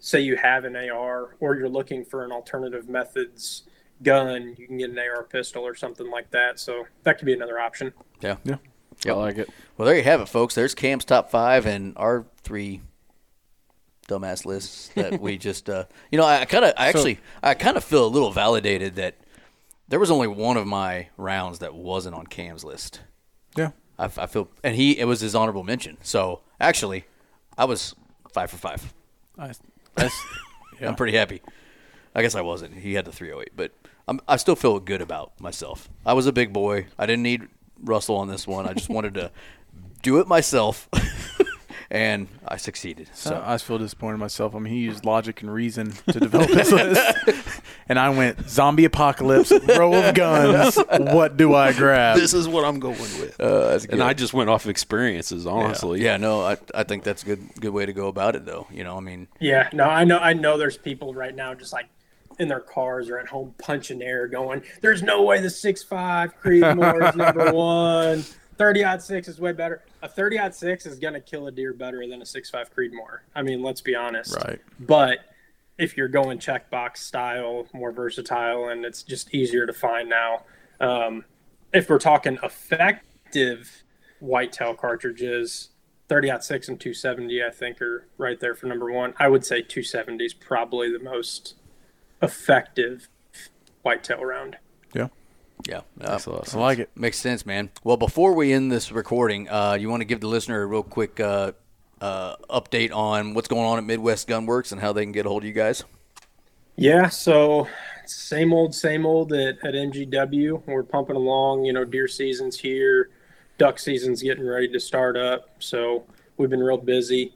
say 0.00 0.20
you 0.20 0.36
have 0.36 0.64
an 0.64 0.76
AR 0.76 1.34
or 1.40 1.56
you're 1.56 1.68
looking 1.68 2.04
for 2.04 2.24
an 2.24 2.30
alternative 2.30 2.88
methods 2.88 3.64
gun, 4.02 4.54
you 4.56 4.66
can 4.66 4.78
get 4.78 4.90
an 4.90 4.98
AR 4.98 5.24
pistol 5.24 5.66
or 5.66 5.74
something 5.74 6.08
like 6.10 6.30
that. 6.30 6.60
So 6.60 6.86
that 7.02 7.18
could 7.18 7.26
be 7.26 7.32
another 7.32 7.58
option. 7.58 7.92
yeah, 8.20 8.36
Yeah. 8.44 8.56
I 9.06 9.12
like 9.12 9.38
it. 9.38 9.48
Well, 9.76 9.86
there 9.86 9.96
you 9.96 10.02
have 10.04 10.20
it, 10.20 10.28
folks. 10.28 10.54
There's 10.54 10.74
Cam's 10.74 11.04
top 11.04 11.30
five 11.30 11.66
and 11.66 11.94
our 11.96 12.26
three 12.42 12.80
dumbass 14.08 14.44
lists 14.44 14.88
that 14.94 15.20
we 15.20 15.38
just, 15.48 15.68
uh, 15.70 15.84
you 16.10 16.18
know, 16.18 16.24
I 16.24 16.44
kind 16.44 16.64
of, 16.64 16.74
I 16.76 16.88
actually, 16.88 17.18
I 17.42 17.54
kind 17.54 17.76
of 17.76 17.84
feel 17.84 18.04
a 18.04 18.08
little 18.08 18.30
validated 18.32 18.96
that 18.96 19.16
there 19.88 19.98
was 19.98 20.10
only 20.10 20.28
one 20.28 20.56
of 20.56 20.66
my 20.66 21.08
rounds 21.16 21.58
that 21.60 21.74
wasn't 21.74 22.14
on 22.14 22.26
Cam's 22.26 22.64
list. 22.64 23.00
Yeah. 23.56 23.70
I, 23.98 24.04
I 24.04 24.26
feel, 24.26 24.48
and 24.62 24.76
he, 24.76 24.98
it 24.98 25.04
was 25.06 25.20
his 25.20 25.34
honorable 25.34 25.64
mention. 25.64 25.96
So 26.02 26.40
actually, 26.60 27.06
I 27.56 27.64
was 27.64 27.94
five 28.32 28.50
for 28.50 28.56
five. 28.56 28.94
I, 29.38 29.52
yeah. 30.80 30.88
I'm 30.88 30.94
pretty 30.94 31.16
happy. 31.16 31.42
I 32.14 32.22
guess 32.22 32.34
I 32.34 32.40
wasn't. 32.40 32.74
He 32.74 32.94
had 32.94 33.04
the 33.04 33.12
308, 33.12 33.52
but 33.56 33.72
I'm, 34.06 34.20
I 34.28 34.36
still 34.36 34.56
feel 34.56 34.78
good 34.80 35.00
about 35.00 35.38
myself. 35.40 35.88
I 36.04 36.12
was 36.12 36.26
a 36.26 36.32
big 36.32 36.52
boy. 36.52 36.86
I 36.98 37.06
didn't 37.06 37.22
need 37.22 37.48
Russell 37.82 38.16
on 38.16 38.28
this 38.28 38.46
one. 38.46 38.66
I 38.66 38.72
just 38.74 38.88
wanted 38.88 39.14
to 39.14 39.30
do 40.02 40.18
it 40.20 40.26
myself, 40.26 40.88
and 41.90 42.28
I 42.46 42.56
succeeded. 42.58 43.08
So 43.14 43.30
So 43.30 43.42
I 43.44 43.54
just 43.54 43.64
feel 43.64 43.78
disappointed 43.78 44.14
in 44.14 44.20
myself. 44.20 44.54
I 44.54 44.58
mean, 44.58 44.72
he 44.72 44.80
used 44.80 45.04
logic 45.04 45.40
and 45.42 45.52
reason 45.52 45.92
to 46.10 46.20
develop 46.20 46.50
his 46.50 46.70
list, 46.70 47.62
and 47.88 47.98
I 47.98 48.10
went 48.10 48.48
zombie 48.48 48.84
apocalypse, 48.84 49.50
row 49.66 49.94
of 49.94 50.14
guns. 50.14 50.76
What 50.76 51.36
do 51.36 51.54
I 51.54 51.72
grab? 51.72 52.18
This 52.18 52.34
is 52.34 52.46
what 52.46 52.64
I'm 52.64 52.78
going 52.78 52.98
with. 52.98 53.40
uh, 53.40 53.78
and 53.90 54.02
I 54.02 54.12
just 54.14 54.34
went 54.34 54.50
off 54.50 54.66
experiences, 54.66 55.46
honestly. 55.46 56.02
yeah, 56.02 56.16
no, 56.18 56.42
I, 56.42 56.56
I 56.74 56.82
think 56.84 57.04
that's 57.04 57.22
a 57.22 57.26
good 57.26 57.40
good 57.60 57.72
way 57.72 57.86
to 57.86 57.92
go 57.92 58.08
about 58.08 58.36
it, 58.36 58.44
though. 58.44 58.66
You 58.70 58.84
know, 58.84 58.96
I 58.96 59.00
mean, 59.00 59.28
Yeah, 59.40 59.68
no, 59.72 59.84
I 59.84 60.04
know. 60.04 60.18
I 60.18 60.32
know. 60.34 60.58
There's 60.58 60.76
people 60.76 61.14
right 61.14 61.34
now 61.34 61.54
just 61.54 61.72
like 61.72 61.86
in 62.38 62.46
their 62.48 62.60
cars 62.60 63.08
or 63.08 63.18
at 63.18 63.26
home 63.26 63.52
punching 63.58 64.00
air, 64.02 64.28
going, 64.28 64.62
"There's 64.80 65.02
no 65.02 65.22
way 65.22 65.40
the 65.40 65.50
six 65.50 65.82
five 65.82 66.32
Creedmoor 66.40 67.08
is 67.08 67.16
number 67.16 67.52
one. 67.52 68.24
Thirty 68.58 68.82
aught 68.84 69.02
six 69.02 69.28
is 69.28 69.40
way 69.40 69.52
better. 69.52 69.82
A 70.02 70.08
thirty 70.08 70.38
aught 70.38 70.54
six 70.54 70.84
is 70.84 70.98
gonna 70.98 71.20
kill 71.20 71.46
a 71.46 71.52
deer 71.52 71.72
better 71.72 72.06
than 72.06 72.20
a 72.20 72.26
six 72.26 72.50
five 72.50 72.74
Creedmoor. 72.74 73.20
I 73.34 73.42
mean, 73.42 73.62
let's 73.62 73.80
be 73.80 73.94
honest. 73.94 74.36
Right. 74.36 74.60
But 74.80 75.20
if 75.78 75.96
you're 75.96 76.08
going 76.08 76.38
checkbox 76.38 76.98
style, 76.98 77.66
more 77.72 77.92
versatile, 77.92 78.68
and 78.68 78.84
it's 78.84 79.04
just 79.04 79.32
easier 79.32 79.64
to 79.64 79.72
find 79.72 80.08
now. 80.08 80.42
Um, 80.80 81.24
if 81.72 81.88
we're 81.88 81.98
talking 81.98 82.38
effective 82.42 83.84
whitetail 84.18 84.74
cartridges, 84.74 85.68
30 86.08 86.30
aught 86.30 86.44
6 86.44 86.68
and 86.68 86.80
270, 86.80 87.44
I 87.44 87.50
think, 87.50 87.80
are 87.80 88.08
right 88.16 88.40
there 88.40 88.54
for 88.54 88.66
number 88.66 88.90
one. 88.90 89.14
I 89.18 89.28
would 89.28 89.44
say 89.44 89.62
270 89.62 90.24
is 90.24 90.34
probably 90.34 90.90
the 90.90 90.98
most 90.98 91.54
effective 92.20 93.08
whitetail 93.82 94.24
round. 94.24 94.56
Yeah. 95.66 95.80
yeah, 96.00 96.06
That's 96.06 96.26
a 96.26 96.30
lot 96.30 96.48
of 96.48 96.54
I 96.56 96.60
like 96.60 96.78
it. 96.78 96.90
makes 96.94 97.18
sense, 97.18 97.44
man. 97.44 97.70
Well, 97.84 97.96
before 97.96 98.32
we 98.34 98.52
end 98.52 98.70
this 98.70 98.92
recording, 98.92 99.48
uh, 99.48 99.76
you 99.78 99.88
want 99.90 100.00
to 100.00 100.04
give 100.04 100.20
the 100.20 100.28
listener 100.28 100.62
a 100.62 100.66
real 100.66 100.82
quick 100.82 101.18
uh, 101.20 101.52
uh, 102.00 102.36
update 102.48 102.92
on 102.94 103.34
what's 103.34 103.48
going 103.48 103.64
on 103.66 103.78
at 103.78 103.84
Midwest 103.84 104.28
Gunworks 104.28 104.72
and 104.72 104.80
how 104.80 104.92
they 104.92 105.02
can 105.02 105.12
get 105.12 105.26
a 105.26 105.28
hold 105.28 105.42
of 105.42 105.46
you 105.46 105.52
guys. 105.52 105.84
Yeah, 106.76 107.08
so 107.08 107.66
same 108.06 108.52
old, 108.52 108.74
same 108.74 109.04
old 109.04 109.32
at, 109.32 109.58
at 109.64 109.74
MGW. 109.74 110.62
We're 110.66 110.84
pumping 110.84 111.16
along. 111.16 111.64
You 111.64 111.72
know, 111.72 111.84
deer 111.84 112.06
season's 112.06 112.58
here, 112.58 113.10
duck 113.58 113.78
season's 113.78 114.22
getting 114.22 114.46
ready 114.46 114.68
to 114.68 114.78
start 114.80 115.16
up. 115.16 115.50
So 115.58 116.04
we've 116.36 116.50
been 116.50 116.62
real 116.62 116.78
busy. 116.78 117.34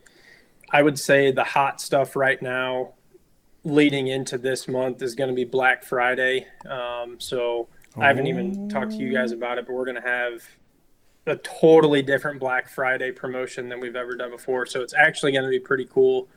I 0.70 0.82
would 0.82 0.99
say 0.99 1.32
the 1.32 1.44
hot 1.44 1.81
stuff 1.81 2.15
right 2.16 2.40
now, 2.40 2.94
leading 3.65 4.07
into 4.07 4.39
this 4.39 4.69
month, 4.69 5.03
is 5.03 5.15
going 5.15 5.28
to 5.28 5.36
be 5.36 5.44
Black 5.44 5.82
Friday. 5.85 6.47
Um, 6.66 7.16
so 7.19 7.69
I 7.97 8.06
haven't 8.06 8.27
even 8.27 8.69
talked 8.69 8.93
to 8.93 8.98
you 8.98 9.12
guys 9.12 9.32
about 9.32 9.59
it, 9.59 9.66
but 9.66 9.74
we're 9.74 9.85
going 9.85 10.01
to 10.01 10.09
have 10.09 10.43
a 11.27 11.36
totally 11.36 12.02
different 12.02 12.40
Black 12.40 12.69
Friday 12.69 13.12
promotion 13.12 13.69
than 13.69 13.81
we've 13.81 13.97
ever 13.97 14.16
done 14.16 14.31
before. 14.31 14.66
So 14.66 14.81
it's 14.81 14.94
actually 14.94 15.32
going 15.32 15.44
to 15.44 15.51
be 15.51 15.60
pretty 15.60 15.85
cool. 15.85 16.28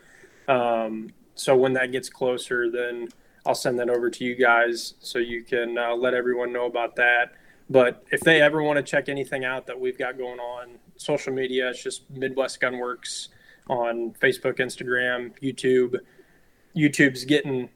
Um, 0.47 1.11
so 1.33 1.55
when 1.55 1.73
that 1.73 1.91
gets 1.91 2.09
closer, 2.09 2.69
then 2.69 3.09
I'll 3.45 3.55
send 3.55 3.79
that 3.79 3.89
over 3.89 4.09
to 4.09 4.23
you 4.23 4.35
guys 4.35 4.95
so 4.99 5.19
you 5.19 5.43
can 5.43 5.77
uh, 5.77 5.95
let 5.95 6.13
everyone 6.13 6.51
know 6.51 6.65
about 6.65 6.95
that. 6.97 7.33
But 7.69 8.03
if 8.11 8.19
they 8.21 8.41
ever 8.41 8.61
want 8.61 8.77
to 8.77 8.83
check 8.83 9.09
anything 9.09 9.43
out 9.43 9.65
that 9.67 9.79
we've 9.79 9.97
got 9.97 10.17
going 10.17 10.39
on 10.39 10.77
social 10.97 11.33
media, 11.33 11.69
it's 11.69 11.81
just 11.81 12.09
Midwest 12.11 12.61
Gunworks 12.61 13.29
on 13.67 14.13
Facebook, 14.21 14.59
Instagram, 14.59 15.33
YouTube. 15.41 15.99
YouTube's 16.75 17.25
getting 17.25 17.69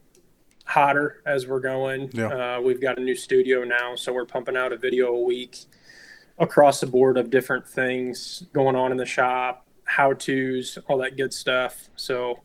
hotter 0.69 1.19
as 1.25 1.47
we're 1.47 1.59
going. 1.59 2.11
Yeah. 2.13 2.27
Uh, 2.57 2.61
we've 2.61 2.79
got 2.79 2.99
a 2.99 3.01
new 3.01 3.15
studio 3.15 3.63
now, 3.63 3.95
so 3.95 4.13
we're 4.13 4.27
pumping 4.27 4.55
out 4.55 4.71
a 4.71 4.77
video 4.77 5.07
a 5.15 5.19
week 5.19 5.57
across 6.37 6.79
the 6.79 6.85
board 6.85 7.17
of 7.17 7.31
different 7.31 7.67
things 7.67 8.43
going 8.53 8.75
on 8.75 8.91
in 8.91 8.97
the 8.97 9.05
shop, 9.05 9.65
how 9.85 10.13
to's, 10.13 10.77
all 10.87 10.99
that 10.99 11.17
good 11.17 11.33
stuff. 11.33 11.89
So 11.95 12.41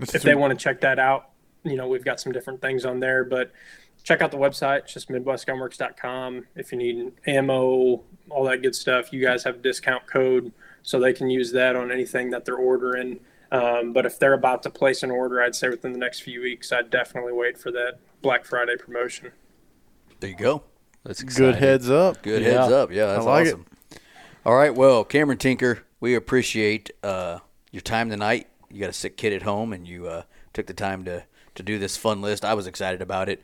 if 0.00 0.22
they 0.22 0.34
want 0.34 0.58
to 0.58 0.62
check 0.62 0.80
that 0.80 0.98
out, 0.98 1.32
you 1.64 1.76
know, 1.76 1.86
we've 1.86 2.04
got 2.04 2.18
some 2.18 2.32
different 2.32 2.62
things 2.62 2.86
on 2.86 2.98
there, 2.98 3.24
but 3.24 3.52
check 4.02 4.22
out 4.22 4.30
the 4.30 4.38
website, 4.38 4.78
it's 4.78 4.94
just 4.94 5.10
midwestgunworks.com. 5.10 6.46
If 6.56 6.72
you 6.72 6.78
need 6.78 7.12
ammo, 7.26 8.02
all 8.30 8.44
that 8.44 8.62
good 8.62 8.74
stuff, 8.74 9.12
you 9.12 9.20
guys 9.20 9.44
have 9.44 9.56
a 9.56 9.58
discount 9.58 10.06
code 10.06 10.50
so 10.82 10.98
they 10.98 11.12
can 11.12 11.28
use 11.28 11.52
that 11.52 11.76
on 11.76 11.92
anything 11.92 12.30
that 12.30 12.46
they're 12.46 12.56
ordering. 12.56 13.20
Um, 13.56 13.92
but 13.92 14.06
if 14.06 14.18
they're 14.18 14.32
about 14.34 14.62
to 14.64 14.70
place 14.70 15.02
an 15.02 15.10
order, 15.10 15.40
I'd 15.42 15.54
say 15.54 15.68
within 15.68 15.92
the 15.92 15.98
next 15.98 16.20
few 16.20 16.40
weeks, 16.40 16.72
I'd 16.72 16.90
definitely 16.90 17.32
wait 17.32 17.56
for 17.58 17.70
that 17.72 17.98
Black 18.22 18.44
Friday 18.44 18.76
promotion. 18.76 19.32
There 20.20 20.30
you 20.30 20.36
go. 20.36 20.62
That's 21.04 21.22
good 21.22 21.54
heads 21.56 21.88
up. 21.88 22.22
Good 22.22 22.42
Yeah. 22.42 22.62
heads 22.62 22.72
up. 22.72 22.90
Yeah, 22.90 23.06
that's 23.06 23.24
like 23.24 23.46
it. 23.46 23.54
awesome. 23.54 23.66
All 24.44 24.54
right, 24.56 24.74
well, 24.74 25.04
Cameron 25.04 25.38
Tinker, 25.38 25.80
we 26.00 26.14
appreciate 26.14 26.90
uh, 27.02 27.38
your 27.70 27.80
time 27.82 28.10
tonight. 28.10 28.48
You 28.70 28.80
got 28.80 28.90
a 28.90 28.94
sick 28.94 29.16
kid 29.16 29.32
at 29.32 29.42
home, 29.42 29.72
and 29.72 29.86
you 29.86 30.06
uh, 30.08 30.22
took 30.52 30.66
the 30.66 30.74
time 30.74 31.04
to 31.04 31.24
to 31.54 31.62
do 31.62 31.78
this 31.78 31.96
fun 31.96 32.20
list. 32.20 32.44
I 32.44 32.52
was 32.54 32.66
excited 32.66 33.00
about 33.00 33.28
it. 33.30 33.40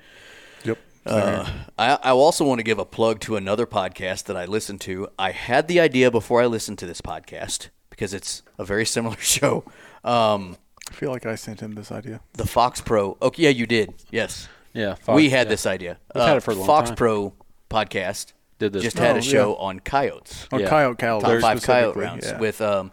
Yep. 0.64 0.78
Uh, 1.06 1.48
I, 1.78 1.98
I 2.02 2.10
also 2.10 2.44
want 2.44 2.58
to 2.58 2.62
give 2.62 2.78
a 2.78 2.84
plug 2.84 3.20
to 3.20 3.36
another 3.36 3.66
podcast 3.66 4.24
that 4.24 4.36
I 4.36 4.44
listened 4.44 4.82
to. 4.82 5.08
I 5.18 5.30
had 5.30 5.66
the 5.66 5.80
idea 5.80 6.10
before 6.10 6.42
I 6.42 6.46
listened 6.46 6.78
to 6.80 6.86
this 6.86 7.00
podcast 7.00 7.68
because 7.88 8.12
it's 8.12 8.42
a 8.58 8.64
very 8.64 8.84
similar 8.84 9.16
show. 9.20 9.64
Um, 10.04 10.56
I 10.90 10.92
feel 10.94 11.10
like 11.10 11.26
I 11.26 11.34
sent 11.36 11.60
him 11.60 11.72
this 11.74 11.90
idea. 11.92 12.20
the 12.34 12.46
Fox 12.46 12.80
Pro. 12.80 13.16
Oh, 13.22 13.30
yeah, 13.36 13.50
you 13.50 13.66
did. 13.66 13.94
Yes. 14.10 14.48
Yeah, 14.74 14.94
Fox- 14.94 15.16
we 15.16 15.30
had 15.30 15.46
yeah. 15.46 15.50
this 15.50 15.66
idea. 15.66 15.92
Uh, 16.14 16.16
We've 16.16 16.24
had 16.24 16.36
it 16.38 16.42
for 16.42 16.50
a 16.52 16.54
long 16.54 16.66
Fox 16.66 16.90
time. 16.90 16.96
Pro 16.96 17.34
podcast 17.70 18.32
Did 18.58 18.72
this 18.72 18.82
just 18.82 18.98
had 18.98 19.16
Oh, 19.16 19.18
a 19.18 19.22
show 19.22 19.54
on 19.56 19.80
coyotes, 19.80 20.46
On 20.52 20.60
Yeah. 20.60 20.68
coyote 20.68 20.98
caliber. 20.98 21.40
top 21.40 21.42
five 21.42 21.62
coyote 21.62 21.96
rounds 21.96 22.26
yeah. 22.26 22.38
with 22.38 22.60
um, 22.60 22.90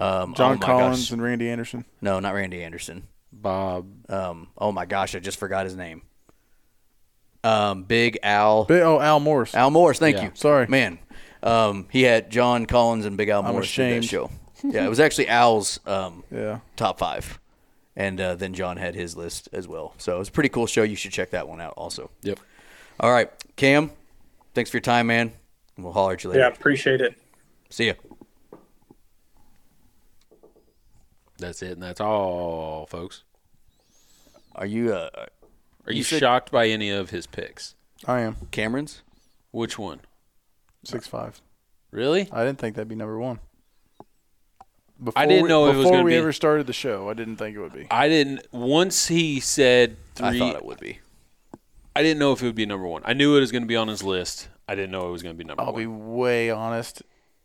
um, 0.00 0.34
John 0.34 0.56
oh 0.56 0.58
Collins 0.66 1.00
gosh. 1.04 1.10
and 1.12 1.22
Randy 1.22 1.48
Anderson. 1.50 1.84
No, 2.00 2.18
not 2.20 2.34
Randy 2.34 2.62
Anderson. 2.62 3.08
Bob. 3.32 3.86
Um, 4.10 4.48
oh 4.56 4.72
my 4.72 4.86
gosh, 4.86 5.14
I 5.14 5.18
just 5.18 5.38
forgot 5.38 5.64
his 5.64 5.76
name. 5.76 6.02
Um, 7.44 7.84
Big 7.84 8.18
Al. 8.22 8.64
Big, 8.64 8.82
oh, 8.82 9.00
Al 9.00 9.20
Morris. 9.20 9.54
Al 9.54 9.70
Morris, 9.70 9.98
thank 9.98 10.16
Yeah. 10.16 10.24
you. 10.24 10.30
Sorry. 10.34 10.66
man. 10.66 10.98
Um, 11.42 11.86
he 11.90 12.02
had 12.02 12.30
John 12.30 12.66
Collins 12.66 13.04
and 13.06 13.16
Big 13.16 13.28
Al 13.28 13.42
Morris 13.42 13.54
on 13.78 13.84
that 13.84 13.98
ashamed. 13.98 14.04
show. 14.06 14.30
Yeah, 14.62 14.84
it 14.84 14.88
was 14.90 15.00
actually 15.00 15.28
Al's 15.28 15.80
um, 15.86 16.24
Yeah. 16.30 16.60
top 16.76 16.98
five, 16.98 17.38
and 17.96 18.20
uh, 18.20 18.34
then 18.34 18.54
John 18.54 18.76
had 18.76 18.94
his 18.94 19.16
list 19.16 19.48
as 19.52 19.66
well. 19.68 19.94
So 19.98 20.16
it 20.16 20.18
was 20.18 20.28
a 20.28 20.32
pretty 20.32 20.48
cool 20.48 20.66
show. 20.66 20.82
You 20.82 20.96
should 20.96 21.12
check 21.12 21.30
that 21.30 21.48
one 21.48 21.60
out 21.60 21.74
also. 21.76 22.10
Yep. 22.22 22.38
All 23.00 23.10
right, 23.12 23.30
Cam, 23.56 23.90
thanks 24.54 24.70
for 24.70 24.76
your 24.78 24.82
time, 24.82 25.06
man. 25.06 25.32
We'll 25.76 25.92
holler 25.92 26.14
at 26.14 26.24
you 26.24 26.30
later. 26.30 26.40
Yeah, 26.42 26.48
appreciate 26.48 27.00
it. 27.00 27.14
See 27.70 27.86
ya. 27.86 27.92
That's 31.38 31.62
it, 31.62 31.72
and 31.72 31.82
that's 31.82 32.00
all, 32.00 32.86
folks. 32.86 33.22
Are 34.56 34.66
you 34.66 34.92
uh, 34.92 35.10
Are 35.86 35.92
you, 35.92 35.98
You 35.98 36.02
said- 36.02 36.18
shocked 36.20 36.50
by 36.50 36.66
any 36.68 36.90
of 36.90 37.10
his 37.10 37.26
picks? 37.26 37.74
I 38.06 38.20
am 38.20 38.36
Cameron's? 38.50 39.02
Which 39.52 39.78
one? 39.78 40.00
six 40.84 41.06
five. 41.06 41.40
Really? 41.90 42.28
I 42.32 42.44
didn't 42.44 42.58
think 42.58 42.76
that'd 42.76 42.88
be 42.88 42.94
number 42.94 43.18
one. 43.18 43.38
Before 45.02 45.22
I 45.22 45.26
didn't 45.26 45.44
we, 45.44 45.48
know 45.48 45.66
it 45.66 45.76
was 45.76 45.86
before 45.86 46.02
we 46.02 46.12
be- 46.12 46.16
ever 46.16 46.32
started 46.32 46.66
the 46.66 46.72
show. 46.72 47.08
I 47.08 47.14
didn't 47.14 47.36
think 47.36 47.56
it 47.56 47.60
would 47.60 47.72
be. 47.72 47.86
I 47.90 48.08
didn't. 48.08 48.46
Once 48.52 49.06
he 49.08 49.38
said 49.38 49.96
three, 50.14 50.26
I 50.26 50.38
thought 50.38 50.56
it 50.56 50.64
would 50.64 50.80
be. 50.80 50.98
I 51.94 52.02
didn't 52.02 52.18
know 52.18 52.32
if 52.32 52.42
it 52.42 52.46
would 52.46 52.54
be 52.54 52.66
number 52.66 52.86
one. 52.86 53.02
I 53.04 53.12
knew 53.12 53.36
it 53.36 53.40
was 53.40 53.52
going 53.52 53.62
to 53.62 53.68
be 53.68 53.76
on 53.76 53.88
his 53.88 54.02
list. 54.02 54.48
I 54.68 54.74
didn't 54.74 54.90
know 54.90 55.08
it 55.08 55.12
was 55.12 55.22
going 55.22 55.34
to 55.34 55.38
be 55.38 55.44
number 55.44 55.62
one. 55.62 55.68
I'll 55.68 55.76
be 55.76 55.86
way 55.86 56.50
honest. 56.50 57.02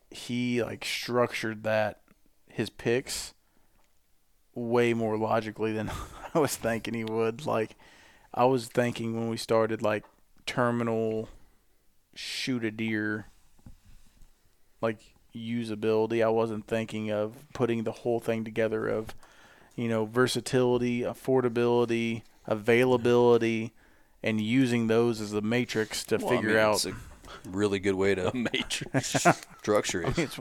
He 0.10 0.64
like 0.64 0.84
structured 0.86 1.64
that 1.64 2.02
his 2.48 2.70
picks 2.70 3.34
way 4.56 4.94
more 4.94 5.18
logically 5.18 5.74
than 5.74 5.92
I 6.34 6.40
was 6.40 6.56
thinking 6.56 6.94
he 6.94 7.04
would. 7.04 7.46
Like 7.46 7.76
I 8.34 8.46
was 8.46 8.68
thinking 8.68 9.16
when 9.16 9.30
we 9.30 9.38
started 9.38 9.82
like 9.82 10.04
terminal 10.46 11.30
shoot 12.16 12.64
a 12.64 12.70
deer 12.72 13.28
like 14.82 15.13
usability. 15.36 16.24
I 16.24 16.30
wasn't 16.30 16.68
thinking 16.68 17.12
of 17.12 17.36
putting 17.54 17.84
the 17.84 17.92
whole 17.92 18.20
thing 18.20 18.44
together 18.44 18.88
of 18.88 19.14
you 19.76 19.88
know 19.88 20.06
versatility, 20.06 21.02
affordability, 21.02 22.22
availability 22.48 23.72
and 24.22 24.40
using 24.40 24.88
those 24.88 25.20
as 25.20 25.32
the 25.32 25.42
matrix 25.42 26.04
to 26.06 26.18
Well, 26.18 26.28
I 26.28 26.36
figure 26.36 26.50
mean, 26.52 26.58
out 26.60 26.74
it's 26.76 26.86
a 26.86 26.94
really 27.50 27.80
good 27.80 27.96
way 27.96 28.16
to 28.16 28.32
Matrix. 28.36 29.16
structure 29.60 30.04
it. 30.04 30.18
It's- 30.18 30.40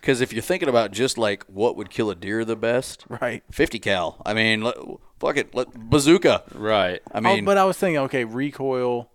Because 0.00 0.20
if 0.20 0.32
you're 0.34 0.42
thinking 0.42 0.68
about 0.68 0.92
just 0.92 1.16
like 1.16 1.44
what 1.44 1.76
would 1.76 1.88
kill 1.90 2.10
a 2.10 2.14
deer 2.14 2.44
the 2.44 2.54
best, 2.56 3.04
right. 3.08 3.42
50 3.50 3.78
cal. 3.78 4.20
I 4.26 4.34
mean, 4.34 4.60
let, 4.62 4.76
fuck 5.18 5.36
it, 5.38 5.54
let, 5.54 5.72
bazooka. 5.72 6.42
right. 6.54 7.00
I 7.10 7.18
Oh, 7.18 7.20
mean, 7.22 7.44
but 7.46 7.56
I 7.56 7.64
was 7.64 7.78
thinking, 7.78 7.98
okay, 8.00 8.24
recoil, 8.24 9.08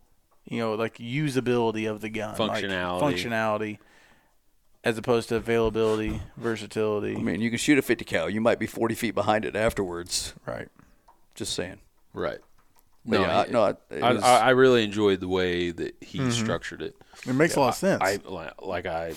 you 0.46 0.58
know, 0.58 0.74
like 0.74 0.98
usability 0.98 1.88
of 1.90 2.02
the 2.02 2.10
gun, 2.10 2.36
like 2.40 2.64
Functionality. 2.66 3.78
Functionality, 4.84 4.90
as 4.90 4.98
opposed 4.98 5.30
to 5.30 5.36
availability, 5.36 6.22
versatility. 6.38 7.16
I 7.16 7.20
mean, 7.20 7.42
you 7.42 7.50
can 7.50 7.60
shoot 7.60 7.78
a 7.78 7.82
50 7.82 8.06
cal. 8.06 8.30
You 8.30 8.42
might 8.42 8.60
be 8.60 8.68
40 8.68 8.96
feet 8.96 9.16
behind 9.16 9.46
it 9.46 9.56
afterwards. 9.56 10.34
right. 10.46 10.68
Just 11.36 11.54
saying. 11.54 11.80
Right. 12.14 12.40
But 13.06 13.22
yeah, 13.22 13.40
I, 13.40 13.48
no, 13.48 13.66
it 13.66 14.04
I, 14.04 14.14
was- 14.14 14.24
I, 14.24 14.40
I 14.40 14.50
really 14.50 14.84
enjoyed 14.84 15.22
the 15.22 15.28
way 15.28 15.72
that 15.72 15.96
he 16.02 16.20
mm-hmm. 16.20 16.32
structured 16.32 16.82
it. 16.82 16.96
It 17.26 17.34
makes 17.34 17.56
a 17.56 17.62
lot 17.62 17.70
of 17.70 17.76
sense. 17.76 18.02
I 18.04 18.20
like- 18.26 18.62
like 18.62 18.86
I 18.86 19.14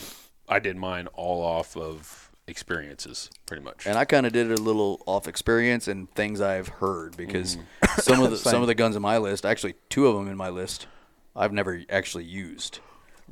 I 0.48 0.60
did 0.60 0.76
mine 0.76 1.08
all 1.08 1.42
off 1.42 1.76
of 1.76 2.30
experiences, 2.46 3.28
pretty 3.46 3.62
much. 3.62 3.86
and 3.86 3.98
I 3.98 4.04
kind 4.04 4.26
of 4.26 4.32
did 4.32 4.50
it 4.50 4.58
a 4.58 4.62
little 4.62 5.02
off 5.06 5.26
experience 5.26 5.88
and 5.88 6.12
things 6.14 6.40
I've 6.40 6.68
heard 6.68 7.16
because 7.16 7.56
mm. 7.56 8.00
some 8.00 8.22
of 8.22 8.30
the 8.30 8.36
some 8.50 8.60
of 8.62 8.68
the 8.68 8.74
guns 8.74 8.94
in 8.94 9.02
my 9.02 9.18
list, 9.18 9.44
actually 9.44 9.74
two 9.88 10.06
of 10.06 10.14
them 10.14 10.28
in 10.28 10.36
my 10.36 10.48
list, 10.48 10.86
I've 11.34 11.52
never 11.52 11.82
actually 11.90 12.24
used. 12.24 12.78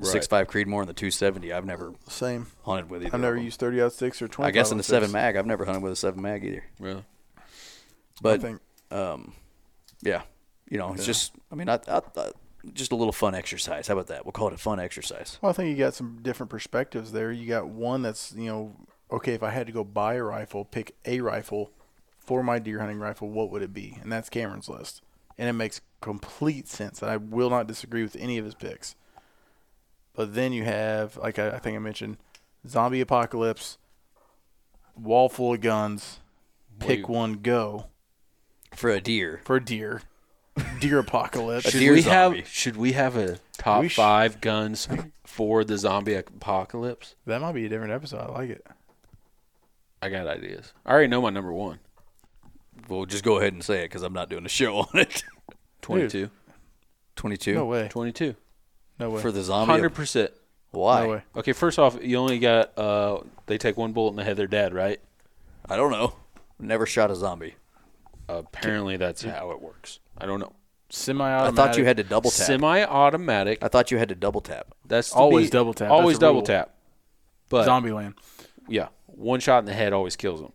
The 0.01 0.07
Right. 0.07 0.13
six 0.13 0.27
five 0.27 0.49
Creedmoor 0.49 0.81
and 0.81 0.89
the 0.89 0.95
270, 0.95 1.53
I've 1.53 1.67
never 1.67 1.93
Same. 2.09 2.47
hunted 2.65 2.91
with 2.91 3.03
either. 3.05 3.15
I've 3.15 3.21
never 3.21 3.37
used 3.37 3.61
30 3.61 3.83
aught 3.83 3.93
six 3.93 4.23
or 4.23 4.29
20. 4.29 4.49
I 4.49 4.51
guess 4.51 4.71
in 4.71 4.79
the 4.79 4.83
seven 4.83 5.13
mag, 5.13 5.37
I've 5.37 5.47
never 5.47 5.65
hunted 5.65 5.83
with 5.83 5.93
a 5.93 5.97
seven 5.97 6.23
mag 6.23 6.43
either. 6.43 6.65
Really? 6.79 7.05
But 8.23 8.45
um, 8.91 9.35
yeah, 10.03 10.23
you 10.69 10.79
know, 10.79 10.93
it's 10.95 11.07
just. 11.07 11.33
I 11.53 11.55
mean, 11.55 11.69
I, 11.69 11.81
I, 11.87 12.01
I, 12.17 12.31
just 12.73 12.93
a 12.93 12.97
little 12.97 13.13
fun 13.13 13.35
exercise. 13.35 13.89
How 13.89 13.95
about 13.95 14.09
that? 14.09 14.25
We'll 14.25 14.33
call 14.33 14.49
it 14.49 14.55
a 14.55 14.59
fun 14.59 14.81
exercise. 14.81 15.39
Well, 15.41 15.51
I 15.51 15.53
think 15.53 15.71
you 15.71 15.77
got 15.77 15.95
some 15.95 16.19
different 16.23 16.51
perspectives 16.51 17.13
there. 17.13 17.33
You 17.33 17.47
got 17.49 17.69
one 17.69 18.03
that's, 18.03 18.33
you 18.37 18.47
know, 18.47 18.77
okay, 19.11 19.35
if 19.35 19.43
I 19.43 19.51
had 19.51 19.67
to 19.67 19.73
go 19.73 19.85
buy 19.85 20.15
a 20.15 20.23
rifle, 20.23 20.65
pick 20.65 20.95
a 21.05 21.21
rifle 21.21 21.73
for 22.19 22.43
my 22.43 22.59
deer 22.59 22.79
hunting 22.79 22.99
rifle, 22.99 23.29
what 23.29 23.51
would 23.51 23.63
it 23.63 23.73
be? 23.73 23.99
And 24.03 24.13
that's 24.13 24.29
Cameron's 24.29 24.69
list. 24.69 25.03
And 25.39 25.49
it 25.49 25.55
makes 25.55 25.81
complete 26.01 26.69
sense. 26.69 27.03
And 27.03 27.11
I 27.11 27.17
will 27.17 27.51
not 27.51 27.67
disagree 27.67 28.03
with 28.03 28.17
any 28.17 28.39
of 28.39 28.45
his 28.45 28.55
picks. 28.55 28.95
But 30.15 30.35
then 30.35 30.53
you 30.53 30.65
have, 30.65 31.17
like 31.17 31.39
I, 31.39 31.51
I 31.53 31.59
think 31.59 31.77
I 31.77 31.79
mentioned, 31.79 32.17
zombie 32.67 33.01
apocalypse, 33.01 33.79
wall 34.97 35.29
full 35.29 35.55
of 35.55 35.61
guns, 35.61 36.21
pick 36.79 37.09
Wait. 37.09 37.15
one, 37.17 37.35
go 37.35 37.87
For 38.75 38.91
a 38.91 39.01
deer, 39.01 39.41
for 39.45 39.57
a 39.57 39.65
deer, 39.65 40.03
deer 40.81 40.99
apocalypse. 40.99 41.69
Should 41.71 41.79
deer 41.79 41.93
we 41.93 42.01
zombie. 42.03 42.39
have 42.41 42.49
should 42.49 42.77
we 42.77 42.93
have 42.93 43.17
a 43.17 43.39
top 43.57 43.83
We 43.83 43.89
sh- 43.89 43.97
five 43.97 44.41
guns 44.41 44.89
for 45.25 45.65
the 45.65 45.79
zombie 45.79 46.15
apocalypse? 46.15 47.15
That 47.27 47.41
might 47.41 47.53
be 47.53 47.67
a 47.67 47.69
different 47.69 47.93
episode. 47.93 48.19
I 48.21 48.27
like 48.33 48.51
it. 48.51 48.67
I 50.03 50.09
got 50.09 50.27
ideas. 50.27 50.73
I 50.85 50.93
already 50.93 51.09
know 51.09 51.21
my 51.23 51.31
number 51.31 51.53
one. 51.53 51.79
we'll 52.89 53.07
just 53.07 53.23
go 53.25 53.39
ahead 53.39 53.53
and 53.53 53.63
say 53.63 53.81
it 53.83 53.85
because 53.85 54.03
I'm 54.03 54.13
not 54.15 54.29
doing 54.31 54.45
a 54.47 54.49
show 54.49 54.79
on 54.79 54.89
it. 54.99 55.23
22. 55.83 56.31
22 57.17 57.55
No 57.55 57.67
way. 57.67 57.89
22. 57.89 58.35
No 59.01 59.11
way. 59.11 59.21
for 59.23 59.33
the 59.33 59.43
zombie. 59.43 59.73
100%. 59.73 60.29
Why? 60.73 61.03
no 61.05 61.09
way. 61.11 61.23
Okay, 61.37 61.53
first 61.53 61.79
off, 61.81 61.99
you 62.01 62.17
only 62.17 62.39
got 62.39 62.79
uh 62.79 63.21
they 63.47 63.59
take 63.59 63.77
one 63.77 63.93
bullet 63.93 64.11
in 64.11 64.17
the 64.17 64.25
head 64.25 64.37
they're 64.37 64.47
dead, 64.47 64.73
right? 64.73 65.01
I 65.69 65.75
don't 65.77 65.91
know. 65.91 66.15
Never 66.61 66.87
shot 66.87 67.11
a 67.11 67.17
zombie. 67.17 67.55
Apparently 68.29 68.97
that's 68.97 69.23
how 69.23 69.51
it 69.51 69.61
works. 69.61 69.99
I 70.17 70.27
don't 70.27 70.39
know. 70.39 70.53
I 70.53 70.93
Semi-automatic. 70.93 71.57
thought 71.57 71.77
you 71.79 71.85
had 71.85 71.97
to 71.99 72.05
double 72.05 72.31
tap. 72.31 72.47
Semi-automatic. 72.47 73.59
I 73.63 73.69
thought 73.69 73.91
you 73.91 73.99
had 73.99 74.09
to 74.11 74.15
double 74.15 74.41
tap. 74.41 74.75
That's 74.87 75.11
to 75.11 75.17
Always 75.17 75.47
be- 75.47 75.51
double 75.53 75.73
tap. 75.75 75.91
Always 75.91 76.17
That's 76.17 76.19
a 76.19 76.27
double 76.27 76.41
rule. 76.41 76.47
tap. 76.47 76.75
But 77.49 77.67
Zombieland. 77.69 78.15
yeah, 78.69 78.89
one 79.07 79.41
shot 79.41 79.61
in 79.61 79.65
the 79.65 79.73
head 79.73 79.93
always 79.93 80.15
kills 80.17 80.41
them. 80.41 80.53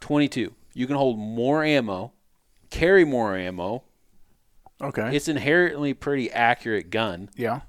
22. 0.00 0.54
You 0.74 0.86
can 0.86 0.96
hold 0.96 1.18
more 1.18 1.62
ammo, 1.64 2.12
carry 2.70 3.04
more 3.04 3.36
ammo. 3.36 3.82
Okay. 4.80 5.14
It's 5.14 5.28
inherently 5.28 5.92
pretty 5.92 6.30
accurate 6.30 6.88
gun. 6.90 7.28
yeah. 7.36 7.60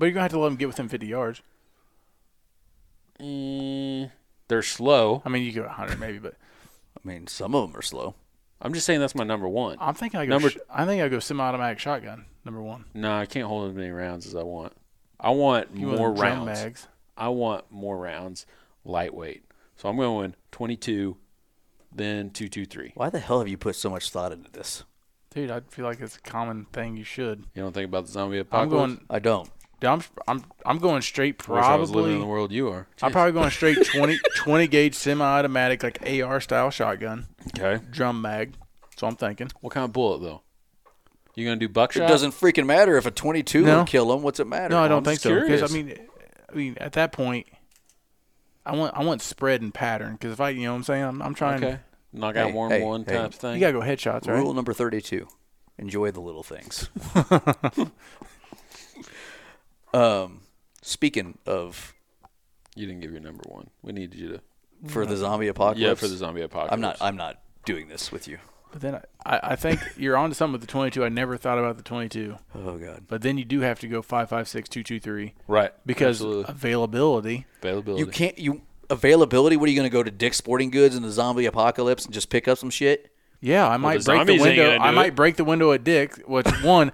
But 0.00 0.06
you're 0.06 0.12
gonna 0.14 0.22
have 0.22 0.32
to 0.32 0.38
let 0.38 0.48
them 0.48 0.56
get 0.56 0.66
within 0.68 0.88
50 0.88 1.06
yards. 1.06 1.42
Mm, 3.20 4.10
they're 4.48 4.62
slow. 4.62 5.20
I 5.26 5.28
mean, 5.28 5.42
you 5.42 5.52
go 5.52 5.62
100 5.62 6.00
maybe, 6.00 6.18
but 6.18 6.34
I 6.96 7.06
mean, 7.06 7.26
some 7.26 7.54
of 7.54 7.68
them 7.68 7.78
are 7.78 7.82
slow. 7.82 8.14
I'm 8.62 8.72
just 8.72 8.86
saying 8.86 9.00
that's 9.00 9.14
my 9.14 9.24
number 9.24 9.46
one. 9.46 9.76
I'm 9.78 9.92
thinking 9.94 10.18
I 10.20 10.24
go. 10.24 10.30
Number- 10.30 10.50
sh- 10.50 10.56
I 10.70 10.86
think 10.86 11.02
I 11.02 11.08
go 11.08 11.18
semi-automatic 11.18 11.78
shotgun. 11.78 12.24
Number 12.46 12.62
one. 12.62 12.86
No, 12.94 13.14
I 13.14 13.26
can't 13.26 13.46
hold 13.46 13.68
as 13.68 13.76
many 13.76 13.90
rounds 13.90 14.26
as 14.26 14.34
I 14.34 14.42
want. 14.42 14.72
I 15.18 15.30
want 15.30 15.68
You 15.74 15.88
more 15.88 15.98
want 16.12 16.16
drum 16.16 16.38
rounds. 16.46 16.46
mags. 16.46 16.88
I 17.16 17.28
want 17.28 17.70
more 17.70 17.98
rounds, 17.98 18.46
lightweight. 18.86 19.44
So 19.76 19.90
I'm 19.90 19.96
going 19.98 20.34
22, 20.52 21.18
then 21.94 22.30
223. 22.30 22.92
Why 22.94 23.10
the 23.10 23.18
hell 23.18 23.38
have 23.40 23.48
you 23.48 23.58
put 23.58 23.76
so 23.76 23.90
much 23.90 24.08
thought 24.10 24.32
into 24.32 24.50
this? 24.50 24.84
Dude, 25.34 25.50
I 25.50 25.60
feel 25.68 25.84
like 25.84 26.00
it's 26.00 26.16
a 26.16 26.20
common 26.22 26.64
thing. 26.72 26.96
You 26.96 27.04
should. 27.04 27.44
You 27.54 27.62
don't 27.62 27.72
think 27.74 27.86
about 27.88 28.06
the 28.06 28.12
zombie 28.12 28.38
I'm 28.38 28.42
apocalypse? 28.42 28.94
going. 28.94 29.00
I 29.10 29.18
don't. 29.18 29.50
Dude, 29.80 29.90
I'm. 29.90 30.02
I'm. 30.28 30.44
I'm 30.64 30.78
going 30.78 31.02
straight. 31.02 31.42
I 31.48 31.54
I 31.54 31.76
was 31.76 31.90
living 31.90 32.12
in 32.14 32.20
the 32.20 32.26
world 32.26 32.52
you 32.52 32.68
are. 32.68 32.86
I'm 33.02 33.12
probably 33.12 33.32
going 33.32 33.50
straight 33.50 33.84
20, 33.84 34.18
20 34.36 34.66
gauge 34.68 34.94
semi-automatic, 34.94 35.82
like 35.82 35.98
AR 36.08 36.40
style 36.40 36.70
shotgun, 36.70 37.26
Okay. 37.58 37.82
drum 37.90 38.20
mag. 38.22 38.54
So 38.96 39.06
I'm 39.06 39.16
thinking. 39.16 39.50
What 39.60 39.72
kind 39.72 39.84
of 39.84 39.92
bullet 39.92 40.20
though? 40.20 40.42
You 41.34 41.46
gonna 41.46 41.56
do 41.56 41.68
buckshot? 41.68 42.04
It 42.04 42.08
doesn't 42.08 42.32
freaking 42.32 42.66
matter 42.66 42.96
if 42.98 43.06
a 43.06 43.10
22 43.10 43.62
No. 43.62 43.78
will 43.78 43.84
kill 43.84 44.08
them. 44.08 44.22
What's 44.22 44.40
it 44.40 44.46
matter? 44.46 44.74
No, 44.74 44.80
I 44.80 44.84
I'm 44.84 44.90
don't 44.90 45.04
think 45.04 45.20
just 45.20 45.22
so. 45.22 45.40
Because 45.40 45.62
I 45.62 45.66
curious. 45.68 45.96
mean, 45.98 46.08
I 46.52 46.54
mean, 46.54 46.76
at 46.78 46.92
that 46.94 47.12
point, 47.12 47.46
I 48.66 48.76
want 48.76 48.94
I 48.96 49.02
want 49.04 49.22
spread 49.22 49.62
and 49.62 49.72
pattern. 49.72 50.12
Because 50.14 50.32
if 50.32 50.40
I, 50.40 50.50
you 50.50 50.64
know, 50.64 50.72
what 50.72 50.76
I'm 50.78 50.82
saying, 50.84 51.04
I'm, 51.04 51.22
I'm 51.22 51.34
trying. 51.34 51.64
Okay. 51.64 51.78
Knock 52.12 52.36
out 52.36 52.48
Hey, 52.48 52.52
more 52.52 52.68
hey, 52.68 52.78
than 52.80 52.88
one 52.88 53.04
hey. 53.04 53.12
type 53.16 53.32
thing. 53.32 53.54
You 53.54 53.60
gotta 53.60 53.72
go 53.72 53.80
headshots, 53.80 54.26
right? 54.28 54.36
Rule 54.36 54.52
number 54.52 54.72
32. 54.72 55.26
Enjoy 55.78 56.10
the 56.10 56.20
little 56.20 56.42
things. 56.42 56.90
um, 59.94 60.40
speaking 60.82 61.38
of 61.46 61.94
You 62.76 62.86
didn't 62.86 63.00
give 63.00 63.12
your 63.12 63.20
number 63.20 63.42
one. 63.48 63.70
We 63.82 63.92
needed 63.92 64.18
you 64.18 64.28
to. 64.28 64.40
for 64.90 65.04
the 65.06 65.16
zombie 65.16 65.48
apocalypse. 65.48 65.80
Yeah, 65.80 65.94
for 65.94 66.08
the 66.08 66.16
zombie 66.16 66.42
apocalypse. 66.42 66.72
I'm 66.72 66.80
not. 66.80 66.96
I'm 67.00 67.16
not 67.16 67.40
doing 67.64 67.88
this 67.88 68.10
with 68.12 68.26
you. 68.28 68.38
But 68.72 68.82
then 68.82 68.94
I, 68.94 69.00
I, 69.26 69.40
I 69.52 69.56
think 69.56 69.80
you're 69.96 70.16
onto 70.16 70.34
something 70.34 70.52
with 70.52 70.60
the 70.60 70.66
22. 70.68 71.04
I 71.04 71.08
never 71.08 71.36
thought 71.36 71.58
about 71.58 71.76
the 71.76 71.82
22. 71.82 72.36
Oh 72.54 72.78
god. 72.78 73.04
But 73.08 73.20
then 73.22 73.36
you 73.36 73.44
do 73.44 73.60
have 73.62 73.80
to 73.80 73.88
go 73.88 74.00
five 74.00 74.28
five 74.28 74.46
six 74.48 74.68
two 74.68 74.84
two 74.84 75.00
three 75.00 75.34
Right. 75.48 75.72
because 75.84 76.18
Absolutely. 76.18 76.44
availability. 76.52 77.46
availability. 77.60 78.00
You 78.04 78.06
can't 78.10 78.38
you 78.38 78.62
availability. 78.88 79.56
What 79.56 79.66
are 79.68 79.72
you 79.72 79.76
going 79.76 79.90
to 79.90 79.92
go 79.92 80.02
to 80.04 80.10
Dick's 80.10 80.36
Sporting 80.36 80.70
Goods 80.70 80.94
in 80.94 81.02
the 81.02 81.10
zombie 81.10 81.46
apocalypse 81.46 82.04
and 82.04 82.14
just 82.14 82.30
pick 82.30 82.46
up 82.46 82.58
some 82.58 82.70
shit? 82.70 83.12
Yeah, 83.40 83.66
I 83.68 83.76
might 83.76 83.98
the 84.00 84.04
break 84.04 84.18
the 84.26 84.32
zombies 84.34 84.46
ain't 84.46 84.58
window. 84.58 84.70
gonna 84.78 84.84
I 84.84 84.90
do 84.90 84.96
might 84.96 85.06
it. 85.08 85.14
break 85.16 85.36
the 85.36 85.44
window 85.44 85.72
at 85.72 85.82
Dick's. 85.82 86.18
Which 86.26 86.46
one? 86.62 86.92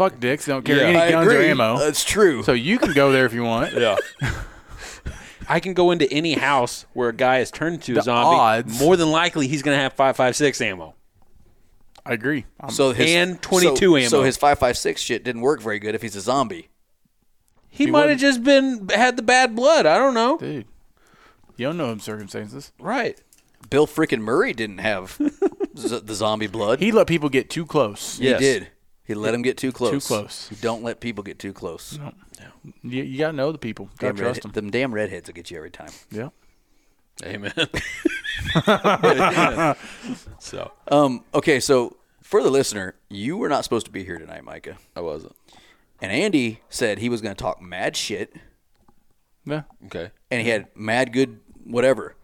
Fuck 0.00 0.18
Dick's. 0.20 0.46
They 0.46 0.52
don't 0.52 0.64
carry 0.64 0.80
Yeah. 0.80 0.86
any 1.00 1.12
guns 1.12 1.26
or 1.28 1.38
ammo. 1.38 1.78
That's 1.78 2.04
true. 2.04 2.42
so 2.42 2.52
you 2.52 2.78
can 2.78 2.92
go 2.94 3.12
there 3.12 3.26
if 3.26 3.34
you 3.34 3.42
want. 3.44 3.74
Yeah. 3.74 3.96
I 5.48 5.58
can 5.60 5.74
go 5.74 5.90
into 5.90 6.10
any 6.12 6.34
house 6.34 6.86
where 6.92 7.08
a 7.08 7.12
guy 7.12 7.38
is 7.40 7.50
turned 7.50 7.74
into 7.76 7.94
The 7.94 8.00
a 8.00 8.02
zombie. 8.04 8.36
odds- 8.36 8.80
More 8.80 8.96
than 8.96 9.10
likely, 9.10 9.48
he's 9.48 9.62
going 9.62 9.76
to 9.76 9.82
have 9.82 9.92
five 9.94 10.16
five 10.16 10.36
six 10.36 10.60
ammo. 10.60 10.94
I 12.06 12.12
agree. 12.12 12.46
I'm- 12.60 12.70
so 12.70 12.92
his, 12.92 13.10
and 13.10 13.42
22 13.42 13.76
so, 13.76 13.96
ammo. 13.96 14.08
So 14.08 14.22
his 14.22 14.36
five 14.36 14.58
five 14.58 14.78
six 14.78 15.00
shit 15.02 15.24
didn't 15.24 15.42
work 15.42 15.60
very 15.60 15.78
good 15.78 15.94
if 15.94 16.02
he's 16.02 16.16
a 16.16 16.20
zombie. 16.20 16.68
He, 17.68 17.84
He 17.86 17.90
might 17.90 18.08
have 18.10 18.18
just 18.18 18.42
been 18.42 18.88
had 18.88 19.16
the 19.16 19.22
bad 19.22 19.54
blood. 19.56 19.86
I 19.86 19.98
don't 19.98 20.14
know. 20.14 20.38
dude, 20.38 20.66
you 21.56 21.66
don't 21.66 21.76
know 21.76 21.90
him 21.92 22.00
circumstances. 22.00 22.72
Right. 22.78 23.20
Bill 23.68 23.86
freaking 23.86 24.20
Murray 24.20 24.52
didn't 24.52 24.78
have 24.78 25.16
z- 25.76 26.00
the 26.02 26.14
zombie 26.14 26.46
blood. 26.46 26.78
He 26.80 26.90
let 26.92 27.06
people 27.06 27.28
get 27.28 27.50
too 27.50 27.66
close. 27.66 28.18
He 28.18 28.28
Yes. 28.28 28.40
did. 28.40 28.68
He 29.10 29.14
let 29.14 29.32
them 29.32 29.42
get 29.42 29.56
too 29.56 29.72
close. 29.72 29.90
Too 29.90 30.00
close. 30.00 30.48
You 30.52 30.56
don't 30.60 30.84
let 30.84 31.00
people 31.00 31.24
get 31.24 31.38
too 31.40 31.52
close. 31.52 31.98
No. 31.98 32.12
You, 32.84 33.02
you 33.02 33.18
gotta 33.18 33.32
know 33.36 33.50
the 33.50 33.58
people. 33.58 33.86
Damn 33.98 34.10
Gotta 34.10 34.22
trust 34.22 34.36
redhead- 34.38 34.42
them. 34.54 34.64
them 34.66 34.70
damn 34.70 34.94
redheads 34.94 35.26
will 35.28 35.34
get 35.34 35.50
you 35.50 35.56
every 35.56 35.70
time. 35.70 35.90
Yeah. 36.12 36.28
Amen. 37.24 37.52
so 40.38 40.70
Um. 40.90 41.24
Okay. 41.34 41.60
So 41.60 41.96
for 42.22 42.42
the 42.42 42.50
listener, 42.50 42.94
you 43.08 43.36
were 43.36 43.48
not 43.48 43.64
supposed 43.64 43.86
to 43.86 43.92
be 43.92 44.04
here 44.04 44.18
tonight, 44.18 44.44
Micah. 44.44 44.76
I 44.94 45.00
wasn't. 45.00 45.34
And 46.00 46.12
Andy 46.12 46.60
said 46.68 46.98
he 46.98 47.08
was 47.08 47.20
going 47.20 47.34
to 47.34 47.42
talk 47.42 47.60
mad 47.60 47.96
shit, 47.96 48.34
Yeah. 49.44 49.62
Okay. 49.86 50.10
and 50.30 50.40
he 50.40 50.48
had 50.48 50.68
mad 50.76 51.12
good 51.12 51.40
whatever. 51.64 52.14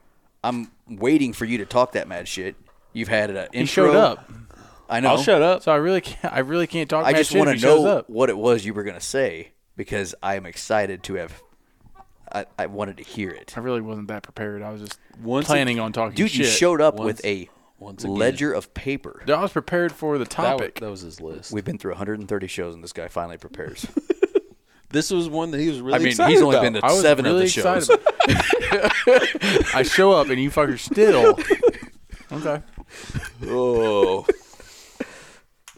I'm 0.45 0.71
waiting 0.89 1.33
for 1.33 1.45
you 1.45 1.59
to 1.59 1.67
talk 1.67 1.93
that 1.93 2.07
mad 2.09 2.29
shit. 2.29 2.55
You've 2.93 3.09
had 3.09 3.29
an 3.31 3.37
intro. 3.53 3.61
He 3.61 3.67
showed 3.67 3.97
up. 3.97 4.31
I 4.89 5.01
know. 5.01 5.11
I'll 5.11 5.23
shut 5.23 5.43
up. 5.43 5.63
So 5.63 5.73
I 5.73 5.77
really 5.77 6.01
can't. 6.01 6.33
I 6.33 6.41
really 6.41 6.67
can't 6.67 6.89
talk. 6.89 7.05
I 7.07 7.13
just 7.13 7.35
want 7.35 7.51
to 7.59 7.65
know 7.65 8.05
what 8.07 8.31
it 8.31 8.37
was 8.39 8.65
you 8.65 8.73
were 8.75 8.85
going 8.85 8.95
to 8.97 9.01
say 9.05 9.53
because 9.77 10.15
I 10.23 10.37
am 10.37 10.47
excited 10.47 11.03
to 11.05 11.15
have. 11.15 11.43
I, 12.33 12.47
I 12.59 12.67
wanted 12.67 12.97
to 12.99 13.05
hear 13.05 13.31
it. 13.31 13.55
I 13.57 13.61
really 13.61 13.81
wasn't 13.81 14.09
that 14.09 14.23
prepared. 14.25 14.61
I 14.63 14.71
was 14.73 14.81
just 14.83 14.99
Once 15.23 15.47
planning 15.47 15.79
on 15.79 15.93
talking 15.93 16.17
Dude, 16.17 16.31
shit. 16.31 16.39
you 16.41 16.45
showed 16.47 16.81
up 16.81 16.97
Once- 16.97 17.07
with 17.19 17.25
a 17.25 17.49
once 17.79 18.05
ledger 18.05 18.53
of 18.53 18.73
paper. 18.75 19.23
I 19.29 19.41
was 19.41 19.53
prepared 19.53 19.93
for 19.93 20.19
the 20.19 20.25
topic. 20.25 20.81
that 20.81 20.91
was 20.91 21.03
his 21.03 21.21
list. 21.21 21.53
We've 21.53 21.65
been 21.65 21.79
through 21.79 21.93
130 21.93 22.47
shows, 22.47 22.75
and 22.75 22.83
this 22.83 22.93
guy 22.93 23.09
finally 23.09 23.37
prepares. 23.37 23.87
this 24.91 25.11
was 25.11 25.29
one 25.29 25.51
that 25.51 25.61
he 25.61 25.69
was 25.69 25.81
really 25.81 25.95
I 25.97 25.99
mean, 25.99 26.09
excited 26.09 26.33
he's 26.33 26.43
only 26.43 26.57
about. 26.57 26.63
been 26.65 26.73
to 26.75 26.85
I 26.85 26.95
seven 26.95 27.25
really 27.27 27.45
of 27.45 27.55
the 27.55 27.61
shows. 27.61 27.91
I 29.75 29.83
show 29.83 30.13
up 30.13 30.29
and 30.29 30.41
you 30.41 30.51
fuckers 30.51 30.81
still. 30.81 31.39
Okay. 32.33 32.61
Oh. 33.45 34.27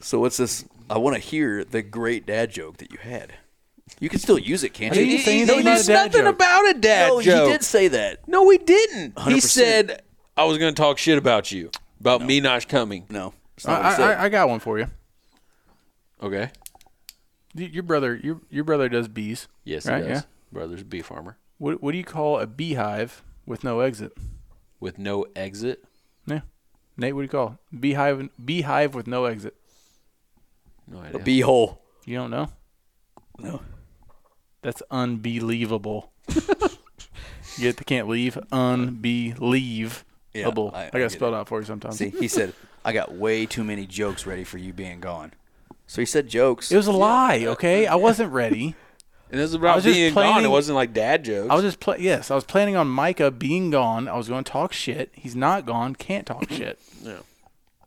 So 0.01 0.20
what's 0.20 0.37
this? 0.37 0.65
I 0.91 0.99
want 0.99 1.16
to 1.16 1.20
hear 1.20 1.65
the 1.65 1.83
great 1.83 2.27
dad 2.27 2.51
joke 2.51 2.79
that 2.79 2.93
you 2.93 2.99
had. 2.99 3.35
You 4.01 4.09
can 4.09 4.19
still 4.19 4.39
use 4.39 4.65
it, 4.65 4.75
can't 4.75 4.95
I 4.97 5.01
you? 5.01 5.07
didn't 5.07 5.25
say 5.25 5.45
no, 5.45 5.55
anything 5.55 5.61
about 5.61 5.70
a 5.70 5.75
there's 5.75 5.89
nothing 5.89 6.23
joke. 6.25 6.35
about 6.35 6.69
a 6.69 6.75
dad 6.75 7.09
no, 7.09 7.20
joke. 7.23 7.47
he 7.47 7.53
did 7.53 7.65
say 7.65 7.89
that. 7.89 8.29
No, 8.29 8.49
he 8.51 8.59
didn't. 8.59 9.19
He 9.20 9.35
100%. 9.35 9.43
said 9.43 10.03
I 10.37 10.45
was 10.45 10.59
going 10.59 10.75
to 10.75 10.81
talk 10.81 10.99
shit 10.99 11.19
about 11.19 11.51
you, 11.51 11.70
about 12.01 12.23
me 12.23 12.41
not 12.41 12.69
coming. 12.69 13.07
No, 13.11 13.33
it's 13.57 13.66
I, 13.66 13.73
not 13.73 13.83
what 13.83 13.91
he 13.91 13.97
said. 13.97 14.11
I, 14.19 14.25
I 14.25 14.29
got 14.29 14.49
one 14.49 14.61
for 14.61 14.79
you. 14.79 14.87
Okay. 16.23 16.51
Your 17.55 17.83
brother, 17.83 18.15
your 18.23 18.41
your 18.51 18.65
brother 18.65 18.89
does 18.89 19.09
bees. 19.09 19.49
Yes, 19.65 19.87
Right, 19.87 20.03
he 20.03 20.09
does. 20.09 20.19
yeah. 20.19 20.23
Brother's 20.53 20.83
a 20.83 20.85
bee 20.85 21.03
farmer 21.03 21.37
What 21.59 21.83
what 21.83 21.93
do 21.93 21.99
you 21.99 22.05
call 22.05 22.39
a 22.39 22.47
beehive 22.47 23.23
with 23.47 23.65
no 23.65 23.81
exit? 23.81 24.12
with 24.81 24.97
no 24.99 25.27
exit. 25.35 25.83
Yeah. 26.27 26.43
Nate, 26.97 27.15
what 27.15 27.23
do 27.23 27.25
you 27.25 27.29
call 27.31 27.59
it? 27.73 27.81
beehive? 27.81 28.29
Beehive 28.45 28.95
with 28.95 29.07
no 29.09 29.25
exit. 29.25 29.57
No 30.90 30.98
a 30.98 31.02
idea. 31.02 31.19
bee 31.20 31.40
hole. 31.40 31.81
You 32.05 32.16
don't 32.16 32.31
know? 32.31 32.48
No. 33.39 33.60
That's 34.62 34.82
unbelievable. 34.90 36.12
you 36.35 36.44
get 37.59 37.77
the 37.77 37.85
can't 37.85 38.09
leave. 38.09 38.39
Unbelievable. 38.51 40.05
Yeah, 40.35 40.48
I- 40.48 40.48
I, 40.48 40.85
I 40.86 40.90
gotta 40.90 40.98
get 41.01 41.12
spell 41.12 41.28
it. 41.28 41.32
it 41.32 41.40
out 41.40 41.48
for 41.48 41.60
you 41.60 41.66
sometimes. 41.66 41.97
See, 41.98 42.10
he 42.10 42.28
said 42.28 42.55
I 42.85 42.93
got 42.93 43.12
way 43.12 43.47
too 43.47 43.65
many 43.65 43.86
jokes 43.86 44.27
ready 44.27 44.44
for 44.44 44.59
you 44.59 44.73
being 44.73 45.01
gone. 45.01 45.32
So 45.86 46.02
he 46.02 46.06
said 46.06 46.28
jokes. 46.28 46.70
It 46.70 46.77
was 46.77 46.86
a 46.86 46.93
lie, 46.93 47.44
okay? 47.47 47.86
I 47.86 47.94
wasn't 47.97 48.32
ready. 48.32 48.74
And 49.31 49.39
it 49.39 49.43
was 49.43 49.55
I 49.55 49.59
about 49.59 49.74
was 49.77 49.85
just 49.85 49.94
being 49.94 50.15
gone. 50.15 50.43
It 50.43 50.48
wasn't 50.48 50.77
like 50.77 50.94
dad 50.94 51.23
jokes. 51.23 51.51
I 51.51 51.55
was 51.55 51.62
just 51.62 51.81
play. 51.81 51.98
Yes, 52.01 52.31
I 52.31 52.35
was 52.35 52.44
planning 52.44 52.77
on 52.77 52.89
Micah 52.89 53.31
being 53.31 53.70
gone. 53.70 54.09
I 54.09 54.16
was 54.16 54.27
going 54.27 54.43
to 54.43 54.51
talk 54.51 54.73
shit. 54.73 55.10
He's 55.12 55.36
not 55.36 55.66
gone. 55.66 55.94
Can't 55.94 56.27
talk 56.27 56.48
shit. 56.51 56.78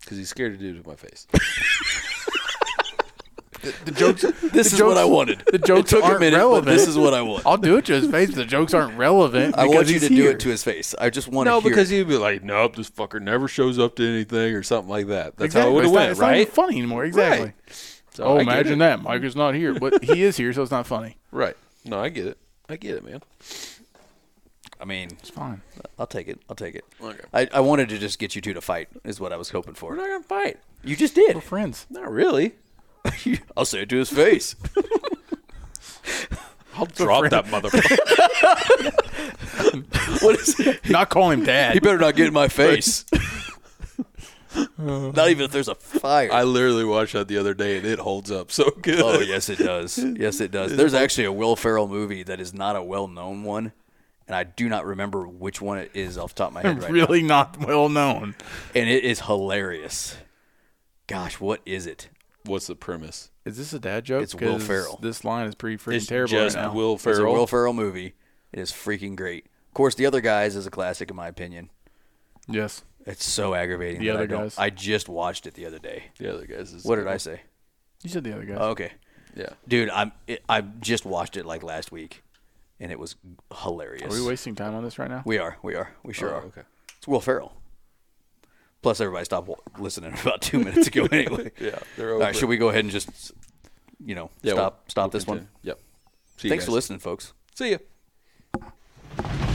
because 0.02 0.18
he's 0.20 0.30
scared 0.30 0.54
to 0.54 0.60
do 0.60 0.78
it 0.78 0.84
to 0.84 0.88
my 0.88 0.96
face. 0.96 1.26
The 3.86 3.92
jokes. 3.92 4.22
this 4.54 4.72
the 4.72 4.76
is 4.78 4.82
what 4.82 4.98
I 4.98 5.06
wanted. 5.06 5.44
The 5.52 5.58
jokes 5.60 5.92
it 5.94 5.96
took 5.98 6.04
aren't 6.06 6.18
a 6.18 6.20
minute, 6.20 6.38
relevant. 6.38 6.66
but 6.66 6.72
this 6.72 6.88
is 6.88 6.98
what 6.98 7.14
I 7.14 7.22
want. 7.22 7.46
I'll 7.46 7.58
do 7.58 7.78
it 7.78 7.86
to 7.86 7.94
his 7.94 8.10
face. 8.10 8.30
But 8.30 8.36
the 8.38 8.46
jokes 8.46 8.74
aren't 8.74 8.98
relevant. 8.98 9.56
I 9.58 9.64
because 9.64 9.76
want 9.76 9.88
you 9.88 9.94
he's 10.00 10.08
to 10.08 10.16
do 10.16 10.30
it 10.30 10.40
to 10.42 10.50
his 10.50 10.64
face. 10.64 10.96
I 11.00 11.10
just 11.10 11.28
want 11.28 11.46
no, 11.48 11.60
to 11.60 11.62
hear 11.64 11.70
because 11.72 11.92
it. 11.92 11.98
he'd 11.98 12.08
be 12.08 12.18
like, 12.18 12.44
"Nope, 12.44 12.76
this 12.76 12.90
fucker 12.90 13.22
never 13.22 13.48
shows 13.48 13.78
up 13.80 13.96
to 13.98 14.08
anything" 14.08 14.54
or 14.56 14.64
something 14.64 14.90
like 14.90 15.08
that. 15.08 15.38
That's 15.38 15.46
Exactly. 15.56 15.62
how 15.62 15.68
it 15.70 15.74
would 15.74 15.84
have 15.86 15.92
It's 15.92 15.94
not- 15.94 16.00
went, 16.00 16.12
it's 16.12 16.20
not 16.20 16.36
even 16.36 16.52
funny 16.54 16.78
anymore. 16.78 17.06
Exactly. 17.06 17.46
Right. 17.46 17.98
So 18.14 18.24
Oh, 18.26 18.38
I 18.38 18.42
imagine 18.42 18.80
that 18.80 19.02
Mike 19.02 19.24
is 19.24 19.36
not 19.36 19.56
here, 19.56 19.74
but 19.74 20.04
he 20.04 20.24
is 20.24 20.36
here, 20.38 20.52
so 20.54 20.62
it's 20.64 20.72
not 20.72 20.86
funny. 20.86 21.18
Right. 21.32 21.56
No, 21.86 22.00
I 22.00 22.10
get 22.10 22.26
it. 22.28 22.38
I 22.68 22.76
get 22.76 22.96
it, 22.96 23.04
man. 23.06 23.22
I 24.80 24.86
mean, 24.86 25.10
It's 25.20 25.30
fine. 25.30 25.62
I'll 26.00 26.08
take 26.08 26.28
it. 26.28 26.40
I'll 26.50 26.56
take 26.56 26.74
it. 26.76 26.84
Okay. 27.02 27.20
I, 27.34 27.48
I 27.54 27.60
wanted 27.60 27.88
to 27.90 28.00
just 28.00 28.18
get 28.18 28.36
you 28.36 28.42
two 28.42 28.54
to 28.54 28.62
fight. 28.62 28.90
Is 29.04 29.20
what 29.20 29.32
I 29.32 29.38
was 29.38 29.50
hoping 29.52 29.76
for. 29.76 29.92
We're 29.92 29.98
not 29.98 30.08
gonna 30.08 30.24
fight. 30.24 30.58
You 30.84 30.96
just 30.96 31.14
did. 31.14 31.36
We're 31.36 31.42
friends. 31.42 31.86
Not 31.90 32.12
really. 32.12 32.56
I'll 33.58 33.66
say 33.66 33.82
it 33.82 33.90
to 33.90 33.98
his 33.98 34.10
face. 34.10 34.56
I'll 36.76 36.86
drop 36.86 37.30
that 37.30 37.46
motherfucker. 37.46 37.98
what 40.24 40.40
is 40.40 40.60
it? 40.60 40.90
Not 40.90 41.10
call 41.10 41.32
him 41.32 41.44
dad. 41.44 41.74
He 41.74 41.80
better 41.80 41.98
not 41.98 42.16
get 42.16 42.28
in 42.28 42.34
my 42.34 42.48
face. 42.48 43.06
not 44.78 45.30
even 45.30 45.46
if 45.46 45.52
there's 45.52 45.68
a 45.68 45.76
fire. 45.76 46.32
I 46.32 46.44
literally 46.44 46.86
watched 46.86 47.14
that 47.14 47.28
the 47.28 47.38
other 47.38 47.54
day, 47.54 47.78
and 47.78 47.86
it 47.86 48.00
holds 48.00 48.32
up 48.32 48.52
so 48.52 48.72
good. 48.82 49.02
oh 49.02 49.20
yes, 49.20 49.50
it 49.50 49.60
does. 49.60 49.98
Yes, 49.98 50.40
it 50.40 50.52
does. 50.52 50.76
There's 50.76 50.94
actually 50.94 51.26
a 51.26 51.32
Will 51.32 51.56
Ferrell 51.56 51.88
movie 51.88 52.24
that 52.24 52.40
is 52.40 52.54
not 52.54 52.76
a 52.76 52.84
well-known 52.84 53.44
one, 53.44 53.74
and 54.28 54.36
I 54.36 54.44
do 54.44 54.70
not 54.70 54.86
remember 54.86 55.28
which 55.28 55.62
one 55.62 55.78
it 55.78 55.92
is 55.94 56.18
off 56.18 56.34
the 56.34 56.40
top 56.40 56.50
of 56.50 56.54
my 56.56 56.62
head 56.62 56.82
right 56.82 56.92
really 56.92 57.22
not 57.22 57.58
well 57.58 57.90
known. 57.90 58.36
And 58.74 58.90
it 58.90 59.04
is 59.04 59.22
hilarious. 59.22 60.16
Gosh, 61.08 61.40
what 61.40 61.60
is 61.66 61.86
it? 61.86 62.08
What's 62.46 62.68
the 62.68 62.76
premise? 62.76 63.30
Is 63.46 63.58
this 63.58 63.74
a 63.74 63.80
dad 63.80 64.04
joke? 64.06 64.24
It's 64.24 64.34
Will 64.36 64.54
'Cause 64.58 64.66
Ferrell. 64.68 65.00
This 65.02 65.24
line 65.24 65.48
is 65.48 65.56
pretty 65.56 65.78
freaking 65.78 65.96
It's 65.98 66.08
terrible 66.08 66.32
just 66.32 66.56
right 66.56 66.64
now. 66.64 66.74
Will 66.74 66.98
Ferrell. 66.98 67.18
It's 67.18 67.24
a 67.24 67.32
Will 67.40 67.48
Ferrell 67.48 67.74
movie. 67.74 68.14
It 68.52 68.60
is 68.60 68.72
freaking 68.72 69.16
great. 69.16 69.46
Of 69.68 69.74
course, 69.74 69.96
The 69.96 70.06
Other 70.06 70.22
Guys 70.22 70.56
is 70.56 70.66
a 70.68 70.72
classic 70.72 71.10
in 71.10 71.16
my 71.16 71.28
opinion. 71.28 71.70
yes. 72.48 72.84
It's 73.06 73.26
so 73.26 73.56
aggravating. 73.56 74.00
The 74.02 74.08
that 74.08 74.14
Other 74.14 74.24
I 74.24 74.28
don't- 74.28 74.42
Guys. 74.44 74.58
I 74.60 74.70
just 74.70 75.10
watched 75.10 75.48
it 75.48 75.56
the 75.56 75.66
other 75.66 75.80
day. 75.80 76.06
the 76.20 76.32
other 76.32 76.46
guys 76.46 76.72
is. 76.72 76.86
What 76.86 76.98
did 76.98 77.08
I 77.08 77.18
say? 77.18 77.42
You 78.04 78.12
said 78.12 78.24
the 78.24 78.34
other 78.34 78.46
guy. 78.46 78.56
Oh, 78.60 78.70
okay, 78.70 78.92
Yeah. 79.36 79.50
dude, 79.68 79.90
I'm 79.90 80.12
it, 80.28 80.44
I 80.48 80.62
just 80.62 81.04
watched 81.06 81.36
it 81.36 81.46
like 81.46 81.64
last 81.64 81.92
week, 81.92 82.24
and 82.80 82.92
it 82.92 83.00
was 83.00 83.16
hilarious. 83.64 84.04
Are 84.14 84.16
we 84.22 84.24
wasting 84.28 84.54
time 84.54 84.76
on 84.76 84.84
this 84.84 85.00
right 85.00 85.10
now? 85.10 85.24
We 85.26 85.40
are. 85.40 85.58
We 85.64 85.74
are. 85.74 85.94
We 86.04 86.14
sure 86.14 86.30
Oh, 86.30 86.38
are. 86.38 86.44
okay. 86.46 86.62
It's 86.98 87.08
Will 87.08 87.22
Ferrell. 87.22 87.58
Plus, 88.82 89.00
everybody 89.00 89.26
stopped 89.26 89.50
listening 89.80 90.14
about 90.22 90.42
two 90.42 90.60
minutes 90.60 90.88
ago 90.88 91.06
anyway. 91.12 91.52
yeah, 91.60 91.78
they're 91.98 92.10
over. 92.10 92.16
All 92.16 92.20
right, 92.22 92.36
should 92.36 92.50
we 92.50 92.58
go 92.58 92.70
ahead 92.70 92.84
and 92.84 92.92
just, 92.92 93.32
you 94.04 94.16
know, 94.16 94.30
yeah, 94.42 94.54
stop 94.54 94.74
we'll, 94.74 94.90
stop 94.90 95.04
we'll 95.06 95.10
this 95.12 95.24
continue. 95.26 95.42
one? 95.48 95.50
Yep. 95.64 95.80
See 96.38 96.50
Thanks 96.50 96.66
for 96.66 96.72
listening, 96.72 97.00
folks. 97.00 97.34
See 97.56 97.72
ya. 97.72 99.48